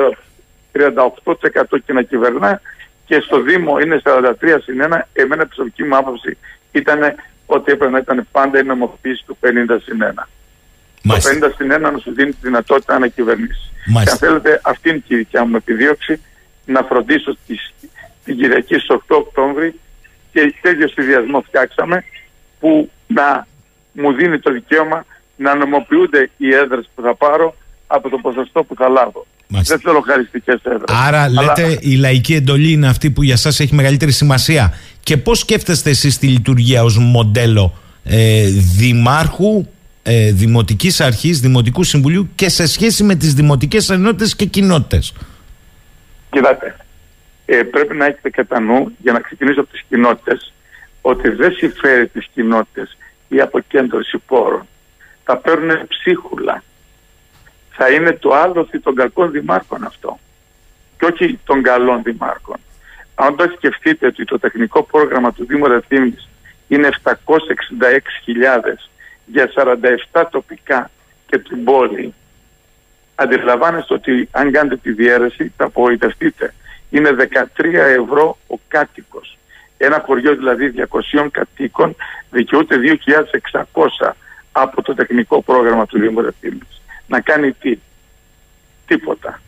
38% 0.74 1.78
και 1.86 1.94
να 1.94 2.02
κυβερνά 2.02 2.62
και 3.06 3.20
στο 3.20 3.42
Δήμο 3.42 3.80
είναι 3.80 4.02
43 4.04 4.22
συν 4.64 4.84
1, 4.92 5.00
εμένα 5.14 5.46
προσωπική 5.46 5.84
μου 5.84 5.98
άποψη 5.98 6.38
ήταν 6.72 7.00
ότι 7.46 7.72
έπρεπε 7.72 7.92
να 7.92 7.98
ήταν 7.98 8.28
πάντα 8.32 8.60
η 8.60 8.64
νομοποίηση 8.64 9.24
του 9.26 9.38
50 9.42 9.48
συν 9.84 9.98
1. 10.16 10.24
Μάλιστα. 11.04 11.40
Το 11.40 11.48
50 11.48 11.52
συν 11.56 11.74
1 11.74 11.80
να 11.80 11.98
σου 11.98 12.14
δίνει 12.14 12.32
τη 12.32 12.38
δυνατότητα 12.42 13.00
να 13.00 13.08
κυβερνήσεις. 13.08 13.69
Και 14.04 14.10
αν 14.10 14.18
θέλετε, 14.18 14.62
αυτή 14.64 14.90
είναι 14.90 15.04
και 15.08 15.14
η 15.14 15.18
δικιά 15.18 15.46
μου 15.46 15.56
επιδίωξη 15.56 16.20
να 16.66 16.84
φροντίσω 16.84 17.38
τις, 17.48 17.74
την 18.24 18.38
Κυριακή 18.38 18.74
στις 18.74 18.88
8 18.90 18.98
Οκτώβρη 19.08 19.80
και 20.32 20.56
τέτοιο 20.62 20.88
συνδυασμό 20.88 21.42
φτιάξαμε 21.42 22.04
που 22.60 22.92
να 23.08 23.48
μου 23.92 24.14
δίνει 24.14 24.40
το 24.40 24.52
δικαίωμα 24.52 25.06
να 25.36 25.56
νομοποιούνται 25.56 26.30
οι 26.38 26.54
έδρες 26.54 26.90
που 26.96 27.02
θα 27.02 27.16
πάρω 27.16 27.56
από 27.88 28.10
το 28.10 28.18
ποσοστό 28.18 28.64
που 28.64 28.76
θα 28.76 28.90
λάβω. 28.90 29.26
Μάλιστα. 29.48 29.76
Δεν 29.76 29.84
θέλω 29.84 30.02
χαριστικές 30.02 30.60
έδρες. 30.64 30.84
Άρα, 30.88 31.24
Αλλά... 31.24 31.42
λέτε, 31.42 31.78
η 31.82 31.96
λαϊκή 31.96 32.34
εντολή 32.34 32.72
είναι 32.72 32.88
αυτή 32.88 33.12
που 33.12 33.24
για 33.24 33.34
εσά 33.34 33.50
έχει 33.50 33.76
μεγαλύτερη 33.76 34.12
σημασία. 34.12 34.74
Και 35.04 35.18
πώς 35.18 35.40
σκέφτεστε 35.40 35.90
εσείς 35.90 36.18
τη 36.18 36.28
λειτουργία 36.28 36.84
ως 36.84 36.98
μοντέλο 36.98 37.78
ε, 38.04 38.48
δημάρχου, 38.78 39.66
ε, 40.10 40.32
δημοτικής 40.32 41.01
αρχής, 41.01 41.39
δημοτικού 41.39 41.84
συμβουλίου 41.84 42.30
και 42.36 42.49
σε 42.49 42.68
σχέση 42.68 43.03
με 43.03 43.16
τις 43.16 43.34
δημοτικές 43.34 43.89
ενότητες 43.89 44.36
και 44.36 44.45
κοινότητες. 44.45 45.14
Κοιτάξτε, 46.30 46.76
ε, 47.45 47.64
πρέπει 47.64 47.95
να 47.95 48.05
έχετε 48.05 48.30
κατά 48.30 48.60
νου, 48.60 48.91
για 49.01 49.12
να 49.12 49.20
ξεκινήσω 49.20 49.60
από 49.60 49.70
τις 49.70 49.84
κοινότητες, 49.89 50.53
ότι 51.01 51.30
δεν 51.30 51.51
συμφέρει 51.51 52.07
τις 52.07 52.28
κοινότητες 52.34 52.97
η 53.28 53.39
αποκέντρωση 53.41 54.18
πόρων. 54.18 54.68
Θα 55.24 55.38
παίρνουν 55.38 55.88
ψίχουλα 55.88 56.64
θα 57.82 57.89
είναι 57.89 58.14
το 58.14 58.34
άλοθη 58.34 58.80
των 58.80 58.95
κακών 58.95 59.32
δημάρχων 59.32 59.84
αυτό 59.84 60.20
και 60.97 61.05
όχι 61.05 61.39
των 61.45 61.62
καλών 61.62 62.03
δημάρχων. 62.03 62.57
Αν 63.16 63.36
το 63.36 63.53
σκεφτείτε 63.57 64.05
ότι 64.05 64.26
το 64.26 64.39
τεχνικό 64.39 64.84
πρόγραμμα 64.84 65.34
του 65.34 65.45
Δήμου 65.45 65.68
Ρεθύμνης 65.68 66.30
είναι 66.68 66.89
766.000 67.03 67.14
για 69.32 69.52
47 70.12 70.24
τοπικά 70.32 70.92
και 71.28 71.38
την 71.38 71.64
πόλη, 71.64 72.14
αντιλαμβάνεστε 73.16 73.94
ότι 73.94 74.28
αν 74.32 74.52
κάνετε 74.52 74.78
τη 74.78 74.92
διαίρεση 74.92 75.54
θα 75.58 75.66
απογοητευτείτε. 75.66 76.54
Είναι 76.90 77.16
13 77.58 77.74
ευρώ 77.74 78.38
ο 78.48 78.56
κάτοικος. 78.68 79.38
Ένα 79.78 80.04
χωριό 80.06 80.36
δηλαδή 80.36 80.74
200 81.14 81.28
κατοίκων 81.32 81.96
δικαιούται 82.30 82.76
2.600 83.52 84.12
από 84.52 84.82
το 84.82 84.94
τεχνικό 84.94 85.42
πρόγραμμα 85.42 85.86
του 85.86 86.00
Δήμου 86.00 86.22
Ρεθύμνης 86.22 86.82
να 87.08 87.20
κάνει 87.20 87.52
τι; 87.52 87.78
Τίποτα. 88.86 89.42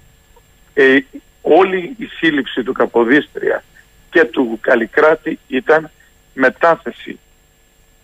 Ε, 0.74 0.98
όλη 1.42 1.96
η 1.98 2.06
σύλληψη 2.06 2.64
του 2.64 2.74
Καποδίστρια 2.74 3.64
και 4.10 4.26
του 4.26 4.58
Καλλικράτη 4.62 5.40
ήταν 5.48 5.92
μετάθεση 6.34 7.20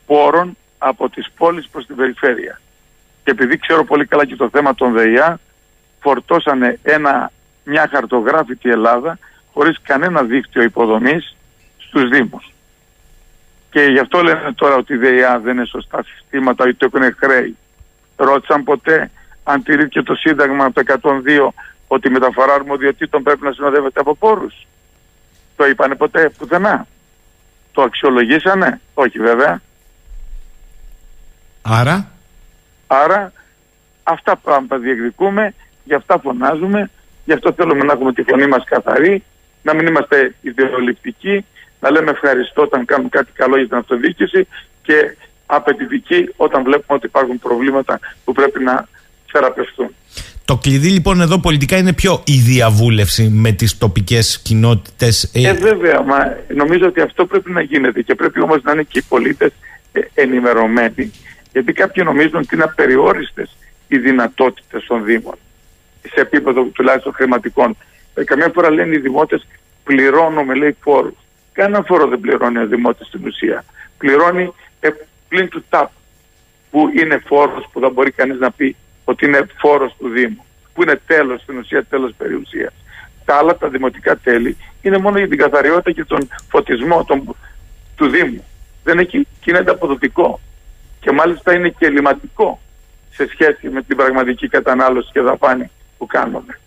πόρων 0.05 0.57
από 0.77 1.09
τις 1.09 1.27
πόλεις 1.37 1.67
προς 1.67 1.85
την 1.85 1.95
περιφέρεια. 1.95 2.61
Και 3.23 3.31
επειδή 3.31 3.57
ξέρω 3.57 3.83
πολύ 3.83 4.05
καλά 4.05 4.25
και 4.25 4.35
το 4.35 4.49
θέμα 4.49 4.75
των 4.75 4.93
ΔΕΙΑ, 4.93 5.39
φορτώσανε 5.99 6.79
ένα, 6.83 7.31
μια 7.63 7.87
χαρτογράφητη 7.91 8.69
Ελλάδα 8.69 9.19
χωρίς 9.53 9.77
κανένα 9.81 10.23
δίκτυο 10.23 10.63
υποδομής 10.63 11.35
στους 11.77 12.09
Δήμους. 12.09 12.53
Και 13.69 13.81
γι' 13.81 13.99
αυτό 13.99 14.21
λένε 14.23 14.53
τώρα 14.55 14.75
ότι 14.75 14.93
η 14.93 14.97
ΔΕΙΑ 14.97 15.39
δεν 15.39 15.57
είναι 15.57 15.65
σωστά 15.65 16.03
συστήματα, 16.03 16.63
ότι 16.63 16.73
το 16.73 16.89
έχουν 16.93 17.15
χρέη. 17.19 17.57
Ρώτησαν 18.15 18.63
ποτέ 18.63 19.11
αν 19.43 19.63
τηρήθηκε 19.63 20.01
το 20.01 20.15
Σύνταγμα 20.15 20.65
από 20.65 20.83
το 20.83 20.99
102 21.01 21.47
ότι 21.87 22.07
η 22.07 22.11
μεταφορά 22.11 22.53
αρμοδιοτήτων 22.53 23.23
πρέπει 23.23 23.43
να 23.43 23.51
συνοδεύεται 23.51 23.99
από 23.99 24.15
πόρους. 24.15 24.67
Το 25.55 25.65
είπανε 25.65 25.95
ποτέ 25.95 26.29
πουθενά. 26.37 26.87
Το 27.71 27.81
αξιολογήσανε; 27.81 28.81
Όχι 28.93 29.19
βέβαια. 29.19 29.61
Άρα; 31.69 32.11
Άρα 32.87 33.31
αυτά 34.03 34.35
πράγματα 34.35 34.77
διεκδικούμε, 34.77 35.53
γι' 35.83 35.93
αυτά 35.93 36.19
φωνάζουμε, 36.19 36.89
γι' 37.25 37.33
αυτό 37.33 37.53
θέλουμε 37.53 37.83
να 37.83 37.93
έχουμε 37.93 38.13
τη 38.13 38.23
φωνή 38.23 38.47
μας 38.47 38.63
καθαρή, 38.65 39.23
να 39.61 39.73
μην 39.73 39.87
είμαστε 39.87 40.35
ιδεολειπτικοί, 40.41 41.45
να 41.79 41.91
λέμε 41.91 42.11
ευχαριστώ 42.11 42.61
όταν 42.61 42.85
κάνουμε 42.85 43.09
κάτι 43.09 43.31
καλό 43.31 43.57
για 43.57 43.67
την 43.67 43.77
αυτοδιοίκηση 43.77 44.47
και 44.81 45.15
απαιτητικοί 45.45 46.29
όταν 46.35 46.63
βλέπουμε 46.63 46.97
ότι 46.97 47.05
υπάρχουν 47.05 47.39
προβλήματα 47.39 47.99
που 48.23 48.31
πρέπει 48.31 48.63
να 48.63 48.87
θεραπευτούν. 49.31 49.89
Το 50.45 50.57
κλειδί 50.57 50.89
λοιπόν 50.89 51.21
εδώ 51.21 51.39
πολιτικά 51.39 51.77
είναι 51.77 51.93
πιο 51.93 52.23
η 52.25 52.37
διαβούλευση 52.37 53.29
με 53.29 53.51
τις 53.51 53.77
τοπικές 53.77 54.39
κοινότητες. 54.39 55.31
Ε, 55.33 55.47
ε 55.47 55.53
βέβαια, 55.53 56.01
μα 56.01 56.17
νομίζω 56.55 56.85
ότι 56.85 57.01
αυτό 57.01 57.25
πρέπει 57.25 57.51
να 57.51 57.61
γίνεται 57.61 58.01
και 58.01 58.15
πρέπει 58.15 58.41
όμως 58.41 58.61
να 58.63 58.71
είναι 58.71 58.83
και 58.83 58.99
οι 58.99 59.05
πολίτες 59.09 59.51
ε, 59.91 59.99
ενημερωμένοι 60.13 61.11
γιατί 61.57 61.73
κάποιοι 61.73 62.03
νομίζουν 62.05 62.35
ότι 62.35 62.55
είναι 62.55 62.63
απεριόριστες 62.63 63.57
οι 63.87 63.97
δυνατότητες 63.97 64.83
των 64.83 65.03
Δήμων 65.03 65.35
σε 66.13 66.21
επίπεδο 66.21 66.63
τουλάχιστον 66.63 67.13
χρηματικών. 67.13 67.77
Ε, 68.13 68.23
καμιά 68.23 68.51
φορά 68.53 68.71
λένε 68.71 68.95
οι 68.95 68.99
δημότες 68.99 69.47
πληρώνουμε 69.83 70.53
λέει 70.53 70.77
φόρους. 70.81 71.17
Κανένα 71.53 71.83
φόρο 71.83 72.07
δεν 72.07 72.19
πληρώνει 72.19 72.57
ο 72.57 72.67
δημότης 72.67 73.07
στην 73.07 73.21
ουσία. 73.25 73.65
Πληρώνει 73.97 74.53
ε, 74.79 74.89
πλην 75.27 75.49
του 75.49 75.63
ΤΑΠ 75.69 75.89
που 76.71 76.89
είναι 76.99 77.21
φόρος 77.25 77.69
που 77.71 77.79
δεν 77.79 77.91
μπορεί 77.91 78.11
κανείς 78.11 78.39
να 78.39 78.51
πει 78.51 78.75
ότι 79.03 79.25
είναι 79.25 79.47
φόρος 79.57 79.95
του 79.99 80.09
Δήμου, 80.09 80.45
που 80.73 80.81
είναι 80.81 81.01
τέλος 81.07 81.41
στην 81.41 81.57
ουσία, 81.57 81.83
τέλος 81.83 82.13
περιουσίας. 82.17 82.73
Τα 83.25 83.35
άλλα, 83.35 83.57
τα 83.57 83.69
δημοτικά 83.69 84.15
τέλη, 84.15 84.57
είναι 84.81 84.97
μόνο 84.97 85.17
για 85.17 85.27
την 85.27 85.37
καθαριότητα 85.37 85.91
και 85.91 86.05
τον 86.05 86.27
φωτισμό 86.49 87.03
τον, 87.03 87.35
του 87.95 88.09
Δήμου. 88.09 88.43
δεν 88.83 88.99
έχει, 88.99 89.27
και 89.39 89.51
είναι 89.51 89.71
αποδοτικό 89.71 90.39
και 91.07 91.13
μάλιστα 91.13 91.53
είναι 91.53 91.69
και 91.69 91.85
ελληματικό 91.85 92.59
σε 93.09 93.27
σχέση 93.31 93.69
με 93.69 93.81
την 93.81 93.97
πραγματική 93.97 94.47
κατανάλωση 94.47 95.09
και 95.13 95.21
δαπάνη 95.21 95.69
που 95.97 96.05
κάνουμε. 96.05 96.59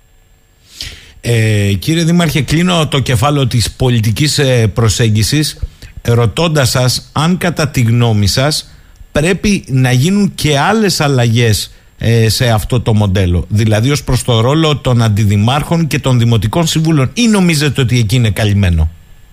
Ε, 1.21 1.73
κύριε 1.79 2.05
Δήμαρχε, 2.05 2.43
κλείνω 2.43 2.89
το 2.89 3.01
κεφάλαιο 3.01 3.47
της 3.47 3.73
πολιτικής 3.73 4.39
ε, 4.39 4.67
προσέγγισης 4.67 5.61
ρωτώντας 6.03 6.71
σας 6.71 7.11
αν 7.15 7.39
κατά 7.39 7.69
τη 7.69 7.81
γνώμη 7.81 8.27
σας 8.27 8.75
πρέπει 9.13 9.65
να 9.69 9.93
γίνουν 9.93 10.33
και 10.35 10.59
άλλες 10.59 11.01
αλλαγές 11.01 11.75
ε, 11.99 12.29
σε 12.29 12.51
αυτό 12.51 12.81
το 12.81 12.95
μοντέλο. 12.95 13.47
Δηλαδή 13.49 13.91
ως 13.91 14.05
προς 14.05 14.25
το 14.25 14.41
ρόλο 14.41 14.77
των 14.77 15.03
αντιδημάρχων 15.03 15.87
και 15.87 15.99
των 15.99 16.19
δημοτικών 16.19 16.67
συμβούλων. 16.67 17.11
Ή 17.15 17.29
νομίζετε 17.29 17.81
ότι 17.81 17.99
εκεί 17.99 18.17
είναι 18.17 18.31
καλυμμένο; 18.31 18.91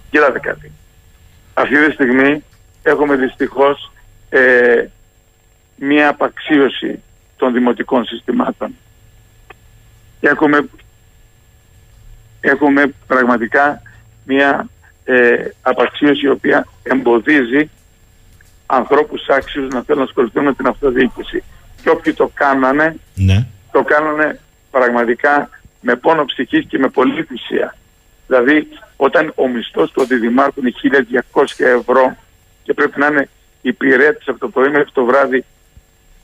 Κοιτάτε 0.09 0.39
κάτι. 0.39 0.71
Αυτή 1.53 1.85
τη 1.87 1.93
στιγμή 1.93 2.43
έχουμε 2.83 3.15
δυστυχώς 3.15 3.91
ε, 4.29 4.39
μία 5.78 6.09
απαξίωση 6.09 7.01
των 7.38 7.53
δημοτικών 7.53 8.05
συστημάτων. 8.05 8.75
Έχουμε, 10.19 10.69
έχουμε 12.41 12.93
πραγματικά 13.07 13.82
μία 14.25 14.67
ε, 15.05 15.45
απαξίωση 15.61 16.25
η 16.25 16.30
οποία 16.30 16.67
εμποδίζει 16.84 17.69
ανθρώπους 18.65 19.28
άξιους 19.28 19.73
να 19.73 19.82
θέλουν 19.82 20.01
να 20.01 20.07
ασχοληθούν 20.07 20.43
με 20.43 20.53
την 20.53 20.67
αυτοδιοίκηση. 20.67 21.43
Και 21.82 21.89
όποιοι 21.89 22.13
το 22.13 22.32
κάνανε, 22.34 22.95
Ναι. 23.15 23.45
το 23.71 23.84
κάνανε 23.84 24.39
πραγματικά 24.71 25.49
με 25.82 25.95
πόνο 25.95 26.25
ψυχής 26.25 26.65
και 26.67 26.78
με 26.78 26.89
πολύ 26.89 27.23
θυσία. 27.23 27.75
Δηλαδή, 28.28 28.67
όταν 28.95 29.32
ο 29.36 29.47
μισθός 29.47 29.91
του 29.91 30.01
αντιδημάρχου 30.01 30.59
είναι 30.59 30.71
1.200 31.32 31.43
ευρώ 31.57 32.17
και 32.63 32.73
πρέπει 32.73 32.99
να 32.99 33.07
είναι 33.07 33.30
υπηρέτης 33.61 34.28
από 34.28 34.39
το 34.39 34.49
πρωί 34.49 34.69
μέχρι 34.69 34.91
το 34.93 35.05
βράδυ 35.05 35.45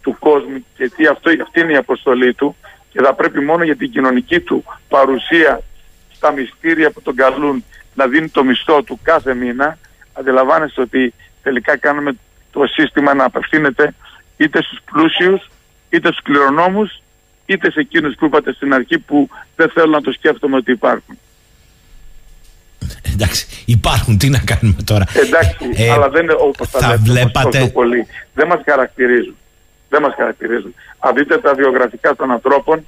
του 0.04 0.16
κόσμου 0.20 0.66
και 0.78 0.90
τι 0.96 1.06
αυτό, 1.08 1.30
αυτή 1.44 1.60
είναι 1.60 1.72
η 1.72 1.76
αποστολή 1.76 2.34
του 2.34 2.56
και 2.92 3.02
θα 3.02 3.14
πρέπει 3.14 3.40
μόνο 3.40 3.64
για 3.64 3.76
την 3.76 3.92
κοινωνική 3.92 4.40
του 4.40 4.64
παρουσία 4.88 5.62
στα 6.14 6.32
μυστήρια 6.32 6.92
που 6.92 7.02
τον 7.02 7.16
καλούν 7.16 7.64
να 7.96 8.08
δίνει 8.08 8.30
το 8.30 8.44
μισθό 8.44 8.84
του 8.84 9.00
κάθε 9.04 9.34
μήνα 9.34 9.78
αντιλαμβάνεστε 10.14 10.82
ότι 10.82 11.14
τελικά 11.44 11.78
κάνουμε 11.78 12.12
το 12.52 12.66
σύστημα 12.66 13.14
να 13.14 13.24
απευθύνεται 13.26 13.94
είτε 14.38 14.62
στους 14.62 14.80
πλούσιους 14.92 15.50
είτε 15.90 16.08
στους 16.12 16.22
κληρονόμους 16.24 17.02
είτε 17.46 17.72
σε 17.72 17.80
εκείνους 17.80 18.16
που 18.16 18.26
είπατε 18.26 18.54
στην 18.54 18.74
αρχή 18.74 19.00
που 19.00 19.30
δεν 19.56 19.70
θέλουν 19.70 19.90
να 19.90 20.02
το 20.02 20.12
σκέφτομαι 20.12 20.56
ότι 20.56 20.72
υπάρχουν. 20.72 21.18
Εντάξει, 23.14 23.48
υπάρχουν, 23.66 24.18
τι 24.18 24.30
να 24.30 24.40
κάνουμε 24.40 24.82
τώρα; 24.84 25.06
Εντάξει, 25.26 25.56
Ε, 25.76 25.92
αλλά 25.92 26.10
δεν 26.10 26.24
είναι 26.24 26.36
όπως 26.40 26.70
τα 26.70 26.80
θα 26.80 26.88
λέτε 26.88 27.00
όμως 27.00 27.10
βλέπατε- 27.10 27.52
τόσο 27.60 27.72
πολύ. 27.72 28.08
Δεν 28.34 28.48
μας 28.48 28.60
χαρακτηρίζουν. 28.66 29.36
Δεν 29.94 30.02
μας 30.02 30.14
χαρακτηρίζουν. 30.16 30.76
Αν 31.00 31.14
δείτε 31.16 31.38
τα 31.38 31.54
βιογραφικά 31.54 32.16
των 32.16 32.32
ανθρώπων 32.32 32.86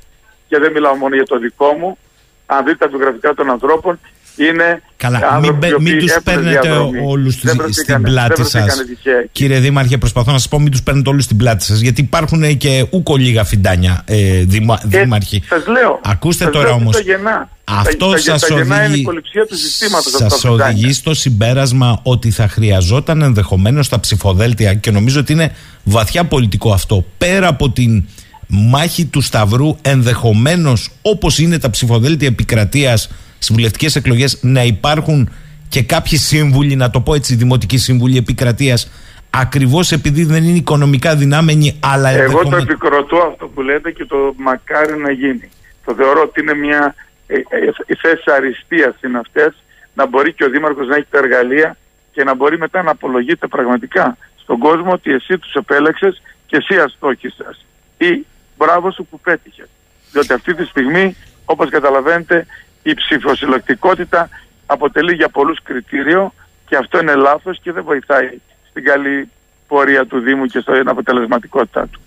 και 0.47 0.57
δεν 0.59 0.71
μιλάω 0.71 0.95
μόνο 0.95 1.15
για 1.15 1.25
το 1.25 1.37
δικό 1.37 1.73
μου, 1.73 1.97
αν 2.45 2.65
δείτε 2.65 2.77
τα 2.77 2.87
βιογραφικά 2.87 3.33
των 3.33 3.49
ανθρώπων 3.49 3.99
είναι 4.37 4.81
Καλά, 4.97 5.17
άνθρωποι 5.31 5.47
μην, 5.49 5.57
μπε- 5.59 5.69
οι 5.69 5.73
οποίοι 5.73 5.87
μην 5.91 5.99
τους 5.99 6.09
έχουν 6.11 6.23
παίρνετε 6.23 6.59
διαδρομή. 6.61 6.99
όλους 7.05 7.39
Δεν 7.41 7.53
στη- 7.53 7.63
βρεθήκανε- 7.63 8.07
στην 8.07 8.13
πλάτη 8.13 8.27
δεν 8.41 8.45
βρεθήκανε 8.51 8.71
σας. 8.71 8.85
τυχαίοι. 8.85 9.29
Κύριε 9.31 9.59
Δήμαρχε, 9.59 9.97
προσπαθώ 9.97 10.31
να 10.31 10.37
σας 10.37 10.47
πω 10.47 10.59
μην 10.59 10.71
τους 10.71 10.83
παίρνετε 10.83 11.09
όλους 11.09 11.23
στην 11.23 11.37
πλάτη 11.37 11.63
σας 11.63 11.79
γιατί 11.79 12.01
υπάρχουν 12.01 12.57
και 12.57 12.85
ούκο 12.89 13.15
λίγα 13.15 13.43
φιντάνια 13.43 14.01
ε, 14.05 14.43
δήμα, 14.43 14.79
Ε, 14.83 14.87
δήμαρχοι. 14.87 15.41
Σας 15.49 15.67
λέω. 15.67 15.99
Ακούστε 16.03 16.43
σας 16.43 16.53
τώρα 16.53 16.65
λέω 16.67 16.75
τι 16.75 16.81
όμως. 16.81 16.95
Τα 16.95 17.01
γεννά. 17.01 17.49
Αυτό 17.63 18.05
τα, 18.09 18.11
τα, 18.11 18.17
σας 18.17 18.41
τα 18.41 18.55
γεννά 18.55 18.75
είναι 18.75 18.83
η 18.85 18.87
οδηγεί, 18.89 19.03
κολυψία 19.03 19.45
του 19.45 19.55
συστήματος. 19.57 20.11
σας 20.11 20.21
αυτά 20.21 20.55
τα 20.57 20.65
οδηγεί 20.65 20.93
στο 20.93 21.13
συμπέρασμα 21.13 21.99
ότι 22.03 22.31
θα 22.31 22.47
χρειαζόταν 22.47 23.21
ενδεχομένως 23.21 23.89
τα 23.89 23.99
ψηφοδέλτια 23.99 24.73
και 24.73 24.91
νομίζω 24.91 25.19
ότι 25.19 25.31
είναι 25.33 25.51
βαθιά 25.83 26.23
πολιτικό 26.23 26.71
αυτό 26.73 27.05
πέρα 27.17 27.47
από 27.47 27.69
την 27.69 28.03
μάχη 28.47 29.05
του 29.05 29.21
Σταυρού 29.21 29.75
ενδεχομένως 29.81 30.89
όπως 31.01 31.39
είναι 31.39 31.59
τα 31.59 31.69
ψηφοδέλτια 31.69 32.27
επικρατείας 32.27 33.09
στις 33.45 33.57
βουλευτικές 33.57 33.95
εκλογές 33.95 34.39
να 34.41 34.63
υπάρχουν 34.63 35.29
και 35.69 35.83
κάποιοι 35.83 36.17
σύμβουλοι, 36.17 36.75
να 36.75 36.89
το 36.89 36.99
πω 37.01 37.13
έτσι, 37.13 37.35
δημοτικοί 37.35 37.77
σύμβουλοι 37.77 38.17
επικρατείας 38.17 38.91
ακριβώς 39.29 39.91
επειδή 39.91 40.23
δεν 40.23 40.43
είναι 40.43 40.57
οικονομικά 40.57 41.15
δυνάμενοι 41.15 41.79
αλλά 41.79 42.09
Εγώ 42.09 42.19
το 42.19 42.23
ενδεχομένως... 42.23 42.63
επικροτώ 42.63 43.17
αυτό 43.17 43.47
που 43.47 43.61
λέτε 43.61 43.91
και 43.91 44.05
το 44.05 44.33
μακάρι 44.37 44.97
να 44.97 45.11
γίνει. 45.11 45.49
Το 45.85 45.93
θεωρώ 45.93 46.21
ότι 46.21 46.41
είναι 46.41 46.53
μια 46.53 46.95
ε, 47.27 47.35
ε, 47.35 47.39
ε, 47.85 47.95
θέση 48.01 48.23
αριστείας 48.37 48.95
είναι 49.05 49.17
αυτές 49.19 49.53
να 49.93 50.07
μπορεί 50.07 50.33
και 50.33 50.43
ο 50.43 50.49
Δήμαρχος 50.49 50.87
να 50.87 50.95
έχει 50.95 51.07
τα 51.09 51.17
εργαλεία 51.17 51.77
και 52.11 52.23
να 52.23 52.35
μπορεί 52.35 52.57
μετά 52.57 52.83
να 52.83 52.91
απολογείται 52.91 53.47
πραγματικά 53.47 54.17
στον 54.35 54.59
κόσμο 54.59 54.91
ότι 54.91 55.11
εσύ 55.11 55.37
τους 55.37 55.53
επέλεξες 55.53 56.21
και 56.45 56.57
εσύ 56.57 56.79
αστόχησες 56.79 57.65
ή 57.97 58.25
μπράβο 58.57 58.91
σου 58.91 59.05
που 59.09 59.19
πέτυχες. 59.19 59.67
Διότι 60.11 60.33
αυτή 60.33 60.53
τη 60.53 60.65
στιγμή 60.65 61.15
όπως 61.45 61.69
καταλαβαίνετε 61.69 62.45
η 62.89 62.93
ψηφοσυλλεκτικότητα 62.93 64.29
αποτελεί 64.65 65.13
για 65.13 65.29
πολλούς 65.29 65.59
κριτήριο 65.63 66.33
και 66.67 66.75
αυτό 66.75 66.99
είναι 66.99 67.15
λάθος 67.15 67.59
και 67.61 67.71
δεν 67.71 67.83
βοηθάει 67.83 68.27
στην 68.69 68.83
καλή 68.83 69.29
πορεία 69.67 70.05
του 70.05 70.19
Δήμου 70.19 70.45
και 70.45 70.59
στην 70.59 70.87
αποτελεσματικότητά 70.87 71.87
του. 71.87 71.99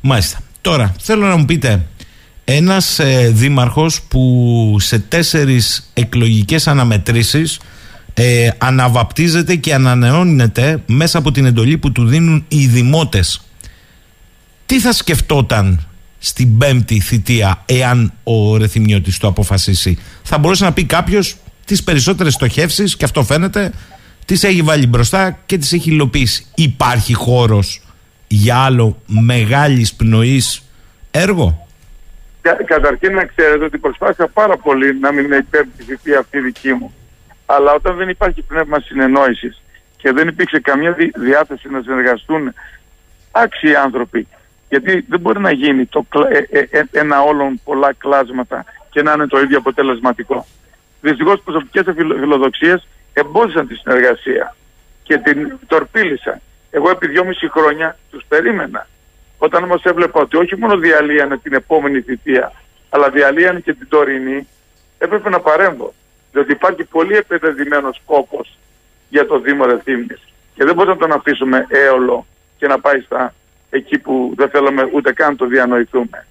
Μάλιστα. 0.00 0.38
Τώρα, 0.60 0.94
θέλω 0.98 1.26
να 1.26 1.36
μου 1.36 1.44
πείτε, 1.44 1.86
ένας 2.44 2.98
ε, 2.98 3.30
δήμαρχος 3.34 4.02
που 4.02 4.76
σε 4.78 4.98
τέσσερις 4.98 5.90
εκλογικές 5.94 6.68
αναμετρήσεις 6.68 7.60
ε, 8.14 8.48
αναβαπτίζεται 8.58 9.54
και 9.54 9.74
ανανεώνεται 9.74 10.82
μέσα 10.86 11.18
από 11.18 11.32
την 11.32 11.44
εντολή 11.46 11.78
που 11.78 11.92
του 11.92 12.06
δίνουν 12.06 12.44
οι 12.48 12.66
δημότες. 12.66 13.40
Τι 14.66 14.80
θα 14.80 14.92
σκεφτόταν 14.92 15.86
στην 16.24 16.58
πέμπτη 16.58 17.00
θητεία 17.00 17.62
εάν 17.66 18.12
ο 18.22 18.56
Ρεθυμιώτης 18.56 19.18
το 19.18 19.26
αποφασίσει. 19.28 19.98
Θα 20.22 20.38
μπορούσε 20.38 20.64
να 20.64 20.72
πει 20.72 20.84
κάποιος 20.84 21.36
τις 21.64 21.82
περισσότερες 21.84 22.32
στοχεύσεις 22.32 22.96
και 22.96 23.04
αυτό 23.04 23.22
φαίνεται 23.22 23.72
τις 24.24 24.44
έχει 24.44 24.62
βάλει 24.62 24.86
μπροστά 24.86 25.38
και 25.46 25.58
τις 25.58 25.72
έχει 25.72 25.90
υλοποιήσει. 25.90 26.46
Υπάρχει 26.54 27.14
χώρος 27.14 27.80
για 28.28 28.56
άλλο 28.56 29.02
μεγάλης 29.06 29.94
πνοής 29.94 30.62
έργο; 31.10 31.66
Κα- 32.40 32.64
Καταρχήν 32.64 33.12
να 33.14 33.24
ξέρετε 33.24 33.64
ότι 33.64 33.78
προσπάθησα 33.78 34.26
πάρα 34.28 34.56
πολύ 34.56 34.98
να 34.98 35.12
μην 35.12 35.24
είναι 35.24 35.36
η 35.36 35.42
πέμπτη 35.42 35.82
θητεία 35.82 36.18
αυτή 36.18 36.40
δική 36.40 36.72
μου. 36.72 36.94
Αλλά 37.46 37.72
όταν 37.72 37.96
δεν 37.96 38.08
υπάρχει 38.08 38.42
πνεύμα 38.42 38.80
συνεννόησης 38.80 39.62
και 39.96 40.12
δεν 40.12 40.28
υπήρξε 40.28 40.60
καμία 40.60 40.92
δι- 40.92 41.18
διάθεση 41.18 41.68
να 41.68 41.80
συνεργαστούν 41.82 42.52
άξιοι 43.30 43.74
άνθρωποι, 43.74 44.26
γιατί 44.74 45.04
δεν 45.08 45.20
μπορεί 45.20 45.40
να 45.40 45.50
γίνει 45.50 45.86
το, 45.86 46.06
κλα- 46.08 46.30
ε, 46.30 46.46
ε, 46.50 46.66
ε, 46.70 46.82
ένα 46.92 47.20
όλων 47.22 47.60
πολλά 47.64 47.92
κλάσματα 47.92 48.64
και 48.90 49.02
να 49.02 49.12
είναι 49.12 49.26
το 49.26 49.40
ίδιο 49.40 49.58
αποτελεσματικό. 49.58 50.46
Δυστυχώς 51.00 51.40
προσωπικές 51.44 51.94
φιλο- 51.96 52.16
φιλοδοξίες 52.18 52.86
εμπόδισαν 53.12 53.66
τη 53.66 53.74
συνεργασία 53.74 54.56
και 55.02 55.18
την 55.18 55.58
τορπίλησαν. 55.66 56.40
Εγώ 56.70 56.90
επί 56.90 57.08
δυόμιση 57.08 57.48
χρόνια 57.48 57.98
τους 58.10 58.24
περίμενα. 58.28 58.86
Όταν 59.38 59.62
όμως 59.64 59.84
έβλεπα 59.84 60.20
ότι 60.20 60.36
όχι 60.36 60.56
μόνο 60.56 60.76
διαλύανε 60.76 61.36
την 61.38 61.52
επόμενη 61.52 62.00
θητεία, 62.00 62.52
αλλά 62.90 63.10
διαλύανε 63.10 63.60
και 63.60 63.72
την 63.74 63.88
τωρινή, 63.88 64.48
έπρεπε 64.98 65.28
να 65.28 65.40
παρέμβω. 65.40 65.94
Διότι 66.32 66.52
υπάρχει 66.52 66.84
πολύ 66.84 67.16
επενδυμένος 67.16 68.00
κόπος 68.04 68.58
για 69.08 69.26
το 69.26 69.38
Δήμο 69.38 69.64
Ρεθύμνης. 69.64 70.20
Και 70.54 70.64
δεν 70.64 70.74
μπορούμε 70.74 70.94
να 70.94 71.00
τον 71.00 71.12
αφήσουμε 71.12 71.66
έολο 71.68 72.26
και 72.56 72.66
να 72.66 72.80
πάει 72.80 73.00
στα 73.00 73.34
εκεί 73.76 73.98
που 73.98 74.32
δεν 74.36 74.48
θέλουμε 74.48 74.88
ούτε 74.92 75.12
καν 75.12 75.30
να 75.30 75.36
το 75.36 75.46
διανοηθούμε. 75.46 76.26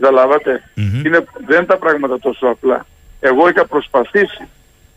Καταλάβατε. 0.00 0.62
Μμμ. 0.74 1.02
Είναι, 1.06 1.24
δεν 1.46 1.56
είναι 1.56 1.66
τα 1.66 1.76
πράγματα 1.78 2.18
τόσο 2.18 2.46
απλά. 2.46 2.86
Εγώ 3.20 3.48
είχα 3.48 3.66
προσπαθήσει 3.66 4.48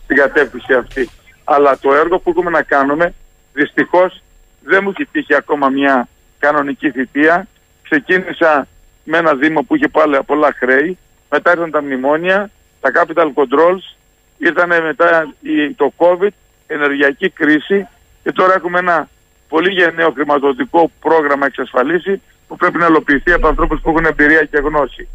στην 0.04 0.16
κατεύθυνση 0.18 0.74
αυτή. 0.74 1.10
Αλλά 1.44 1.78
το 1.80 1.94
έργο 1.94 2.20
που 2.20 2.30
έχουμε 2.30 2.50
να 2.50 2.62
κάνουμε 2.62 3.14
δυστυχώς 3.54 4.24
δεν 4.64 4.80
μου 4.84 4.90
έχει 4.90 5.06
τύχει 5.12 5.36
ακόμα 5.36 5.70
μια 5.70 6.08
κανονική 6.40 6.92
θητεία. 6.92 7.48
Ξεκίνησα 7.84 8.68
με 9.04 9.18
ένα 9.18 9.34
Δήμο 9.36 9.62
που 9.62 9.76
είχε 9.76 9.88
πάλι 9.88 10.20
πολλά 10.26 10.54
χρέη. 10.58 10.98
Μετά 11.30 11.52
ήρθαν 11.52 11.72
τα 11.72 11.82
μνημόνια, 11.82 12.50
τα 12.82 12.92
capital 12.96 13.26
controls, 13.34 13.96
ήρθαν 14.38 14.68
μετά 14.84 15.34
η- 15.42 15.72
το 15.74 15.94
COVID, 15.98 16.30
ενεργειακή 16.68 17.30
κρίση 17.30 17.88
και 18.24 18.32
τώρα 18.32 18.54
έχουμε 18.54 18.80
ένα 18.80 19.10
πολύ 19.48 19.72
γενναίο 19.72 20.12
χρηματοδοτικό 20.12 20.92
πρόγραμμα 21.00 21.46
εξασφαλίσει 21.46 22.22
που 22.48 22.56
πρέπει 22.56 22.78
να 22.78 22.86
ελοποιηθεί 22.86 23.32
από 23.32 23.48
ανθρώπους 23.48 23.82
που 23.82 23.90
έχουν 23.90 24.06
εμπειρία 24.06 24.44
και 24.44 24.58
γνώση. 24.58 25.08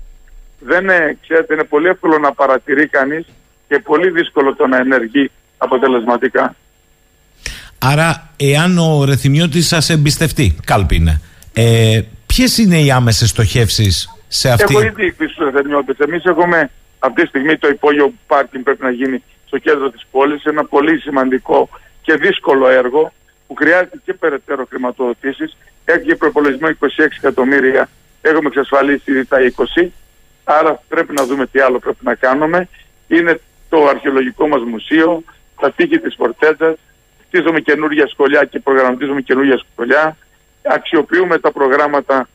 Δεν 0.59 0.83
είναι, 0.83 1.19
ξέρετε, 1.23 1.55
είναι 1.55 1.65
πολύ 1.65 1.89
εύκολο 1.89 2.19
να 2.19 2.33
παρατηρεί 2.33 2.87
κανείς 2.87 3.27
και 3.69 3.79
πολύ 3.79 4.11
δύσκολο 4.11 4.55
το 4.55 4.67
να 4.67 4.77
ενεργεί 4.77 5.31
αποτελεσματικά. 5.59 6.55
Άρα, 7.79 8.31
εάν 8.37 8.79
ο 8.79 9.05
Ρεθυμιώτης 9.05 9.67
σας 9.67 9.91
εμπιστευτεί, 9.91 10.57
κάλπη 10.65 10.97
είναι, 10.97 11.21
ε, 11.53 12.01
ποιες 12.27 12.59
είναι 12.59 12.81
οι 12.81 12.91
άμεσες 12.91 13.29
στοχεύσεις 13.29 14.09
σε 14.29 14.51
αυτή... 14.51 14.75
Έχω 14.75 14.83
ήδη 14.83 15.13
πει 15.13 15.27
στους 15.27 15.55
Εθνιώτες. 15.55 15.99
Εμείς 15.99 16.25
έχουμε 16.25 16.71
αυτή 16.99 17.23
τη 17.23 17.29
στιγμή 17.29 17.57
το 17.57 17.69
υπόγειο 17.69 18.13
πάρκινγκ 18.27 18.65
πρέπει 18.65 18.83
να 18.83 18.91
γίνει 18.91 19.23
στο 19.47 19.59
κέντρο 19.59 19.91
της 19.91 20.07
πόλης. 20.11 20.45
Ένα 20.45 20.65
πολύ 20.65 20.99
σημαντικό 20.99 21.69
και 22.03 22.15
δύσκολο 22.15 22.69
έργο 22.69 23.13
που 23.53 23.59
χρειάζεται 23.59 24.01
και 24.05 24.15
περαιτέρω 24.15 24.67
χρηματοδοτήσεις. 24.69 25.57
Έχει 25.85 26.05
και 26.05 26.17
προπολογισμό 26.17 26.69
26 26.69 26.77
εκατομμύρια, 27.17 27.89
έχουμε 28.21 28.49
εξασφαλίσει 28.49 29.25
τα 29.25 29.39
20, 29.81 29.89
άρα 30.45 30.83
πρέπει 30.89 31.13
να 31.13 31.27
δούμε 31.27 31.47
τι 31.47 31.61
άλλο 31.61 31.79
πρέπει 31.79 32.05
να 32.05 32.15
κάνουμε. 32.15 32.69
Είναι 33.09 33.41
το 33.69 33.87
αρχαιολογικό 33.87 34.49
μας 34.49 34.63
μουσείο, 34.63 35.23
τα 35.61 35.73
τείχη 35.73 35.99
της 35.99 36.15
Φορτέτζας, 36.15 36.77
χτίζουμε 37.27 37.61
καινούργια 37.61 38.07
σχολιά 38.07 38.45
και 38.45 38.59
προγραμματίζουμε 38.61 39.21
καινούργια 39.21 39.61
σχολιά, 39.73 40.17
αξιοποιούμε 40.63 41.39
τα 41.39 41.53
προγράμματα 41.53 42.29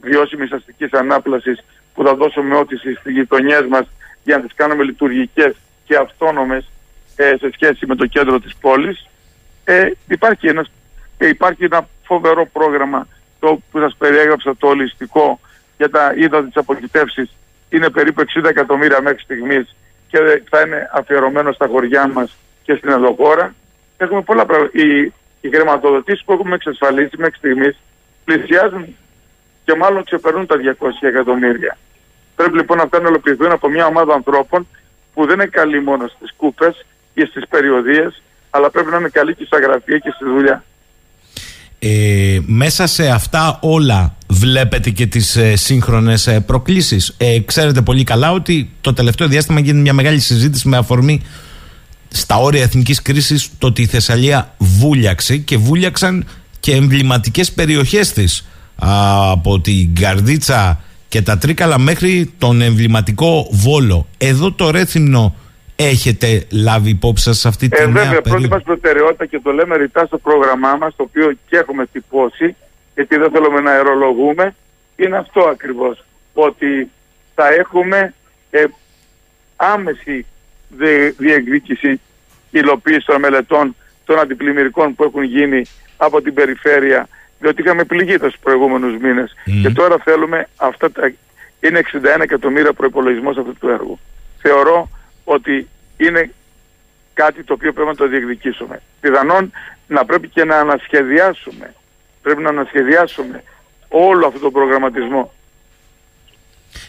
βιώσιμης 0.00 0.52
αστικής 0.52 0.92
ανάπλασης 0.92 1.64
που 1.94 2.04
θα 2.04 2.14
δώσουμε 2.14 2.56
όθηση 2.56 2.94
στις 2.94 3.12
γειτονιές 3.12 3.66
μας 3.68 3.86
για 4.22 4.36
να 4.36 4.42
τις 4.42 4.54
κάνουμε 4.54 4.84
λειτουργικές 4.84 5.54
και 5.84 5.96
αυτόνομες 5.96 6.70
ε, 7.16 7.34
σε 7.38 7.50
σχέση 7.52 7.86
με 7.86 7.94
το 7.94 8.06
κέντρο 8.06 8.40
της 8.40 8.56
πόλης. 8.60 9.06
Ε, 9.64 9.90
υπάρχει, 10.08 10.48
ένας, 10.48 10.70
ε, 11.18 11.28
υπάρχει 11.28 11.64
ένα 11.64 11.88
φοβερό 12.04 12.46
πρόγραμμα 12.46 13.08
το 13.40 13.60
που 13.70 13.78
σας 13.78 13.94
περιέγραψα 13.98 14.56
το 14.56 14.66
ολιστικό 14.66 15.40
για 15.76 15.90
τα 15.90 16.14
είδα 16.16 16.44
της 16.44 16.56
αποκητεύσης 16.56 17.30
είναι 17.68 17.90
περίπου 17.90 18.20
60 18.20 18.48
εκατομμύρια 18.48 19.00
μέχρι 19.02 19.22
στιγμής 19.22 19.76
και 20.08 20.18
θα 20.50 20.60
είναι 20.60 20.90
αφιερωμένο 20.92 21.52
στα 21.52 21.66
χωριά 21.66 22.08
μας 22.08 22.36
και 22.62 22.74
στην 22.74 22.90
Ενδοχώρα. 22.90 23.54
Έχουμε 23.96 24.22
πολλά 24.22 24.46
πράγματα. 24.46 24.78
Οι, 24.78 25.12
οι 25.40 25.48
χρηματοδοτήσεις 25.48 26.24
που 26.24 26.32
έχουμε 26.32 26.54
εξασφαλίσει 26.54 27.16
μέχρι 27.16 27.36
στιγμής 27.36 27.76
πλησιάζουν 28.24 28.96
και 29.64 29.74
μάλλον 29.74 30.04
ξεπερνούν 30.04 30.46
τα 30.46 30.56
200 30.56 30.88
εκατομμύρια. 31.00 31.78
Πρέπει 32.36 32.56
λοιπόν 32.56 32.80
αυτά 32.80 33.00
να 33.00 33.08
ολοκληρωθούν 33.08 33.50
από 33.50 33.68
μια 33.68 33.86
ομάδα 33.86 34.14
ανθρώπων 34.14 34.66
που 35.14 35.26
δεν 35.26 35.34
είναι 35.34 35.46
καλή 35.46 35.82
μόνο 35.82 36.06
στις 36.06 36.32
κούπες 36.36 36.86
ή 37.14 37.24
στις 37.24 37.48
περιοδίες, 37.48 38.22
αλλά 38.54 38.70
πρέπει 38.70 38.90
να 38.90 38.96
είναι 38.96 39.08
καλή 39.08 39.34
και 39.34 39.44
στα 39.46 39.58
γραφεία 39.58 39.98
και 39.98 40.10
στη 40.14 40.24
δουλειά. 40.24 40.64
Ε, 41.78 42.38
μέσα 42.46 42.86
σε 42.86 43.08
αυτά 43.08 43.58
όλα 43.60 44.16
βλέπετε 44.28 44.90
και 44.90 45.06
τις 45.06 45.36
ε, 45.36 45.56
σύγχρονες 45.56 46.26
ε, 46.26 46.40
προκλήσεις. 46.40 47.14
Ε, 47.16 47.40
ξέρετε 47.40 47.82
πολύ 47.82 48.04
καλά 48.04 48.32
ότι 48.32 48.70
το 48.80 48.92
τελευταίο 48.92 49.28
διάστημα 49.28 49.60
γίνεται 49.60 49.80
μια 49.80 49.92
μεγάλη 49.92 50.18
συζήτηση 50.18 50.68
με 50.68 50.76
αφορμή 50.76 51.22
στα 52.08 52.36
όρια 52.36 52.62
εθνικής 52.62 53.02
κρίσης 53.02 53.50
το 53.58 53.66
ότι 53.66 53.82
η 53.82 53.86
Θεσσαλία 53.86 54.54
βούλιαξε 54.58 55.36
και 55.36 55.56
βούλιαξαν 55.56 56.26
και 56.60 56.74
εμβληματικές 56.74 57.52
περιοχές 57.52 58.12
της 58.12 58.46
από 59.30 59.60
την 59.60 59.94
Καρδίτσα 59.94 60.80
και 61.08 61.22
τα 61.22 61.38
Τρίκαλα 61.38 61.78
μέχρι 61.78 62.32
τον 62.38 62.60
εμβληματικό 62.60 63.48
Βόλο. 63.50 64.06
Εδώ 64.18 64.52
το 64.52 64.70
Ρέθυμνο 64.70 65.34
έχετε 65.76 66.46
λάβει 66.50 66.90
υπόψη 66.90 67.24
σας 67.24 67.38
σε 67.38 67.48
αυτή 67.48 67.68
τη 67.68 67.82
ε, 67.82 67.86
νέα 67.86 68.04
βέβαια, 68.04 68.20
πρώτη 68.20 68.48
μας 68.48 68.62
προτεραιότητα 68.62 69.26
και 69.26 69.40
το 69.42 69.52
λέμε 69.52 69.76
ρητά 69.76 70.06
στο 70.06 70.18
πρόγραμμά 70.18 70.76
μας, 70.76 70.96
το 70.96 71.02
οποίο 71.02 71.32
και 71.48 71.56
έχουμε 71.56 71.86
τυπώσει, 71.86 72.56
γιατί 72.94 73.16
δεν 73.16 73.30
θέλουμε 73.30 73.60
να 73.60 73.70
αερολογούμε, 73.70 74.54
είναι 74.96 75.16
αυτό 75.16 75.40
ακριβώς, 75.40 76.04
ότι 76.32 76.90
θα 77.34 77.48
έχουμε 77.48 78.14
ε, 78.50 78.64
άμεση 79.56 80.26
διεκδίκηση 81.16 82.00
υλοποίηση 82.50 83.06
των 83.06 83.20
μελετών 83.20 83.76
των 84.04 84.18
αντιπλημμυρικών 84.18 84.94
που 84.94 85.04
έχουν 85.04 85.22
γίνει 85.22 85.62
από 85.96 86.22
την 86.22 86.34
περιφέρεια 86.34 87.08
διότι 87.44 87.62
είχαμε 87.62 87.84
πληγεί 87.84 88.18
τους 88.18 88.34
προηγούμενους 88.42 88.96
μήνες 89.00 89.34
και 89.62 89.70
τώρα 89.70 89.96
θέλουμε 90.04 90.48
αυτά 90.56 90.90
τα... 90.90 91.12
είναι 91.60 91.80
61 91.92 92.20
εκατομμύρια 92.20 92.72
προπολογισμό 92.72 93.30
αυτού 93.30 93.54
του 93.60 93.68
έργου. 93.68 93.98
Θεωρώ 94.38 94.90
ότι 95.24 95.68
είναι 95.96 96.30
κάτι 97.14 97.44
το 97.44 97.52
οποίο 97.52 97.72
πρέπει 97.72 97.88
να 97.88 97.94
το 97.94 98.08
διεκδικήσουμε. 98.08 98.82
Πιθανόν 99.00 99.52
να 99.86 100.04
πρέπει 100.04 100.28
και 100.28 100.44
να 100.44 100.56
ανασχεδιάσουμε. 100.56 101.74
Πρέπει 102.22 102.42
να 102.42 102.48
ανασχεδιάσουμε 102.48 103.42
όλο 103.88 104.26
αυτό 104.26 104.38
τον 104.38 104.52
προγραμματισμό. 104.52 105.32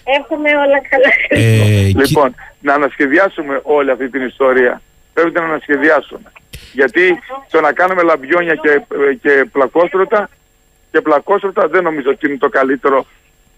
Έχουμε 0.04 0.50
όλα 0.50 0.82
καλά. 0.90 1.10
Ε, 1.30 1.86
λοιπόν, 1.86 2.36
να 2.60 2.74
ανασχεδιάσουμε 2.74 3.60
όλη 3.64 3.92
αυτή 3.92 4.10
την 4.10 4.26
ιστορία. 4.26 4.82
Πρέπει 5.14 5.32
να 5.32 5.44
ανασχεδιάσουμε. 5.44 6.32
Γιατί 6.74 7.20
το 7.50 7.62
να 7.62 7.74
κάνουμε 7.74 8.02
λαμπιόνια 8.02 8.56
και, 8.56 8.82
και 9.22 9.46
πλακόστρωτα 9.52 10.30
και 10.92 11.02
πλακόστρωτα 11.02 11.68
δεν 11.68 11.84
νομίζω 11.84 12.10
ότι 12.10 12.28
είναι 12.28 12.38
το 12.38 12.50
καλύτερο 12.50 13.06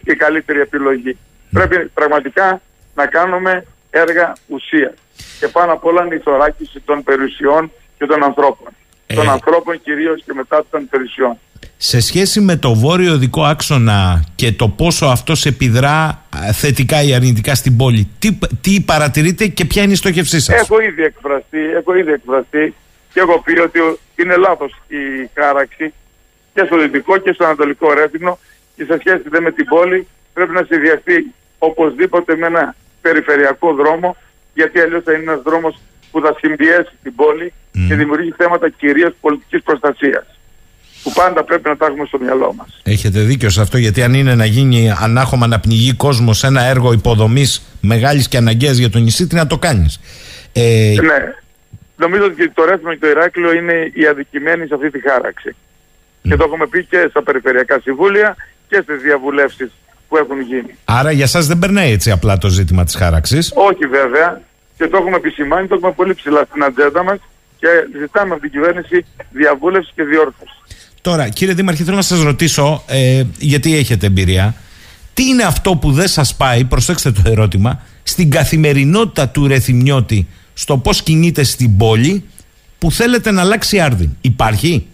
η 0.03 0.15
καλύτερη 0.15 0.59
επιλογή. 0.59 1.17
Πρέπει 1.51 1.89
πραγματικά 1.93 2.61
να 2.95 3.05
κάνουμε 3.05 3.65
έργα 3.89 4.33
ουσίας. 4.47 4.93
Και 5.39 5.47
πάνω 5.47 5.71
απ' 5.73 5.85
όλα 5.85 6.05
είναι 6.05 6.15
η 6.15 6.19
θωράκιση 6.19 6.79
των 6.85 7.03
περιουσιών 7.03 7.71
και 7.97 8.05
των 8.05 8.23
ανθρώπων. 8.23 8.67
Ε... 9.07 9.15
Των 9.15 9.29
ανθρώπων 9.29 9.81
κυρίως 9.81 10.23
και 10.25 10.33
μετά 10.33 10.65
των 10.69 10.87
περιουσιών. 10.89 11.37
Σε 11.77 11.99
σχέση 11.99 12.39
με 12.39 12.55
το 12.55 12.73
βόρειο 12.73 13.17
δικό 13.17 13.43
άξονα 13.43 14.23
και 14.35 14.51
το 14.51 14.67
πόσο 14.67 15.05
αυτό 15.05 15.33
επιδρά 15.43 16.21
θετικά 16.53 17.03
ή 17.03 17.13
αρνητικά 17.13 17.55
στην 17.55 17.77
πόλη, 17.77 18.07
τι, 18.19 18.39
τι 18.61 18.81
παρατηρείτε 18.81 19.47
και 19.47 19.65
ποια 19.65 19.83
είναι 19.83 19.91
η 19.91 19.95
στόχευσή 19.95 20.39
σας; 20.39 20.61
Έχω 20.61 20.81
ήδη 20.81 21.03
εκφραστεί, 21.03 21.59
έχω 21.77 21.95
ήδη 21.95 22.11
εκφραστεί 22.11 22.73
και 23.13 23.19
έχω 23.19 23.41
πει 23.41 23.59
ότι 23.59 23.79
είναι 24.15 24.35
λάθος 24.35 24.71
η 24.87 25.29
χάραξη 25.33 25.93
και 26.53 26.63
στο 26.65 26.77
δυτικό 26.77 27.17
και 27.17 27.31
στο 27.33 27.45
ανατολικό 27.45 27.93
Ρέθυμνο 27.93 28.39
και 28.75 28.83
σε 28.83 28.97
σχέση 28.99 29.23
με 29.41 29.51
την 29.51 29.65
πόλη 29.65 30.07
πρέπει 30.33 30.53
να 30.53 30.63
συνδυαστεί 30.69 31.33
οπωσδήποτε 31.57 32.35
με 32.35 32.45
ένα 32.45 32.75
περιφερειακό 33.07 33.73
δρόμο 33.73 34.17
γιατί 34.53 34.79
αλλιώς 34.79 35.03
θα 35.03 35.11
είναι 35.13 35.23
ένας 35.31 35.41
δρόμος 35.41 35.73
που 36.11 36.21
θα 36.21 36.35
συμπιέσει 36.39 36.93
την 37.03 37.15
πόλη 37.15 37.53
και 37.87 37.95
δημιουργεί 37.95 38.33
θέματα 38.37 38.69
κυρίως 38.69 39.13
πολιτικής 39.21 39.61
προστασίας 39.63 40.25
που 41.03 41.11
πάντα 41.13 41.43
πρέπει 41.43 41.69
να 41.69 41.77
τα 41.77 41.85
έχουμε 41.85 42.05
στο 42.05 42.19
μυαλό 42.19 42.53
μας. 42.57 42.81
Έχετε 42.83 43.19
δίκιο 43.19 43.49
σε 43.49 43.61
αυτό 43.61 43.77
γιατί 43.77 44.03
αν 44.03 44.13
είναι 44.13 44.35
να 44.35 44.45
γίνει 44.45 44.91
ανάχωμα 44.99 45.47
να 45.47 45.59
πνιγεί 45.59 45.93
κόσμος 45.93 46.37
σε 46.37 46.47
ένα 46.47 46.61
έργο 46.61 46.91
υποδομής 46.93 47.77
μεγάλης 47.81 48.27
και 48.27 48.37
αναγκαίας 48.37 48.77
για 48.77 48.89
το 48.89 48.99
νησί 48.99 49.27
τι 49.27 49.35
να 49.35 49.47
το 49.47 49.57
κάνεις; 49.57 49.99
Ε... 50.53 50.95
Ναι. 51.01 51.33
Νομίζω 51.95 52.23
ότι 52.25 52.49
το 52.49 52.65
Ρέθμο 52.65 52.91
και 52.91 52.99
το 52.99 53.07
Ηράκλειο 53.07 53.53
είναι 53.53 53.91
οι 53.93 54.05
αδικημένοι 54.05 54.67
σε 54.67 54.73
αυτή 54.73 54.91
τη 54.91 54.99
χάραξη. 55.09 55.55
Και 56.21 56.35
το 56.35 56.43
έχουμε 56.47 56.67
πει 56.67 56.85
και 56.85 57.07
στα 57.09 57.23
περιφερειακά 57.23 57.79
συμβούλια 57.79 58.35
και 58.69 58.79
στις 58.83 59.01
διαβουλεύσεις 59.01 59.71
που 60.07 60.17
έχουν 60.17 60.41
γίνει. 60.41 60.75
Άρα 60.85 61.11
για 61.11 61.27
σας 61.27 61.47
δεν 61.47 61.59
περνάει 61.59 61.91
έτσι 61.91 62.11
απλά 62.11 62.37
το 62.37 62.47
ζήτημα 62.47 62.83
της 62.83 62.95
χάραξης; 62.95 63.51
Όχι 63.55 63.85
βέβαια 63.85 64.41
και 64.77 64.87
το 64.87 64.97
έχουμε 64.97 65.15
επισημάνει, 65.15 65.67
το 65.67 65.75
έχουμε 65.75 65.91
πολύ 65.91 66.13
ψηλά 66.13 66.45
στην 66.49 66.63
ατζέντα 66.63 67.03
μας 67.03 67.17
και 67.59 67.67
ζητάμε 67.99 68.33
από 68.33 68.41
την 68.41 68.51
κυβέρνηση 68.51 69.05
διαβούλευση 69.31 69.91
και 69.95 70.03
διόρθωση. 70.03 70.51
Τώρα 71.01 71.29
κύριε 71.29 71.53
Δήμαρχε 71.53 71.83
θέλω 71.83 71.95
να 71.95 72.01
σας 72.01 72.23
ρωτήσω 72.23 72.83
ε, 72.87 73.23
γιατί 73.37 73.77
έχετε 73.77 74.05
εμπειρία 74.05 74.55
τι 75.17 75.27
είναι 75.27 75.43
αυτό 75.43 75.75
που 75.75 75.91
δεν 75.91 76.07
σας 76.07 76.35
πάει, 76.35 76.63
προσέξτε 76.63 77.11
το 77.11 77.21
ερώτημα, 77.25 77.81
στην 78.03 78.31
καθημερινότητα 78.31 79.29
του 79.29 79.47
Ρεθυμιώτη 79.47 80.27
στο 80.53 80.77
πώς 80.77 81.01
κινείται 81.01 81.43
στην 81.43 81.77
πόλη 81.77 82.23
που 82.77 82.91
θέλετε 82.91 83.31
να 83.31 83.41
αλλάξει 83.41 83.79
άρδιν; 83.79 84.09
Υπάρχει; 84.21 84.87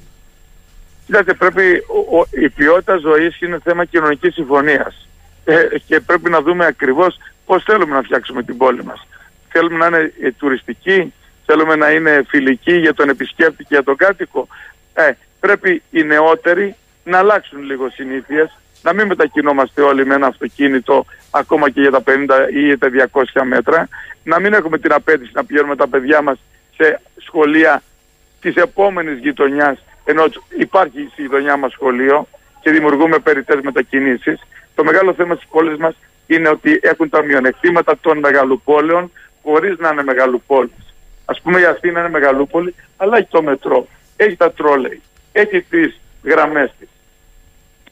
Κοιτάξτε, 1.14 1.34
πρέπει, 1.34 1.84
ο, 2.12 2.26
η 2.30 2.50
ποιότητα 2.50 2.98
ζωής 2.98 3.42
είναι 3.42 3.60
θέμα 3.64 3.86
κοινωνικής 3.86 4.34
συμφωνίας. 4.34 5.08
Ε, 5.46 5.68
και 5.86 6.00
πρέπει 6.00 6.30
να 6.30 6.42
δούμε 6.42 6.66
ακριβώς 6.66 7.18
πώς 7.46 7.64
θέλουμε 7.64 7.96
να 7.96 8.02
φτιάξουμε 8.02 8.44
την 8.44 8.58
πόλη 8.58 8.84
μας. 8.84 9.08
Θέλουμε 9.50 9.78
να 9.78 9.86
είναι 9.86 10.14
ε, 10.22 10.32
τουριστική, 10.32 11.14
θέλουμε 11.46 11.76
να 11.76 11.92
είναι 11.92 12.24
φιλική 12.28 12.78
για 12.78 12.94
τον 12.94 13.10
επισκέπτη 13.10 13.64
και 13.64 13.70
για 13.70 13.84
τον 13.84 13.96
κάτοικο. 13.96 14.48
Ε, 14.94 15.12
πρέπει 15.40 15.82
οι 15.92 16.04
νεότεροι 16.04 16.76
να 17.04 17.18
αλλάξουν 17.18 17.64
λίγο 17.64 17.90
συνήθειες, 17.90 18.58
να 18.82 18.94
μην 18.94 19.08
μετακινόμαστε 19.08 19.82
όλοι 19.82 20.06
με 20.06 20.16
ένα 20.16 20.28
αυτοκίνητο 20.28 21.06
ακόμα 21.32 21.70
και 21.70 21.82
για 21.82 21.92
τα 21.92 22.04
50 22.06 22.12
ή 22.54 22.78
τα 22.78 22.90
200 23.12 23.24
μέτρα, 23.44 23.88
να 24.24 24.40
μην 24.40 24.54
έχουμε 24.54 24.78
την 24.78 24.94
απέτηση 24.94 25.32
να 25.34 25.46
πηγαίνουμε 25.46 25.76
τα 25.76 25.88
παιδιά 25.88 26.22
μας 26.22 26.40
σε 26.76 27.02
σχολεία 27.18 27.82
της 28.42 28.56
επόμενης 28.56 29.20
γειτονιάς 29.20 29.78
ενώ 30.06 30.24
υπάρχει 30.60 31.10
στη 31.12 31.22
γειτονιά 31.22 31.58
μας 31.58 31.72
σχολείο 31.72 32.28
και 32.62 32.72
δημιουργούμε 32.72 33.20
περιττές 33.20 33.62
μετακινήσεις. 33.62 34.40
Το 34.76 34.84
μεγάλο 34.84 35.14
θέμα 35.14 35.36
στις 35.36 35.48
πόλεις 35.48 35.78
μας 35.78 35.96
είναι 36.28 36.50
ότι 36.50 36.80
έχουν 36.82 37.10
τα 37.10 37.24
μειονεκτήματα 37.24 37.98
των 38.02 38.18
μεγαλοπόλεων 38.18 39.12
χωρίς 39.44 39.78
να 39.80 39.90
είναι 39.90 40.04
μεγαλοπόλεις. 40.04 40.94
Ας 41.26 41.42
πούμε 41.42 41.60
η 41.60 41.66
Αθήνα 41.66 42.00
είναι 42.00 42.10
μεγαλούπολη, 42.10 42.76
αλλά 42.98 43.18
έχει 43.18 43.28
το 43.30 43.42
μετρό, 43.42 43.88
έχει 44.16 44.36
τα 44.36 44.52
τρόλεϊ, 44.52 45.02
έχει 45.32 45.62
τις 45.62 46.00
γραμμές 46.24 46.74
της. 46.80 46.88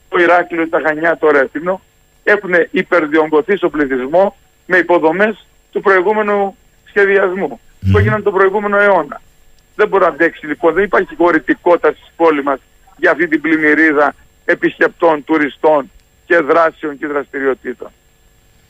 Το 0.10 0.20
Ηράκλειο, 0.20 0.70
τα 0.70 0.82
Χανιά, 0.86 1.18
το 1.18 1.32
Ρέθινο 1.32 1.82
έχουν 2.24 2.52
υπερδιογκωθεί 2.72 3.56
στο 3.58 3.70
πληθυσμό 3.70 4.36
με 4.66 4.78
υποδομές 4.78 5.46
του 5.72 5.82
προηγούμενου 5.82 6.58
σχεδιασμού 6.86 7.60
που 7.92 7.98
έγιναν 7.98 8.24
τον 8.24 8.34
προηγούμενο 8.34 8.78
αιώνα. 8.78 9.22
Δεν 9.82 9.90
μπορεί 9.90 10.04
να 10.04 10.10
αντέξει 10.10 10.46
λοιπόν, 10.46 10.74
δεν 10.74 10.84
υπάρχει 10.84 11.16
χωρητικότητα 11.16 11.92
στη 11.92 12.12
πόλη 12.16 12.44
μας 12.44 12.60
για 12.98 13.12
αυτή 13.12 13.28
την 13.28 13.42
πλημμυρίδα 13.42 14.16
επισκεπτών, 14.46 15.24
τουριστών 15.24 15.92
και 16.26 16.38
δράσεων 16.38 16.98
και 16.98 17.08
δραστηριοτήτων. 17.08 17.90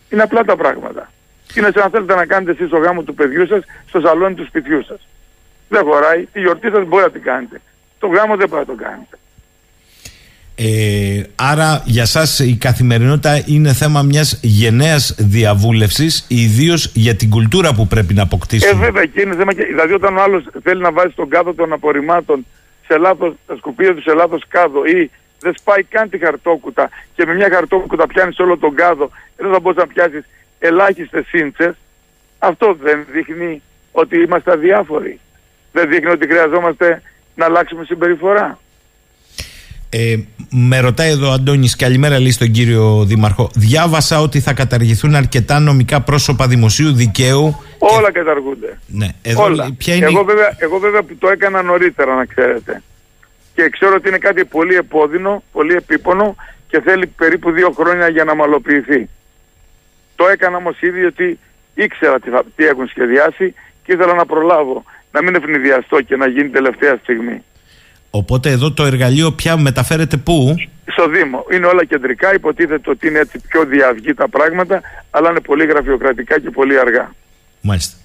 Είναι 0.09 0.21
απλά 0.21 0.43
τα 0.43 0.55
πράγματα. 0.55 1.11
Είναι 1.55 1.69
σαν 1.71 1.83
να 1.83 1.89
θέλετε 1.89 2.15
να 2.15 2.25
κάνετε 2.25 2.51
εσείς 2.51 2.69
το 2.69 2.77
γάμο 2.77 3.03
του 3.03 3.13
παιδιού 3.13 3.47
σας 3.47 3.63
στο 3.87 3.99
σαλόνι 3.99 4.35
του 4.35 4.45
σπιτιού 4.45 4.83
σας. 4.83 5.07
Δεν 5.69 5.83
χωράει. 5.83 6.25
Τη 6.25 6.39
γιορτή 6.39 6.69
σας 6.69 6.85
μπορεί 6.87 7.03
να 7.03 7.11
την 7.11 7.21
κάνετε. 7.21 7.61
Το 7.99 8.07
γάμο 8.07 8.35
δεν 8.35 8.49
μπορεί 8.49 8.61
να 8.67 8.75
το 8.75 8.83
κάνετε. 8.83 9.17
Ε, 10.63 11.23
άρα 11.35 11.81
για 11.85 12.05
σας 12.05 12.39
η 12.39 12.55
καθημερινότητα 12.55 13.43
είναι 13.45 13.73
θέμα 13.73 14.01
μιας 14.01 14.39
γενναίας 14.41 15.15
διαβούλευσης 15.17 16.25
ιδίως 16.27 16.91
για 16.93 17.15
την 17.15 17.29
κουλτούρα 17.29 17.73
που 17.73 17.87
πρέπει 17.87 18.13
να 18.13 18.23
αποκτήσει. 18.23 18.67
Ε, 18.67 18.73
βέβαια 18.73 19.05
και 19.05 19.21
είναι 19.21 19.35
θέμα. 19.35 19.51
Δηλαδή, 19.53 19.93
όταν 19.93 20.17
ο 20.17 20.21
άλλος 20.21 20.43
θέλει 20.63 20.81
να 20.81 20.91
βάζει 20.91 21.13
τον 21.15 21.29
κάδο 21.29 21.53
των 21.53 21.73
απορριμμάτων 21.73 22.45
σε 22.87 22.97
λάθος, 22.97 23.33
τα 23.47 23.55
σκουπίδια 23.55 23.95
του 23.95 24.01
σε 24.01 24.13
λάθος 24.13 24.43
κάδο 24.47 24.85
ή 24.85 25.09
δεν 25.39 25.53
σπάει 25.59 25.83
καν 25.83 26.09
τη 26.09 26.17
χαρτόκουτα 26.17 26.89
και 27.15 27.25
με 27.25 27.33
μια 27.33 27.49
χαρτόκουτα 27.51 28.07
πιάνεις 28.07 28.39
όλο 28.39 28.57
τον 28.57 28.75
κάδο, 28.75 29.09
δεν 29.37 29.51
θα 29.51 29.59
μπορείς 29.59 29.77
να 29.77 29.87
πιάσεις 29.87 30.25
ελάχιστες 30.59 31.25
σύντσες, 31.27 31.75
αυτό 32.39 32.77
δεν 32.81 33.05
δείχνει 33.11 33.61
ότι 33.91 34.17
είμαστε 34.17 34.51
αδιάφοροι. 34.51 35.19
Δεν 35.71 35.89
δείχνει 35.89 36.09
ότι 36.09 36.27
χρειαζόμαστε 36.27 37.01
να 37.35 37.45
αλλάξουμε 37.45 37.83
συμπεριφορά. 37.83 38.59
Ε, 39.93 40.15
με 40.49 40.79
ρωτάει 40.79 41.09
εδώ 41.09 41.27
ο 41.27 41.31
Αντώνης, 41.31 41.75
καλημέρα 41.75 42.19
λέει 42.19 42.31
στον 42.31 42.51
κύριο 42.51 43.03
Δήμαρχο. 43.05 43.49
Διάβασα 43.55 44.21
ότι 44.21 44.39
θα 44.39 44.53
καταργηθούν 44.53 45.15
αρκετά 45.15 45.59
νομικά 45.59 46.01
πρόσωπα 46.01 46.47
δημοσίου 46.47 46.93
δικαίου. 46.93 47.61
Όλα 47.77 48.11
και... 48.11 48.19
καταργούνται. 48.19 48.79
Ναι, 48.87 49.07
εδώ, 49.21 49.43
Όλα. 49.43 49.69
Ποια 49.77 49.95
είναι... 49.95 50.05
εγώ, 50.05 50.23
βέβαια, 50.23 50.55
εγώ 50.57 50.77
βέβαια 50.77 51.03
που 51.03 51.15
το 51.15 51.29
έκανα 51.29 51.61
νωρίτερα, 51.61 52.15
να 52.15 52.25
ξέρετε. 52.25 52.81
Και 53.55 53.69
ξέρω 53.69 53.93
ότι 53.95 54.07
είναι 54.07 54.17
κάτι 54.17 54.45
πολύ 54.45 54.75
επώδυνο, 54.75 55.43
πολύ 55.51 55.73
επίπονο 55.73 56.35
και 56.67 56.81
θέλει 56.81 57.07
περίπου 57.07 57.51
δύο 57.51 57.71
χρόνια 57.71 58.07
για 58.07 58.23
να 58.23 58.35
μαλοποιηθεί. 58.35 59.09
Το 60.15 60.27
έκανα 60.27 60.57
όμως 60.57 60.81
ήδη 60.81 61.05
ότι 61.05 61.39
ήξερα 61.73 62.19
τι, 62.19 62.29
θα, 62.29 62.43
τι 62.55 62.65
έχουν 62.65 62.87
σχεδιάσει 62.87 63.53
και 63.83 63.93
ήθελα 63.93 64.13
να 64.13 64.25
προλάβω. 64.25 64.83
Να 65.11 65.23
μην 65.23 65.35
ευνηδιαστώ 65.35 66.01
και 66.01 66.15
να 66.15 66.27
γίνει 66.27 66.49
τελευταία 66.49 66.97
στιγμή. 67.01 67.43
Οπότε 68.11 68.49
εδώ 68.49 68.71
το 68.71 68.85
εργαλείο 68.85 69.31
πια 69.31 69.57
μεταφέρεται 69.57 70.17
πού; 70.17 70.55
Στο 70.85 71.07
Δήμο. 71.09 71.45
Είναι 71.53 71.65
όλα 71.65 71.85
κεντρικά, 71.85 72.33
υποτίθεται 72.33 72.89
ότι 72.89 73.07
είναι 73.07 73.19
έτσι 73.19 73.39
πιο 73.47 73.65
διαυγή 73.65 74.13
τα 74.13 74.29
πράγματα, 74.29 74.81
αλλά 75.11 75.29
είναι 75.29 75.39
πολύ 75.39 75.65
γραφειοκρατικά 75.65 76.39
και 76.39 76.49
πολύ 76.49 76.79
αργά. 76.79 77.11
Μάλιστα. 77.61 77.97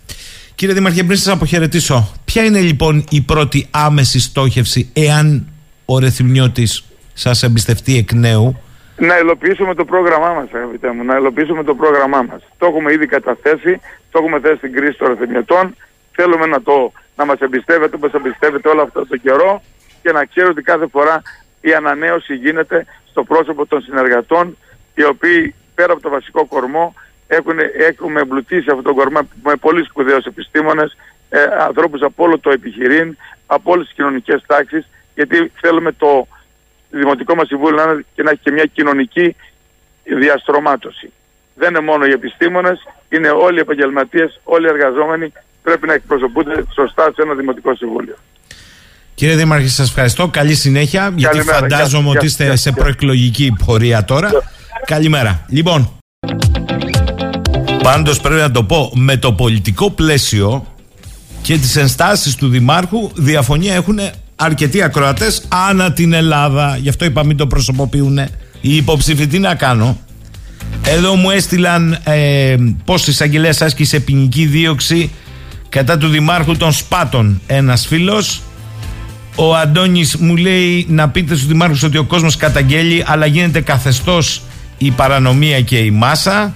Κύριε 0.54 0.74
Δήμαρχε, 0.74 1.04
πριν 1.04 1.16
σας 1.16 1.34
αποχαιρετήσω, 1.34 2.12
ποια 2.24 2.44
είναι 2.44 2.60
λοιπόν 2.60 3.04
η 3.10 3.20
πρώτη 3.20 3.66
άμεση 3.70 4.20
στόχευση, 4.20 4.90
εάν 4.92 5.48
ο 5.84 5.98
Ρεθυμνιώτη 5.98 6.68
σας 7.14 7.42
εμπιστευτεί 7.42 7.96
εκ 7.96 8.12
νέου, 8.12 8.60
να 8.98 9.18
υλοποιήσουμε 9.18 9.74
το 9.74 9.84
πρόγραμμά 9.84 10.32
μας, 10.32 10.48
αγαπητέ 10.52 10.92
μου. 10.92 11.04
Να 11.04 11.16
υλοποιήσουμε 11.16 11.62
το 11.64 11.74
πρόγραμμά 11.74 12.22
μας. 12.22 12.42
Το 12.58 12.66
έχουμε 12.66 12.92
ήδη 12.92 13.06
καταθέσει, 13.06 13.80
το 14.10 14.18
έχουμε 14.18 14.40
θέσει 14.40 14.56
στην 14.56 14.72
κρίση 14.72 14.98
των 14.98 15.08
Ρεθυμνιωτών. 15.08 15.76
Θέλουμε 16.12 16.46
να, 16.46 16.62
το, 16.62 16.92
να 17.16 17.24
μας 17.24 17.38
εμπιστεύετε 17.38 17.96
όπως 17.96 18.12
εμπιστεύετε 18.12 18.68
όλο 18.68 18.82
αυτό 18.82 19.06
το 19.06 19.16
καιρό 19.16 19.62
και 20.06 20.12
να 20.12 20.24
ξέρω 20.24 20.48
ότι 20.48 20.62
κάθε 20.62 20.86
φορά 20.86 21.22
η 21.60 21.74
ανανέωση 21.74 22.34
γίνεται 22.34 22.86
στο 23.10 23.24
πρόσωπο 23.24 23.66
των 23.66 23.80
συνεργατών 23.80 24.56
οι 24.94 25.04
οποίοι 25.04 25.54
πέρα 25.74 25.92
από 25.92 26.02
το 26.02 26.08
βασικό 26.08 26.46
κορμό 26.46 26.94
έχουν, 27.26 27.58
έχουμε 27.78 28.20
εμπλουτίσει 28.20 28.68
αυτόν 28.68 28.82
τον 28.82 28.94
κορμό 28.94 29.20
με 29.42 29.56
πολύ 29.56 29.84
σπουδαίους 29.84 30.24
επιστήμονες, 30.24 30.96
ε, 31.28 31.42
ανθρώπους 31.42 32.02
από 32.02 32.24
όλο 32.24 32.38
το 32.38 32.50
επιχειρήν, 32.50 33.16
από 33.46 33.72
όλες 33.72 33.86
τις 33.86 33.94
κοινωνικές 33.94 34.42
τάξεις 34.46 34.88
γιατί 35.14 35.52
θέλουμε 35.60 35.92
το 35.92 36.26
Δημοτικό 36.90 37.34
μας 37.34 37.46
Συμβούλιο 37.46 37.84
να, 37.84 38.02
και 38.14 38.22
να 38.22 38.30
έχει 38.30 38.40
και 38.42 38.52
μια 38.52 38.64
κοινωνική 38.64 39.36
διαστρωμάτωση. 40.04 41.12
Δεν 41.54 41.68
είναι 41.68 41.80
μόνο 41.80 42.06
οι 42.06 42.10
επιστήμονες, 42.10 42.88
είναι 43.08 43.28
όλοι 43.28 43.56
οι 43.56 43.60
επαγγελματίες, 43.60 44.40
όλοι 44.44 44.66
οι 44.66 44.70
εργαζόμενοι 44.70 45.32
πρέπει 45.62 45.86
να 45.86 45.92
εκπροσωπούνται 45.92 46.64
σωστά 46.74 47.12
σε 47.14 47.22
ένα 47.22 47.34
Δημοτικό 47.34 47.74
Συμβούλιο. 47.74 48.16
Κύριε 49.16 49.36
Δήμαρχε, 49.36 49.68
σας 49.68 49.88
ευχαριστώ. 49.88 50.28
Καλή 50.28 50.54
συνέχεια, 50.54 51.12
γιατί 51.16 51.40
φαντάζομαι 51.40 52.08
ότι 52.08 52.26
είστε 52.26 52.56
σε 52.56 52.72
προεκλογική 52.72 53.56
πορεία 53.64 54.04
τώρα. 54.04 54.30
Καλημέρα. 54.86 55.44
Λοιπόν, 55.48 55.90
πάντως 57.82 58.20
πρέπει 58.20 58.40
να 58.40 58.50
το 58.50 58.62
πω, 58.62 58.92
με 58.94 59.16
το 59.16 59.32
πολιτικό 59.32 59.90
πλαίσιο 59.90 60.66
και 61.42 61.58
τις 61.58 61.76
ενστάσεις 61.76 62.34
του 62.34 62.48
Δημάρχου, 62.48 63.10
διαφωνία 63.14 63.74
έχουν 63.74 63.98
αρκετοί 64.36 64.82
ακροατές 64.82 65.42
ανά 65.48 65.92
την 65.92 66.12
Ελλάδα. 66.12 66.76
Γι' 66.76 66.88
αυτό 66.88 67.04
είπα 67.04 67.24
μην 67.24 67.36
το 67.36 67.46
προσωποποιούν. 67.46 68.18
Οι 68.60 68.76
υποψήφοι 68.76 69.26
τι 69.26 69.38
να 69.38 69.54
κάνω. 69.54 69.98
Εδώ 70.86 71.14
μου 71.14 71.30
έστειλαν 71.30 71.98
ε, 72.04 72.56
πώς 72.84 73.06
εισαγγελέα 73.06 73.54
άσκησε 73.60 74.00
ποινική 74.00 74.46
δίωξη 74.46 75.10
κατά 75.68 75.98
του 75.98 76.08
Δημάρχου 76.08 76.56
των 76.56 76.72
Σπάτων 76.72 77.40
ένας 77.46 77.86
φίλος 77.86 78.40
ο 79.36 79.54
Αντώνης 79.56 80.16
μου 80.16 80.36
λέει 80.36 80.86
να 80.88 81.08
πείτε 81.08 81.34
στους 81.34 81.46
δημάρχους 81.46 81.82
ότι 81.82 81.98
ο 81.98 82.04
κόσμος 82.04 82.36
καταγγέλει 82.36 83.04
αλλά 83.06 83.26
γίνεται 83.26 83.60
καθεστώς 83.60 84.42
η 84.78 84.90
παρανομία 84.90 85.60
και 85.60 85.76
η 85.78 85.90
μάσα. 85.90 86.54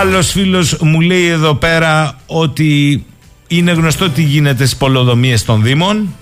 Άλλος 0.00 0.30
φίλος 0.30 0.76
μου 0.80 1.00
λέει 1.00 1.26
εδώ 1.26 1.54
πέρα 1.54 2.16
ότι 2.26 3.04
είναι 3.46 3.72
γνωστό 3.72 4.10
τι 4.10 4.22
γίνεται 4.22 4.66
στις 4.66 4.78
πολοδομίες 4.78 5.44
των 5.44 5.62
Δήμων. 5.62 6.14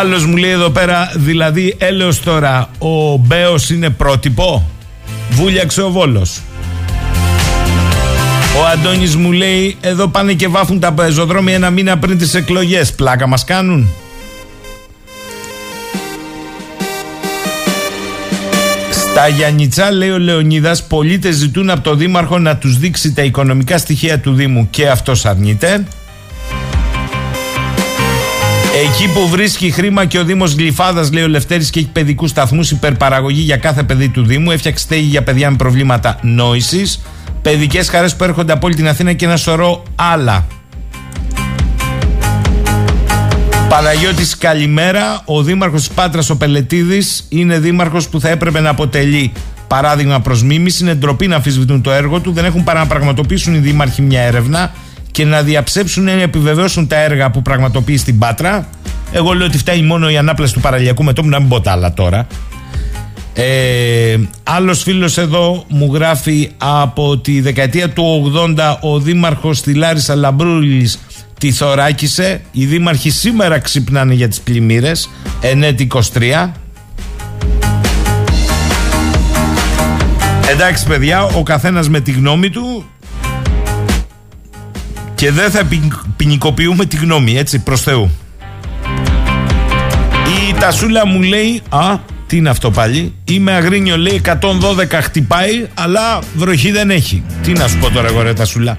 Άλλος 0.00 0.26
μου 0.26 0.36
λέει 0.36 0.50
εδώ 0.50 0.70
πέρα 0.70 1.12
δηλαδή 1.16 1.74
έλεος 1.78 2.20
τώρα 2.20 2.70
ο 2.78 3.16
Μπέος 3.16 3.70
είναι 3.70 3.90
πρότυπο. 3.90 4.70
Βούλιαξε 5.30 5.82
ο 5.82 5.90
Βόλος. 5.90 6.40
Ο 8.56 8.64
Αντώνης 8.72 9.16
μου 9.16 9.32
λέει 9.32 9.76
εδώ 9.80 10.08
πάνε 10.08 10.32
και 10.32 10.48
βάφουν 10.48 10.80
τα 10.80 10.92
πεζοδρόμια 10.92 11.54
ένα 11.54 11.70
μήνα 11.70 11.98
πριν 11.98 12.18
τις 12.18 12.34
εκλογές. 12.34 12.92
Πλάκα 12.92 13.26
μας 13.26 13.44
κάνουν. 13.44 13.88
Στα 18.90 19.28
Γιαννιτσά, 19.28 19.90
λέει 19.90 20.10
ο 20.10 20.18
Λεωνίδας, 20.18 20.86
πολίτες 20.86 21.34
ζητούν 21.34 21.70
από 21.70 21.80
το 21.80 21.94
Δήμαρχο 21.94 22.38
να 22.38 22.56
τους 22.56 22.78
δείξει 22.78 23.12
τα 23.12 23.22
οικονομικά 23.22 23.78
στοιχεία 23.78 24.20
του 24.20 24.32
Δήμου 24.32 24.68
και 24.70 24.88
αυτός 24.88 25.26
αρνείται. 25.26 25.84
Εκεί 28.84 29.12
που 29.14 29.28
βρίσκει 29.28 29.70
χρήμα 29.70 30.04
και 30.04 30.18
ο 30.18 30.24
Δήμος 30.24 30.54
Γλυφάδας, 30.54 31.12
λέει 31.12 31.22
ο 31.22 31.28
Λευτέρης, 31.28 31.70
και 31.70 31.78
έχει 31.78 31.88
παιδικούς 31.88 32.30
σταθμούς 32.30 32.70
υπερπαραγωγή 32.70 33.40
για 33.40 33.56
κάθε 33.56 33.82
παιδί 33.82 34.08
του 34.08 34.24
Δήμου, 34.24 34.50
έφτιαξε 34.50 34.84
στέγη 34.84 35.06
για 35.06 35.22
παιδιά 35.22 35.50
με 35.50 35.56
προβλήματα 35.56 36.18
νόησης 36.22 37.00
παιδικές 37.42 37.88
χαρές 37.88 38.16
που 38.16 38.24
έρχονται 38.24 38.52
από 38.52 38.66
όλη 38.66 38.74
την 38.74 38.88
Αθήνα 38.88 39.12
και 39.12 39.24
ένα 39.24 39.36
σωρό 39.36 39.82
άλλα. 39.94 40.46
Παναγιώτης 43.68 44.36
καλημέρα, 44.36 45.22
ο 45.24 45.42
δήμαρχος 45.42 45.80
της 45.80 45.90
Πάτρας 45.94 46.30
ο 46.30 46.36
Πελετίδης 46.36 47.26
είναι 47.28 47.58
δήμαρχος 47.58 48.08
που 48.08 48.20
θα 48.20 48.28
έπρεπε 48.28 48.60
να 48.60 48.70
αποτελεί 48.70 49.32
παράδειγμα 49.66 50.20
προς 50.20 50.42
μίμηση, 50.42 50.82
είναι 50.82 50.94
ντροπή 50.94 51.26
να 51.26 51.36
αμφισβητούν 51.36 51.82
το 51.82 51.90
έργο 51.90 52.20
του, 52.20 52.32
δεν 52.32 52.44
έχουν 52.44 52.64
παρά 52.64 52.78
να 52.78 52.86
πραγματοποιήσουν 52.86 53.54
οι 53.54 53.58
δήμαρχοι 53.58 54.02
μια 54.02 54.20
έρευνα 54.20 54.72
και 55.10 55.24
να 55.24 55.42
διαψεύσουν 55.42 56.06
ή 56.06 56.14
να 56.14 56.22
επιβεβαιώσουν 56.22 56.86
τα 56.86 56.96
έργα 56.96 57.30
που 57.30 57.42
πραγματοποιεί 57.42 57.96
στην 57.96 58.18
Πάτρα. 58.18 58.66
Εγώ 59.12 59.32
λέω 59.32 59.46
ότι 59.46 59.58
φτάνει 59.58 59.82
μόνο 59.82 60.10
η 60.10 60.16
ανάπλαση 60.16 60.52
του 60.52 60.60
παραλιακού 60.60 61.04
μετώπου, 61.04 61.28
να 61.28 61.40
μην 61.40 61.48
πω 61.48 61.60
τα 61.60 61.72
άλλα 61.72 61.94
τώρα. 61.94 62.26
Ε, 63.34 64.16
άλλος 64.42 64.82
φίλος 64.82 65.18
εδώ 65.18 65.64
μου 65.68 65.90
γράφει 65.94 66.50
από 66.58 67.18
τη 67.18 67.40
δεκαετία 67.40 67.90
του 67.90 68.32
80 68.56 68.76
ο 68.80 69.00
δήμαρχος 69.00 69.58
στη 69.58 69.74
Λάρισας 69.74 70.16
Λαμπρούλης 70.16 70.98
τη 71.38 71.52
θωράκισε. 71.52 72.40
Οι 72.52 72.66
δήμαρχοι 72.66 73.10
σήμερα 73.10 73.58
ξυπνάνε 73.58 74.14
για 74.14 74.28
τις 74.28 74.40
πλημμύρες. 74.40 75.10
Ενέτη 75.40 75.82
23. 75.82 76.52
Εντάξει 80.50 80.86
παιδιά, 80.86 81.22
ο 81.22 81.42
καθένας 81.42 81.88
με 81.88 82.00
τη 82.00 82.10
γνώμη 82.10 82.50
του 82.50 82.84
και 85.14 85.30
δεν 85.30 85.50
θα 85.50 85.68
ποινικοποιούμε 86.16 86.84
τη 86.84 86.96
γνώμη, 86.96 87.36
έτσι, 87.36 87.58
προς 87.58 87.80
Θεού. 87.80 88.10
Η 90.50 90.54
Τασούλα 90.58 91.06
μου 91.06 91.22
λέει, 91.22 91.62
α, 91.68 91.96
τι 92.32 92.38
είναι 92.38 92.50
αυτό 92.50 92.70
πάλι; 92.70 93.14
Είμαι 93.24 93.52
αγρίνιο, 93.52 93.96
λέει 93.96 94.20
112 94.24 94.38
χτυπάει, 95.02 95.66
αλλά 95.74 96.18
βροχή 96.34 96.70
δεν 96.70 96.90
έχει. 96.90 97.22
Τι 97.42 97.52
να 97.52 97.68
σου 97.68 97.78
πω 97.78 97.90
τώρα, 97.90 98.08
εγώ 98.08 98.22
ρε 98.22 98.32
Τασούλα. 98.32 98.78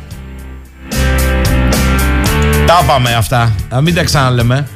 Τα 2.65 2.84
πάμε 2.88 3.13
αυτά. 3.13 3.55
Να 3.69 3.81
μην 3.81 3.95
τα 3.95 4.03
ξαναλέμε. 4.03 4.67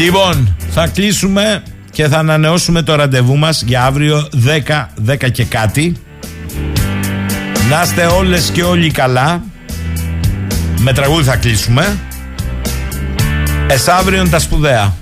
Λοιπόν, 0.00 0.56
θα 0.70 0.86
κλείσουμε 0.86 1.62
και 1.90 2.08
θα 2.08 2.18
ανανεώσουμε 2.18 2.82
το 2.82 2.94
ραντεβού 2.94 3.36
μας 3.36 3.62
για 3.62 3.84
αύριο 3.84 4.28
10, 4.66 4.88
10 5.06 5.30
και 5.30 5.44
κάτι. 5.44 5.96
Να 7.70 7.82
είστε 7.82 8.04
όλες 8.06 8.50
και 8.52 8.62
όλοι 8.62 8.90
καλά. 8.90 9.42
Με 10.78 10.92
τραγούδι 10.92 11.24
θα 11.24 11.36
κλείσουμε. 11.36 11.98
Εσάβριον 13.68 14.30
τα 14.30 14.38
σπουδαία. 14.38 14.92